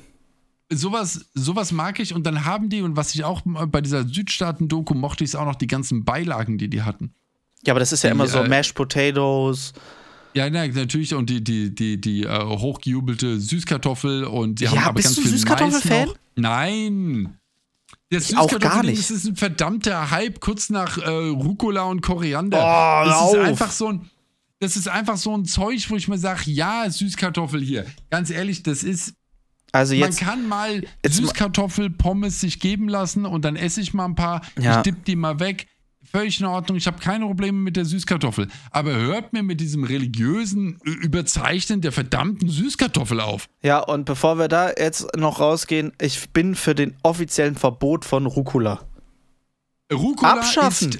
sowas, 0.72 1.26
sowas 1.34 1.72
mag 1.72 2.00
ich 2.00 2.14
und 2.14 2.26
dann 2.26 2.46
haben 2.46 2.70
die, 2.70 2.82
und 2.82 2.96
was 2.96 3.16
ich 3.16 3.24
auch 3.24 3.42
bei 3.46 3.82
dieser 3.82 4.08
Südstaaten-Doku 4.08 4.94
mochte 4.94 5.24
ich 5.24 5.32
es 5.32 5.36
auch 5.36 5.46
noch, 5.46 5.56
die 5.56 5.68
ganzen 5.68 6.06
Beilagen, 6.06 6.58
die 6.58 6.70
die 6.70 6.84
hatten. 6.84 7.14
Ja, 7.66 7.74
aber 7.74 7.80
das 7.80 7.92
ist 7.92 8.04
ja 8.04 8.10
Die, 8.10 8.16
immer 8.16 8.28
so 8.28 8.40
äh, 8.40 8.48
Mashed 8.48 8.76
Potatoes. 8.76 9.74
Ja, 10.34 10.50
na, 10.50 10.66
natürlich, 10.68 11.14
und 11.14 11.30
die, 11.30 11.44
die, 11.44 11.74
die, 11.76 12.00
die 12.00 12.24
äh, 12.24 12.40
hochgejubelte 12.46 13.40
Süßkartoffel 13.40 14.24
und 14.24 14.60
die 14.60 14.64
Ja, 14.66 14.72
haben 14.72 14.80
aber 14.86 14.94
bist 14.94 15.08
ganz 15.08 15.16
du 15.18 15.22
viel 15.24 15.32
Süßkartoffel-Fan? 15.32 15.98
Mais 16.00 16.08
noch. 16.08 16.16
Nein! 16.38 17.38
Das 18.10 18.30
Ich 18.30 18.38
auch 18.38 18.60
gar 18.60 18.84
nicht. 18.84 19.00
Das 19.00 19.12
ist 19.12 19.26
ein 19.26 19.36
verdammter 19.36 20.12
Hype 20.12 20.40
kurz 20.42 20.70
nach 20.70 20.98
äh, 20.98 21.10
Rucola 21.10 21.84
und 21.84 22.02
Koriander. 22.02 22.60
Oh, 22.60 23.06
das 23.10 23.34
ist 23.34 23.40
einfach 23.40 23.72
so 23.72 23.88
ein. 23.90 24.10
Das 24.62 24.78
ist 24.78 24.88
einfach 24.88 25.18
so 25.18 25.36
ein 25.36 25.44
Zeug, 25.46 25.90
wo 25.90 25.96
ich 25.98 26.08
mir 26.08 26.18
sage, 26.18 26.50
ja, 26.52 26.90
Süßkartoffel 26.90 27.62
hier. 27.62 27.86
Ganz 28.10 28.30
ehrlich, 28.30 28.64
das 28.64 28.84
ist 28.84 29.14
Also 29.74 29.94
jetzt, 29.96 30.22
man 30.22 30.30
kann 30.30 30.48
mal 30.48 30.76
jetzt 31.04 31.20
ma- 31.20 31.28
Süßkartoffelpommes 31.28 32.40
sich 32.40 32.60
geben 32.60 32.88
lassen 32.88 33.26
und 33.26 33.44
dann 33.44 33.56
esse 33.56 33.82
ich 33.82 33.94
mal 33.94 34.06
ein 34.06 34.16
paar. 34.16 34.42
Ja. 34.60 34.78
Ich 34.78 34.84
dipp 34.84 35.04
die 35.06 35.16
mal 35.16 35.40
weg. 35.40 35.68
Völlig 36.12 36.40
in 36.42 36.46
Ordnung. 36.46 36.78
Ich 36.78 36.88
habe 36.88 37.00
keine 37.00 37.26
Probleme 37.26 37.58
mit 37.58 37.78
der 37.78 37.86
Süßkartoffel. 37.86 38.50
Aber 38.72 38.94
hört 38.94 39.34
mir 39.34 39.44
mit 39.44 39.62
diesem 39.62 39.84
religiösen 39.84 40.78
Überzeichnen 40.84 41.80
der 41.82 41.92
verdammten 41.94 42.50
Süßkartoffel 42.50 43.20
auf. 43.22 43.48
ja, 43.64 43.80
und 43.80 44.06
bevor 44.06 44.38
wir 44.38 44.48
da 44.48 44.72
jetzt 44.78 45.08
noch 45.16 45.40
rausgehen, 45.40 45.94
ich 46.02 46.30
bin 46.32 46.54
für 46.56 46.76
den 46.76 46.96
offiziellen 47.04 47.56
Verbot 47.56 48.04
von 48.06 48.26
Rucola. 48.26 48.82
Rucola 49.92 50.34
Abschaffen. 50.34 50.90
ist. 50.90 51.00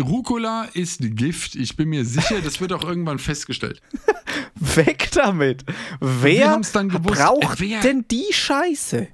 Rucola 0.00 0.64
ist 0.74 0.98
Gift. 1.00 1.54
Ich 1.54 1.76
bin 1.76 1.88
mir 1.88 2.04
sicher, 2.04 2.40
das 2.40 2.60
wird 2.60 2.72
auch 2.72 2.82
irgendwann 2.84 3.18
festgestellt. 3.18 3.80
Weg 4.54 5.10
damit. 5.12 5.64
Wer 6.00 6.58
braucht 6.58 7.60
Wer- 7.60 7.80
denn 7.80 8.04
die 8.10 8.32
Scheiße? 8.32 9.08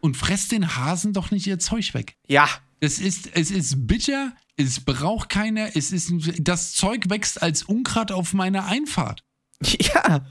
Und 0.00 0.16
fresst 0.16 0.52
den 0.52 0.76
Hasen 0.76 1.12
doch 1.12 1.30
nicht 1.30 1.46
ihr 1.46 1.58
Zeug 1.58 1.92
weg. 1.94 2.16
Ja, 2.28 2.48
Es 2.80 2.98
ist, 2.98 3.28
es 3.36 3.50
ist 3.50 3.86
bitter, 3.86 4.32
es 4.56 4.80
braucht 4.80 5.28
keiner, 5.28 5.76
es 5.76 5.92
ist, 5.92 6.10
das 6.38 6.72
Zeug 6.72 7.10
wächst 7.10 7.42
als 7.42 7.64
Unkraut 7.64 8.10
auf 8.12 8.32
meiner 8.32 8.66
Einfahrt. 8.66 9.22
ja. 9.62 10.24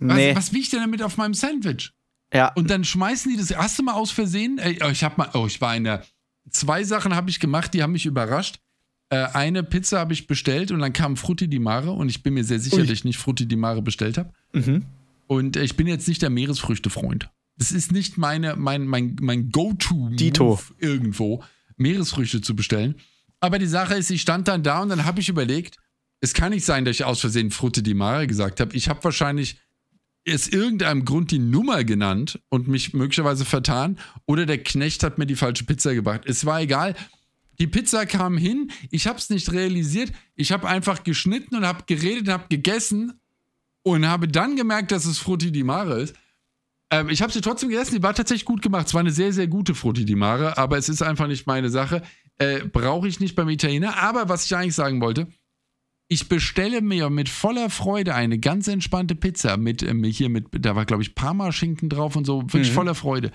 Was, 0.00 0.16
Nee. 0.16 0.34
was 0.34 0.52
will 0.52 0.60
ich 0.60 0.70
denn 0.70 0.80
damit 0.80 1.02
auf 1.02 1.16
meinem 1.16 1.34
Sandwich? 1.34 1.92
Ja, 2.32 2.52
Und 2.54 2.68
dann 2.70 2.84
schmeißen 2.84 3.30
die 3.32 3.38
das. 3.38 3.56
Hast 3.56 3.78
du 3.78 3.82
mal 3.82 3.94
aus 3.94 4.10
Versehen? 4.10 4.58
Ey, 4.58 4.78
ich 4.92 5.02
hab 5.04 5.18
mal, 5.18 5.30
oh, 5.34 5.46
ich 5.46 5.60
war 5.60 5.74
in 5.76 5.84
der. 5.84 6.04
Zwei 6.50 6.82
Sachen 6.84 7.14
habe 7.14 7.30
ich 7.30 7.40
gemacht, 7.40 7.74
die 7.74 7.82
haben 7.82 7.92
mich 7.92 8.06
überrascht. 8.06 8.58
Äh, 9.10 9.26
eine 9.32 9.62
Pizza 9.62 9.98
habe 9.98 10.12
ich 10.12 10.26
bestellt 10.26 10.70
und 10.70 10.80
dann 10.80 10.92
kam 10.92 11.16
Frutti 11.16 11.48
di 11.48 11.58
Mare 11.58 11.92
und 11.92 12.08
ich 12.08 12.22
bin 12.22 12.34
mir 12.34 12.44
sehr 12.44 12.58
sicher, 12.58 12.76
Ui. 12.76 12.82
dass 12.82 12.90
ich 12.90 13.04
nicht 13.04 13.18
Frutti 13.18 13.46
di 13.46 13.56
Mare 13.56 13.82
bestellt 13.82 14.18
habe. 14.18 14.32
Mhm. 14.52 14.84
Und 15.26 15.56
äh, 15.56 15.62
ich 15.62 15.76
bin 15.76 15.86
jetzt 15.86 16.08
nicht 16.08 16.22
der 16.22 16.30
Meeresfrüchte-Freund. 16.30 17.30
Das 17.56 17.72
ist 17.72 17.90
nicht 17.90 18.18
meine, 18.18 18.56
mein, 18.56 18.86
mein, 18.86 19.16
mein 19.20 19.50
Go-To 19.50 20.10
irgendwo, 20.78 21.42
Meeresfrüchte 21.76 22.40
zu 22.40 22.54
bestellen. 22.54 22.96
Aber 23.40 23.58
die 23.58 23.66
Sache 23.66 23.94
ist, 23.94 24.10
ich 24.10 24.20
stand 24.20 24.48
dann 24.48 24.62
da 24.62 24.82
und 24.82 24.90
dann 24.90 25.04
habe 25.04 25.20
ich 25.20 25.28
überlegt, 25.28 25.76
es 26.20 26.34
kann 26.34 26.50
nicht 26.50 26.64
sein, 26.64 26.84
dass 26.84 26.96
ich 26.96 27.04
aus 27.04 27.20
Versehen 27.20 27.50
Frutti 27.50 27.82
di 27.82 27.94
Mare 27.94 28.26
gesagt 28.26 28.60
habe. 28.60 28.74
Ich 28.76 28.88
habe 28.88 29.02
wahrscheinlich 29.04 29.58
aus 30.28 30.48
irgendeinem 30.48 31.04
Grund 31.04 31.30
die 31.30 31.38
Nummer 31.38 31.84
genannt 31.84 32.40
und 32.48 32.68
mich 32.68 32.92
möglicherweise 32.92 33.44
vertan 33.44 33.98
oder 34.26 34.44
der 34.44 34.62
Knecht 34.62 35.02
hat 35.02 35.18
mir 35.18 35.26
die 35.26 35.36
falsche 35.36 35.64
Pizza 35.64 35.94
gebracht. 35.94 36.22
Es 36.26 36.44
war 36.44 36.60
egal. 36.60 36.94
Die 37.60 37.66
Pizza 37.66 38.06
kam 38.06 38.36
hin, 38.38 38.70
ich 38.90 39.06
habe 39.06 39.18
es 39.18 39.30
nicht 39.30 39.52
realisiert. 39.52 40.12
Ich 40.36 40.52
habe 40.52 40.68
einfach 40.68 41.02
geschnitten 41.02 41.56
und 41.56 41.66
habe 41.66 41.82
geredet, 41.86 42.28
habe 42.28 42.44
gegessen 42.48 43.20
und 43.82 44.06
habe 44.06 44.28
dann 44.28 44.54
gemerkt, 44.56 44.92
dass 44.92 45.06
es 45.06 45.18
Frutti 45.18 45.50
di 45.50 45.64
Mare 45.64 46.00
ist. 46.00 46.14
Ähm, 46.90 47.08
ich 47.08 47.20
habe 47.20 47.32
sie 47.32 47.40
trotzdem 47.40 47.68
gegessen, 47.68 47.96
die 47.96 48.02
war 48.02 48.14
tatsächlich 48.14 48.44
gut 48.44 48.62
gemacht. 48.62 48.86
Es 48.86 48.94
war 48.94 49.00
eine 49.00 49.10
sehr, 49.10 49.32
sehr 49.32 49.48
gute 49.48 49.74
Frutti 49.74 50.04
di 50.04 50.14
Mare, 50.14 50.56
aber 50.56 50.78
es 50.78 50.88
ist 50.88 51.02
einfach 51.02 51.26
nicht 51.26 51.46
meine 51.46 51.68
Sache. 51.68 52.02
Äh, 52.38 52.60
Brauche 52.64 53.08
ich 53.08 53.18
nicht 53.20 53.34
beim 53.34 53.48
Italiener. 53.48 53.96
Aber 53.98 54.28
was 54.28 54.44
ich 54.44 54.54
eigentlich 54.54 54.74
sagen 54.76 55.00
wollte, 55.00 55.26
ich 56.06 56.28
bestelle 56.28 56.80
mir 56.80 57.10
mit 57.10 57.28
voller 57.28 57.68
Freude 57.68 58.14
eine 58.14 58.38
ganz 58.38 58.68
entspannte 58.68 59.14
Pizza 59.14 59.56
mit 59.58 59.82
ähm, 59.82 60.02
hier 60.04 60.30
mit, 60.30 60.46
da 60.52 60.74
war 60.76 60.86
glaube 60.86 61.02
ich 61.02 61.14
Parmaschinken 61.14 61.88
drauf 61.90 62.16
und 62.16 62.24
so, 62.24 62.42
wirklich 62.44 62.70
Mhm. 62.70 62.74
voller 62.74 62.94
Freude. 62.94 63.32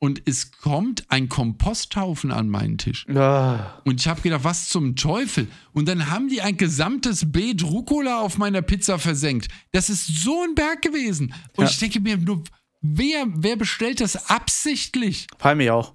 Und 0.00 0.22
es 0.26 0.52
kommt 0.52 1.10
ein 1.10 1.28
Komposthaufen 1.28 2.30
an 2.30 2.48
meinen 2.48 2.78
Tisch. 2.78 3.04
Ah. 3.08 3.80
Und 3.84 4.00
ich 4.00 4.06
habe 4.06 4.20
gedacht, 4.20 4.44
was 4.44 4.68
zum 4.68 4.94
Teufel? 4.94 5.48
Und 5.72 5.88
dann 5.88 6.08
haben 6.10 6.28
die 6.28 6.40
ein 6.40 6.56
gesamtes 6.56 7.32
Beet 7.32 7.64
Rucola 7.64 8.20
auf 8.20 8.38
meiner 8.38 8.62
Pizza 8.62 9.00
versenkt. 9.00 9.48
Das 9.72 9.90
ist 9.90 10.06
so 10.06 10.42
ein 10.44 10.54
Berg 10.54 10.82
gewesen. 10.82 11.34
Und 11.56 11.64
Ja. 11.64 11.70
ich 11.70 11.78
denke 11.78 11.98
mir 11.98 12.16
nur, 12.16 12.44
wer, 12.80 13.26
wer 13.34 13.56
bestellt 13.56 14.00
das 14.00 14.30
absichtlich? 14.30 15.26
Frage 15.36 15.56
mich 15.56 15.70
auch. 15.72 15.94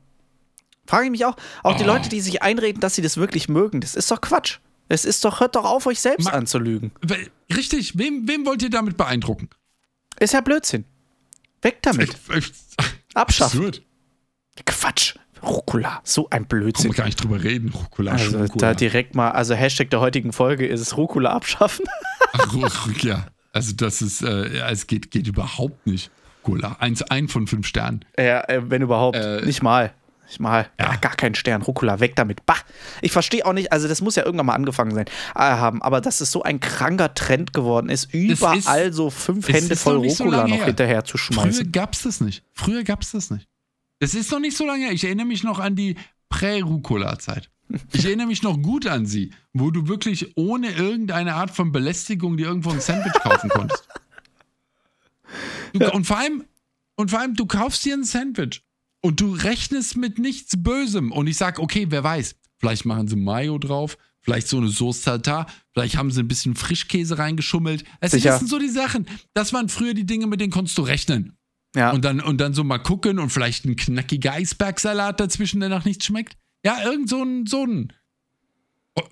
Frage 0.85 1.05
ich 1.05 1.11
mich 1.11 1.23
auch. 1.23 1.37
Auch 1.63 1.77
die 1.77 1.83
Oh. 1.85 1.87
Leute, 1.87 2.09
die 2.09 2.19
sich 2.19 2.41
einreden, 2.41 2.81
dass 2.81 2.95
sie 2.95 3.01
das 3.01 3.15
wirklich 3.15 3.47
mögen, 3.47 3.79
das 3.79 3.95
ist 3.95 4.11
doch 4.11 4.19
Quatsch. 4.19 4.57
Es 4.89 5.05
ist 5.05 5.23
doch, 5.23 5.39
hört 5.39 5.55
doch 5.55 5.63
auf, 5.63 5.85
euch 5.85 6.01
selbst 6.01 6.25
Ma- 6.25 6.31
anzulügen. 6.31 6.91
Richtig, 7.55 7.97
wem, 7.97 8.27
wem 8.27 8.45
wollt 8.45 8.61
ihr 8.63 8.69
damit 8.69 8.97
beeindrucken? 8.97 9.47
Ist 10.19 10.33
ja 10.33 10.41
Blödsinn. 10.41 10.83
Weg 11.61 11.81
damit. 11.83 12.17
Abschaffen. 13.13 13.59
Absurd. 13.61 13.81
Quatsch. 14.65 15.15
Rucola. 15.41 15.99
So 16.05 16.29
ein 16.29 16.43
Kann 16.43 16.45
Blödsinn. 16.47 16.87
man 16.89 16.95
gar 16.97 17.05
nicht 17.05 17.21
drüber 17.21 17.43
reden. 17.43 17.69
Rucola, 17.73 18.13
Also 18.13 18.37
Rucola. 18.37 18.69
da 18.69 18.73
direkt 18.73 19.13
mal, 19.13 19.31
also 19.31 19.53
Hashtag 19.55 19.89
der 19.89 19.99
heutigen 19.99 20.31
Folge 20.31 20.65
ist 20.65 20.79
es 20.79 20.95
Rucola 20.95 21.31
abschaffen. 21.31 21.85
Ach, 22.33 22.87
ja, 23.01 23.25
also 23.51 23.73
das 23.75 24.01
ist, 24.01 24.21
äh, 24.23 24.57
ja, 24.57 24.69
es 24.69 24.87
geht, 24.87 25.11
geht 25.11 25.27
überhaupt 25.27 25.85
nicht. 25.85 26.11
Rucola, 26.47 26.77
eins, 26.79 27.01
ein 27.03 27.27
von 27.27 27.47
fünf 27.47 27.67
Sternen. 27.67 28.05
Ja, 28.17 28.41
äh, 28.47 28.69
wenn 28.69 28.81
überhaupt. 28.81 29.17
Äh, 29.17 29.45
nicht 29.45 29.61
mal. 29.63 29.93
Nicht 30.27 30.39
mal. 30.39 30.67
ja. 30.79 30.91
Ja. 30.91 30.95
gar 30.95 31.15
kein 31.15 31.35
Stern. 31.35 31.61
Rucola, 31.61 31.99
weg 31.99 32.15
damit. 32.15 32.45
Bah. 32.45 32.55
Ich 33.01 33.11
verstehe 33.11 33.45
auch 33.45 33.51
nicht, 33.53 33.71
also 33.73 33.87
das 33.89 33.99
muss 34.01 34.15
ja 34.15 34.23
irgendwann 34.25 34.45
mal 34.45 34.53
angefangen 34.55 34.91
sein, 34.95 35.05
äh, 35.35 35.39
haben, 35.39 35.81
aber 35.81 35.99
dass 35.99 36.21
es 36.21 36.31
so 36.31 36.41
ein 36.43 36.61
kranker 36.61 37.13
Trend 37.13 37.53
geworden 37.53 37.89
ist, 37.89 38.13
überall 38.13 38.93
so 38.93 39.09
fünf 39.09 39.49
es 39.49 39.55
Hände 39.55 39.73
ist 39.73 39.83
voll 39.83 39.99
noch 39.99 40.09
so 40.09 40.23
Rucola 40.23 40.37
lange 40.37 40.49
noch 40.51 40.57
her. 40.59 40.65
hinterher 40.67 41.03
zu 41.03 41.17
Früher 41.17 41.35
schmeißen. 41.43 41.71
gab's 41.73 42.03
das 42.03 42.21
nicht. 42.21 42.43
Früher 42.53 42.83
gab's 42.85 43.11
das 43.11 43.29
nicht. 43.29 43.47
Das 44.03 44.13
ist 44.13 44.29
noch 44.31 44.39
nicht 44.41 44.57
so 44.57 44.65
lange 44.65 44.83
her. 44.83 44.91
Ich 44.91 45.05
erinnere 45.05 45.25
mich 45.25 45.43
noch 45.43 45.59
an 45.59 45.77
die 45.77 45.95
Prä-Rucola-Zeit. 46.27 47.49
Ich 47.93 48.03
erinnere 48.03 48.27
mich 48.27 48.43
noch 48.43 48.61
gut 48.61 48.85
an 48.85 49.05
sie, 49.05 49.31
wo 49.53 49.71
du 49.71 49.87
wirklich 49.87 50.35
ohne 50.35 50.71
irgendeine 50.71 51.35
Art 51.35 51.51
von 51.51 51.71
Belästigung 51.71 52.35
dir 52.35 52.47
irgendwo 52.47 52.71
ein 52.71 52.81
Sandwich 52.81 53.13
kaufen 53.13 53.49
konntest. 53.49 53.87
Du, 55.71 55.89
und, 55.89 56.05
vor 56.05 56.17
allem, 56.17 56.43
und 56.97 57.11
vor 57.11 57.19
allem, 57.21 57.35
du 57.35 57.45
kaufst 57.45 57.85
dir 57.85 57.93
ein 57.93 58.03
Sandwich 58.03 58.61
und 58.99 59.21
du 59.21 59.35
rechnest 59.35 59.95
mit 59.95 60.19
nichts 60.19 60.61
Bösem. 60.61 61.13
Und 61.13 61.27
ich 61.27 61.37
sag, 61.37 61.59
okay, 61.59 61.85
wer 61.87 62.03
weiß, 62.03 62.35
vielleicht 62.57 62.83
machen 62.83 63.07
sie 63.07 63.15
Mayo 63.15 63.57
drauf, 63.57 63.97
vielleicht 64.19 64.49
so 64.49 64.57
eine 64.57 64.67
Sauce 64.67 65.01
Tartar, 65.01 65.47
vielleicht 65.71 65.95
haben 65.95 66.11
sie 66.11 66.19
ein 66.19 66.27
bisschen 66.27 66.55
Frischkäse 66.55 67.19
reingeschummelt. 67.19 67.85
Das 68.01 68.11
sind 68.11 68.49
so 68.49 68.59
die 68.59 68.67
Sachen. 68.67 69.07
Das 69.33 69.53
waren 69.53 69.69
früher 69.69 69.93
die 69.93 70.05
Dinge, 70.05 70.27
mit 70.27 70.41
denen 70.41 70.51
konntest 70.51 70.77
du 70.77 70.81
rechnen. 70.81 71.37
Ja. 71.75 71.91
Und 71.91 72.05
dann, 72.05 72.21
und 72.21 72.37
dann 72.39 72.53
so 72.53 72.63
mal 72.63 72.77
gucken 72.77 73.19
und 73.19 73.29
vielleicht 73.31 73.65
ein 73.65 73.75
knackiger 73.75 74.33
Eisbergsalat 74.33 75.19
dazwischen, 75.19 75.59
der 75.59 75.69
nach 75.69 75.85
nichts 75.85 76.05
schmeckt. 76.05 76.37
Ja, 76.63 76.83
irgend 76.83 77.09
so 77.09 77.23
ein, 77.23 77.45
so 77.47 77.65
ein. 77.65 77.91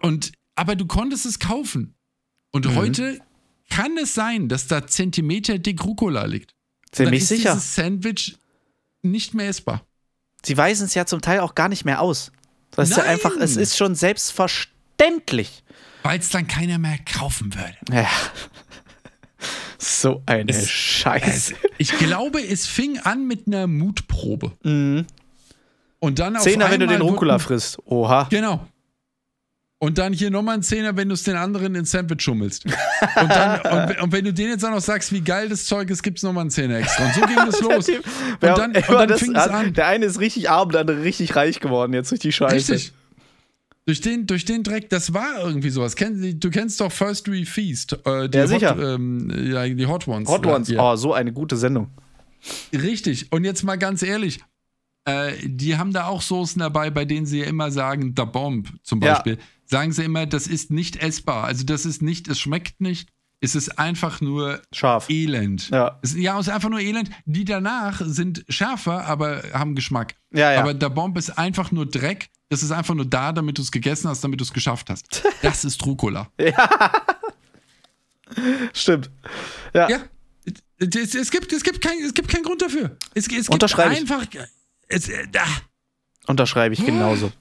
Und, 0.01 0.31
aber 0.55 0.75
du 0.75 0.85
konntest 0.85 1.25
es 1.25 1.39
kaufen. 1.39 1.95
Und 2.51 2.65
Mhm. 2.67 2.75
heute 2.75 3.19
kann 3.69 3.97
es 3.97 4.13
sein, 4.13 4.47
dass 4.49 4.67
da 4.67 4.85
Zentimeter 4.85 5.57
dick 5.57 5.83
Rucola 5.83 6.25
liegt. 6.25 6.53
Ziemlich 6.91 7.23
ist 7.23 7.29
sicher. 7.29 7.53
dieses 7.53 7.73
Sandwich 7.75 8.37
nicht 9.01 9.33
mehr 9.33 9.47
essbar. 9.47 9.85
Sie 10.45 10.57
weisen 10.57 10.85
es 10.85 10.93
ja 10.93 11.05
zum 11.05 11.21
Teil 11.21 11.39
auch 11.39 11.55
gar 11.55 11.69
nicht 11.69 11.85
mehr 11.85 12.01
aus. 12.01 12.31
Das 12.71 12.89
ist 12.89 12.97
ja 12.97 13.03
einfach, 13.03 13.31
es 13.39 13.55
ist 13.57 13.75
schon 13.77 13.95
selbstverständlich. 13.95 15.63
Weil 16.03 16.19
es 16.19 16.29
dann 16.29 16.47
keiner 16.47 16.77
mehr 16.77 16.97
kaufen 16.99 17.53
würde. 17.53 17.77
Ja. 17.91 18.09
So 19.83 20.21
eine 20.27 20.51
Es- 20.51 20.69
Scheiße. 20.69 21.55
Ich 21.79 21.97
glaube, 21.97 22.39
es 22.45 22.67
fing 22.67 22.99
an 22.99 23.25
mit 23.27 23.47
einer 23.47 23.65
Mutprobe. 23.65 24.51
Und 24.63 26.19
dann 26.19 26.35
auf 26.35 26.43
Zehner, 26.43 26.69
wenn 26.69 26.79
du 26.81 26.87
den 26.87 27.01
Rucola 27.01 27.39
frisst. 27.39 27.79
Oha. 27.85 28.27
Genau. 28.29 28.67
Und 29.79 29.97
dann 29.97 30.13
hier 30.13 30.29
nochmal 30.29 30.57
ein 30.57 30.61
Zehner, 30.61 30.95
wenn 30.95 31.07
du 31.09 31.15
es 31.15 31.23
den 31.23 31.35
anderen 31.35 31.73
ins 31.73 31.89
Sandwich 31.89 32.21
schummelst. 32.21 32.65
Und, 32.65 32.75
dann, 33.29 33.61
und, 33.89 34.01
und 34.01 34.11
wenn 34.11 34.23
du 34.25 34.31
denen 34.31 34.51
jetzt 34.51 34.63
auch 34.63 34.69
noch 34.69 34.81
sagst, 34.81 35.11
wie 35.11 35.21
geil 35.21 35.49
das 35.49 35.65
Zeug 35.65 35.89
ist, 35.89 36.03
gibt 36.03 36.17
es 36.19 36.23
nochmal 36.23 36.41
einen 36.41 36.51
Zehner 36.51 36.75
extra. 36.77 37.05
Und 37.05 37.15
so 37.15 37.21
ging 37.21 37.35
das 37.37 37.59
los. 37.61 37.89
Und 37.89 38.03
dann, 38.41 38.71
und 38.75 38.89
dann 38.89 39.17
fing 39.17 39.35
es 39.35 39.41
an- 39.47 39.49
an. 39.67 39.73
Der 39.73 39.87
eine 39.87 40.05
ist 40.05 40.19
richtig 40.19 40.51
arm, 40.51 40.69
der 40.69 40.81
andere 40.81 41.01
richtig 41.01 41.35
reich 41.35 41.59
geworden 41.59 41.93
jetzt 41.93 42.11
durch 42.11 42.19
die 42.21 42.31
Scheiße. 42.31 42.73
Richtig. 42.73 42.93
Durch 43.85 43.99
den, 43.99 44.27
durch 44.27 44.45
den 44.45 44.63
Dreck, 44.63 44.89
das 44.89 45.13
war 45.13 45.39
irgendwie 45.43 45.69
sowas. 45.71 45.95
Du 45.95 46.49
kennst 46.51 46.79
doch 46.79 46.91
First 46.91 47.31
We 47.31 47.45
Feast. 47.45 47.93
Äh, 48.05 48.29
die 48.29 48.37
Ja, 48.37 48.43
Hot, 48.43 48.49
sicher. 48.49 48.93
Ähm, 48.95 49.29
ja, 49.51 49.67
die 49.67 49.87
Hot 49.87 50.07
Ones. 50.07 50.29
Hot 50.29 50.45
Ones. 50.45 50.69
Ja. 50.69 50.91
Oh, 50.93 50.95
so 50.95 51.13
eine 51.13 51.33
gute 51.33 51.57
Sendung. 51.57 51.89
Richtig. 52.73 53.31
Und 53.31 53.43
jetzt 53.43 53.63
mal 53.63 53.77
ganz 53.77 54.03
ehrlich, 54.03 54.39
äh, 55.05 55.33
die 55.43 55.77
haben 55.77 55.93
da 55.93 56.05
auch 56.05 56.21
Soßen 56.21 56.59
dabei, 56.59 56.89
bei 56.91 57.05
denen 57.05 57.25
sie 57.25 57.39
ja 57.39 57.45
immer 57.45 57.71
sagen, 57.71 58.13
da 58.13 58.25
Bomb 58.25 58.69
zum 58.83 59.01
Ja. 59.01 59.13
Beispiel. 59.13 59.37
Sagen 59.65 59.91
sie 59.93 60.03
immer, 60.03 60.25
das 60.25 60.47
ist 60.47 60.69
nicht 60.69 60.97
essbar. 60.97 61.45
Also 61.45 61.65
das 61.65 61.85
ist 61.85 62.01
nicht, 62.01 62.27
es 62.27 62.39
schmeckt 62.39 62.81
nicht. 62.81 63.09
Es 63.43 63.55
ist 63.55 63.79
einfach 63.79 64.21
nur 64.21 64.61
Scharf. 64.71 65.09
Elend. 65.09 65.69
Ja. 65.71 65.97
Es, 66.03 66.15
ja, 66.15 66.39
es 66.39 66.47
ist 66.47 66.53
einfach 66.53 66.69
nur 66.69 66.79
Elend. 66.81 67.09
Die 67.25 67.45
danach 67.45 67.99
sind 68.05 68.45
schärfer, 68.49 69.05
aber 69.07 69.41
haben 69.53 69.73
Geschmack. 69.73 70.13
Ja, 70.31 70.53
ja. 70.53 70.59
Aber 70.59 70.75
der 70.75 70.89
Bomb 70.89 71.17
ist 71.17 71.31
einfach 71.31 71.71
nur 71.71 71.87
Dreck. 71.87 72.29
Das 72.51 72.61
ist 72.61 72.71
einfach 72.71 72.93
nur 72.93 73.05
da, 73.05 73.31
damit 73.31 73.57
du 73.57 73.61
es 73.61 73.71
gegessen 73.71 74.09
hast, 74.09 74.25
damit 74.25 74.41
du 74.41 74.43
es 74.43 74.51
geschafft 74.51 74.89
hast. 74.89 75.23
Das 75.41 75.63
ist 75.63 75.83
Rucola. 75.85 76.29
Stimmt. 78.73 79.09
Ja. 79.73 79.89
Ja. 79.89 79.99
Es, 80.77 81.15
es, 81.15 81.31
gibt, 81.31 81.53
es, 81.53 81.63
gibt 81.63 81.79
kein, 81.79 81.99
es 82.03 82.13
gibt 82.13 82.27
keinen 82.27 82.43
Grund 82.43 82.61
dafür. 82.61 82.97
Es, 83.13 83.23
es 83.23 83.29
gibt 83.29 83.49
Unterschreibe 83.49 83.93
ich. 83.93 84.01
einfach. 84.01 84.25
Es, 84.89 85.07
äh, 85.07 85.27
ah. 85.37 85.47
Unterschreibe 86.27 86.73
ich 86.73 86.85
genauso. 86.85 87.31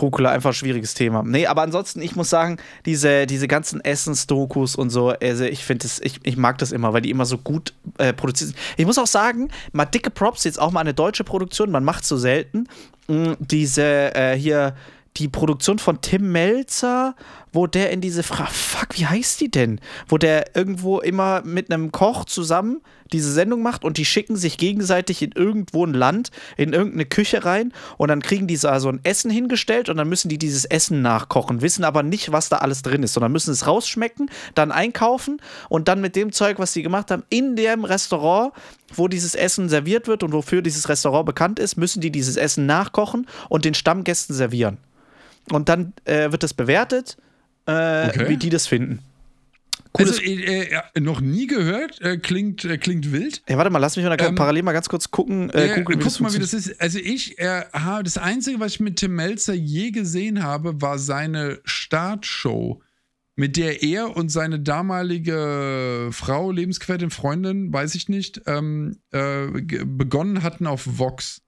Rucola 0.00 0.30
einfach 0.30 0.50
ein 0.50 0.54
schwieriges 0.54 0.94
Thema. 0.94 1.22
Nee, 1.22 1.46
aber 1.46 1.62
ansonsten, 1.62 2.00
ich 2.02 2.16
muss 2.16 2.30
sagen, 2.30 2.56
diese, 2.86 3.26
diese 3.26 3.46
ganzen 3.46 3.80
Essensdokus 3.82 4.74
und 4.74 4.90
so, 4.90 5.10
also 5.10 5.44
ich 5.44 5.64
finde 5.64 5.86
es, 5.86 6.00
ich, 6.00 6.20
ich 6.22 6.36
mag 6.36 6.58
das 6.58 6.72
immer, 6.72 6.92
weil 6.92 7.02
die 7.02 7.10
immer 7.10 7.26
so 7.26 7.38
gut 7.38 7.74
äh, 7.98 8.12
produziert 8.12 8.50
sind. 8.50 8.58
Ich 8.76 8.86
muss 8.86 8.98
auch 8.98 9.06
sagen, 9.06 9.50
mal 9.72 9.84
dicke 9.84 10.10
Props, 10.10 10.44
jetzt 10.44 10.58
auch 10.58 10.72
mal 10.72 10.80
eine 10.80 10.94
deutsche 10.94 11.24
Produktion, 11.24 11.70
man 11.70 11.84
macht 11.84 12.04
so 12.04 12.16
selten. 12.16 12.68
Mm, 13.08 13.32
Diese 13.38 14.14
äh, 14.14 14.36
hier, 14.36 14.74
die 15.16 15.28
Produktion 15.28 15.78
von 15.78 16.00
Tim 16.00 16.32
Melzer, 16.32 17.14
wo 17.54 17.66
der 17.66 17.90
in 17.90 18.00
diese 18.00 18.22
Frage, 18.22 18.50
fuck, 18.52 18.88
wie 18.98 19.06
heißt 19.06 19.40
die 19.40 19.50
denn? 19.50 19.80
Wo 20.08 20.18
der 20.18 20.56
irgendwo 20.56 21.00
immer 21.00 21.42
mit 21.44 21.70
einem 21.70 21.92
Koch 21.92 22.24
zusammen 22.24 22.80
diese 23.12 23.32
Sendung 23.32 23.62
macht 23.62 23.84
und 23.84 23.96
die 23.96 24.04
schicken 24.04 24.36
sich 24.36 24.58
gegenseitig 24.58 25.22
in 25.22 25.32
irgendwo 25.32 25.86
ein 25.86 25.94
Land, 25.94 26.30
in 26.56 26.72
irgendeine 26.72 27.06
Küche 27.06 27.44
rein 27.44 27.72
und 27.96 28.08
dann 28.08 28.22
kriegen 28.22 28.46
die 28.46 28.56
so 28.56 28.68
also 28.68 28.88
ein 28.88 29.00
Essen 29.04 29.30
hingestellt 29.30 29.88
und 29.88 29.96
dann 29.96 30.08
müssen 30.08 30.28
die 30.28 30.38
dieses 30.38 30.64
Essen 30.64 31.00
nachkochen, 31.02 31.62
wissen 31.62 31.84
aber 31.84 32.02
nicht, 32.02 32.32
was 32.32 32.48
da 32.48 32.58
alles 32.58 32.82
drin 32.82 33.02
ist, 33.02 33.12
sondern 33.12 33.32
müssen 33.32 33.52
es 33.52 33.66
rausschmecken, 33.66 34.30
dann 34.54 34.72
einkaufen 34.72 35.40
und 35.68 35.88
dann 35.88 36.00
mit 36.00 36.16
dem 36.16 36.32
Zeug, 36.32 36.58
was 36.58 36.72
sie 36.72 36.82
gemacht 36.82 37.10
haben, 37.10 37.22
in 37.28 37.56
dem 37.56 37.84
Restaurant, 37.84 38.52
wo 38.92 39.06
dieses 39.06 39.34
Essen 39.34 39.68
serviert 39.68 40.08
wird 40.08 40.22
und 40.22 40.32
wofür 40.32 40.62
dieses 40.62 40.88
Restaurant 40.88 41.26
bekannt 41.26 41.58
ist, 41.58 41.76
müssen 41.76 42.00
die 42.00 42.10
dieses 42.10 42.36
Essen 42.36 42.66
nachkochen 42.66 43.26
und 43.48 43.64
den 43.64 43.74
Stammgästen 43.74 44.34
servieren. 44.34 44.78
Und 45.52 45.68
dann 45.68 45.92
äh, 46.04 46.32
wird 46.32 46.42
das 46.42 46.54
bewertet, 46.54 47.16
äh, 47.66 48.08
Okay. 48.08 48.28
wie 48.28 48.36
die 48.36 48.50
das 48.50 48.66
finden. 48.66 49.00
Cooles 49.92 50.18
Also, 50.18 50.22
äh, 50.22 50.70
äh, 50.94 51.00
noch 51.00 51.20
nie 51.20 51.46
gehört, 51.46 52.00
äh, 52.00 52.16
klingt, 52.16 52.64
äh, 52.64 52.78
klingt 52.78 53.12
wild. 53.12 53.42
Hey, 53.46 53.56
warte 53.56 53.70
mal, 53.70 53.78
lass 53.78 53.96
mich 53.96 54.04
mal 54.04 54.16
Ähm, 54.20 54.34
parallel 54.34 54.64
mal 54.64 54.72
ganz 54.72 54.88
kurz 54.88 55.10
gucken. 55.12 55.50
Äh, 55.50 55.68
Ja, 55.68 55.82
guck 55.82 56.20
mal, 56.20 56.32
wie 56.34 56.38
das 56.40 56.52
ist. 56.52 56.80
Also 56.80 56.98
ich, 56.98 57.38
äh, 57.38 57.62
ha- 57.72 58.02
das 58.02 58.18
Einzige, 58.18 58.58
was 58.58 58.72
ich 58.72 58.80
mit 58.80 58.96
Tim 58.96 59.14
Melzer 59.14 59.54
je 59.54 59.92
gesehen 59.92 60.42
habe, 60.42 60.82
war 60.82 60.98
seine 60.98 61.60
Startshow, 61.64 62.82
mit 63.36 63.56
der 63.56 63.84
er 63.84 64.16
und 64.16 64.30
seine 64.30 64.58
damalige 64.58 66.08
Frau, 66.12 66.50
Lebensquertin, 66.50 67.10
Freundin, 67.10 67.72
weiß 67.72 67.94
ich 67.94 68.08
nicht, 68.08 68.40
ähm, 68.46 68.98
äh, 69.12 69.46
begonnen 69.84 70.42
hatten 70.42 70.66
auf 70.66 70.82
Vox. 70.98 71.40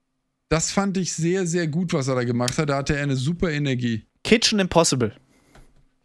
Das 0.49 0.71
fand 0.71 0.97
ich 0.99 1.13
sehr, 1.13 1.47
sehr 1.49 1.67
gut, 1.67 1.93
was 1.93 2.07
er 2.07 2.15
da 2.15 2.23
gemacht 2.25 2.59
hat. 2.59 2.69
Da 2.71 2.77
hatte 2.77 2.95
er 2.97 3.03
eine 3.03 3.17
super 3.17 3.51
Energie. 3.51 4.07
Kitchen 4.23 4.61
Impossible. 4.61 5.13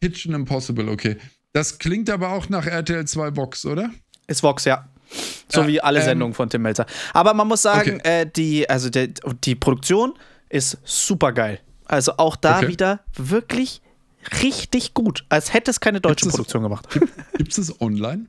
Kitchen 0.01 0.33
Impossible, 0.33 0.89
okay. 0.89 1.17
Das 1.53 1.77
klingt 1.79 2.09
aber 2.09 2.29
auch 2.33 2.49
nach 2.49 2.65
RTL 2.65 3.05
2 3.05 3.35
Vox, 3.35 3.65
oder? 3.65 3.91
Ist 4.27 4.41
Vox, 4.43 4.65
ja. 4.65 4.89
So 5.49 5.61
Ja, 5.61 5.67
wie 5.67 5.81
alle 5.81 5.99
ähm, 5.99 6.05
Sendungen 6.05 6.33
von 6.33 6.49
Tim 6.49 6.61
Melzer. 6.61 6.85
Aber 7.13 7.33
man 7.33 7.47
muss 7.47 7.61
sagen, 7.61 7.95
Okay. 7.99 8.21
äh, 8.21 8.25
die, 8.33 8.69
also 8.69 8.89
der, 8.89 9.07
die 9.43 9.55
Produktion 9.55 10.13
ist 10.49 10.77
super 10.85 11.33
geil. 11.33 11.59
Also 11.85 12.13
auch 12.17 12.35
da 12.37 12.59
Okay. 12.59 12.69
wieder 12.69 13.01
wirklich 13.17 13.81
richtig 14.41 14.93
gut. 14.93 15.25
Als 15.29 15.53
hätte 15.53 15.69
es 15.71 15.79
keine 15.81 15.99
deutsche 15.99 16.23
Gibt's 16.23 16.35
Produktion 16.37 16.63
gemacht. 16.63 16.87
Gibt 17.37 17.57
es 17.57 17.81
online? 17.81 18.27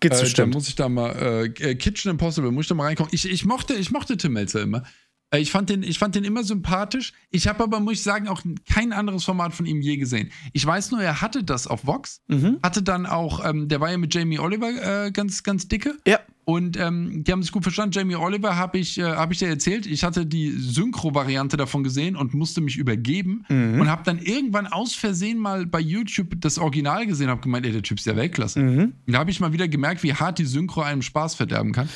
Gibt's 0.00 0.18
Äh, 0.18 0.20
da 0.20 0.24
bestimmt. 0.24 0.54
muss 0.54 0.68
ich 0.68 0.74
da 0.76 0.88
mal, 0.88 1.44
äh, 1.60 1.74
Kitchen 1.74 2.10
Impossible, 2.10 2.50
muss 2.50 2.64
ich 2.64 2.68
da 2.68 2.74
mal 2.74 2.84
reinkommen. 2.84 3.10
Ich, 3.12 3.28
ich, 3.30 3.44
mochte, 3.44 3.74
ich 3.74 3.90
mochte 3.90 4.16
Tim 4.16 4.32
Melzer 4.32 4.62
immer. 4.62 4.82
Äh, 5.30 5.40
Ich 5.40 5.50
fand, 5.50 5.70
den, 5.70 5.82
ich 5.82 5.98
fand 5.98 6.14
den 6.14 6.24
immer 6.24 6.44
sympathisch. 6.44 7.12
Ich 7.30 7.48
habe 7.48 7.64
aber, 7.64 7.80
muss 7.80 7.94
ich 7.94 8.02
sagen, 8.02 8.28
auch 8.28 8.42
kein 8.68 8.92
anderes 8.92 9.24
Format 9.24 9.54
von 9.54 9.66
ihm 9.66 9.80
je 9.80 9.96
gesehen. 9.96 10.30
Ich 10.52 10.64
weiß 10.64 10.90
nur, 10.90 11.02
er 11.02 11.20
hatte 11.20 11.44
das 11.44 11.66
auf 11.66 11.86
Vox. 11.86 12.20
Mhm. 12.28 12.58
Hatte 12.62 12.82
dann 12.82 13.06
auch, 13.06 13.44
ähm, 13.44 13.68
der 13.68 13.80
war 13.80 13.90
ja 13.90 13.98
mit 13.98 14.14
Jamie 14.14 14.38
Oliver 14.38 15.06
äh, 15.06 15.10
ganz, 15.10 15.42
ganz 15.42 15.68
dicke. 15.68 15.96
Ja. 16.06 16.20
Und 16.44 16.76
ähm, 16.78 17.24
die 17.24 17.32
haben 17.32 17.42
sich 17.42 17.50
gut 17.50 17.64
verstanden. 17.64 17.92
Jamie 17.92 18.14
Oliver 18.14 18.56
habe 18.56 18.78
ich, 18.78 18.98
äh, 18.98 19.02
hab 19.02 19.32
ich 19.32 19.40
dir 19.40 19.48
erzählt. 19.48 19.84
Ich 19.84 20.04
hatte 20.04 20.26
die 20.26 20.50
Synchro-Variante 20.52 21.56
davon 21.56 21.82
gesehen 21.82 22.14
und 22.14 22.34
musste 22.34 22.60
mich 22.60 22.76
übergeben. 22.76 23.44
Mhm. 23.48 23.80
Und 23.80 23.90
habe 23.90 24.04
dann 24.04 24.18
irgendwann 24.20 24.68
aus 24.68 24.94
Versehen 24.94 25.38
mal 25.38 25.66
bei 25.66 25.80
YouTube 25.80 26.40
das 26.40 26.58
Original 26.58 27.04
gesehen. 27.04 27.30
Habe 27.30 27.40
gemeint, 27.40 27.66
ey, 27.66 27.72
der 27.72 27.82
Typ 27.82 27.98
ist 27.98 28.06
ja 28.06 28.14
Weltklasse. 28.14 28.60
Mhm. 28.60 28.92
Und 29.06 29.12
da 29.12 29.18
habe 29.18 29.32
ich 29.32 29.40
mal 29.40 29.52
wieder 29.52 29.66
gemerkt, 29.66 30.04
wie 30.04 30.14
hart 30.14 30.38
die 30.38 30.44
Synchro 30.44 30.82
einem 30.82 31.02
Spaß 31.02 31.34
verderben 31.34 31.72
kann. 31.72 31.88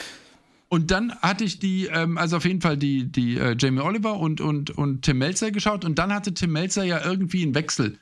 Und 0.73 0.93
dann 0.93 1.13
hatte 1.17 1.43
ich 1.43 1.59
die, 1.59 1.87
ähm, 1.87 2.17
also 2.17 2.37
auf 2.37 2.45
jeden 2.45 2.61
Fall 2.61 2.77
die, 2.77 3.11
die 3.11 3.37
äh, 3.37 3.57
Jamie 3.59 3.81
Oliver 3.81 4.15
und, 4.15 4.41
und, 4.41 4.71
und 4.71 5.03
Tim 5.03 5.19
Melzer 5.19 5.51
geschaut. 5.51 5.85
Und 5.85 5.99
dann 5.99 6.15
hatte 6.15 6.33
Tim 6.33 6.53
Melzer 6.53 6.85
ja 6.85 7.05
irgendwie 7.05 7.43
einen 7.43 7.57
Wechsel. 7.57 7.99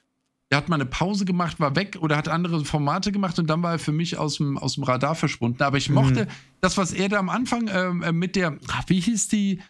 Er 0.50 0.58
hat 0.58 0.68
mal 0.68 0.76
eine 0.76 0.84
Pause 0.84 1.24
gemacht, 1.24 1.60
war 1.60 1.76
weg 1.76 1.96
oder 2.00 2.18
hat 2.18 2.28
andere 2.28 2.62
Formate 2.66 3.10
gemacht 3.10 3.38
und 3.38 3.48
dann 3.48 3.62
war 3.62 3.72
er 3.72 3.78
für 3.78 3.92
mich 3.92 4.18
aus 4.18 4.36
dem, 4.36 4.58
aus 4.58 4.74
dem 4.74 4.84
Radar 4.84 5.14
verschwunden. 5.14 5.62
Aber 5.62 5.78
ich 5.78 5.88
mochte 5.88 6.28
das, 6.60 6.76
was 6.76 6.92
er 6.92 7.08
da 7.08 7.18
am 7.18 7.30
Anfang 7.30 7.70
ähm, 7.72 8.02
äh, 8.02 8.12
mit 8.12 8.36
der, 8.36 8.58
ach, 8.68 8.82
wie 8.88 9.00
hieß 9.00 9.28
die 9.28 9.62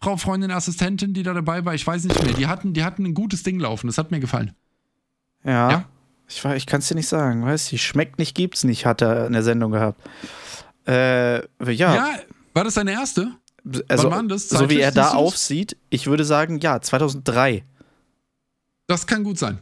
Frau 0.00 0.16
Freundin, 0.16 0.50
Assistentin, 0.50 1.12
die 1.12 1.22
da 1.22 1.34
dabei 1.34 1.62
war? 1.66 1.74
Ich 1.74 1.86
weiß 1.86 2.04
nicht 2.04 2.24
mehr. 2.24 2.32
Die 2.32 2.46
hatten, 2.46 2.72
die 2.72 2.84
hatten 2.84 3.04
ein 3.04 3.14
gutes 3.14 3.42
Ding 3.42 3.60
laufen. 3.60 3.86
Das 3.86 3.98
hat 3.98 4.10
mir 4.10 4.20
gefallen. 4.20 4.52
Ja. 5.44 5.70
Ja. 5.70 5.84
Ich, 6.26 6.42
ich 6.42 6.66
kann 6.66 6.80
es 6.80 6.88
dir 6.88 6.94
nicht 6.94 7.08
sagen. 7.08 7.44
Weißt 7.44 7.70
du, 7.70 7.76
schmeckt 7.76 8.18
nicht, 8.18 8.34
gibt's 8.34 8.64
nicht, 8.64 8.86
hat 8.86 9.02
er 9.02 9.26
in 9.26 9.34
der 9.34 9.42
Sendung 9.42 9.72
gehabt. 9.72 10.00
Äh, 10.86 11.40
ja. 11.72 11.94
Ja, 11.94 12.08
war 12.56 12.64
das 12.64 12.74
deine 12.74 12.92
erste? 12.92 13.32
also, 13.88 14.10
das? 14.28 14.48
so 14.48 14.70
wie 14.70 14.80
er 14.80 14.92
da 14.92 15.10
aufsieht, 15.10 15.76
ich 15.90 16.06
würde 16.06 16.24
sagen, 16.24 16.58
ja, 16.60 16.80
2003. 16.80 17.64
Das 18.86 19.06
kann 19.06 19.24
gut 19.24 19.38
sein. 19.38 19.60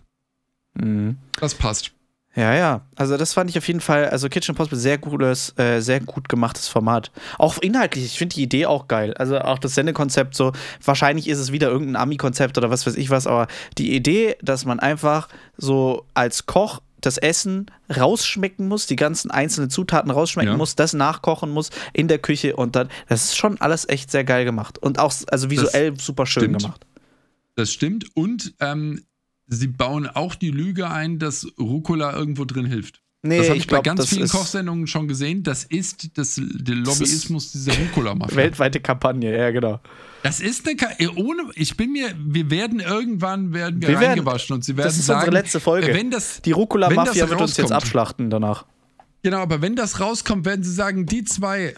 Mhm. 0.75 1.19
Das 1.41 1.55
passt. 1.55 1.93
Ja, 2.37 2.53
ja. 2.55 2.83
Also 2.97 3.17
das 3.17 3.33
fand 3.33 3.49
ich 3.49 3.57
auf 3.57 3.67
jeden 3.67 3.81
Fall, 3.81 4.09
also 4.09 4.29
Kitchen 4.29 4.53
Impossible, 4.53 4.79
sehr 4.79 4.99
gutes, 4.99 5.57
äh, 5.57 5.81
sehr 5.81 6.01
gut 6.01 6.29
gemachtes 6.29 6.69
Format. 6.69 7.13
Auch 7.39 7.59
inhaltlich, 7.59 8.05
ich 8.05 8.19
finde 8.19 8.35
die 8.35 8.43
Idee 8.43 8.67
auch 8.67 8.89
geil. 8.89 9.15
Also 9.15 9.39
auch 9.39 9.59
das 9.59 9.75
Sendekonzept 9.75 10.35
so, 10.35 10.53
wahrscheinlich 10.85 11.29
ist 11.29 11.39
es 11.39 11.53
wieder 11.53 11.69
irgendein 11.69 11.97
Ami-Konzept 11.97 12.59
oder 12.59 12.71
was 12.71 12.87
weiß 12.87 12.97
ich 12.97 13.11
was, 13.11 13.27
aber 13.27 13.47
die 13.79 13.95
Idee, 13.95 14.37
dass 14.43 14.65
man 14.65 14.81
einfach 14.81 15.29
so 15.57 16.07
als 16.15 16.47
Koch 16.47 16.81
das 17.07 17.19
Essen 17.19 17.67
rausschmecken 17.95 18.69
muss, 18.69 18.87
die 18.87 18.97
ganzen 18.97 19.31
einzelnen 19.31 19.71
Zutaten 19.71 20.11
rausschmecken 20.11 20.53
Ja. 20.53 20.57
muss, 20.57 20.75
das 20.75 20.93
nachkochen 20.93 21.51
muss 21.51 21.71
in 21.93 22.09
der 22.09 22.19
Küche 22.19 22.57
und 22.57 22.75
dann, 22.77 22.89
das 23.09 23.25
ist 23.27 23.37
schon 23.37 23.61
alles 23.61 23.89
echt 23.89 24.11
sehr 24.11 24.25
geil 24.25 24.45
gemacht. 24.45 24.79
Und 24.79 24.99
auch, 24.99 25.13
also 25.29 25.51
visuell 25.51 25.99
super 25.99 26.27
schön 26.27 26.45
stimmt. 26.45 26.63
gemacht. 26.63 26.87
Das 27.57 27.73
stimmt. 27.73 28.07
Und 28.15 28.55
ähm, 28.61 29.03
sie 29.47 29.69
bauen 29.69 30.07
auch 30.09 30.35
die 30.35 30.51
Lüge 30.51 30.91
ein, 30.91 31.19
dass 31.19 31.47
Rucola 31.59 32.13
irgendwo 32.17 32.45
drin 32.45 32.67
hilft. 32.67 33.03
Nee, 33.27 33.39
das 33.39 33.47
habe 33.49 33.57
ich, 33.57 33.63
ich 33.63 33.69
glaub, 33.69 33.83
bei 33.85 33.95
ganz 33.95 34.07
vielen 34.07 34.29
Kochsendungen 34.29 34.87
schon 34.87 35.09
gesehen. 35.09 35.43
Das 35.43 35.65
ist 35.65 36.11
das, 36.19 36.35
der 36.39 36.75
Lobbyismus 36.75 37.53
dieser 37.53 37.73
Rucola-Mafia. 37.79 38.37
Weltweite 38.37 38.81
Kampagne, 38.81 39.35
ja, 39.37 39.51
genau. 39.51 39.81
Das 40.23 40.41
ist 40.41 40.67
eine 40.69 40.77
Ka 40.77 40.89
ohne. 41.17 41.43
Ich 41.55 41.77
bin 41.77 41.93
mir. 41.93 42.15
Wir 42.19 42.51
werden 42.51 42.81
irgendwann 42.81 43.53
werden 43.55 43.81
wir, 43.81 43.89
Wir 43.89 44.01
werden- 44.01 44.19
reingewaschen 44.21 44.55
und 44.55 44.65
sie 44.65 44.77
werden 44.77 44.87
Das 44.87 44.99
ist 44.99 45.07
sagen, 45.07 45.21
unsere 45.21 45.37
letzte 45.43 45.59
Folge. 45.61 45.89
Wenn 45.95 46.11
das, 46.11 46.43
Die 46.43 46.51
wenn 46.51 46.57
Rucola-Mafia 46.57 47.23
das 47.23 47.31
wird 47.31 47.41
uns 47.41 47.57
jetzt 47.57 47.73
abschlachten 47.73 48.29
danach. 48.31 48.67
Genau, 49.23 49.39
aber 49.39 49.63
wenn 49.63 49.75
das 49.75 50.01
rauskommt, 50.01 50.45
werden 50.45 50.63
sie 50.63 50.73
sagen, 50.75 51.07
die 51.07 51.25
zwei, 51.25 51.75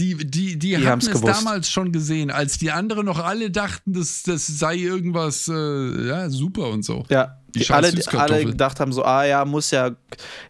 die, 0.00 0.14
die, 0.16 0.58
die, 0.58 0.76
hatten 0.76 0.86
haben's 0.86 1.06
es 1.06 1.12
gewusst. 1.20 1.38
damals 1.38 1.70
schon 1.70 1.92
gesehen, 1.92 2.30
als 2.30 2.56
die 2.58 2.70
anderen 2.70 3.04
noch 3.06 3.18
alle 3.18 3.50
dachten, 3.50 3.92
das, 3.92 4.22
das 4.22 4.46
sei 4.46 4.76
irgendwas 4.76 5.48
äh, 5.48 6.08
ja, 6.08 6.28
super 6.30 6.68
und 6.70 6.82
so. 6.82 7.04
Ja, 7.10 7.38
Die 7.58 7.70
alle, 7.70 7.92
alle 8.12 8.44
gedacht 8.44 8.80
haben 8.80 8.92
so, 8.92 9.04
ah 9.04 9.24
ja, 9.24 9.44
muss 9.44 9.70
ja, 9.70 9.96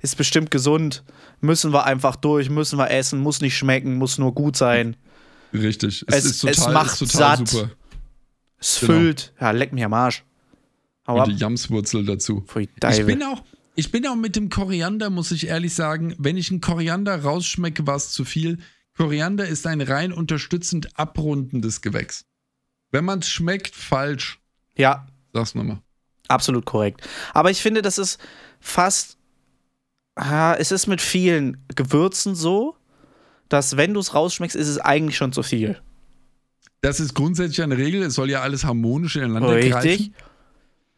ist 0.02 0.16
bestimmt 0.16 0.50
gesund, 0.50 1.04
müssen 1.40 1.72
wir 1.72 1.84
einfach 1.84 2.16
durch, 2.16 2.50
müssen 2.50 2.78
wir 2.78 2.90
essen, 2.90 3.20
muss 3.20 3.40
nicht 3.40 3.57
schmecken, 3.57 3.96
muss 3.96 4.18
nur 4.18 4.34
gut 4.34 4.57
sein. 4.57 4.96
Richtig. 5.52 6.04
Es- 6.09 6.24
ist 6.24 6.44
es 6.44 6.57
total, 6.59 6.72
macht 6.74 7.00
ist 7.02 7.12
total 7.12 7.36
satt. 7.38 7.48
super. 7.48 7.70
Es 8.59 8.80
Genau. 8.80 8.92
füllt. 8.92 9.32
Ja, 9.40 9.50
leck 9.50 9.72
mich 9.72 9.84
am 9.84 9.92
Arsch. 9.94 10.24
Hau 11.07 11.18
ab. 11.20 11.26
Und 11.28 11.34
die 11.34 11.38
Jamswurzel 11.40 12.04
dazu. 12.04 12.44
Ich 12.57 13.07
bin 13.07 13.22
auch. 13.22 13.42
Ich 13.78 13.92
bin 13.92 14.07
auch 14.07 14.16
mit 14.16 14.36
dem 14.36 14.48
Koriander, 14.48 15.11
muss 15.11 15.30
ich 15.30 15.48
ehrlich 15.48 15.74
sagen, 15.74 16.14
wenn 16.18 16.38
ich 16.38 16.50
einen 16.50 16.62
Koriander 16.62 17.22
rausschmecke, 17.22 17.86
war 17.86 17.96
es 17.96 18.11
zu 18.11 18.24
viel. 18.24 18.59
Koriander 18.96 19.46
ist 19.46 19.66
ein 19.66 19.82
rein 19.82 20.14
unterstützend 20.14 20.98
abrundendes 20.98 21.82
Gewächs. 21.82 22.24
Wenn 22.90 23.04
man 23.04 23.18
es 23.18 23.28
schmeckt, 23.28 23.74
falsch. 23.76 24.40
Ja, 24.78 25.07
Sag's 25.34 25.54
nochmal. 25.54 25.80
Absolut 26.28 26.64
korrekt. 26.64 27.00
Aber 27.34 27.50
ich 27.50 27.60
finde, 27.60 27.82
das 27.82 27.98
ist 27.98 28.18
fast, 28.60 29.16
ah, 30.16 30.54
es 30.58 30.72
ist 30.72 30.86
mit 30.86 31.00
vielen 31.00 31.64
Gewürzen 31.74 32.34
so, 32.34 32.76
dass 33.48 33.76
wenn 33.76 33.94
du 33.94 34.00
es 34.00 34.14
rausschmeckst, 34.14 34.56
ist 34.56 34.68
es 34.68 34.78
eigentlich 34.78 35.16
schon 35.16 35.32
zu 35.32 35.42
viel. 35.42 35.80
Das 36.80 37.00
ist 37.00 37.14
grundsätzlich 37.14 37.62
eine 37.62 37.76
Regel. 37.76 38.02
Es 38.02 38.14
soll 38.14 38.30
ja 38.30 38.42
alles 38.42 38.64
harmonisch 38.64 39.16
ineinander 39.16 39.54
Richtig. 39.54 39.72
greifen. 39.72 40.14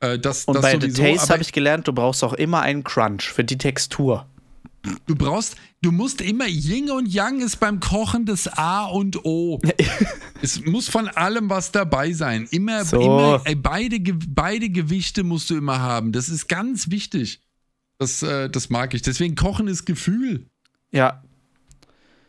Äh, 0.00 0.18
das, 0.18 0.44
Und 0.44 0.54
das 0.54 0.62
bei 0.62 0.72
The 0.72 0.90
sowieso, 0.90 1.02
Taste 1.02 1.22
aber 1.22 1.32
habe 1.34 1.42
ich 1.42 1.52
gelernt, 1.52 1.88
du 1.88 1.92
brauchst 1.92 2.22
auch 2.24 2.34
immer 2.34 2.62
einen 2.62 2.84
Crunch 2.84 3.32
für 3.32 3.44
die 3.44 3.58
Textur. 3.58 4.26
Du 5.06 5.14
brauchst, 5.14 5.56
du 5.82 5.90
musst 5.92 6.20
immer 6.20 6.46
Yin 6.46 6.90
und 6.90 7.06
Yang 7.06 7.40
ist 7.40 7.56
beim 7.56 7.80
Kochen 7.80 8.24
das 8.26 8.46
A 8.48 8.86
und 8.86 9.24
O. 9.24 9.60
es 10.42 10.64
muss 10.64 10.88
von 10.88 11.08
allem 11.08 11.50
was 11.50 11.72
dabei 11.72 12.12
sein. 12.12 12.46
Immer, 12.50 12.84
So. 12.84 13.00
immer 13.00 13.42
äh, 13.44 13.54
beide, 13.54 13.98
beide 14.00 14.70
Gewichte 14.70 15.22
musst 15.24 15.50
du 15.50 15.56
immer 15.56 15.80
haben. 15.80 16.12
Das 16.12 16.28
ist 16.28 16.48
ganz 16.48 16.90
wichtig. 16.90 17.40
Das, 17.98 18.22
äh, 18.22 18.48
das 18.48 18.70
mag 18.70 18.94
ich. 18.94 19.02
Deswegen 19.02 19.34
Kochen 19.34 19.66
ist 19.68 19.84
Gefühl. 19.84 20.46
Ja, 20.92 21.22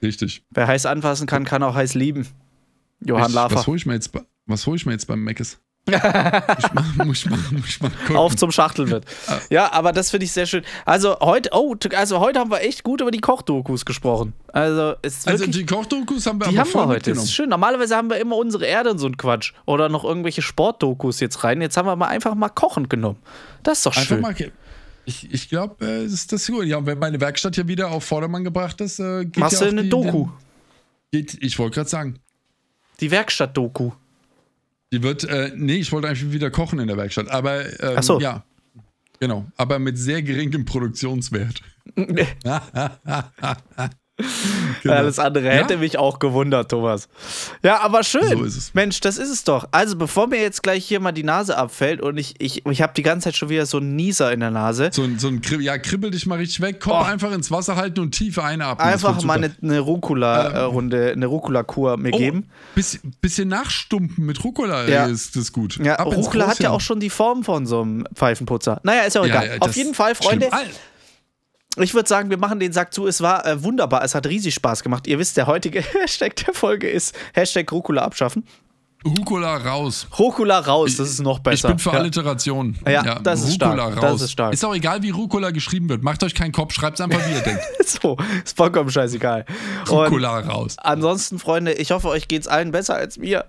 Richtig. 0.02 0.44
wer 0.52 0.68
heiß 0.68 0.86
anfassen 0.86 1.28
kann, 1.28 1.44
kann 1.46 1.64
auch 1.64 1.76
heiß 1.76 1.94
lieben. 1.94 2.28
Johann 3.06 3.32
Lafer. 3.32 3.56
was 3.56 3.68
hole 3.68 3.78
ich 3.78 3.86
mir 3.86 3.94
jetzt, 3.94 4.12
was 4.46 4.66
hol 4.66 4.76
ich 4.76 4.86
mir 4.86 4.92
jetzt 4.94 5.08
beim 5.08 5.24
Meckes? 5.24 5.60
Muss 5.90 6.74
mal, 6.74 7.06
muss 7.06 7.26
mal, 7.26 7.40
muss 7.52 7.80
mal 7.82 7.92
gucken. 7.92 8.16
auf 8.16 8.36
zum 8.36 8.52
Schachtelwirt. 8.52 9.06
Ja, 9.50 9.72
aber 9.72 9.92
das 9.92 10.12
finde 10.12 10.26
ich 10.26 10.32
sehr 10.32 10.46
schön. 10.46 10.64
Also 10.86 11.20
heute, 11.20 11.50
oh, 11.54 11.76
also 11.96 12.20
heute 12.20 12.40
haben 12.40 12.52
wir 12.52 12.62
echt 12.62 12.84
gut 12.84 13.02
über 13.02 13.12
die 13.12 13.20
Kochdokus 13.20 13.86
gesprochen. 13.86 14.34
Also 14.54 14.96
ist 15.02 15.28
also 15.28 15.46
wirklich, 15.46 15.58
die 15.58 15.66
Kochdokus 15.66 16.26
haben 16.26 16.40
wir 16.40 16.48
die 16.48 16.60
haben 16.60 16.74
wir 16.74 16.88
heute. 16.88 17.14
Das 17.14 17.24
ist 17.26 17.34
schön. 17.34 17.50
Normalerweise 17.50 17.96
haben 17.96 18.10
wir 18.10 18.18
immer 18.18 18.38
unsere 18.38 18.66
Erde 18.66 18.92
und 18.92 19.00
so 19.00 19.08
ein 19.08 19.18
Quatsch. 19.18 19.54
Oder 19.66 19.90
noch 19.90 20.04
irgendwelche 20.04 20.42
Sportdokus 20.42 21.20
jetzt 21.20 21.44
rein. 21.44 21.62
Jetzt 21.62 21.78
haben 21.78 21.86
wir 21.86 21.96
mal 21.96 22.08
einfach 22.08 22.36
mal 22.36 22.50
kochen 22.50 22.90
genommen. 22.90 23.18
Das 23.64 23.80
ist 23.80 23.86
doch 23.86 23.96
Einfach 23.96 24.08
schön. 24.08 24.22
mal. 24.22 24.36
Ich, 25.06 25.34
ich 25.34 25.50
glaube, 25.50 25.86
äh, 25.86 26.06
ist 26.06 26.32
das 26.32 26.46
gut. 26.48 26.66
Ja, 26.66 26.78
und 26.78 26.86
wenn 26.86 27.00
meine 27.00 27.20
Werkstatt 27.20 27.56
hier 27.56 27.68
wieder 27.68 27.90
auf 27.90 28.04
Vordermann 28.04 28.44
gebracht 28.44 28.80
ist, 28.82 29.00
äh, 29.00 29.26
geht 29.26 29.38
Machst 29.38 29.60
ja 29.60 29.66
du 29.66 29.72
eine 29.72 29.84
die, 29.84 29.90
Doku? 29.90 30.28
Geht, 31.12 31.36
ich 31.42 31.58
wollte 31.58 31.76
gerade 31.76 31.90
sagen. 31.90 32.20
Die 33.00 33.10
Werkstatt-Doku. 33.10 33.92
Die 34.92 35.04
wird, 35.04 35.24
äh, 35.24 35.52
nee, 35.56 35.76
ich 35.76 35.92
wollte 35.92 36.08
eigentlich 36.08 36.32
wieder 36.32 36.50
kochen 36.50 36.80
in 36.80 36.88
der 36.88 36.98
Werkstatt, 36.98 37.30
aber 37.30 37.66
ähm, 37.82 37.96
Ach 37.98 38.04
so. 38.04 38.20
ja. 38.20 38.44
Genau, 39.20 39.46
aber 39.58 39.80
mit 39.80 39.98
sehr 39.98 40.22
geringem 40.22 40.66
Produktionswert. 40.66 41.62
Genau. 44.84 44.94
Alles 44.96 45.20
andere 45.20 45.48
Ja? 45.48 45.52
hätte 45.54 45.76
mich 45.78 45.98
auch 45.98 46.20
gewundert, 46.20 46.72
Thomas. 46.72 47.10
Ja, 47.64 47.82
aber 47.82 48.04
schön. 48.04 48.28
So 48.38 48.44
ist 48.46 48.56
es. 48.56 48.74
Mensch, 48.74 49.02
das 49.02 49.18
ist 49.18 49.30
es 49.30 49.44
doch. 49.44 49.68
Also, 49.72 49.98
bevor 49.98 50.28
mir 50.28 50.40
jetzt 50.42 50.64
gleich 50.64 50.86
hier 50.86 51.02
mal 51.02 51.12
die 51.12 51.24
Nase 51.24 51.58
abfällt 51.58 52.00
und 52.02 52.18
ich, 52.18 52.36
ich, 52.40 52.66
ich 52.66 52.82
habe 52.82 52.94
die 52.96 53.02
ganze 53.02 53.26
Zeit 53.26 53.36
schon 53.36 53.50
wieder 53.50 53.66
so 53.66 53.78
einen 53.78 53.98
Nieser 53.98 54.32
in 54.32 54.40
der 54.40 54.52
Nase, 54.52 54.90
So, 54.94 55.04
ein- 55.04 55.20
so 55.20 55.28
ein 55.28 55.42
Kribbel, 55.42 55.66
ja, 55.66 55.78
kribbel 55.78 56.12
dich 56.12 56.26
mal 56.26 56.38
richtig 56.38 56.62
weg, 56.62 56.80
komm 56.80 56.94
Oh. 56.94 57.04
einfach 57.04 57.32
ins 57.34 57.52
Wasser 57.52 57.76
halten 57.76 58.00
und 58.00 58.12
tief 58.12 58.40
einatmen. 58.40 58.88
Einfach 58.88 59.22
mal 59.24 59.34
eine, 59.38 59.54
eine 59.62 59.80
Rucola-Runde, 59.80 61.12
eine 61.14 61.26
Rucola-Kur 61.26 61.98
mir 61.98 62.14
Oh, 62.14 62.18
geben. 62.18 62.50
Biss, 62.76 63.00
bisschen 63.22 63.50
nachstumpen 63.50 64.26
mit 64.26 64.42
Rucola 64.44 64.88
Ja. 64.88 65.06
ist 65.08 65.36
das 65.36 65.52
gut. 65.52 65.78
Ja, 65.84 65.96
Ab 65.96 66.08
Rucola 66.16 66.48
hat 66.48 66.60
ja 66.60 66.70
auch 66.70 66.82
schon 66.82 67.00
die 67.00 67.10
Form 67.10 67.44
von 67.44 67.66
so 67.66 67.82
einem 67.82 68.06
Pfeifenputzer. 68.16 68.80
Naja, 68.84 69.02
ist 69.04 69.16
ja 69.16 69.22
auch 69.22 69.26
Ja, 69.26 69.42
egal. 69.44 69.56
ja, 69.58 69.62
Auf 69.62 69.76
jeden 69.76 69.94
Fall, 69.94 70.16
Freunde, 70.16 70.48
Stimmt. 70.48 70.72
Ich 71.78 71.94
würde 71.94 72.10
sagen, 72.10 72.30
wir 72.30 72.38
machen 72.38 72.60
den 72.60 72.74
Sack 72.74 72.94
zu. 72.94 73.08
Es 73.08 73.22
war 73.22 73.46
äh, 73.46 73.64
wunderbar, 73.64 74.04
es 74.04 74.16
hat 74.16 74.26
riesig 74.28 74.56
Spaß 74.56 74.84
gemacht. 74.84 75.08
Ihr 75.08 75.20
wisst, 75.20 75.38
der 75.38 75.48
heutige 75.48 75.82
Hashtag 76.02 76.36
der 76.38 76.54
Folge 76.54 76.90
ist 76.90 77.16
Hashtag 77.34 77.72
Rucola 77.72 78.04
abschaffen. 78.04 78.44
Rucola 79.06 79.56
raus. 79.56 80.08
Rucola 80.18 80.60
raus, 80.60 80.98
das 80.98 81.10
ist 81.10 81.22
noch 81.22 81.38
Ich 81.38 81.44
besser. 81.44 81.70
bin 81.70 81.80
für 81.80 81.92
Ja. 81.92 82.00
Alliteration. 82.00 82.76
Ja, 82.86 83.20
das 83.20 83.44
ist 83.44 83.56
stark, 83.56 83.78
raus. 83.80 84.02
das 84.02 84.22
ist 84.24 84.32
stark. 84.32 84.54
Ist 84.54 84.66
auch 84.66 84.76
egal, 84.76 85.02
wie 85.04 85.10
Rucola 85.12 85.52
geschrieben 85.52 85.88
wird. 85.88 86.04
Macht 86.04 86.22
euch 86.24 86.36
keinen 86.36 86.52
Kopf, 86.52 86.74
schreibt 86.74 87.00
es 87.00 87.02
einfach, 87.06 87.26
wie 87.28 87.34
ihr 87.34 87.42
denkt. 87.42 87.62
So, 87.90 88.18
ist 88.46 88.56
vollkommen 88.56 88.92
scheißegal. 88.92 89.46
Rucola 89.90 90.42
raus. 90.42 90.76
ansonsten, 90.78 91.40
Freunde, 91.40 91.74
ich 91.74 91.90
hoffe, 91.90 92.08
euch 92.10 92.28
geht's 92.28 92.48
allen 92.48 92.72
besser 92.72 92.94
als 92.96 93.18
mir. 93.18 93.46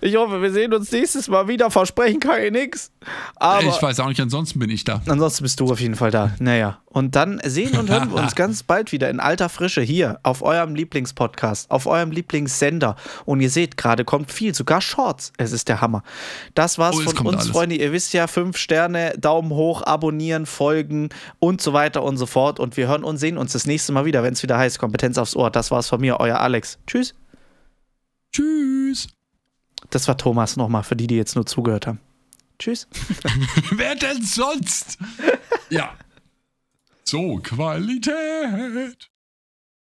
Ich 0.00 0.16
hoffe, 0.16 0.42
wir 0.42 0.50
sehen 0.50 0.74
uns 0.74 0.90
nächstes 0.90 1.28
Mal 1.28 1.46
wieder. 1.46 1.70
Versprechen 1.70 2.18
kann 2.18 2.42
ich 2.42 2.50
nix. 2.50 2.90
Aber 3.36 3.62
ich 3.62 3.80
weiß 3.80 4.00
auch 4.00 4.08
nicht, 4.08 4.20
ansonsten 4.20 4.58
bin 4.58 4.70
ich 4.70 4.82
da. 4.82 5.02
ansonsten 5.06 5.44
bist 5.44 5.60
du 5.60 5.70
auf 5.70 5.80
jeden 5.80 5.94
Fall 5.94 6.10
da. 6.10 6.32
Naja. 6.40 6.78
Und 6.86 7.14
dann 7.14 7.40
sehen 7.44 7.78
und 7.78 7.88
hören 7.88 8.10
wir 8.10 8.20
uns 8.20 8.34
ganz 8.34 8.64
bald 8.64 8.90
wieder 8.90 9.08
in 9.08 9.20
alter 9.20 9.48
Frische 9.48 9.82
hier 9.82 10.18
auf 10.24 10.42
eurem 10.42 10.74
Lieblingspodcast, 10.74 11.70
auf 11.70 11.86
eurem 11.86 12.10
Lieblingssender. 12.10 12.96
Und 13.24 13.40
ihr 13.40 13.50
seht, 13.50 13.76
gerade 13.76 14.04
kommt 14.04 14.32
viel, 14.32 14.52
sogar 14.70 14.80
Shorts. 14.80 15.32
Es 15.36 15.50
ist 15.50 15.68
der 15.68 15.80
Hammer. 15.80 16.04
Das 16.54 16.78
war's 16.78 16.96
Oh, 16.96 17.10
von 17.10 17.26
uns, 17.26 17.36
alles. 17.38 17.48
Freunde. 17.48 17.74
Ihr 17.74 17.90
wisst 17.92 18.12
ja, 18.12 18.28
fünf 18.28 18.56
Sterne, 18.56 19.14
Daumen 19.18 19.50
hoch, 19.50 19.82
abonnieren, 19.82 20.46
folgen 20.46 21.08
und 21.40 21.60
so 21.60 21.72
weiter 21.72 22.04
und 22.04 22.16
so 22.16 22.26
fort. 22.26 22.60
Und 22.60 22.76
wir 22.76 22.86
hören 22.86 23.02
und 23.02 23.16
sehen 23.16 23.36
uns 23.36 23.52
das 23.52 23.66
nächste 23.66 23.92
Mal 23.92 24.04
wieder, 24.04 24.22
wenn 24.22 24.32
es 24.34 24.42
wieder 24.44 24.58
heißt 24.58 24.78
Kompetenz 24.78 25.18
aufs 25.18 25.34
Ohr. 25.34 25.50
Das 25.50 25.72
war's 25.72 25.88
von 25.88 26.00
mir, 26.00 26.20
euer 26.20 26.38
Alex. 26.38 26.78
Tschüss. 26.86 27.14
Tschüss. 28.32 29.08
Das 29.90 30.06
war 30.06 30.16
Thomas 30.16 30.56
nochmal, 30.56 30.84
für 30.84 30.94
die, 30.94 31.08
die 31.08 31.16
jetzt 31.16 31.34
nur 31.34 31.46
zugehört 31.46 31.88
haben. 31.88 31.98
Tschüss. 32.60 32.86
Wer 33.72 33.96
denn 33.96 34.22
sonst? 34.22 34.98
ja. 35.68 35.94
So, 37.02 37.38
Qualität. 37.42 39.09